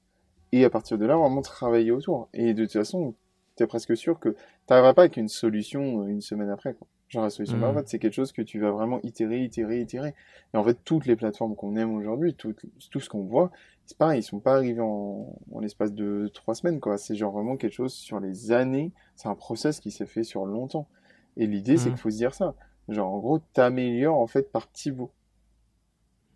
et 0.53 0.65
à 0.65 0.71
partir 0.71 0.99
de 0.99 1.05
là, 1.05 1.17
vraiment 1.17 1.43
travailler 1.43 1.91
autour. 1.91 2.29
Et 2.33 2.55
de 2.55 2.65
toute 2.65 2.73
façon, 2.73 3.15
t'es 3.57 3.67
presque 3.67 3.97
sûr 3.97 4.19
que 4.21 4.35
t'arriveras 4.67 4.95
pas 4.95 5.03
avec 5.03 5.17
une 5.17 5.29
solution 5.29 6.03
euh, 6.03 6.07
une 6.07 6.21
semaine 6.21 6.51
après, 6.51 6.75
quoi. 6.75 6.87
Genre 7.09 7.23
la 7.23 7.31
solution 7.31 7.61
parfaite, 7.61 7.89
c'est 7.89 7.99
quelque 7.99 8.15
chose 8.15 8.33
que 8.33 8.43
tu 8.43 8.59
vas 8.59 8.71
vraiment 8.73 8.99
itérer, 9.03 9.43
itérer, 9.45 9.81
itérer. 9.81 10.15
Et 10.53 10.57
en 10.57 10.65
fait, 10.65 10.79
toutes 10.85 11.07
les 11.07 11.17
plateformes 11.17 11.55
qu'on 11.55 11.77
aime 11.77 11.95
aujourd'hui, 11.95 12.35
tout, 12.35 12.55
tout 12.91 13.01
ce 13.01 13.09
qu'on 13.09 13.23
voit, 13.23 13.51
c'est 13.87 13.97
pareil, 13.99 14.21
ils 14.21 14.23
sont 14.25 14.41
pas 14.41 14.55
arrivés 14.57 14.81
en, 14.81 15.37
en 15.53 15.61
l'espace 15.61 15.93
de 15.93 16.29
trois 16.35 16.55
semaines, 16.55 16.81
quoi. 16.81 16.97
C'est 16.99 17.15
genre 17.15 17.33
vraiment 17.33 17.57
quelque 17.57 17.75
chose 17.75 17.93
sur 17.95 18.19
les 18.21 18.51
années. 18.53 18.91
C'est 19.17 19.29
un 19.29 19.35
process 19.35 19.79
qui 19.81 19.91
s'est 19.91 20.07
fait 20.07 20.25
sur 20.25 20.47
longtemps. 20.47 20.89
Et 21.37 21.47
l'idée, 21.47 21.77
c'est 21.77 21.91
Mhm. 21.91 21.95
qu'il 21.95 22.01
faut 22.03 22.11
se 22.11 22.17
dire 22.17 22.35
ça. 22.35 22.55
Genre, 22.89 23.13
en 23.13 23.19
gros, 23.19 23.39
t'améliores 23.53 24.19
en 24.19 24.27
fait 24.27 24.51
par 24.51 24.67
petits 24.69 24.91
bouts. 24.91 25.11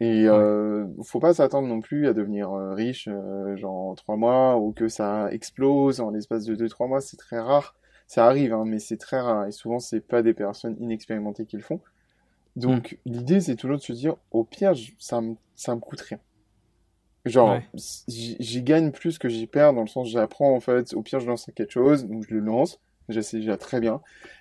Et 0.01 0.29
euh, 0.29 0.87
faut 1.03 1.19
pas 1.19 1.35
s'attendre 1.35 1.67
non 1.67 1.81
plus 1.81 2.07
à 2.07 2.13
devenir 2.13 2.53
euh, 2.53 2.73
riche, 2.75 3.09
euh, 3.11 3.57
genre 3.57 3.89
en 3.91 3.95
trois 3.95 4.17
mois, 4.17 4.57
ou 4.57 4.73
que 4.73 4.89
ça 4.89 5.29
explose 5.33 6.01
en 6.01 6.11
l'espace 6.11 6.45
de 6.45 6.55
deux, 6.55 6.69
trois 6.69 6.87
mois. 6.87 7.01
C'est 7.01 7.17
très 7.17 7.41
rare. 7.41 7.75
Ça 8.07 8.27
arrive, 8.27 8.53
hein, 8.55 8.65
mais 8.65 8.79
c'est 8.79 8.97
très 8.97 9.21
rare. 9.21 9.47
Et 9.47 9.51
souvent, 9.53 9.81
c'est 9.81 10.01
pas 10.01 10.23
des 10.23 10.35
personnes 10.35 10.77
inexpérimentées 10.81 11.47
qui 11.47 11.57
le 11.57 11.63
font. 11.63 11.81
Donc, 12.57 12.99
l'idée, 13.05 13.41
c'est 13.41 13.57
toujours 13.57 13.77
de 13.77 13.83
se 13.83 13.93
dire, 13.93 14.17
au 14.31 14.45
pire, 14.45 14.73
ça 14.99 15.21
me, 15.21 15.35
ça 15.55 15.75
me 15.75 15.81
coûte 15.81 16.01
rien. 16.01 16.19
Genre, 17.25 17.51
Ouais. 17.51 17.69
j'y 18.09 18.63
gagne 18.63 18.91
plus 18.91 19.19
que 19.19 19.29
j'y 19.29 19.47
perds, 19.47 19.75
dans 19.75 19.83
le 19.83 19.87
sens, 19.89 20.09
j'apprends, 20.09 20.55
en 20.55 20.61
fait, 20.61 20.95
au 20.95 21.03
pire, 21.03 21.21
je 21.21 21.27
lance 21.27 21.51
quelque 21.55 21.71
chose, 21.73 22.07
donc 22.07 22.25
je 22.27 22.35
le 22.35 22.41
lance. 22.41 22.81
C'est 23.11 23.39
déjà 23.39 23.57
très 23.57 23.81
bien. 23.81 24.01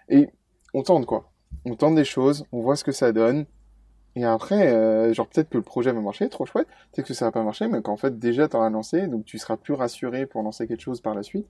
Et 0.10 0.30
on 0.74 0.84
tente, 0.84 1.06
quoi. 1.06 1.32
On 1.66 1.76
tente 1.76 1.96
des 1.96 2.06
choses, 2.06 2.46
on 2.52 2.62
voit 2.62 2.76
ce 2.76 2.84
que 2.84 2.92
ça 2.92 3.12
donne. 3.12 3.46
Et 4.18 4.26
après, 4.26 4.74
euh, 4.74 5.14
genre, 5.14 5.28
peut-être 5.28 5.50
que 5.50 5.58
le 5.58 5.64
projet 5.64 5.92
va 5.92 6.02
marcher, 6.02 6.28
trop 6.28 6.48
chouette. 6.48 6.68
Peut-être 6.92 7.08
que 7.08 7.14
ça 7.14 7.26
va 7.26 7.32
pas 7.32 7.44
marcher, 7.44 7.68
mais 7.68 7.84
qu'en 7.84 7.98
fait, 7.98 8.18
déjà, 8.18 8.48
t'auras 8.48 8.72
lancé, 8.72 9.06
donc 9.06 9.26
tu 9.26 9.38
seras 9.38 9.58
plus 9.58 9.76
rassuré 9.76 10.26
pour 10.26 10.42
lancer 10.42 10.66
quelque 10.66 10.82
chose 10.82 11.02
par 11.02 11.14
la 11.14 11.22
suite. 11.22 11.46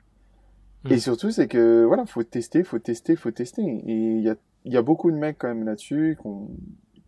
Mm. 0.84 0.92
Et 0.92 1.00
surtout, 1.00 1.32
c'est 1.32 1.48
que, 1.48 1.86
voilà, 1.86 2.06
faut 2.06 2.24
tester, 2.24 2.66
faut 2.66 2.78
tester, 2.78 3.16
faut 3.16 3.32
tester. 3.32 3.62
Et 3.62 4.18
il 4.18 4.22
y 4.22 4.30
a, 4.30 4.36
y 4.66 4.76
a 4.76 4.82
beaucoup 4.82 5.12
de 5.12 5.16
mecs, 5.16 5.38
quand 5.38 5.48
même, 5.48 5.64
là-dessus, 5.64 6.18
qu'on, 6.22 6.50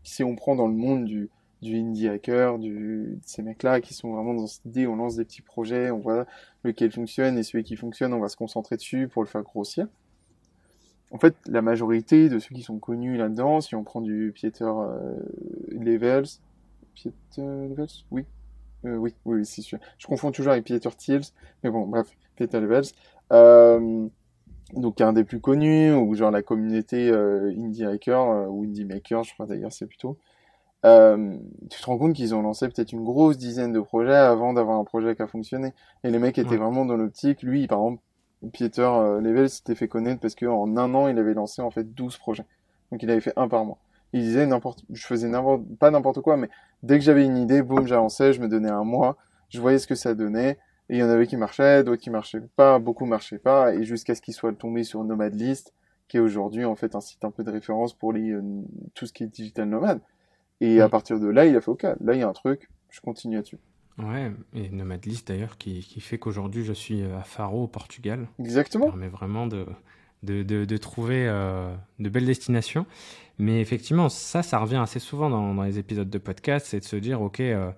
si 0.01 0.23
on 0.23 0.37
prend 0.37 0.55
dans 0.55 0.67
le 0.67 0.75
monde 0.75 1.03
du, 1.03 1.29
du 1.61 1.75
indie 1.77 2.07
hacker, 2.07 2.57
du, 2.57 3.17
de 3.21 3.25
ces 3.25 3.41
mecs-là 3.41 3.81
qui 3.81 3.93
sont 3.93 4.13
vraiment 4.13 4.33
dans 4.33 4.47
cette 4.47 4.63
idée, 4.63 4.87
on 4.87 4.95
lance 4.95 5.17
des 5.17 5.25
petits 5.25 5.41
projets, 5.41 5.91
on 5.91 5.99
voit 5.99 6.25
lequel 6.63 6.89
fonctionne, 6.89 7.37
et 7.37 7.43
celui 7.43 7.65
qui 7.65 7.75
fonctionne, 7.75 8.13
on 8.13 8.19
va 8.19 8.29
se 8.29 8.37
concentrer 8.37 8.77
dessus 8.77 9.09
pour 9.09 9.23
le 9.23 9.27
faire 9.27 9.43
grossir. 9.43 9.87
En 11.11 11.17
fait, 11.17 11.35
la 11.47 11.61
majorité 11.61 12.29
de 12.29 12.37
ceux 12.39 12.53
qui 12.53 12.61
sont 12.61 12.77
connus 12.77 13.17
là-dedans, 13.17 13.61
si 13.61 13.75
on 13.75 13.83
prend 13.83 14.01
du 14.01 14.31
Pieter 14.33 14.65
euh, 14.65 15.15
Levels, 15.71 16.27
Pieter 16.93 17.41
Levels? 17.41 17.87
Oui. 18.11 18.25
Euh, 18.85 18.95
oui, 18.95 19.13
oui, 19.25 19.37
oui, 19.39 19.45
c'est 19.45 19.61
sûr. 19.61 19.79
Je 19.97 20.07
confonds 20.07 20.31
toujours 20.31 20.53
avec 20.53 20.65
Pieter 20.65 20.89
Thiels, 20.95 21.23
mais 21.63 21.69
bon, 21.71 21.87
bref, 21.87 22.15
Pieter 22.35 22.59
Levels. 22.61 22.85
Euh, 23.33 24.07
donc 24.73 25.01
un 25.01 25.13
des 25.13 25.23
plus 25.23 25.39
connus, 25.41 25.93
ou 25.93 26.13
genre 26.13 26.31
la 26.31 26.43
communauté 26.43 27.09
euh, 27.09 27.51
Indie 27.57 27.85
Hacker, 27.85 28.29
euh, 28.29 28.45
ou 28.45 28.63
Indie 28.63 28.85
Maker, 28.85 29.23
je 29.23 29.33
crois 29.33 29.47
d'ailleurs 29.47 29.73
c'est 29.73 29.87
plutôt. 29.87 30.17
Euh, 30.85 31.35
tu 31.69 31.81
te 31.81 31.85
rends 31.87 31.97
compte 31.97 32.13
qu'ils 32.13 32.33
ont 32.33 32.41
lancé 32.41 32.67
peut-être 32.69 32.93
une 32.93 33.03
grosse 33.03 33.37
dizaine 33.37 33.73
de 33.73 33.81
projets 33.81 34.15
avant 34.15 34.53
d'avoir 34.53 34.77
un 34.77 34.85
projet 34.85 35.15
qui 35.15 35.21
a 35.21 35.27
fonctionné. 35.27 35.73
Et 36.03 36.09
les 36.09 36.19
mecs 36.19 36.37
étaient 36.37 36.51
Ouais. 36.51 36.57
vraiment 36.57 36.85
dans 36.85 36.95
l'optique. 36.95 37.41
Lui, 37.43 37.67
par 37.67 37.79
exemple, 37.79 38.01
Pieter 38.53 38.81
euh, 38.81 39.21
Level 39.21 39.49
s'était 39.49 39.75
fait 39.75 39.87
connaître 39.87 40.21
parce 40.21 40.35
qu'en 40.35 40.75
un 40.77 40.93
an, 40.95 41.07
il 41.07 41.17
avait 41.17 41.33
lancé 41.33 41.61
en 41.61 41.71
fait 41.71 41.83
12 41.93 42.17
projets. 42.17 42.45
Donc 42.91 43.03
il 43.03 43.09
avait 43.11 43.21
fait 43.21 43.33
un 43.35 43.47
par 43.47 43.65
mois. 43.65 43.77
Il 44.13 44.21
disait 44.21 44.45
n'importe, 44.47 44.83
je 44.91 45.05
faisais 45.05 45.27
n'importe, 45.27 45.61
pas 45.79 45.91
n'importe 45.91 46.21
quoi, 46.21 46.37
mais 46.37 46.49
dès 46.81 46.97
que 46.97 47.03
j'avais 47.03 47.25
une 47.25 47.37
idée, 47.37 47.61
boum, 47.61 47.85
j'avançais, 47.85 48.33
je 48.33 48.41
me 48.41 48.47
donnais 48.47 48.69
un 48.69 48.83
mois, 48.83 49.17
je 49.49 49.59
voyais 49.61 49.77
ce 49.77 49.87
que 49.87 49.95
ça 49.95 50.15
donnait. 50.15 50.57
Et 50.89 50.95
il 50.95 50.97
y 50.97 51.03
en 51.03 51.09
avait 51.09 51.27
qui 51.27 51.37
marchaient, 51.37 51.83
d'autres 51.83 52.01
qui 52.01 52.09
marchaient 52.09 52.41
pas, 52.55 52.79
beaucoup 52.79 53.05
marchaient 53.05 53.37
pas, 53.37 53.75
et 53.75 53.83
jusqu'à 53.83 54.15
ce 54.15 54.21
qu'il 54.21 54.33
soit 54.33 54.53
tombé 54.53 54.83
sur 54.83 55.03
Nomad 55.03 55.35
List, 55.35 55.73
qui 56.07 56.17
est 56.17 56.19
aujourd'hui 56.19 56.65
en 56.65 56.75
fait 56.75 56.95
un 56.95 57.01
site 57.01 57.23
un 57.23 57.29
peu 57.29 57.43
de 57.43 57.51
référence 57.51 57.93
pour 57.93 58.11
les, 58.11 58.31
euh, 58.31 58.41
tout 58.95 59.05
ce 59.05 59.13
qui 59.13 59.23
est 59.23 59.27
digital 59.27 59.69
nomade. 59.69 59.99
Et 60.61 60.81
à 60.81 60.87
Mm. 60.87 60.89
partir 60.89 61.19
de 61.19 61.27
là, 61.27 61.45
il 61.45 61.55
a 61.55 61.61
fait 61.61 61.69
OK, 61.69 61.83
là 61.83 62.13
il 62.13 62.19
y 62.19 62.23
a 62.23 62.27
un 62.27 62.33
truc, 62.33 62.69
je 62.89 63.01
continue 63.01 63.35
là-dessus. 63.35 63.59
Ouais, 63.99 64.31
et 64.55 64.69
Nomad 64.69 65.05
List 65.05 65.27
d'ailleurs 65.27 65.57
qui, 65.57 65.81
qui 65.81 65.99
fait 66.01 66.17
qu'aujourd'hui 66.17 66.63
je 66.63 66.73
suis 66.73 67.01
euh, 67.01 67.17
à 67.17 67.23
Faro 67.23 67.63
au 67.63 67.67
Portugal. 67.67 68.27
Ça 68.37 68.43
Exactement. 68.43 68.85
permet 68.87 69.09
vraiment 69.09 69.45
de, 69.45 69.65
de, 70.23 70.41
de, 70.43 70.65
de 70.65 70.77
trouver 70.77 71.27
euh, 71.27 71.73
de 71.99 72.09
belles 72.09 72.25
destinations. 72.25 72.85
Mais 73.37 73.61
effectivement, 73.61 74.09
ça, 74.09 74.43
ça 74.43 74.59
revient 74.59 74.77
assez 74.77 74.99
souvent 74.99 75.29
dans, 75.29 75.53
dans 75.53 75.63
les 75.63 75.79
épisodes 75.79 76.09
de 76.09 76.17
podcast, 76.17 76.65
c'est 76.69 76.79
de 76.79 76.85
se 76.85 76.95
dire, 76.97 77.21
OK, 77.21 77.39
euh, 77.39 77.71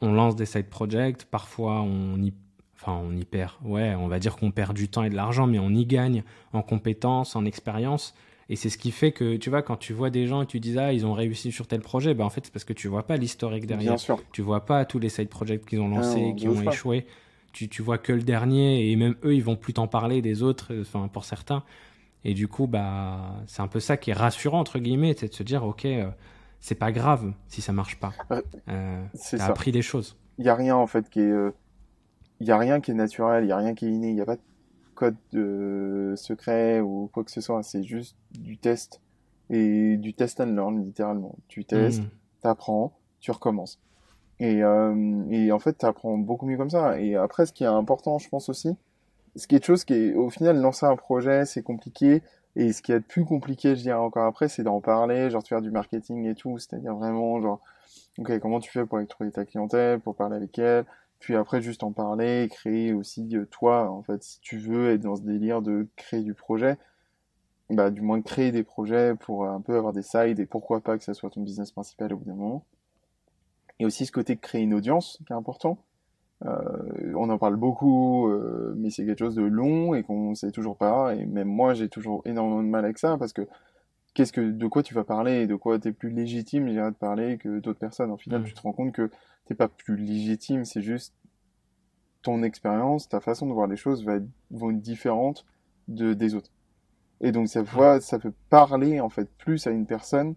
on 0.00 0.12
lance 0.12 0.36
des 0.36 0.46
side 0.46 0.68
projects, 0.68 1.24
parfois 1.26 1.82
on 1.82 2.16
y, 2.22 2.32
enfin, 2.74 2.92
on 2.92 3.14
y 3.14 3.24
perd. 3.24 3.52
Ouais, 3.62 3.94
on 3.94 4.08
va 4.08 4.18
dire 4.18 4.36
qu'on 4.36 4.50
perd 4.50 4.74
du 4.74 4.88
temps 4.88 5.04
et 5.04 5.10
de 5.10 5.14
l'argent, 5.14 5.46
mais 5.46 5.58
on 5.58 5.70
y 5.70 5.84
gagne 5.86 6.22
en 6.52 6.62
compétences, 6.62 7.36
en 7.36 7.44
expérience. 7.44 8.14
Et 8.48 8.56
c'est 8.56 8.68
ce 8.68 8.76
qui 8.78 8.90
fait 8.90 9.12
que, 9.12 9.36
tu 9.36 9.50
vois, 9.50 9.62
quand 9.62 9.76
tu 9.76 9.92
vois 9.92 10.10
des 10.10 10.26
gens 10.26 10.42
et 10.42 10.46
tu 10.46 10.60
dis, 10.60 10.78
ah, 10.78 10.92
ils 10.92 11.06
ont 11.06 11.14
réussi 11.14 11.52
sur 11.52 11.66
tel 11.66 11.80
projet, 11.80 12.12
ben 12.14 12.24
en 12.24 12.30
fait, 12.30 12.42
c'est 12.44 12.52
parce 12.52 12.64
que 12.64 12.72
tu 12.72 12.88
vois 12.88 13.04
pas 13.04 13.16
l'historique 13.16 13.66
derrière. 13.66 13.92
Bien 13.92 13.96
sûr. 13.98 14.20
Tu 14.32 14.42
vois 14.42 14.64
pas 14.66 14.84
tous 14.84 14.98
les 14.98 15.08
side 15.08 15.28
projects 15.28 15.64
qu'ils 15.64 15.80
ont 15.80 15.90
Ah 15.92 15.96
lancés, 15.96 16.34
qui 16.36 16.48
ont 16.48 16.60
pas. 16.62 16.72
échoué. 16.72 17.06
Tu, 17.52 17.68
tu 17.68 17.82
vois 17.82 17.98
que 17.98 18.12
le 18.12 18.22
dernier, 18.22 18.90
et 18.90 18.96
même 18.96 19.14
eux, 19.24 19.34
ils 19.34 19.44
vont 19.44 19.56
plus 19.56 19.74
t'en 19.74 19.86
parler 19.86 20.22
des 20.22 20.42
autres, 20.42 20.72
euh, 20.72 20.82
enfin, 20.82 21.08
pour 21.08 21.24
certains. 21.24 21.62
Et 22.24 22.34
du 22.34 22.48
coup, 22.48 22.66
bah, 22.66 23.34
c'est 23.46 23.62
un 23.62 23.68
peu 23.68 23.80
ça 23.80 23.96
qui 23.96 24.10
est 24.10 24.14
rassurant, 24.14 24.60
entre 24.60 24.78
guillemets, 24.78 25.14
c'est 25.18 25.28
de 25.28 25.34
se 25.34 25.42
dire, 25.42 25.64
OK, 25.64 25.84
euh, 25.84 26.08
c'est 26.60 26.76
pas 26.76 26.92
grave 26.92 27.32
si 27.48 27.60
ça 27.60 27.72
marche 27.72 27.98
pas. 27.98 28.12
Euh, 28.68 29.02
C'est 29.14 29.36
t'as 29.38 29.46
ça. 29.46 29.50
appris 29.50 29.72
des 29.72 29.82
choses. 29.82 30.16
Il 30.38 30.44
y 30.44 30.48
a 30.48 30.54
rien 30.54 30.76
en 30.76 30.86
fait 30.86 31.10
qui 31.10 31.20
est, 31.20 31.30
euh, 31.30 31.50
il 32.40 32.46
y 32.46 32.50
a 32.52 32.58
rien 32.58 32.80
qui 32.80 32.90
est 32.92 32.94
naturel, 32.94 33.44
il 33.44 33.48
y 33.48 33.52
a 33.52 33.56
rien 33.56 33.74
qui 33.74 33.86
est 33.86 33.90
inné, 33.90 34.10
il 34.10 34.16
y 34.16 34.20
a 34.20 34.24
pas 34.24 34.36
de 34.36 34.40
code 35.02 35.16
de 35.32 36.14
secret 36.16 36.80
ou 36.80 37.10
quoi 37.12 37.24
que 37.24 37.30
ce 37.32 37.40
soit. 37.40 37.62
C'est 37.64 37.82
juste 37.82 38.16
du 38.38 38.56
test 38.56 39.00
et 39.50 39.96
du 39.96 40.14
test 40.14 40.40
and 40.40 40.46
learn 40.54 40.82
littéralement. 40.84 41.34
Tu 41.48 41.64
testes, 41.64 42.02
Mhm. 42.02 42.08
t'apprends, 42.42 42.92
tu 43.20 43.30
recommences. 43.32 43.80
Et, 44.38 44.62
euh, 44.62 45.24
et 45.30 45.50
en 45.52 45.58
fait, 45.58 45.72
t'apprends 45.74 46.16
beaucoup 46.18 46.46
mieux 46.46 46.56
comme 46.56 46.70
ça. 46.70 47.00
Et 47.00 47.16
après, 47.16 47.46
ce 47.46 47.52
qui 47.52 47.64
est 47.64 47.74
important, 47.82 48.18
je 48.18 48.28
pense 48.28 48.48
aussi, 48.48 48.76
ce 49.36 49.46
qui 49.46 49.56
est 49.56 49.64
chose 49.64 49.84
qui 49.84 49.94
est, 49.94 50.14
au 50.14 50.30
final, 50.30 50.60
lancer 50.60 50.86
un 50.86 50.96
projet, 50.96 51.44
c'est 51.46 51.62
compliqué. 51.62 52.22
Et 52.54 52.72
ce 52.72 52.80
qui 52.82 52.92
est 52.92 53.00
de 53.00 53.04
plus 53.04 53.24
compliqué, 53.24 53.74
je 53.76 53.82
dirais 53.82 53.98
encore 53.98 54.26
après, 54.26 54.48
c'est 54.48 54.62
d'en 54.62 54.80
parler, 54.80 55.30
genre 55.30 55.42
de 55.42 55.48
faire 55.48 55.62
du 55.62 55.70
marketing 55.70 56.26
et 56.26 56.34
tout. 56.34 56.58
C'est-à-dire 56.58 56.94
vraiment, 56.94 57.40
genre, 57.40 57.60
ok, 58.18 58.38
comment 58.40 58.60
tu 58.60 58.70
fais 58.70 58.84
pour 58.86 58.98
aller 58.98 59.06
trouver 59.06 59.30
ta 59.32 59.44
clientèle, 59.44 60.00
pour 60.00 60.14
parler 60.14 60.36
avec 60.36 60.58
elle, 60.58 60.84
puis 61.22 61.36
après 61.36 61.62
juste 61.62 61.84
en 61.84 61.92
parler, 61.92 62.48
créer 62.50 62.92
aussi 62.92 63.28
euh, 63.36 63.46
toi, 63.46 63.88
en 63.88 64.02
fait, 64.02 64.24
si 64.24 64.40
tu 64.40 64.58
veux 64.58 64.90
être 64.90 65.02
dans 65.02 65.14
ce 65.14 65.22
délire 65.22 65.62
de 65.62 65.86
créer 65.94 66.22
du 66.22 66.34
projet, 66.34 66.76
bah 67.70 67.90
du 67.90 68.00
moins 68.00 68.20
créer 68.20 68.50
des 68.50 68.64
projets 68.64 69.14
pour 69.14 69.46
un 69.46 69.60
peu 69.60 69.76
avoir 69.76 69.92
des 69.92 70.02
sides 70.02 70.40
et 70.40 70.46
pourquoi 70.46 70.80
pas 70.80 70.98
que 70.98 71.04
ça 71.04 71.14
soit 71.14 71.30
ton 71.30 71.40
business 71.40 71.70
principal 71.70 72.12
au 72.12 72.16
bout 72.16 72.24
d'un 72.24 72.34
moment. 72.34 72.66
Et 73.78 73.86
aussi 73.86 74.04
ce 74.04 74.10
côté 74.10 74.34
de 74.34 74.40
créer 74.40 74.62
une 74.62 74.74
audience 74.74 75.18
qui 75.24 75.32
est 75.32 75.36
important. 75.36 75.78
Euh, 76.44 77.14
on 77.14 77.30
en 77.30 77.38
parle 77.38 77.54
beaucoup, 77.54 78.28
euh, 78.28 78.74
mais 78.76 78.90
c'est 78.90 79.06
quelque 79.06 79.20
chose 79.20 79.36
de 79.36 79.42
long 79.44 79.94
et 79.94 80.02
qu'on 80.02 80.34
sait 80.34 80.50
toujours 80.50 80.76
pas. 80.76 81.14
Et 81.14 81.24
même 81.24 81.48
moi, 81.48 81.72
j'ai 81.74 81.88
toujours 81.88 82.22
énormément 82.24 82.64
de 82.64 82.68
mal 82.68 82.84
avec 82.84 82.98
ça 82.98 83.16
parce 83.16 83.32
que 83.32 83.46
qu'est-ce 84.14 84.32
que, 84.32 84.40
de 84.50 84.66
quoi 84.66 84.82
tu 84.82 84.94
vas 84.94 85.04
parler 85.04 85.42
et 85.42 85.46
de 85.46 85.54
quoi 85.54 85.78
t'es 85.78 85.92
plus 85.92 86.10
légitime, 86.10 86.66
je 86.68 86.72
dirais, 86.72 86.90
de 86.90 86.96
parler 86.96 87.38
que 87.38 87.60
d'autres 87.60 87.78
personnes. 87.78 88.10
Au 88.10 88.16
final, 88.16 88.42
Mm. 88.42 88.44
tu 88.44 88.54
te 88.54 88.60
rends 88.60 88.72
compte 88.72 88.92
que 88.92 89.10
t'es 89.46 89.54
pas 89.54 89.68
plus 89.68 89.96
légitime, 89.96 90.64
c'est 90.64 90.82
juste 90.82 91.14
ton 92.22 92.42
expérience, 92.42 93.08
ta 93.08 93.20
façon 93.20 93.46
de 93.46 93.52
voir 93.52 93.66
les 93.66 93.76
choses 93.76 94.04
va 94.04 94.16
être, 94.16 94.26
vont 94.50 94.70
être 94.70 94.80
différentes 94.80 95.44
de, 95.88 96.14
des 96.14 96.34
autres. 96.34 96.50
Et 97.20 97.32
donc, 97.32 97.48
ça 97.48 97.62
voit, 97.62 98.00
ça 98.00 98.18
peut 98.18 98.32
parler, 98.50 99.00
en 99.00 99.08
fait, 99.08 99.28
plus 99.38 99.66
à 99.66 99.70
une 99.70 99.86
personne 99.86 100.34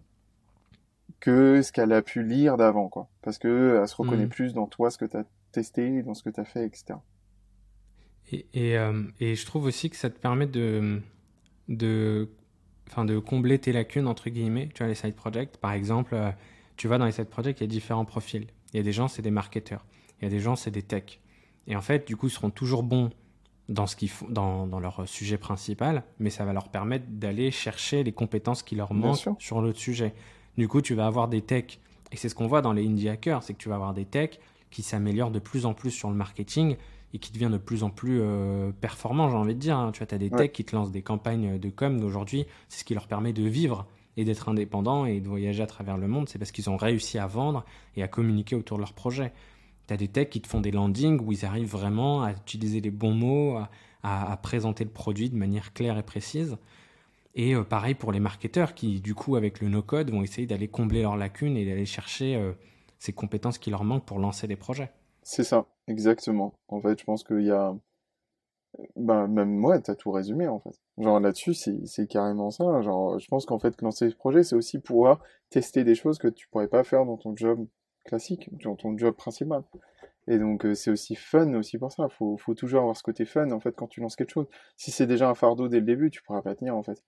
que 1.20 1.62
ce 1.62 1.72
qu'elle 1.72 1.92
a 1.92 2.02
pu 2.02 2.22
lire 2.22 2.56
d'avant, 2.56 2.88
quoi. 2.88 3.08
Parce 3.22 3.38
que 3.38 3.78
elle 3.80 3.88
se 3.88 3.96
reconnaît 3.96 4.26
Mm. 4.26 4.30
plus 4.30 4.52
dans 4.54 4.66
toi, 4.66 4.90
ce 4.90 4.98
que 4.98 5.04
t'as 5.04 5.24
testé, 5.52 6.02
dans 6.02 6.14
ce 6.14 6.22
que 6.22 6.30
t'as 6.30 6.44
fait, 6.44 6.64
etc. 6.66 6.94
Et, 8.32 8.46
et, 8.54 8.76
euh, 8.78 9.02
et 9.20 9.34
je 9.36 9.46
trouve 9.46 9.64
aussi 9.64 9.88
que 9.88 9.96
ça 9.96 10.10
te 10.10 10.18
permet 10.18 10.46
de, 10.46 11.00
de, 11.68 12.28
enfin, 12.90 13.04
de 13.04 13.18
combler 13.18 13.58
tes 13.58 13.72
lacunes, 13.72 14.06
entre 14.06 14.30
guillemets. 14.30 14.68
Tu 14.74 14.78
vois, 14.78 14.88
les 14.88 14.94
side 14.94 15.14
projects, 15.14 15.56
par 15.58 15.72
exemple, 15.72 16.14
euh, 16.14 16.30
tu 16.76 16.88
vois, 16.88 16.98
dans 16.98 17.06
les 17.06 17.12
side 17.12 17.28
projects, 17.28 17.58
il 17.60 17.64
y 17.64 17.66
a 17.66 17.68
différents 17.68 18.04
profils. 18.04 18.46
Il 18.72 18.76
y 18.76 18.80
a 18.80 18.82
des 18.82 18.92
gens, 18.92 19.08
c'est 19.08 19.22
des 19.22 19.30
marketeurs. 19.30 19.84
Il 20.20 20.24
y 20.24 20.26
a 20.26 20.30
des 20.30 20.40
gens, 20.40 20.56
c'est 20.56 20.70
des 20.70 20.82
techs. 20.82 21.20
Et 21.66 21.76
en 21.76 21.80
fait, 21.80 22.06
du 22.06 22.16
coup, 22.16 22.28
ils 22.28 22.32
seront 22.32 22.50
toujours 22.50 22.82
bons 22.82 23.10
dans, 23.68 23.86
ce 23.86 23.96
qu'ils 23.96 24.10
font, 24.10 24.28
dans, 24.28 24.66
dans 24.66 24.80
leur 24.80 25.08
sujet 25.08 25.38
principal, 25.38 26.04
mais 26.18 26.30
ça 26.30 26.44
va 26.44 26.52
leur 26.52 26.68
permettre 26.68 27.06
d'aller 27.08 27.50
chercher 27.50 28.04
les 28.04 28.12
compétences 28.12 28.62
qui 28.62 28.76
leur 28.76 28.92
manquent 28.92 29.28
sur 29.38 29.60
l'autre 29.60 29.78
sujet. 29.78 30.14
Du 30.56 30.68
coup, 30.68 30.80
tu 30.80 30.94
vas 30.94 31.06
avoir 31.06 31.28
des 31.28 31.42
techs, 31.42 31.80
et 32.12 32.16
c'est 32.16 32.28
ce 32.28 32.34
qu'on 32.34 32.46
voit 32.46 32.62
dans 32.62 32.72
les 32.72 32.86
indie 32.86 33.08
hackers, 33.08 33.42
c'est 33.42 33.54
que 33.54 33.58
tu 33.58 33.68
vas 33.68 33.74
avoir 33.74 33.94
des 33.94 34.04
techs 34.04 34.40
qui 34.70 34.82
s'améliorent 34.82 35.30
de 35.30 35.38
plus 35.38 35.66
en 35.66 35.74
plus 35.74 35.90
sur 35.90 36.08
le 36.08 36.16
marketing 36.16 36.76
et 37.16 37.18
qui 37.18 37.32
deviennent 37.32 37.52
de 37.52 37.56
plus 37.58 37.82
en 37.82 37.88
plus 37.88 38.20
euh, 38.20 38.72
performants, 38.78 39.30
j'ai 39.30 39.36
envie 39.36 39.54
de 39.54 39.58
dire. 39.60 39.78
hein. 39.78 39.90
Tu 39.92 40.04
vois, 40.04 40.12
as 40.14 40.18
des 40.18 40.28
Ouais. 40.28 40.36
techs 40.36 40.52
qui 40.52 40.64
te 40.66 40.76
lancent 40.76 40.90
des 40.92 41.00
campagnes 41.00 41.58
de 41.58 41.70
com 41.70 42.02
aujourd'hui, 42.04 42.44
c'est 42.68 42.80
ce 42.80 42.84
qui 42.84 42.92
leur 42.92 43.06
permet 43.06 43.32
de 43.32 43.42
vivre 43.42 43.86
et 44.18 44.24
d'être 44.24 44.50
indépendants 44.50 45.06
et 45.06 45.20
de 45.20 45.26
voyager 45.28 45.62
à 45.62 45.66
travers 45.66 45.96
le 45.96 46.08
monde, 46.08 46.28
c'est 46.28 46.38
parce 46.38 46.52
qu'ils 46.52 46.68
ont 46.68 46.76
réussi 46.76 47.18
à 47.18 47.26
vendre 47.26 47.64
et 47.96 48.02
à 48.02 48.08
communiquer 48.08 48.54
autour 48.54 48.76
de 48.76 48.82
leur 48.82 48.92
projet. 48.92 49.32
Tu 49.88 49.94
as 49.94 49.96
des 49.96 50.08
techs 50.08 50.28
qui 50.30 50.40
te 50.42 50.46
font 50.48 50.60
des 50.60 50.70
landings 50.72 51.18
où 51.24 51.32
ils 51.32 51.44
arrivent 51.46 51.70
vraiment 51.70 52.22
à 52.22 52.32
utiliser 52.32 52.80
les 52.82 52.90
bons 52.90 53.14
mots, 53.14 53.56
à, 53.56 53.70
à- 54.02 54.30
à 54.32 54.36
présenter 54.36 54.84
le 54.84 54.90
produit 54.90 55.30
de 55.30 55.36
manière 55.36 55.72
claire 55.72 55.96
et 55.96 56.02
précise. 56.02 56.58
Et 57.34 57.54
euh, 57.54 57.62
pareil 57.64 57.94
pour 57.94 58.12
les 58.12 58.20
marketeurs 58.20 58.74
qui, 58.74 59.00
du 59.00 59.14
coup, 59.14 59.36
avec 59.36 59.60
le 59.60 59.68
no-code, 59.68 60.10
vont 60.10 60.22
essayer 60.22 60.46
d'aller 60.46 60.68
combler 60.68 61.02
leurs 61.02 61.16
lacunes 61.16 61.56
et 61.56 61.64
d'aller 61.64 61.86
chercher 61.86 62.36
euh, 62.36 62.52
ces 62.98 63.12
compétences 63.12 63.58
qui 63.58 63.70
leur 63.70 63.84
manquent 63.84 64.04
pour 64.06 64.18
lancer 64.18 64.46
des 64.46 64.56
projets. 64.56 64.90
C'est 65.28 65.42
ça, 65.42 65.66
exactement. 65.88 66.54
En 66.68 66.80
fait, 66.80 67.00
je 67.00 67.04
pense 67.04 67.24
qu'il 67.24 67.42
y 67.42 67.50
a, 67.50 67.74
bah, 68.94 69.26
même 69.26 69.50
moi, 69.50 69.80
t'as 69.80 69.96
tout 69.96 70.12
résumé, 70.12 70.46
en 70.46 70.60
fait. 70.60 70.80
Genre, 70.98 71.18
là-dessus, 71.18 71.52
c'est, 71.52 71.84
c'est 71.84 72.06
carrément 72.06 72.52
ça. 72.52 72.80
Genre, 72.82 73.18
je 73.18 73.26
pense 73.26 73.44
qu'en 73.44 73.58
fait, 73.58 73.82
lancer 73.82 74.08
ce 74.08 74.14
projet, 74.14 74.44
c'est 74.44 74.54
aussi 74.54 74.78
pouvoir 74.78 75.20
tester 75.50 75.82
des 75.82 75.96
choses 75.96 76.18
que 76.18 76.28
tu 76.28 76.46
pourrais 76.46 76.68
pas 76.68 76.84
faire 76.84 77.04
dans 77.04 77.16
ton 77.16 77.34
job 77.34 77.66
classique, 78.04 78.50
dans 78.62 78.76
ton 78.76 78.96
job 78.96 79.16
principal. 79.16 79.64
Et 80.28 80.38
donc, 80.38 80.64
euh, 80.64 80.76
c'est 80.76 80.92
aussi 80.92 81.16
fun 81.16 81.54
aussi 81.54 81.76
pour 81.76 81.90
ça. 81.90 82.08
Faut, 82.08 82.36
faut 82.36 82.54
toujours 82.54 82.82
avoir 82.82 82.96
ce 82.96 83.02
côté 83.02 83.24
fun, 83.24 83.50
en 83.50 83.58
fait, 83.58 83.74
quand 83.74 83.88
tu 83.88 84.00
lances 84.00 84.14
quelque 84.14 84.32
chose. 84.32 84.46
Si 84.76 84.92
c'est 84.92 85.08
déjà 85.08 85.28
un 85.28 85.34
fardeau 85.34 85.66
dès 85.66 85.80
le 85.80 85.86
début, 85.86 86.08
tu 86.10 86.22
pourras 86.22 86.42
pas 86.42 86.54
tenir, 86.54 86.76
en 86.76 86.84
fait. 86.84 87.02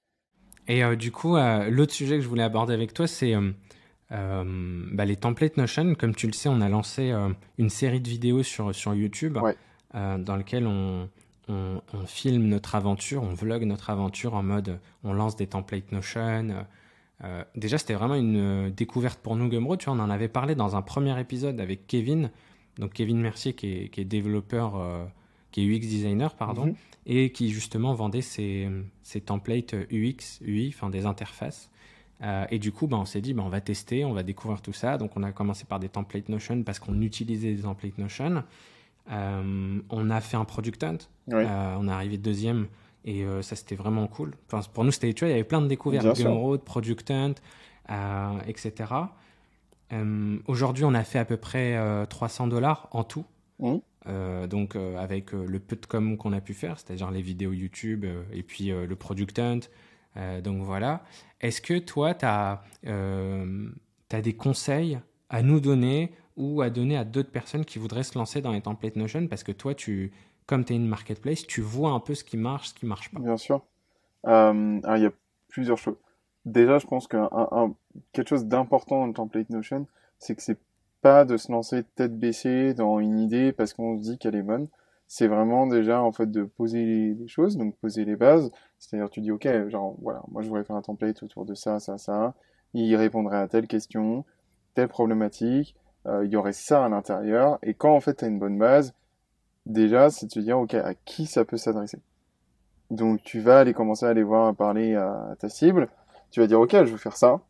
Et 0.66 0.82
euh, 0.82 0.96
du 0.96 1.12
coup, 1.12 1.36
euh, 1.36 1.70
l'autre 1.70 1.92
sujet 1.92 2.16
que 2.16 2.22
je 2.22 2.28
voulais 2.28 2.42
aborder 2.42 2.74
avec 2.74 2.92
toi, 2.92 3.06
c'est 3.06 3.34
bah, 4.10 5.04
les 5.04 5.16
templates 5.16 5.56
Notion. 5.56 5.94
Comme 5.94 6.14
tu 6.14 6.26
le 6.26 6.32
sais, 6.32 6.48
on 6.48 6.60
a 6.60 6.68
lancé 6.68 7.14
une 7.58 7.70
série 7.70 8.00
de 8.00 8.08
vidéos 8.08 8.42
sur, 8.42 8.74
sur 8.74 8.94
YouTube 8.94 9.38
dans 9.94 10.36
lequel 10.36 10.66
on, 10.66 11.08
on, 11.48 11.80
filme 12.06 12.44
notre 12.44 12.74
aventure, 12.74 13.22
on 13.22 13.34
vlog 13.34 13.64
notre 13.64 13.90
aventure 13.90 14.34
en 14.34 14.42
mode 14.42 14.80
on 15.04 15.12
lance 15.12 15.36
des 15.36 15.46
templates 15.46 15.92
Notion. 15.92 16.66
Euh, 17.24 17.44
déjà, 17.56 17.78
c'était 17.78 17.94
vraiment 17.94 18.14
une 18.14 18.70
découverte 18.70 19.20
pour 19.20 19.36
nous, 19.36 19.48
Gumroad. 19.48 19.78
Tu 19.78 19.86
vois, 19.86 19.94
on 19.94 20.00
en 20.00 20.10
avait 20.10 20.28
parlé 20.28 20.54
dans 20.54 20.76
un 20.76 20.82
premier 20.82 21.18
épisode 21.20 21.60
avec 21.60 21.86
Kevin, 21.86 22.30
donc 22.78 22.92
Kevin 22.92 23.20
Mercier 23.20 23.54
qui 23.54 23.90
est, 23.92 24.04
développeur, 24.04 24.76
euh, 24.76 25.04
qui 25.50 25.62
est 25.62 25.66
UX 25.66 25.80
designer, 25.80 26.34
pardon, 26.34 26.66
mhm. 26.66 26.74
et 27.06 27.32
qui 27.32 27.50
justement 27.50 27.94
vendait 27.94 28.20
ses, 28.20 28.68
templates 29.24 29.74
UX, 29.90 30.40
UI, 30.42 30.72
enfin 30.74 30.90
des 30.90 31.06
interfaces. 31.06 31.70
Euh, 32.22 32.46
et 32.50 32.58
du 32.58 32.72
coup, 32.72 32.86
bah, 32.86 32.96
on 32.96 33.04
s'est 33.04 33.20
dit, 33.20 33.34
bah, 33.34 33.42
on 33.44 33.48
va 33.48 33.60
tester, 33.60 34.04
on 34.04 34.12
va 34.12 34.22
découvrir 34.22 34.60
tout 34.60 34.72
ça. 34.72 34.98
Donc, 34.98 35.12
on 35.16 35.22
a 35.22 35.32
commencé 35.32 35.64
par 35.64 35.78
des 35.78 35.88
templates 35.88 36.28
Notion 36.28 36.62
parce 36.62 36.78
qu'on 36.78 37.00
utilisait 37.00 37.54
des 37.54 37.62
templates 37.62 37.98
Notion. 37.98 38.42
Euh, 39.10 39.80
on 39.88 40.10
a 40.10 40.20
fait 40.20 40.36
un 40.36 40.44
product 40.44 40.82
hunt. 40.82 40.98
Euh, 41.32 41.76
on 41.78 41.88
est 41.88 41.92
arrivé 41.92 42.18
deuxième 42.18 42.66
et 43.04 43.24
ça 43.42 43.56
c'était 43.56 43.76
vraiment 43.76 44.06
cool. 44.06 44.32
Enfin, 44.46 44.68
pour 44.72 44.84
nous, 44.84 44.90
c'était, 44.90 45.12
tu 45.14 45.24
vois, 45.24 45.28
il 45.28 45.32
y 45.32 45.34
avait 45.34 45.44
plein 45.44 45.62
de 45.62 45.68
découvertes. 45.68 46.16
Gumroad, 46.16 46.60
Product 46.60 47.10
Hunt, 47.10 47.34
etc. 48.46 48.92
Aujourd'hui, 50.46 50.84
on 50.84 50.94
a 50.94 51.04
fait 51.04 51.18
à 51.18 51.24
peu 51.24 51.38
près 51.38 51.78
300 52.10 52.48
dollars 52.48 52.88
en 52.90 53.04
tout. 53.04 53.24
Donc 54.04 54.76
avec 54.76 55.32
le 55.32 55.58
peu 55.58 55.76
de 55.76 55.86
com 55.86 56.18
qu'on 56.18 56.34
a 56.34 56.42
pu 56.42 56.52
faire, 56.52 56.78
c'est-à-dire 56.78 57.10
les 57.10 57.22
vidéos 57.22 57.52
YouTube 57.52 58.04
et 58.32 58.42
puis 58.42 58.66
le 58.66 58.94
Product 58.96 59.38
Hunt. 59.38 59.60
Donc 60.16 60.62
voilà. 60.62 61.02
Est-ce 61.40 61.60
que 61.60 61.78
toi, 61.78 62.14
tu 62.14 62.24
as, 62.24 62.62
as, 62.86 64.22
des 64.22 64.34
conseils 64.34 64.98
à 65.30 65.42
nous 65.42 65.60
donner 65.60 66.12
ou 66.36 66.62
à 66.62 66.70
donner 66.70 66.96
à 66.96 67.04
d'autres 67.04 67.30
personnes 67.30 67.64
qui 67.64 67.78
voudraient 67.78 68.02
se 68.02 68.18
lancer 68.18 68.40
dans 68.40 68.52
les 68.52 68.60
templates 68.60 68.96
Notion? 68.96 69.28
Parce 69.28 69.44
que 69.44 69.52
toi, 69.52 69.74
tu, 69.74 70.12
comme 70.46 70.64
tu 70.64 70.72
es 70.72 70.76
une 70.76 70.88
marketplace, 70.88 71.46
tu 71.46 71.60
vois 71.60 71.90
un 71.90 72.00
peu 72.00 72.14
ce 72.14 72.24
qui 72.24 72.36
marche, 72.36 72.70
ce 72.70 72.74
qui 72.74 72.86
marche 72.86 73.12
pas. 73.12 73.20
Bien 73.20 73.36
sûr. 73.36 73.62
Euh, 74.26 74.80
il 74.96 75.02
y 75.02 75.06
a 75.06 75.12
plusieurs 75.48 75.78
choses. 75.78 75.96
Déjà, 76.44 76.78
je 76.78 76.86
pense 76.86 77.06
que 77.06 77.16
quelque 78.12 78.28
chose 78.28 78.46
d'important 78.46 79.00
dans 79.00 79.06
le 79.06 79.12
template 79.12 79.50
Notion, 79.50 79.86
c'est 80.18 80.34
que 80.34 80.42
c'est 80.42 80.58
pas 81.02 81.24
de 81.24 81.36
se 81.36 81.52
lancer 81.52 81.84
tête 81.94 82.18
baissée 82.18 82.74
dans 82.74 82.98
une 82.98 83.18
idée 83.20 83.52
parce 83.52 83.72
qu'on 83.72 83.98
se 83.98 84.02
dit 84.02 84.18
qu'elle 84.18 84.34
est 84.34 84.42
bonne. 84.42 84.68
C'est 85.06 85.28
vraiment 85.28 85.66
déjà 85.66 86.02
en 86.02 86.12
fait 86.12 86.30
de 86.30 86.44
poser 86.44 87.14
les 87.14 87.28
choses, 87.28 87.56
donc 87.56 87.76
poser 87.76 88.04
les 88.04 88.16
bases. 88.16 88.50
C'est-à-dire 88.78 89.10
tu 89.10 89.20
dis 89.20 89.32
ok, 89.32 89.68
genre 89.68 89.96
voilà, 90.00 90.22
moi 90.30 90.42
je 90.42 90.48
voudrais 90.48 90.64
faire 90.64 90.76
un 90.76 90.82
template 90.82 91.22
autour 91.22 91.44
de 91.44 91.54
ça, 91.54 91.80
ça, 91.80 91.98
ça. 91.98 92.34
Il 92.74 92.94
répondrait 92.96 93.38
à 93.38 93.48
telle 93.48 93.66
question, 93.66 94.24
telle 94.74 94.88
problématique 94.88 95.74
euh, 96.06 96.24
il 96.24 96.30
y 96.30 96.36
aurait 96.36 96.52
ça 96.52 96.84
à 96.84 96.88
l'intérieur. 96.88 97.58
Et 97.62 97.74
quand 97.74 97.94
en 97.94 98.00
fait 98.00 98.14
tu 98.14 98.24
as 98.24 98.28
une 98.28 98.38
bonne 98.38 98.58
base, 98.58 98.94
déjà 99.66 100.10
c'est 100.10 100.26
de 100.26 100.32
se 100.32 100.40
dire 100.40 100.58
ok 100.58 100.74
à 100.74 100.94
qui 100.94 101.26
ça 101.26 101.44
peut 101.44 101.56
s'adresser? 101.56 101.98
Donc 102.90 103.22
tu 103.22 103.40
vas 103.40 103.60
aller 103.60 103.74
commencer 103.74 104.06
à 104.06 104.10
aller 104.10 104.22
voir, 104.22 104.46
à 104.48 104.54
parler 104.54 104.94
à 104.94 105.36
ta 105.38 105.48
cible. 105.48 105.88
Tu 106.30 106.40
vas 106.40 106.46
dire 106.46 106.60
ok 106.60 106.72
je 106.72 106.90
veux 106.90 106.96
faire 106.98 107.16
ça. 107.16 107.40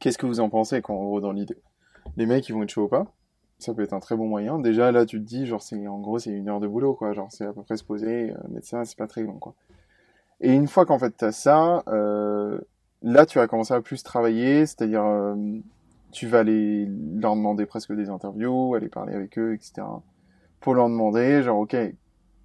Qu'est-ce 0.00 0.18
que 0.18 0.26
vous 0.26 0.40
en 0.40 0.48
pensez 0.48 0.82
quand 0.82 0.94
en 0.94 1.04
gros 1.04 1.20
dans 1.20 1.32
l'idée? 1.32 1.58
Les 2.16 2.26
mecs 2.26 2.48
ils 2.48 2.52
vont 2.52 2.62
être 2.62 2.70
chauds 2.70 2.84
ou 2.84 2.88
pas? 2.88 3.06
Ça 3.58 3.72
peut 3.72 3.82
être 3.82 3.94
un 3.94 4.00
très 4.00 4.16
bon 4.16 4.26
moyen. 4.28 4.58
Déjà 4.58 4.92
là, 4.92 5.06
tu 5.06 5.18
te 5.18 5.24
dis, 5.24 5.46
genre, 5.46 5.62
c'est 5.62 5.86
en 5.86 5.98
gros, 5.98 6.18
c'est 6.18 6.30
une 6.30 6.48
heure 6.48 6.60
de 6.60 6.68
boulot, 6.68 6.92
quoi. 6.94 7.14
Genre, 7.14 7.28
c'est 7.30 7.46
à 7.46 7.52
peu 7.54 7.62
près 7.62 7.76
se 7.78 7.84
poser, 7.84 8.32
euh, 8.32 8.36
mettre 8.50 8.66
ça, 8.66 8.84
c'est 8.84 8.98
pas 8.98 9.06
très 9.06 9.22
long, 9.22 9.38
quoi. 9.38 9.54
Et 10.40 10.52
une 10.52 10.68
fois 10.68 10.86
qu'en 10.86 10.98
fait 10.98 11.10
t'as 11.16 11.32
ça, 11.32 11.82
euh, 11.88 12.58
là, 13.02 13.26
tu 13.26 13.38
vas 13.38 13.46
commencer 13.46 13.74
à 13.74 13.80
plus 13.80 14.02
travailler, 14.02 14.66
c'est-à-dire 14.66 15.04
tu 16.12 16.26
vas 16.26 16.40
aller 16.40 16.86
leur 16.86 17.36
demander 17.36 17.66
presque 17.66 17.92
des 17.94 18.08
interviews, 18.08 18.74
aller 18.74 18.88
parler 18.88 19.14
avec 19.14 19.38
eux, 19.38 19.54
etc. 19.54 19.86
Pour 20.60 20.74
leur 20.74 20.88
demander, 20.88 21.42
genre, 21.42 21.58
ok, 21.60 21.76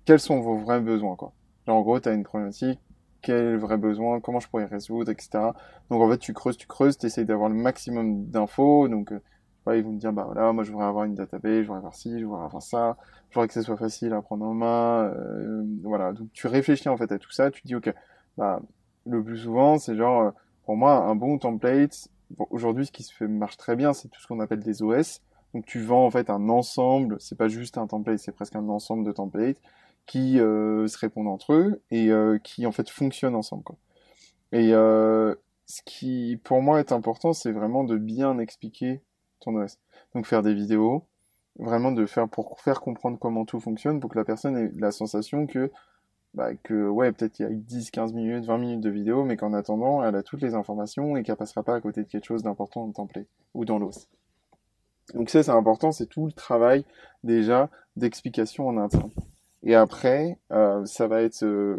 quels 0.06 0.20
sont 0.20 0.40
vos 0.42 0.58
vrais 0.58 0.82
besoins, 0.82 1.16
quoi? 1.16 1.34
Genre, 1.66 1.78
en 1.78 1.82
gros, 1.82 2.00
tu 2.00 2.10
as 2.10 2.14
une 2.14 2.24
problématique, 2.24 2.80
quel 3.22 3.58
vrai 3.58 3.78
besoin, 3.78 4.20
comment 4.20 4.40
je 4.40 4.50
pourrais 4.50 4.66
résoudre, 4.66 5.12
etc. 5.12 5.54
Donc, 5.90 6.02
en 6.02 6.10
fait, 6.10 6.18
tu 6.18 6.34
creuses, 6.34 6.58
tu 6.58 6.68
creuses, 6.68 6.98
tu 6.98 7.26
d'avoir 7.26 7.50
le 7.50 7.56
maximum 7.56 8.26
d'infos. 8.26 8.88
Donc, 8.88 9.14
euh, 9.68 9.78
ils 9.78 9.84
vont 9.84 9.94
te 9.94 9.98
dire, 9.98 10.14
bah 10.14 10.24
voilà, 10.26 10.52
moi, 10.54 10.64
je 10.64 10.72
voudrais 10.72 10.88
avoir 10.88 11.06
une 11.06 11.16
database, 11.16 11.62
je 11.62 11.68
voudrais 11.68 11.78
avoir 11.78 11.96
ci, 11.96 12.20
je 12.20 12.26
voudrais 12.26 12.46
avoir 12.46 12.62
ça, 12.62 12.98
je 13.30 13.36
voudrais 13.36 13.48
que 13.48 13.54
ce 13.54 13.62
soit 13.62 13.78
facile 13.78 14.14
à 14.14 14.22
prendre 14.22 14.46
en 14.46 14.54
main. 14.54 15.12
Euh, 15.16 15.64
voilà. 15.84 16.14
Donc, 16.14 16.30
tu 16.34 16.48
réfléchis, 16.48 16.90
en 16.90 16.98
fait, 16.98 17.12
à 17.12 17.20
tout 17.20 17.32
ça. 17.32 17.52
Tu 17.52 17.62
dis, 17.66 17.76
ok, 17.76 17.94
bah, 18.38 18.62
le 19.06 19.24
plus 19.24 19.38
souvent, 19.38 19.78
c'est 19.78 19.96
genre, 19.96 20.22
euh, 20.22 20.32
pour 20.66 20.76
moi, 20.76 20.94
un 20.94 21.16
bon 21.16 21.38
template, 21.38 22.10
aujourd'hui, 22.50 22.86
ce 22.86 22.92
qui 22.92 23.04
se 23.04 23.14
fait 23.14 23.28
marche 23.28 23.58
très 23.58 23.76
bien, 23.76 23.94
c'est 23.94 24.08
tout 24.10 24.22
ce 24.22 24.28
qu'on 24.28 24.40
appelle 24.40 24.62
des 24.62 24.84
OS. 24.84 25.22
Donc 25.54 25.66
tu 25.66 25.80
vends 25.80 26.06
en 26.06 26.12
fait 26.12 26.30
un 26.30 26.50
ensemble, 26.50 27.18
c'est 27.20 27.38
pas 27.38 27.48
juste 27.48 27.78
un 27.78 27.88
template, 27.88 28.20
c'est 28.20 28.32
presque 28.32 28.56
un 28.56 28.70
ensemble 28.70 29.06
de 29.06 29.12
templates 29.12 29.62
qui 30.06 30.40
euh, 30.40 30.88
se 30.88 30.98
répondent 30.98 31.28
entre 31.28 31.54
eux 31.54 31.82
et 31.92 32.10
euh, 32.10 32.38
qui 32.40 32.66
en 32.66 32.72
fait 32.72 32.90
fonctionnent 32.90 33.36
ensemble. 33.36 33.64
Quoi. 33.64 33.76
Et 34.52 34.74
euh, 34.74 35.36
ce 35.68 35.82
qui 35.84 36.40
pour 36.44 36.62
moi 36.62 36.80
est 36.80 36.92
important, 36.92 37.34
c'est 37.34 37.52
vraiment 37.52 37.84
de 37.84 37.98
bien 37.98 38.40
expliquer 38.40 39.02
Donc 40.14 40.26
faire 40.26 40.42
des 40.42 40.54
vidéos, 40.54 41.04
vraiment 41.58 41.92
de 41.92 42.06
faire 42.06 42.28
pour 42.28 42.60
faire 42.60 42.82
comprendre 42.82 43.18
comment 43.20 43.46
tout 43.46 43.60
fonctionne, 43.60 44.00
pour 44.00 44.10
que 44.10 44.18
la 44.18 44.26
personne 44.26 44.58
ait 44.58 44.72
la 44.78 44.92
sensation 44.92 45.48
que 45.48 45.72
bah, 46.34 46.56
que 46.56 46.88
ouais, 46.88 47.12
peut-être 47.12 47.34
qu'il 47.34 47.46
y 47.46 47.50
a 47.50 47.52
10, 47.54 47.92
15 47.92 48.14
minutes, 48.14 48.46
20 48.46 48.58
minutes 48.58 48.82
de 48.82 48.90
vidéo, 48.90 49.26
mais 49.26 49.36
qu'en 49.36 49.54
attendant, 49.54 50.04
elle 50.04 50.16
a 50.16 50.24
toutes 50.24 50.42
les 50.42 50.56
informations 50.56 51.18
et 51.18 51.24
qu'elle 51.24 51.36
passera 51.36 51.62
pas 51.62 51.76
à 51.76 51.82
côté 51.82 52.04
de 52.04 52.08
quelque 52.08 52.26
chose 52.26 52.44
d'important 52.44 52.82
dans 52.82 52.88
le 52.88 52.94
template 52.94 53.28
ou 53.54 53.66
dans 53.66 53.80
l'os. 53.80 54.08
Donc 55.14 55.30
ça, 55.30 55.44
c'est 55.44 55.52
important, 55.52 55.92
c'est 55.92 56.06
tout 56.06 56.26
le 56.26 56.32
travail 56.32 56.86
déjà 57.24 57.70
d'explication 57.98 58.68
en 58.68 58.78
interne. 58.78 59.12
Et 59.64 59.76
après, 59.76 60.38
euh, 60.52 60.86
ça 60.86 61.08
va 61.08 61.22
être 61.22 61.44
euh, 61.44 61.78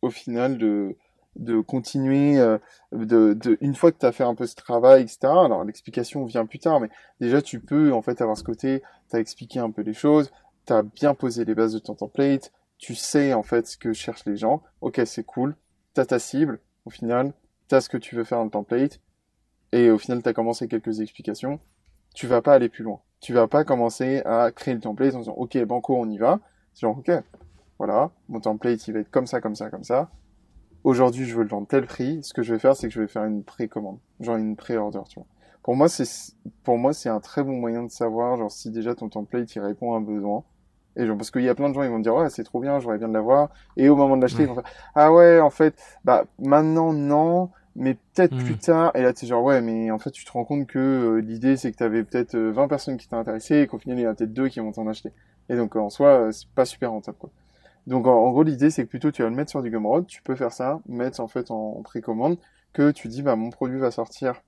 au 0.00 0.10
final 0.10 0.56
de, 0.56 0.96
de 1.36 1.60
continuer, 1.60 2.38
euh, 2.38 2.58
de, 2.92 3.34
de, 3.34 3.58
une 3.60 3.74
fois 3.74 3.92
que 3.92 3.98
tu 3.98 4.06
as 4.06 4.12
fait 4.12 4.24
un 4.24 4.34
peu 4.34 4.46
ce 4.46 4.54
travail, 4.54 5.02
etc. 5.02 5.18
Alors 5.22 5.64
l'explication 5.64 6.24
vient 6.24 6.46
plus 6.46 6.58
tard, 6.58 6.80
mais 6.80 6.88
déjà 7.20 7.42
tu 7.42 7.60
peux 7.60 7.92
en 7.92 8.02
fait 8.02 8.20
avoir 8.20 8.36
ce 8.36 8.44
côté, 8.44 8.82
tu 9.10 9.16
as 9.16 9.20
expliqué 9.20 9.58
un 9.58 9.70
peu 9.70 9.82
les 9.82 9.94
choses, 9.94 10.30
tu 10.66 10.72
as 10.72 10.82
bien 10.82 11.14
posé 11.14 11.44
les 11.44 11.54
bases 11.54 11.72
de 11.74 11.78
ton 11.78 11.94
template, 11.94 12.52
tu 12.78 12.94
sais 12.94 13.34
en 13.34 13.42
fait 13.42 13.66
ce 13.66 13.76
que 13.76 13.92
cherchent 13.92 14.26
les 14.26 14.36
gens. 14.36 14.62
Ok, 14.80 15.00
c'est 15.06 15.24
cool. 15.24 15.56
T'as 15.94 16.04
ta 16.06 16.18
cible. 16.18 16.60
Au 16.84 16.90
final, 16.90 17.32
t'as 17.68 17.80
ce 17.80 17.88
que 17.88 17.96
tu 17.96 18.14
veux 18.14 18.24
faire 18.24 18.38
dans 18.38 18.44
le 18.44 18.50
template. 18.50 19.00
Et 19.72 19.90
au 19.90 19.98
final, 19.98 20.22
t'as 20.22 20.32
commencé 20.32 20.68
quelques 20.68 21.00
explications. 21.00 21.60
Tu 22.14 22.26
vas 22.26 22.42
pas 22.42 22.54
aller 22.54 22.68
plus 22.68 22.84
loin. 22.84 23.00
Tu 23.20 23.32
vas 23.32 23.48
pas 23.48 23.64
commencer 23.64 24.22
à 24.24 24.52
créer 24.52 24.74
le 24.74 24.80
template 24.80 25.14
en 25.14 25.20
disant 25.20 25.32
ok, 25.32 25.58
banco, 25.64 25.96
on 25.96 26.08
y 26.10 26.18
va. 26.18 26.40
C'est 26.74 26.82
genre 26.82 26.98
ok, 26.98 27.10
voilà, 27.78 28.10
mon 28.28 28.40
template 28.40 28.86
il 28.86 28.94
va 28.94 29.00
être 29.00 29.10
comme 29.10 29.26
ça, 29.26 29.40
comme 29.40 29.54
ça, 29.54 29.70
comme 29.70 29.84
ça. 29.84 30.10
Aujourd'hui, 30.84 31.24
je 31.24 31.34
veux 31.34 31.42
le 31.42 31.48
vendre 31.48 31.66
tel 31.66 31.86
prix. 31.86 32.20
Ce 32.22 32.32
que 32.32 32.42
je 32.42 32.52
vais 32.52 32.60
faire, 32.60 32.76
c'est 32.76 32.88
que 32.88 32.94
je 32.94 33.00
vais 33.00 33.08
faire 33.08 33.24
une 33.24 33.42
précommande, 33.42 33.98
genre 34.20 34.36
une 34.36 34.54
pré-order, 34.56 35.00
tu 35.08 35.18
vois. 35.18 35.26
Pour 35.62 35.74
moi, 35.76 35.88
c'est 35.88 36.04
pour 36.62 36.76
moi 36.76 36.92
c'est 36.92 37.08
un 37.08 37.20
très 37.20 37.42
bon 37.42 37.56
moyen 37.56 37.82
de 37.82 37.90
savoir 37.90 38.36
genre 38.36 38.52
si 38.52 38.70
déjà 38.70 38.94
ton 38.94 39.08
template 39.08 39.54
il 39.54 39.60
répond 39.60 39.94
à 39.94 39.96
un 39.96 40.02
besoin 40.02 40.44
et 40.96 41.06
genre, 41.06 41.16
parce 41.16 41.30
qu'il 41.30 41.42
y 41.42 41.48
a 41.48 41.54
plein 41.54 41.68
de 41.68 41.74
gens, 41.74 41.82
ils 41.82 41.90
vont 41.90 41.98
dire, 41.98 42.14
ouais, 42.14 42.30
c'est 42.30 42.44
trop 42.44 42.60
bien, 42.60 42.78
j'aurais 42.78 42.98
bien 42.98 43.08
de 43.08 43.12
l'avoir. 43.12 43.50
Et 43.76 43.88
au 43.88 43.96
moment 43.96 44.16
de 44.16 44.22
l'acheter, 44.22 44.42
ils 44.42 44.48
vont 44.48 44.54
faire, 44.54 44.64
ah 44.94 45.12
ouais, 45.12 45.40
en 45.40 45.50
fait, 45.50 45.74
bah, 46.04 46.24
maintenant, 46.38 46.92
non, 46.92 47.50
mais 47.74 47.94
peut-être 47.94 48.36
plus 48.36 48.54
hmm. 48.54 48.58
tard. 48.58 48.92
Et 48.94 49.02
là, 49.02 49.12
tu 49.12 49.26
genre, 49.26 49.42
ouais, 49.42 49.60
mais 49.60 49.90
en 49.90 49.98
fait, 49.98 50.12
tu 50.12 50.24
te 50.24 50.30
rends 50.30 50.44
compte 50.44 50.66
que 50.66 50.78
euh, 50.78 51.20
l'idée, 51.20 51.56
c'est 51.56 51.72
que 51.72 51.76
tu 51.76 51.82
avais 51.82 52.04
peut-être 52.04 52.36
20 52.36 52.62
euh, 52.62 52.68
personnes 52.68 52.96
qui 52.96 53.08
t'ont 53.08 53.18
intéressé 53.18 53.60
et 53.60 53.66
qu'au 53.66 53.78
final, 53.78 53.98
il 53.98 54.02
y 54.02 54.06
en 54.06 54.10
a 54.10 54.14
peut-être 54.14 54.32
deux 54.32 54.48
qui 54.48 54.60
vont 54.60 54.70
t'en 54.70 54.86
acheter. 54.86 55.10
Et 55.48 55.56
donc, 55.56 55.74
en 55.74 55.90
soi, 55.90 56.08
euh, 56.08 56.32
c'est 56.32 56.48
pas 56.48 56.64
super 56.64 56.92
rentable, 56.92 57.18
quoi. 57.18 57.30
Donc, 57.86 58.06
en, 58.06 58.30
gros, 58.30 58.42
l'idée, 58.42 58.70
c'est 58.70 58.84
que 58.84 58.88
plutôt, 58.88 59.10
tu 59.10 59.22
vas 59.22 59.28
le 59.28 59.34
mettre 59.34 59.50
sur 59.50 59.62
du 59.62 59.70
Gumroad, 59.70 60.06
tu 60.06 60.22
peux 60.22 60.34
faire 60.36 60.52
ça, 60.52 60.80
mettre, 60.86 61.20
en 61.20 61.28
fait, 61.28 61.50
en 61.50 61.82
précommande, 61.82 62.38
que 62.72 62.90
tu 62.90 63.08
dis, 63.08 63.22
bah, 63.22 63.36
mon 63.36 63.50
produit 63.50 63.78
va 63.78 63.90
sortir 63.90 64.42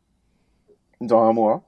dans 1.01 1.23
un 1.23 1.33
mois 1.33 1.63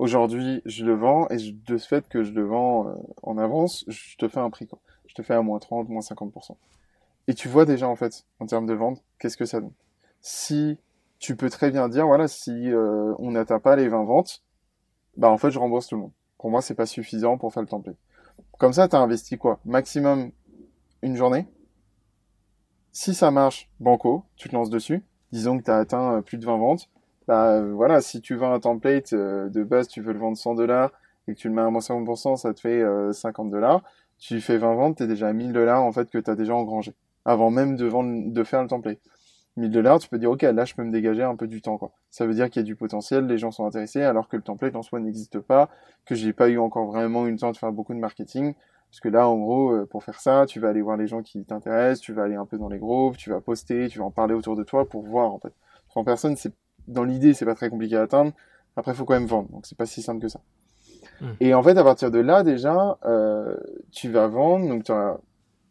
Aujourd'hui, 0.00 0.62
je 0.64 0.86
le 0.86 0.94
vends 0.94 1.28
et 1.28 1.36
de 1.36 1.76
ce 1.76 1.86
fait 1.86 2.08
que 2.08 2.24
je 2.24 2.32
le 2.32 2.42
vends 2.42 2.88
euh, 2.88 2.94
en 3.22 3.36
avance, 3.36 3.84
je 3.86 4.16
te 4.16 4.28
fais 4.28 4.40
un 4.40 4.48
prix. 4.48 4.66
Je 5.06 5.14
te 5.14 5.20
fais 5.20 5.34
à 5.34 5.42
moins 5.42 5.58
30, 5.58 5.90
moins 5.90 6.00
50%. 6.00 6.56
Et 7.28 7.34
tu 7.34 7.48
vois 7.48 7.66
déjà 7.66 7.86
en 7.86 7.96
fait, 7.96 8.24
en 8.38 8.46
termes 8.46 8.64
de 8.64 8.72
vente, 8.72 9.02
qu'est-ce 9.18 9.36
que 9.36 9.44
ça 9.44 9.60
donne. 9.60 9.74
Si 10.22 10.78
tu 11.18 11.36
peux 11.36 11.50
très 11.50 11.70
bien 11.70 11.90
dire, 11.90 12.06
voilà, 12.06 12.28
si 12.28 12.72
euh, 12.72 13.12
on 13.18 13.32
n'atteint 13.32 13.58
pas 13.58 13.76
les 13.76 13.88
20 13.88 14.04
ventes, 14.04 14.42
bah 15.18 15.28
en 15.28 15.36
fait 15.36 15.50
je 15.50 15.58
rembourse 15.58 15.88
tout 15.88 15.96
le 15.96 16.00
monde. 16.00 16.12
Pour 16.38 16.50
moi, 16.50 16.62
c'est 16.62 16.74
pas 16.74 16.86
suffisant 16.86 17.36
pour 17.36 17.52
faire 17.52 17.62
le 17.62 17.68
template. 17.68 17.98
Comme 18.56 18.72
ça, 18.72 18.88
tu 18.88 18.96
as 18.96 19.00
investi 19.00 19.36
quoi? 19.36 19.60
Maximum 19.66 20.30
une 21.02 21.16
journée. 21.16 21.46
Si 22.92 23.14
ça 23.14 23.30
marche, 23.30 23.70
banco, 23.78 24.24
tu 24.36 24.48
te 24.48 24.54
lances 24.54 24.70
dessus. 24.70 25.04
Disons 25.32 25.58
que 25.58 25.64
tu 25.64 25.70
as 25.70 25.76
atteint 25.76 26.16
euh, 26.16 26.20
plus 26.22 26.38
de 26.38 26.44
20 26.44 26.58
ventes. 26.58 26.88
Bah 27.28 27.52
euh, 27.52 27.72
voilà, 27.72 28.00
si 28.00 28.20
tu 28.20 28.34
vends 28.34 28.52
un 28.52 28.60
template 28.60 29.12
euh, 29.12 29.48
de 29.48 29.62
base, 29.62 29.86
tu 29.88 30.00
veux 30.00 30.12
le 30.12 30.18
vendre 30.18 30.36
100 30.36 30.54
dollars 30.54 30.90
et 31.28 31.34
que 31.34 31.38
tu 31.38 31.48
le 31.48 31.54
mets 31.54 31.62
à 31.62 31.70
moins 31.70 31.80
50%, 31.80 32.36
ça 32.36 32.52
te 32.52 32.60
fait 32.60 32.82
50 33.12 33.50
dollars. 33.50 33.82
Tu 34.18 34.40
fais 34.40 34.58
20 34.58 34.74
ventes, 34.74 34.96
tu 34.96 35.04
es 35.04 35.06
déjà 35.06 35.28
à 35.28 35.32
1000 35.32 35.52
dollars 35.52 35.82
en 35.82 35.92
fait 35.92 36.10
que 36.10 36.18
tu 36.18 36.30
as 36.30 36.34
déjà 36.34 36.54
engrangé 36.54 36.94
avant 37.24 37.50
même 37.50 37.76
de 37.76 37.86
vendre 37.86 38.32
de 38.32 38.44
faire 38.44 38.62
le 38.62 38.68
template. 38.68 38.98
1000 39.56 39.70
dollars, 39.70 39.98
tu 39.98 40.08
peux 40.08 40.18
dire 40.18 40.30
ok, 40.30 40.42
là 40.42 40.64
je 40.64 40.74
peux 40.74 40.82
me 40.82 40.90
dégager 40.90 41.22
un 41.22 41.36
peu 41.36 41.46
du 41.46 41.60
temps 41.60 41.78
quoi. 41.78 41.92
Ça 42.10 42.26
veut 42.26 42.34
dire 42.34 42.50
qu'il 42.50 42.60
y 42.62 42.64
a 42.64 42.66
du 42.66 42.76
potentiel, 42.76 43.26
les 43.26 43.38
gens 43.38 43.50
sont 43.50 43.66
intéressés 43.66 44.02
alors 44.02 44.28
que 44.28 44.36
le 44.36 44.42
template 44.42 44.74
en 44.74 44.82
soi 44.82 45.00
n'existe 45.00 45.38
pas, 45.38 45.68
que 46.06 46.14
j'ai 46.14 46.32
pas 46.32 46.48
eu 46.48 46.58
encore 46.58 46.86
vraiment 46.86 47.26
eu 47.26 47.32
le 47.32 47.38
temps 47.38 47.52
de 47.52 47.56
faire 47.56 47.72
beaucoup 47.72 47.94
de 47.94 47.98
marketing. 47.98 48.54
Parce 48.90 49.00
que 49.00 49.08
là, 49.08 49.28
en 49.28 49.38
gros, 49.38 49.70
euh, 49.70 49.86
pour 49.86 50.02
faire 50.02 50.20
ça, 50.20 50.46
tu 50.46 50.58
vas 50.58 50.68
aller 50.68 50.82
voir 50.82 50.96
les 50.96 51.06
gens 51.06 51.22
qui 51.22 51.44
t'intéressent, 51.44 52.00
tu 52.00 52.12
vas 52.12 52.24
aller 52.24 52.34
un 52.34 52.46
peu 52.46 52.58
dans 52.58 52.68
les 52.68 52.78
groupes, 52.78 53.16
tu 53.16 53.30
vas 53.30 53.40
poster, 53.40 53.88
tu 53.88 54.00
vas 54.00 54.04
en 54.04 54.10
parler 54.10 54.34
autour 54.34 54.56
de 54.56 54.64
toi 54.64 54.88
pour 54.88 55.02
voir, 55.02 55.32
en 55.32 55.38
fait. 55.38 55.52
En 55.94 56.02
personne, 56.02 56.36
c'est, 56.36 56.52
dans 56.88 57.04
l'idée, 57.04 57.32
c'est 57.32 57.44
pas 57.44 57.54
très 57.54 57.70
compliqué 57.70 57.96
à 57.96 58.02
atteindre. 58.02 58.32
Après, 58.76 58.92
il 58.92 58.96
faut 58.96 59.04
quand 59.04 59.14
même 59.14 59.26
vendre. 59.26 59.48
Donc, 59.50 59.66
c'est 59.66 59.78
pas 59.78 59.86
si 59.86 60.02
simple 60.02 60.20
que 60.20 60.28
ça. 60.28 60.40
Hmm. 61.20 61.32
Et 61.38 61.54
en 61.54 61.62
fait, 61.62 61.76
à 61.76 61.84
partir 61.84 62.10
de 62.10 62.18
là, 62.18 62.42
déjà, 62.42 62.98
euh, 63.04 63.56
tu 63.92 64.10
vas 64.10 64.26
vendre. 64.26 64.68
Donc, 64.68 64.84
tu 64.84 64.92
as 64.92 65.18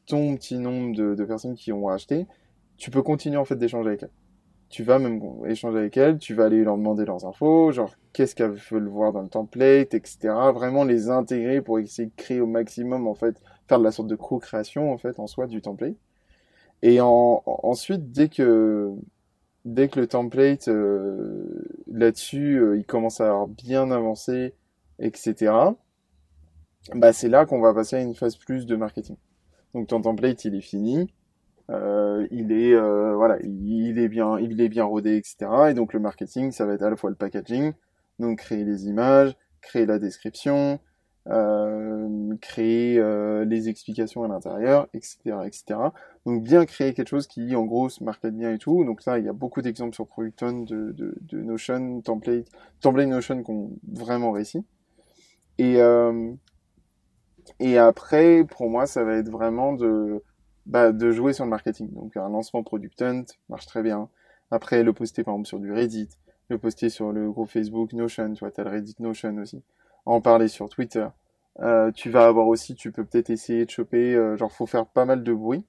ton 0.06 0.36
petit 0.36 0.58
nombre 0.58 0.96
de, 0.96 1.16
de 1.16 1.26
personnes 1.26 1.56
qui 1.56 1.74
ont 1.74 1.90
acheté. 1.90 2.26
Tu 2.78 2.90
peux 2.90 3.02
continuer, 3.02 3.38
en 3.38 3.46
fait, 3.46 3.56
d'échanger 3.56 3.90
avec 3.90 4.04
elles 4.04 4.10
tu 4.70 4.84
vas 4.84 5.00
même 5.00 5.22
échanger 5.46 5.80
avec 5.80 5.98
elles, 5.98 6.20
tu 6.20 6.36
vas 6.36 6.46
aller 6.46 6.64
leur 6.64 6.78
demander 6.78 7.06
leurs 7.06 7.26
infos, 7.26 7.72
genre 7.72 7.92
qu'est-ce 8.14 8.36
qu'elles 8.36 8.52
veulent 8.52 8.88
voir 8.88 9.12
dans 9.12 9.22
le 9.22 9.30
template, 9.30 9.94
etc. 9.94 10.20
Vraiment 10.54 10.84
les 10.84 11.10
intégrer 11.10 11.62
pour 11.62 11.80
essayer 11.80 12.08
de 12.08 12.16
créer 12.16 12.40
au 12.40 12.46
maximum, 12.46 13.08
en 13.08 13.16
fait, 13.16 13.42
faire 13.68 13.80
de 13.80 13.84
la 13.84 13.92
sorte 13.92 14.08
de 14.08 14.16
co-création, 14.16 14.94
en 14.94 14.98
fait, 14.98 15.20
en 15.20 15.28
soi, 15.28 15.48
du 15.48 15.62
template. 15.62 15.96
Et 16.84 17.02
en, 17.02 17.42
ensuite, 17.46 18.12
dès 18.12 18.30
que, 18.30 18.92
dès 19.66 19.90
que 19.90 20.00
le 20.00 20.08
template, 20.08 20.68
euh, 20.68 21.68
là-dessus, 21.88 22.60
euh, 22.60 22.78
il 22.78 22.86
commence 22.86 23.22
à 23.22 23.30
avoir 23.30 23.48
bien 23.48 23.90
avancé, 23.92 24.54
etc., 25.00 25.52
bah, 26.96 27.12
c'est 27.14 27.30
là 27.30 27.46
qu'on 27.46 27.60
va 27.60 27.74
passer 27.74 27.98
à 27.98 28.02
une 28.02 28.16
phase 28.16 28.36
plus 28.36 28.66
de 28.66 28.76
marketing. 28.76 29.18
Donc 29.74 29.88
ton 29.88 30.02
template, 30.02 30.46
il 30.46 30.56
est 30.56 30.62
fini, 30.62 31.12
euh, 31.70 32.28
il 32.32 32.52
est 32.52 32.74
euh, 32.74 33.16
voilà, 33.16 33.38
il, 33.44 34.00
est 34.00 34.10
bien, 34.10 34.40
il 34.40 34.60
est 34.62 34.70
bien 34.70 34.84
rodé, 34.84 35.18
etc. 35.18 35.70
Et 35.70 35.74
donc 35.74 35.94
le 35.94 36.00
marketing, 36.00 36.52
ça 36.52 36.66
va 36.66 36.74
être 36.74 36.84
à 36.84 36.90
la 36.90 36.96
fois 36.96 37.10
le 37.10 37.16
packaging, 37.16 37.74
donc 38.20 38.40
créer 38.40 38.64
les 38.64 38.88
images, 38.88 39.36
créer 39.62 39.86
la 39.86 40.00
description, 40.00 40.80
euh, 41.28 42.36
créer 42.42 42.98
euh, 42.98 43.46
les 43.46 43.70
explications 43.70 44.24
à 44.24 44.28
l'intérieur, 44.28 44.88
etc., 44.94 45.18
etc. 45.46 45.80
Donc 46.26 46.44
bien 46.44 46.66
créer 46.66 46.94
quelque 46.94 47.10
chose 47.10 47.28
qui, 47.28 47.56
en 47.56 47.66
gros, 47.66 47.90
se 47.90 48.04
market 48.04 48.36
bien 48.36 48.52
et 48.52 48.58
tout. 48.58 48.84
Donc 48.84 49.02
ça, 49.02 49.20
il 49.20 49.26
y 49.26 49.30
a 49.30 49.34
beaucoup 49.34 49.62
d'exemples 49.62 49.94
sur 49.94 50.08
Producton 50.08 50.64
de, 50.64 50.92
de, 50.92 51.16
de, 51.22 51.42
Notion, 51.42 52.02
template, 52.02 52.48
template 52.82 53.08
Notion 53.08 53.44
qui 53.44 53.52
ont 53.52 53.72
vraiment 53.92 54.32
réussi. 54.32 54.66
Et 55.60 55.82
euh, 55.82 56.32
et 57.60 57.78
après, 57.78 58.44
pour 58.46 58.70
moi, 58.70 58.86
ça 58.86 59.04
va 59.04 59.16
être 59.16 59.30
vraiment 59.30 59.74
de 59.74 60.24
bah, 60.66 60.92
de 60.92 61.12
jouer 61.12 61.34
sur 61.34 61.46
le 61.46 61.50
marketing. 61.50 61.92
Donc 61.94 62.18
un 62.18 62.30
lancement 62.30 62.64
Product 62.64 63.02
Hunt 63.02 63.26
marche 63.50 63.66
très 63.66 63.82
bien. 63.82 64.10
Après, 64.52 64.84
le 64.84 64.94
poster 64.94 65.24
par 65.24 65.34
exemple 65.34 65.48
sur 65.48 65.60
du 65.60 65.72
Reddit, 65.72 66.10
le 66.50 66.58
poster 66.58 66.90
sur 66.90 67.12
le 67.12 67.30
groupe 67.32 67.50
Facebook 67.50 67.94
Notion, 67.94 68.34
tu 68.34 68.40
vois, 68.40 68.52
t'as 68.52 68.64
le 68.64 68.72
Reddit 68.72 68.96
Notion 69.00 69.36
aussi. 69.38 69.62
En 70.06 70.22
parler 70.22 70.48
sur 70.48 70.70
Twitter. 70.70 71.08
Euh, 71.62 71.92
tu 71.92 72.10
vas 72.10 72.26
avoir 72.26 72.48
aussi, 72.48 72.76
tu 72.76 72.92
peux 72.92 73.04
peut-être 73.04 73.30
essayer 73.30 73.66
de 73.66 73.70
choper, 73.70 74.16
euh, 74.16 74.38
genre 74.38 74.52
faut 74.52 74.66
faire 74.66 74.86
pas 74.86 75.06
mal 75.06 75.24
de 75.24 75.34
bruit. 75.34 75.64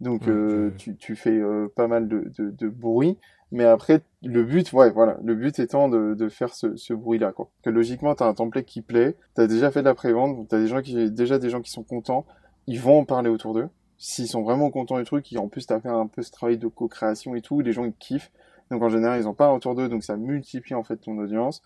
Donc 0.00 0.26
euh, 0.28 0.70
tu, 0.76 0.96
tu, 0.96 1.16
fais 1.16 1.38
euh, 1.38 1.68
pas 1.74 1.86
mal 1.86 2.08
de, 2.08 2.30
de, 2.36 2.50
de, 2.50 2.68
bruit, 2.68 3.16
mais 3.52 3.64
après 3.64 4.02
le 4.22 4.42
but, 4.42 4.72
ouais, 4.72 4.90
voilà, 4.90 5.18
le 5.22 5.34
but 5.34 5.58
étant 5.58 5.88
de, 5.88 6.14
de 6.14 6.28
faire 6.28 6.52
ce, 6.52 6.76
ce 6.76 6.92
bruit-là, 6.92 7.32
quoi. 7.32 7.48
Que 7.62 7.70
logiquement 7.70 8.14
t'as 8.14 8.26
un 8.26 8.34
template 8.34 8.66
qui 8.66 8.82
plaît, 8.82 9.16
t'as 9.34 9.46
déjà 9.46 9.70
fait 9.70 9.80
de 9.80 9.86
la 9.86 9.94
prévente, 9.94 10.48
t'as 10.48 10.58
des 10.58 10.66
gens 10.66 10.82
qui, 10.82 11.10
déjà 11.10 11.38
des 11.38 11.48
gens 11.48 11.62
qui 11.62 11.70
sont 11.70 11.84
contents, 11.84 12.26
ils 12.66 12.80
vont 12.80 13.00
en 13.00 13.04
parler 13.04 13.30
autour 13.30 13.54
d'eux. 13.54 13.68
S'ils 13.98 14.28
sont 14.28 14.42
vraiment 14.42 14.70
contents 14.70 14.98
du 14.98 15.04
truc, 15.04 15.32
et 15.32 15.38
en 15.38 15.48
plus 15.48 15.66
t'as 15.66 15.80
fait 15.80 15.88
un 15.88 16.06
peu 16.06 16.22
ce 16.22 16.30
travail 16.30 16.58
de 16.58 16.66
co-création 16.68 17.34
et 17.34 17.42
tout, 17.42 17.60
les 17.60 17.72
gens 17.72 17.84
ils 17.84 17.94
kiffent. 17.94 18.32
Donc 18.70 18.82
en 18.82 18.88
général 18.88 19.20
ils 19.20 19.26
en 19.26 19.34
parlent 19.34 19.54
autour 19.56 19.74
d'eux, 19.74 19.88
donc 19.88 20.02
ça 20.04 20.16
multiplie 20.16 20.74
en 20.74 20.82
fait 20.82 20.96
ton 20.96 21.16
audience. 21.18 21.62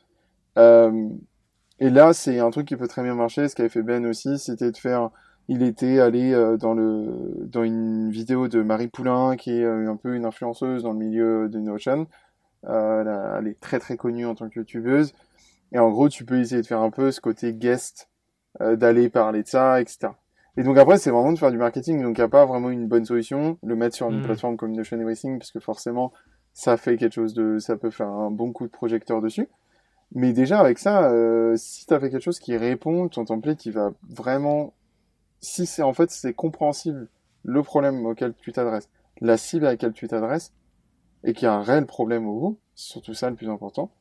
Euh, 0.58 1.08
et 1.80 1.90
là 1.90 2.12
c'est 2.12 2.38
un 2.40 2.50
truc 2.50 2.66
qui 2.66 2.76
peut 2.76 2.88
très 2.88 3.02
bien 3.02 3.14
marcher. 3.14 3.48
Ce 3.48 3.54
qu'avait 3.54 3.68
fait 3.68 3.82
Ben 3.82 4.04
aussi, 4.06 4.38
c'était 4.38 4.70
de 4.70 4.76
faire. 4.76 5.10
Il 5.48 5.62
était 5.62 5.98
allé 6.00 6.32
euh, 6.34 6.56
dans 6.58 6.74
le 6.74 7.46
dans 7.46 7.64
une 7.64 8.10
vidéo 8.10 8.48
de 8.48 8.62
Marie 8.62 8.88
Poulain, 8.88 9.36
qui 9.36 9.52
est 9.52 9.64
euh, 9.64 9.90
un 9.90 9.96
peu 9.96 10.14
une 10.14 10.26
influenceuse 10.26 10.82
dans 10.82 10.92
le 10.92 10.98
milieu 10.98 11.48
de 11.48 11.58
Notion. 11.58 12.06
Euh, 12.66 13.38
elle 13.38 13.48
est 13.48 13.60
très 13.60 13.78
très 13.78 13.96
connue 13.96 14.26
en 14.26 14.34
tant 14.34 14.48
que 14.48 14.60
youtubeuse. 14.60 15.14
Et 15.72 15.78
en 15.78 15.90
gros, 15.90 16.08
tu 16.08 16.24
peux 16.24 16.38
essayer 16.40 16.60
de 16.62 16.66
faire 16.66 16.80
un 16.80 16.90
peu 16.90 17.10
ce 17.10 17.20
côté 17.20 17.52
guest, 17.54 18.08
d'aller 18.60 19.10
parler 19.10 19.42
de 19.42 19.48
ça, 19.48 19.80
etc. 19.80 20.08
Et 20.58 20.64
donc 20.64 20.76
après, 20.76 20.98
c'est 20.98 21.12
vraiment 21.12 21.32
de 21.32 21.38
faire 21.38 21.52
du 21.52 21.56
marketing. 21.56 22.02
Donc 22.02 22.18
il 22.18 22.20
n'y 22.20 22.24
a 22.24 22.28
pas 22.28 22.44
vraiment 22.44 22.68
une 22.68 22.88
bonne 22.88 23.04
solution. 23.04 23.58
Le 23.62 23.76
mettre 23.76 23.94
sur 23.94 24.10
une 24.10 24.18
mm. 24.18 24.24
plateforme 24.24 24.56
comme 24.56 24.72
Notion 24.72 24.98
Everything, 24.98 25.38
parce 25.38 25.52
que 25.52 25.60
forcément, 25.60 26.12
ça 26.52 26.76
fait 26.76 26.96
quelque 26.96 27.12
chose 27.12 27.32
de, 27.32 27.60
ça 27.60 27.76
peut 27.76 27.90
faire 27.90 28.08
un 28.08 28.32
bon 28.32 28.52
coup 28.52 28.66
de 28.66 28.72
projecteur 28.72 29.22
dessus. 29.22 29.48
Mais 30.16 30.32
déjà 30.32 30.58
avec 30.58 30.80
ça, 30.80 31.12
euh, 31.12 31.54
si 31.56 31.86
tu 31.86 31.94
as 31.94 32.00
fait 32.00 32.10
quelque 32.10 32.24
chose 32.24 32.40
qui 32.40 32.56
répond, 32.56 33.08
ton 33.08 33.24
template, 33.24 33.66
il 33.66 33.72
va 33.72 33.92
vraiment, 34.10 34.74
si 35.38 35.64
c'est 35.64 35.82
en 35.82 35.92
fait 35.92 36.10
c'est 36.10 36.34
compréhensible 36.34 37.06
le 37.44 37.62
problème 37.62 38.04
auquel 38.04 38.34
tu 38.34 38.50
t'adresses, 38.50 38.88
la 39.20 39.36
cible 39.36 39.64
à 39.64 39.70
laquelle 39.70 39.92
tu 39.92 40.08
t'adresses, 40.08 40.52
et 41.22 41.34
qu'il 41.34 41.44
y 41.44 41.48
a 41.48 41.54
un 41.54 41.62
réel 41.62 41.86
problème 41.86 42.26
au 42.26 42.40
bout, 42.40 42.58
surtout 42.74 43.14
ça 43.14 43.30
le 43.30 43.36
plus 43.36 43.48
important. 43.48 43.92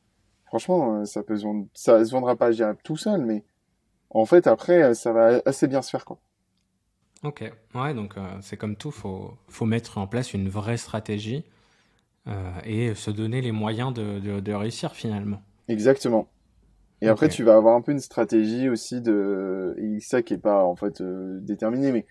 Franchement, 0.46 0.96
euh, 0.96 1.04
ça 1.04 1.22
peut 1.22 1.36
se 1.36 1.44
vendre, 1.44 1.66
ça 1.72 2.04
se 2.04 2.10
vendra 2.10 2.34
pas, 2.34 2.50
je 2.50 2.56
dirais, 2.56 2.74
tout 2.82 2.96
seul, 2.96 3.24
mais 3.24 3.44
en 4.10 4.24
fait 4.24 4.48
après, 4.48 4.94
ça 4.94 5.12
va 5.12 5.40
assez 5.44 5.68
bien 5.68 5.82
se 5.82 5.90
faire 5.90 6.04
quoi. 6.04 6.18
Ok, 7.24 7.42
ouais, 7.74 7.94
donc 7.94 8.16
euh, 8.16 8.20
c'est 8.40 8.56
comme 8.56 8.76
tout, 8.76 8.90
faut, 8.90 9.34
faut 9.48 9.66
mettre 9.66 9.98
en 9.98 10.06
place 10.06 10.34
une 10.34 10.48
vraie 10.48 10.76
stratégie 10.76 11.44
euh, 12.28 12.52
et 12.64 12.94
se 12.94 13.10
donner 13.10 13.40
les 13.40 13.50
moyens 13.50 13.92
de, 13.92 14.20
de, 14.20 14.40
de 14.40 14.52
réussir 14.52 14.92
finalement. 14.92 15.42
Exactement. 15.66 16.28
Et 17.00 17.08
après, 17.08 17.28
tu 17.28 17.44
vas 17.44 17.54
avoir 17.54 17.76
un 17.76 17.80
peu 17.80 17.92
une 17.92 18.00
stratégie 18.00 18.68
aussi 18.68 19.00
de, 19.00 19.76
et 19.78 20.00
ça 20.00 20.22
qui 20.22 20.34
est 20.34 20.38
pas 20.38 20.64
en 20.64 20.74
fait 20.74 21.00
euh, 21.00 21.38
déterminé, 21.40 21.92
mais 21.92 22.06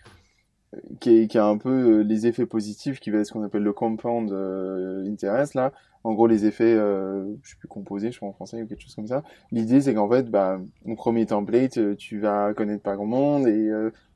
qui, 1.00 1.28
qui, 1.28 1.38
a 1.38 1.46
un 1.46 1.58
peu 1.58 2.02
les 2.02 2.28
effets 2.28 2.46
positifs, 2.46 3.00
qui 3.00 3.10
va 3.10 3.20
être 3.20 3.26
ce 3.26 3.34
qu'on 3.34 3.44
appelle 3.44 3.64
le 3.64 3.74
compound 3.74 4.32
interest 4.32 5.56
là. 5.56 5.72
En 6.08 6.14
gros, 6.14 6.26
les 6.26 6.46
effets, 6.46 6.64
euh, 6.74 7.26
je 7.44 7.50
sais 7.50 7.58
plus 7.58 7.68
composés, 7.68 8.14
je 8.14 8.18
crois 8.18 8.30
en 8.30 8.34
français 8.34 8.64
ou 8.64 8.66
quelque 8.66 8.82
chose 8.82 8.96
comme 8.96 9.08
ça. 9.08 9.24
L'idée, 9.52 9.82
c'est 9.82 9.94
qu'en 9.94 10.10
fait, 10.10 10.32
bah, 10.32 10.58
mon 10.86 10.96
premier 10.96 11.26
template, 11.26 11.98
tu 11.98 12.22
vas 12.22 12.54
connaître 12.54 12.82
pas 12.82 12.96
grand 12.96 13.06
monde 13.06 13.46
et 13.46 13.70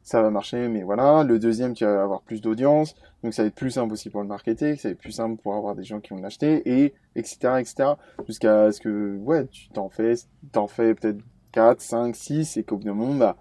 ça 0.04 0.22
va 0.22 0.30
marcher, 0.30 0.70
mais 0.70 0.84
voilà. 0.84 1.24
Le 1.24 1.38
deuxième, 1.38 1.74
tu 1.74 1.84
vas 1.84 2.02
avoir 2.02 2.22
plus 2.22 2.42
d'audience, 2.42 2.96
donc 3.24 3.34
ça 3.34 3.44
va 3.44 3.48
être 3.48 3.56
plus 3.56 3.72
simple 3.72 3.94
aussi 3.94 4.10
pour 4.10 4.22
le 4.22 4.28
marketer, 4.28 4.76
ça 4.78 4.88
va 4.88 4.94
être 4.94 5.00
plus 5.00 5.12
simple 5.12 5.42
pour 5.42 5.56
avoir 5.56 5.76
des 5.76 5.84
gens 5.84 6.00
qui 6.00 6.14
vont 6.14 6.22
l'acheter, 6.22 6.62
et 6.66 6.94
etc., 7.16 7.38
etc. 7.60 7.90
Jusqu'à 8.26 8.72
ce 8.72 8.80
que, 8.80 9.18
ouais, 9.18 9.48
tu 9.48 9.70
t'en 9.70 9.90
fais, 9.90 10.14
t'en 10.52 10.68
fais 10.68 10.96
peut-être 10.96 11.20
4, 11.52 11.82
5, 11.82 12.16
6, 12.16 12.58
et 12.58 12.64
qu'au 12.64 12.78
bout 12.78 12.86
d'un 12.86 12.94
moment, 12.94 13.16
bah, 13.16 13.36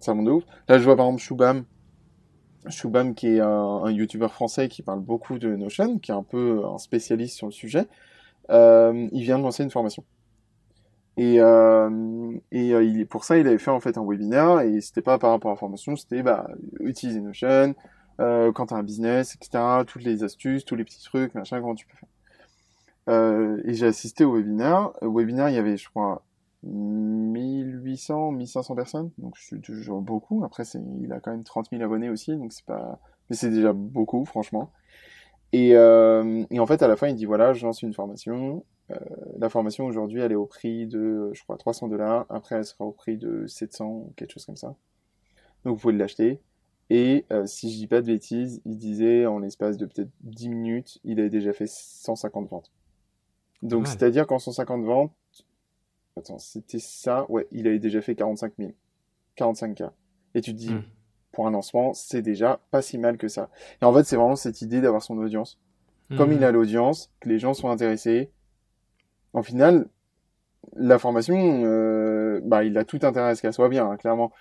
ça 0.00 0.14
monte 0.14 0.26
de 0.26 0.30
ouf. 0.32 0.44
Là, 0.68 0.78
je 0.78 0.84
vois 0.84 0.96
par 0.96 1.06
exemple 1.06 1.22
Shubham, 1.22 1.64
Shubham 2.70 3.14
qui 3.14 3.28
est 3.28 3.40
un, 3.40 3.48
un 3.48 3.90
YouTuber 3.90 4.28
français 4.28 4.68
qui 4.68 4.82
parle 4.82 5.00
beaucoup 5.00 5.38
de 5.38 5.54
Notion, 5.56 5.98
qui 5.98 6.10
est 6.10 6.14
un 6.14 6.22
peu 6.22 6.64
un 6.64 6.78
spécialiste 6.78 7.36
sur 7.36 7.46
le 7.46 7.52
sujet. 7.52 7.86
Euh, 8.50 9.08
il 9.12 9.22
vient 9.22 9.38
de 9.38 9.42
lancer 9.42 9.62
une 9.62 9.70
formation. 9.70 10.04
Et, 11.16 11.40
euh, 11.40 12.32
et 12.52 12.72
euh, 12.72 13.04
pour 13.06 13.24
ça, 13.24 13.38
il 13.38 13.46
avait 13.46 13.58
fait 13.58 13.70
en 13.70 13.80
fait 13.80 13.98
un 13.98 14.04
webinaire 14.04 14.60
et 14.60 14.80
c'était 14.80 15.02
pas 15.02 15.18
par 15.18 15.30
rapport 15.30 15.50
à 15.50 15.54
la 15.54 15.58
formation, 15.58 15.96
c'était 15.96 16.22
bah, 16.22 16.48
utiliser 16.80 17.20
Notion, 17.20 17.74
quand 18.18 18.66
tu 18.68 18.74
as 18.74 18.76
un 18.76 18.82
business, 18.82 19.34
etc., 19.34 19.62
toutes 19.86 20.04
les 20.04 20.22
astuces, 20.24 20.64
tous 20.64 20.76
les 20.76 20.84
petits 20.84 21.02
trucs, 21.02 21.34
machin, 21.34 21.60
comment 21.60 21.74
tu 21.74 21.86
peux 21.86 21.96
faire. 21.96 23.60
Et 23.64 23.74
j'ai 23.74 23.86
assisté 23.86 24.24
au 24.24 24.34
webinaire. 24.34 24.90
Au 25.02 25.12
webinaire, 25.12 25.48
il 25.48 25.54
y 25.54 25.58
avait, 25.58 25.76
je 25.76 25.88
crois, 25.88 26.22
1800, 26.68 28.32
1500 28.32 28.74
personnes, 28.74 29.10
donc 29.18 29.36
c'est 29.38 29.60
toujours 29.60 30.00
beaucoup. 30.00 30.44
Après, 30.44 30.64
il 31.00 31.12
a 31.12 31.20
quand 31.20 31.30
même 31.30 31.44
30 31.44 31.70
000 31.70 31.82
abonnés 31.82 32.10
aussi, 32.10 32.36
donc 32.36 32.52
c'est 32.52 32.64
pas, 32.64 33.00
mais 33.30 33.36
c'est 33.36 33.50
déjà 33.50 33.72
beaucoup, 33.72 34.24
franchement. 34.24 34.70
Et, 35.52 35.74
euh, 35.74 36.44
et 36.50 36.60
en 36.60 36.66
fait, 36.66 36.82
à 36.82 36.88
la 36.88 36.96
fin, 36.96 37.08
il 37.08 37.14
dit 37.14 37.24
voilà, 37.24 37.52
je 37.54 37.64
lance 37.64 37.82
une 37.82 37.94
formation. 37.94 38.64
Euh, 38.90 38.96
la 39.38 39.48
formation 39.48 39.86
aujourd'hui, 39.86 40.20
elle 40.20 40.32
est 40.32 40.36
au 40.36 40.46
prix 40.46 40.86
de, 40.86 41.30
je 41.32 41.42
crois, 41.42 41.56
300 41.56 41.88
dollars. 41.88 42.26
Après, 42.28 42.56
elle 42.56 42.64
sera 42.64 42.84
au 42.84 42.92
prix 42.92 43.16
de 43.16 43.46
700 43.46 43.86
ou 43.86 44.12
quelque 44.16 44.32
chose 44.32 44.46
comme 44.46 44.56
ça. 44.56 44.74
Donc, 45.64 45.76
vous 45.76 45.80
pouvez 45.80 45.94
l'acheter. 45.94 46.40
Et 46.90 47.26
euh, 47.32 47.46
si 47.46 47.70
je 47.70 47.76
dis 47.76 47.86
pas 47.86 48.00
de 48.00 48.06
bêtises, 48.06 48.62
il 48.64 48.78
disait 48.78 49.26
en 49.26 49.38
l'espace 49.38 49.76
de 49.76 49.84
peut-être 49.86 50.10
10 50.22 50.48
minutes, 50.48 50.98
il 51.04 51.20
avait 51.20 51.28
déjà 51.28 51.52
fait 51.52 51.66
150 51.68 52.48
ventes. 52.48 52.72
Donc, 53.62 53.88
c'est-à-dire 53.88 54.26
qu'en 54.26 54.38
150 54.38 54.84
ventes, 54.84 55.12
attends, 56.18 56.38
c'était 56.38 56.78
ça, 56.78 57.26
ouais, 57.30 57.46
il 57.52 57.66
avait 57.66 57.78
déjà 57.78 58.00
fait 58.02 58.14
45 58.14 58.52
000, 58.58 58.72
45K. 59.36 59.90
Et 60.34 60.40
tu 60.40 60.52
te 60.52 60.58
dis, 60.58 60.72
hmm. 60.74 60.82
pour 61.32 61.46
un 61.46 61.50
lancement, 61.52 61.94
c'est 61.94 62.22
déjà 62.22 62.60
pas 62.70 62.82
si 62.82 62.98
mal 62.98 63.16
que 63.18 63.28
ça. 63.28 63.50
Et 63.82 63.84
en 63.84 63.92
fait, 63.94 64.04
c'est 64.04 64.16
vraiment 64.16 64.36
cette 64.36 64.62
idée 64.62 64.80
d'avoir 64.80 65.02
son 65.02 65.18
audience. 65.18 65.58
Comme 66.16 66.32
il 66.32 66.38
Mhm. 66.38 66.44
a 66.44 66.52
l'audience, 66.52 67.10
que 67.20 67.28
les 67.28 67.38
gens 67.38 67.52
sont 67.54 67.68
intéressés, 67.70 68.30
en 69.32 69.42
final, 69.42 69.88
la 70.76 70.98
formation, 70.98 71.62
euh, 71.64 72.40
bah, 72.44 72.64
il 72.64 72.76
a 72.78 72.84
tout 72.84 72.98
intérêt 73.02 73.30
à 73.30 73.34
ce 73.34 73.42
qu'elle 73.42 73.52
soit 73.52 73.68
bien, 73.68 73.88
hein, 73.90 73.96
clairement. 73.96 74.32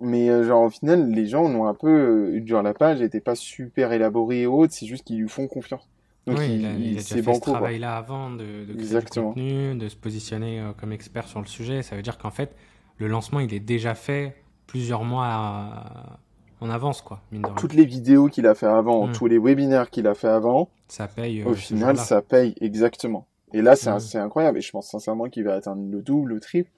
Mais 0.00 0.30
euh, 0.30 0.44
genre, 0.44 0.64
au 0.64 0.70
final, 0.70 1.10
les 1.10 1.26
gens 1.26 1.44
ont 1.44 1.66
un 1.66 1.74
peu, 1.74 1.88
euh, 2.36 2.46
genre, 2.46 2.62
la 2.62 2.74
page 2.74 3.02
était 3.02 3.20
pas 3.20 3.34
super 3.36 3.92
élaborée 3.92 4.42
et 4.42 4.46
haute, 4.46 4.72
c'est 4.72 4.86
juste 4.86 5.04
qu'ils 5.04 5.20
lui 5.20 5.28
font 5.28 5.48
confiance. 5.48 5.88
Donc, 6.26 6.38
Oui, 6.38 6.46
il, 6.48 6.60
il 6.60 6.66
a, 6.66 6.70
il 6.72 6.74
a 6.74 6.78
déjà 6.94 7.02
fait 7.02 7.20
ce 7.20 7.24
banco, 7.24 7.50
travail-là 7.52 7.96
avant 7.96 8.30
de, 8.30 8.36
de 8.64 8.64
créer 8.72 8.80
Exactement. 8.80 9.32
du 9.32 9.34
contenu, 9.34 9.74
de 9.76 9.88
se 9.88 9.96
positionner 9.96 10.60
euh, 10.60 10.72
comme 10.72 10.92
expert 10.92 11.28
sur 11.28 11.40
le 11.40 11.46
sujet. 11.46 11.82
Ça 11.82 11.96
veut 11.96 12.02
dire 12.02 12.16
qu'en 12.18 12.30
fait, 12.30 12.54
le 12.98 13.08
lancement, 13.08 13.40
il 13.40 13.52
est 13.52 13.60
déjà 13.60 13.94
fait 13.94 14.34
plusieurs 14.66 15.04
mois 15.04 15.26
à- 15.28 16.18
en 16.60 16.70
avance, 16.70 17.02
quoi, 17.02 17.20
mine 17.30 17.42
de 17.42 17.46
rien. 17.48 17.56
Toutes 17.56 17.74
les 17.74 17.84
vidéos 17.84 18.28
qu'il 18.28 18.46
a 18.46 18.54
fait 18.54 18.64
avant, 18.66 19.08
Mm. 19.08 19.12
tous 19.12 19.26
les 19.26 19.38
webinaires 19.38 19.90
qu'il 19.90 20.06
a 20.06 20.14
fait 20.14 20.28
avant, 20.28 20.70
Ça 20.88 21.08
paye 21.08 21.42
euh, 21.42 21.48
au 21.48 21.54
final, 21.54 21.98
ça 21.98 22.22
paye 22.22 22.54
exactement. 22.60 23.26
Et 23.52 23.60
là, 23.60 23.76
c'est 23.76 23.90
Mm. 23.92 24.00
c'est 24.00 24.18
incroyable. 24.18 24.58
Et 24.58 24.62
je 24.62 24.70
pense 24.70 24.88
sincèrement 24.88 25.28
qu'il 25.28 25.44
va 25.44 25.54
atteindre 25.54 25.82
le 25.90 26.00
double, 26.00 26.30
le 26.34 26.40
triple. 26.40 26.70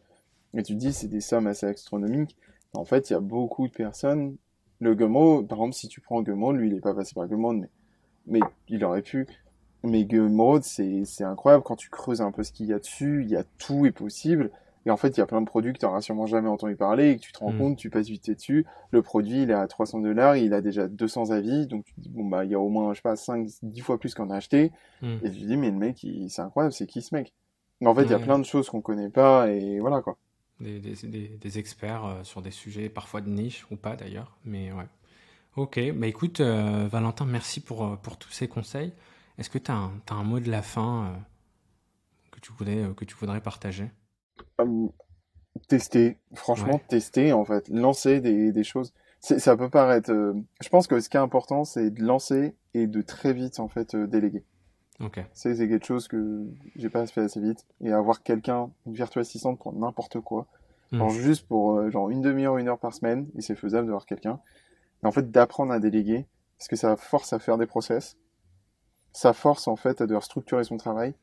Et 0.54 0.62
tu 0.64 0.74
te 0.74 0.78
dis, 0.78 0.92
c'est 0.92 1.06
des 1.08 1.20
sommes 1.20 1.46
assez 1.46 1.66
astronomiques. 1.66 2.34
En 2.74 2.84
fait, 2.84 3.10
il 3.10 3.12
y 3.12 3.16
a 3.16 3.20
beaucoup 3.20 3.68
de 3.68 3.72
personnes. 3.72 4.36
Le 4.80 4.94
Gumroad, 4.94 5.46
par 5.46 5.58
exemple, 5.58 5.74
si 5.74 5.88
tu 5.88 6.00
prends 6.00 6.20
Gumroad, 6.22 6.56
lui, 6.56 6.68
il 6.68 6.74
est 6.76 6.80
pas 6.80 6.94
passé 6.94 7.14
par 7.14 7.26
Gumroad, 7.28 7.56
mais, 7.58 7.68
mais 8.26 8.40
il 8.68 8.84
aurait 8.84 9.02
pu. 9.02 9.26
Mais 9.82 10.04
Gumroad, 10.04 10.62
c'est 10.64 11.04
c'est 11.04 11.24
incroyable. 11.24 11.62
Quand 11.64 11.76
tu 11.76 11.90
creuses 11.90 12.20
un 12.20 12.32
peu 12.32 12.42
ce 12.42 12.52
qu'il 12.52 12.66
y 12.66 12.72
a 12.72 12.78
dessus, 12.78 13.22
il 13.22 13.30
y 13.30 13.36
a 13.36 13.44
tout 13.58 13.86
est 13.86 13.92
possible. 13.92 14.50
Et 14.84 14.90
en 14.90 14.96
fait, 14.96 15.16
il 15.16 15.18
y 15.18 15.22
a 15.22 15.26
plein 15.26 15.40
de 15.40 15.46
produits 15.46 15.72
que 15.72 15.78
tu 15.78 15.84
n'auras 15.84 16.00
sûrement 16.00 16.26
jamais 16.26 16.48
entendu 16.48 16.76
parler 16.76 17.10
et 17.10 17.16
que 17.16 17.20
tu 17.20 17.32
te 17.32 17.38
rends 17.40 17.52
Mm. 17.52 17.58
compte, 17.58 17.76
tu 17.76 17.90
passes 17.90 18.06
vite 18.08 18.30
dessus. 18.30 18.64
Le 18.92 19.02
produit, 19.02 19.42
il 19.42 19.50
est 19.50 19.54
à 19.54 19.66
300 19.66 19.98
dollars, 20.00 20.36
il 20.36 20.54
a 20.54 20.60
déjà 20.60 20.86
200 20.86 21.30
avis. 21.32 21.66
Donc, 21.66 21.84
tu 21.84 21.94
te 21.94 22.00
dis, 22.00 22.08
bon, 22.08 22.24
bah, 22.24 22.44
il 22.44 22.52
y 22.52 22.54
a 22.54 22.60
au 22.60 22.68
moins, 22.68 22.92
je 22.92 22.98
sais 22.98 23.02
pas, 23.02 23.16
5, 23.16 23.48
10 23.62 23.80
fois 23.80 23.98
plus 23.98 24.14
qu'on 24.14 24.30
a 24.30 24.36
acheté. 24.36 24.70
Mm. 25.02 25.06
Et 25.24 25.32
je 25.32 25.40
me 25.40 25.46
dis, 25.48 25.56
mais 25.56 25.70
le 25.72 25.76
mec, 25.76 26.06
c'est 26.28 26.40
incroyable, 26.42 26.72
c'est 26.72 26.86
qui 26.86 27.02
ce 27.02 27.12
mec? 27.14 27.32
En 27.84 27.94
fait, 27.96 28.04
il 28.04 28.10
y 28.10 28.14
a 28.14 28.18
plein 28.20 28.38
de 28.38 28.44
choses 28.44 28.70
qu'on 28.70 28.80
connaît 28.80 29.10
pas 29.10 29.50
et 29.50 29.80
voilà, 29.80 30.00
quoi. 30.02 30.16
Des, 30.60 30.78
des, 30.78 30.94
des, 31.02 31.28
des 31.28 31.58
experts 31.58 32.04
euh, 32.06 32.22
sur 32.24 32.40
des 32.40 32.50
sujets 32.52 32.88
parfois 32.88 33.20
de 33.20 33.28
niche 33.28 33.66
ou 33.72 33.76
pas 33.76 33.96
d'ailleurs. 33.96 34.38
Mais 34.44 34.72
ouais. 34.72 34.86
Ok, 35.56 35.80
bah 35.94 36.06
écoute, 36.06 36.40
euh, 36.40 36.86
Valentin, 36.86 37.24
merci 37.24 37.60
pour, 37.60 37.84
euh, 37.84 37.96
pour 37.96 38.18
tous 38.18 38.30
ces 38.30 38.46
conseils. 38.46 38.92
Est-ce 39.38 39.48
que 39.48 39.56
tu 39.56 39.70
as, 39.70 39.90
un 40.10 40.22
mot 40.22 40.38
de 40.38 40.50
la 40.50 40.60
fin 40.60 41.06
euh, 41.06 41.16
que, 42.30 42.40
tu 42.40 42.52
voudrais, 42.52 42.94
que 42.94 43.06
tu 43.06 43.14
voudrais 43.14 43.40
partager? 43.40 43.90
Hum, 44.58 44.90
tester, 45.66 46.18
franchement, 46.34 46.74
Ouais. 46.74 46.84
tester, 46.88 47.32
en 47.32 47.46
fait, 47.46 47.68
lancer 47.70 48.20
des, 48.20 48.52
des 48.52 48.64
choses. 48.64 48.92
Ça 49.20 49.56
peut 49.56 49.70
paraître, 49.70 50.12
je 50.60 50.68
pense 50.68 50.86
que 50.86 51.00
ce 51.00 51.08
qui 51.08 51.16
est 51.16 51.20
important, 51.20 51.64
c'est 51.64 51.90
de 51.90 52.02
lancer 52.02 52.54
et 52.74 52.86
de 52.86 53.00
très 53.00 53.32
vite, 53.32 53.58
en 53.58 53.68
fait, 53.68 53.96
déléguer. 53.96 54.44
Ok. 55.00 55.20
C'est 55.32 55.56
quelque 55.56 55.86
chose 55.86 56.06
que 56.06 56.44
j'ai 56.76 56.90
pas 56.90 57.06
fait 57.06 57.22
assez 57.22 57.40
vite. 57.40 57.64
Et 57.80 57.92
avoir 57.92 58.22
quelqu'un, 58.22 58.70
une 58.86 58.92
virtuelle 58.92 59.22
assistante 59.22 59.58
pour 59.58 59.72
n'importe 59.72 60.20
quoi, 60.20 60.46
Mm. 60.92 60.98
genre 60.98 61.10
juste 61.10 61.48
pour 61.48 61.90
genre 61.90 62.10
une 62.10 62.20
demi-heure, 62.20 62.58
une 62.58 62.68
heure 62.68 62.78
par 62.78 62.94
semaine, 62.94 63.26
et 63.36 63.40
c'est 63.40 63.56
faisable 63.56 63.86
d'avoir 63.86 64.06
quelqu'un. 64.06 64.38
En 65.06 65.12
fait, 65.12 65.30
d'apprendre 65.30 65.72
à 65.72 65.78
déléguer, 65.78 66.26
parce 66.58 66.68
que 66.68 66.76
ça 66.76 66.96
force 66.96 67.32
à 67.32 67.38
faire 67.38 67.58
des 67.58 67.66
process, 67.66 68.16
ça 69.12 69.32
force 69.32 69.68
en 69.68 69.76
fait 69.76 70.00
à 70.00 70.06
devoir 70.06 70.24
structurer 70.24 70.64
son 70.64 70.76
travail, 70.76 71.14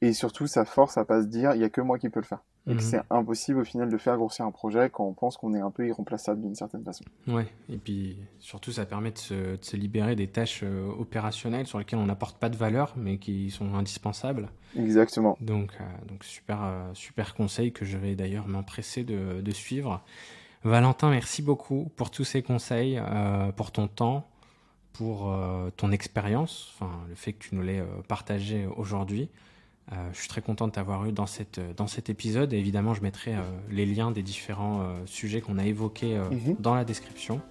et 0.00 0.12
surtout 0.12 0.46
ça 0.46 0.64
force 0.64 0.98
à 0.98 1.04
pas 1.04 1.22
se 1.22 1.26
dire 1.26 1.54
il 1.54 1.60
y 1.60 1.64
a 1.64 1.70
que 1.70 1.80
moi 1.80 1.98
qui 1.98 2.08
peux 2.08 2.20
le 2.20 2.26
faire. 2.26 2.42
Que 2.64 2.78
c'est 2.78 3.00
impossible 3.10 3.58
au 3.58 3.64
final 3.64 3.90
de 3.90 3.98
faire 3.98 4.16
grossir 4.16 4.44
un 4.44 4.52
projet 4.52 4.88
quand 4.88 5.04
on 5.04 5.14
pense 5.14 5.36
qu'on 5.36 5.52
est 5.52 5.60
un 5.60 5.72
peu 5.72 5.88
irremplaçable 5.88 6.42
d'une 6.42 6.54
certaine 6.54 6.84
façon. 6.84 7.04
Ouais, 7.26 7.48
et 7.68 7.76
puis 7.76 8.18
surtout 8.38 8.70
ça 8.70 8.86
permet 8.86 9.10
de 9.10 9.18
se, 9.18 9.34
de 9.34 9.58
se 9.64 9.76
libérer 9.76 10.14
des 10.14 10.28
tâches 10.28 10.60
euh, 10.62 10.88
opérationnelles 10.96 11.66
sur 11.66 11.80
lesquelles 11.80 11.98
on 11.98 12.06
n'apporte 12.06 12.38
pas 12.38 12.48
de 12.48 12.56
valeur 12.56 12.94
mais 12.96 13.18
qui 13.18 13.50
sont 13.50 13.74
indispensables. 13.74 14.48
Exactement. 14.78 15.36
Donc, 15.40 15.72
euh, 15.80 16.06
donc 16.06 16.22
super, 16.22 16.62
euh, 16.62 16.88
super 16.94 17.34
conseil 17.34 17.72
que 17.72 17.84
je 17.84 17.98
vais 17.98 18.14
d'ailleurs 18.14 18.46
m'empresser 18.46 19.02
de, 19.02 19.40
de 19.40 19.50
suivre. 19.50 20.00
Valentin, 20.64 21.10
merci 21.10 21.42
beaucoup 21.42 21.90
pour 21.96 22.10
tous 22.10 22.24
ces 22.24 22.42
conseils, 22.42 22.98
euh, 22.98 23.50
pour 23.52 23.72
ton 23.72 23.88
temps, 23.88 24.28
pour 24.92 25.30
euh, 25.32 25.70
ton 25.76 25.90
expérience, 25.90 26.72
enfin 26.74 26.92
le 27.08 27.14
fait 27.14 27.32
que 27.32 27.42
tu 27.42 27.54
nous 27.54 27.62
l'aies 27.62 27.80
euh, 27.80 28.02
partagé 28.08 28.66
aujourd'hui. 28.76 29.28
Je 30.12 30.18
suis 30.18 30.28
très 30.28 30.40
content 30.40 30.68
de 30.68 30.72
t'avoir 30.72 31.04
eu 31.06 31.12
dans, 31.12 31.26
cette, 31.26 31.60
dans 31.76 31.88
cet 31.88 32.08
épisode. 32.08 32.52
Et 32.54 32.56
évidemment, 32.56 32.94
je 32.94 33.02
mettrai 33.02 33.34
les 33.68 33.84
liens 33.84 34.10
des 34.10 34.22
différents 34.22 34.86
sujets 35.04 35.42
qu'on 35.42 35.58
a 35.58 35.66
évoqués 35.66 36.16
Mhm. 36.16 36.56
dans 36.60 36.74
la 36.74 36.84
description. 36.84 37.42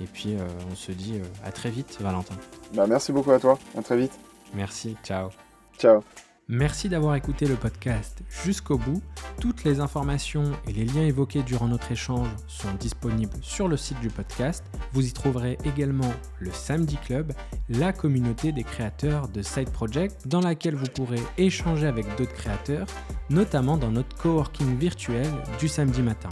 Et 0.00 0.06
puis, 0.06 0.36
on 0.70 0.74
se 0.74 0.90
dit 0.92 1.20
à 1.44 1.52
très 1.52 1.68
vite, 1.70 1.98
Valentin. 2.00 2.36
Bah 2.72 2.86
merci 2.86 3.12
beaucoup 3.12 3.32
à 3.32 3.38
toi. 3.40 3.58
À 3.76 3.82
très 3.82 3.98
vite. 3.98 4.18
Merci, 4.54 4.96
ciao. 5.04 5.28
Ciao. 5.76 6.02
Merci 6.48 6.88
d'avoir 6.88 7.14
écouté 7.14 7.46
le 7.46 7.54
podcast 7.54 8.22
jusqu'au 8.28 8.76
bout. 8.76 9.00
Toutes 9.40 9.62
les 9.62 9.78
informations 9.78 10.50
et 10.66 10.72
les 10.72 10.84
liens 10.84 11.06
évoqués 11.06 11.42
durant 11.44 11.68
notre 11.68 11.92
échange 11.92 12.28
sont 12.48 12.72
disponibles 12.80 13.38
sur 13.40 13.68
le 13.68 13.76
site 13.76 14.00
du 14.00 14.08
podcast. 14.08 14.64
Vous 14.92 15.06
y 15.06 15.12
trouverez 15.12 15.56
également 15.64 16.12
le 16.40 16.50
Samedi 16.50 16.96
Club, 16.96 17.32
la 17.68 17.92
communauté 17.92 18.50
des 18.50 18.64
créateurs 18.64 19.28
de 19.28 19.40
Side 19.40 19.70
Project 19.70 20.26
dans 20.26 20.40
laquelle 20.40 20.74
vous 20.74 20.88
pourrez 20.92 21.20
échanger 21.38 21.86
avec 21.86 22.06
d'autres 22.16 22.34
créateurs, 22.34 22.86
notamment 23.30 23.76
dans 23.76 23.92
notre 23.92 24.16
coworking 24.16 24.76
virtuel 24.76 25.28
du 25.60 25.68
samedi 25.68 26.02
matin. 26.02 26.30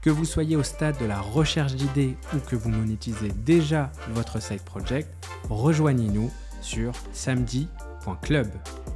Que 0.00 0.10
vous 0.10 0.24
soyez 0.24 0.56
au 0.56 0.62
stade 0.62 0.98
de 0.98 1.06
la 1.06 1.20
recherche 1.20 1.74
d'idées 1.74 2.16
ou 2.34 2.38
que 2.38 2.56
vous 2.56 2.70
monétisez 2.70 3.28
déjà 3.28 3.92
votre 4.10 4.40
side 4.40 4.62
project, 4.62 5.12
rejoignez-nous 5.50 6.30
sur 6.62 6.92
samedi.club. 8.16 8.87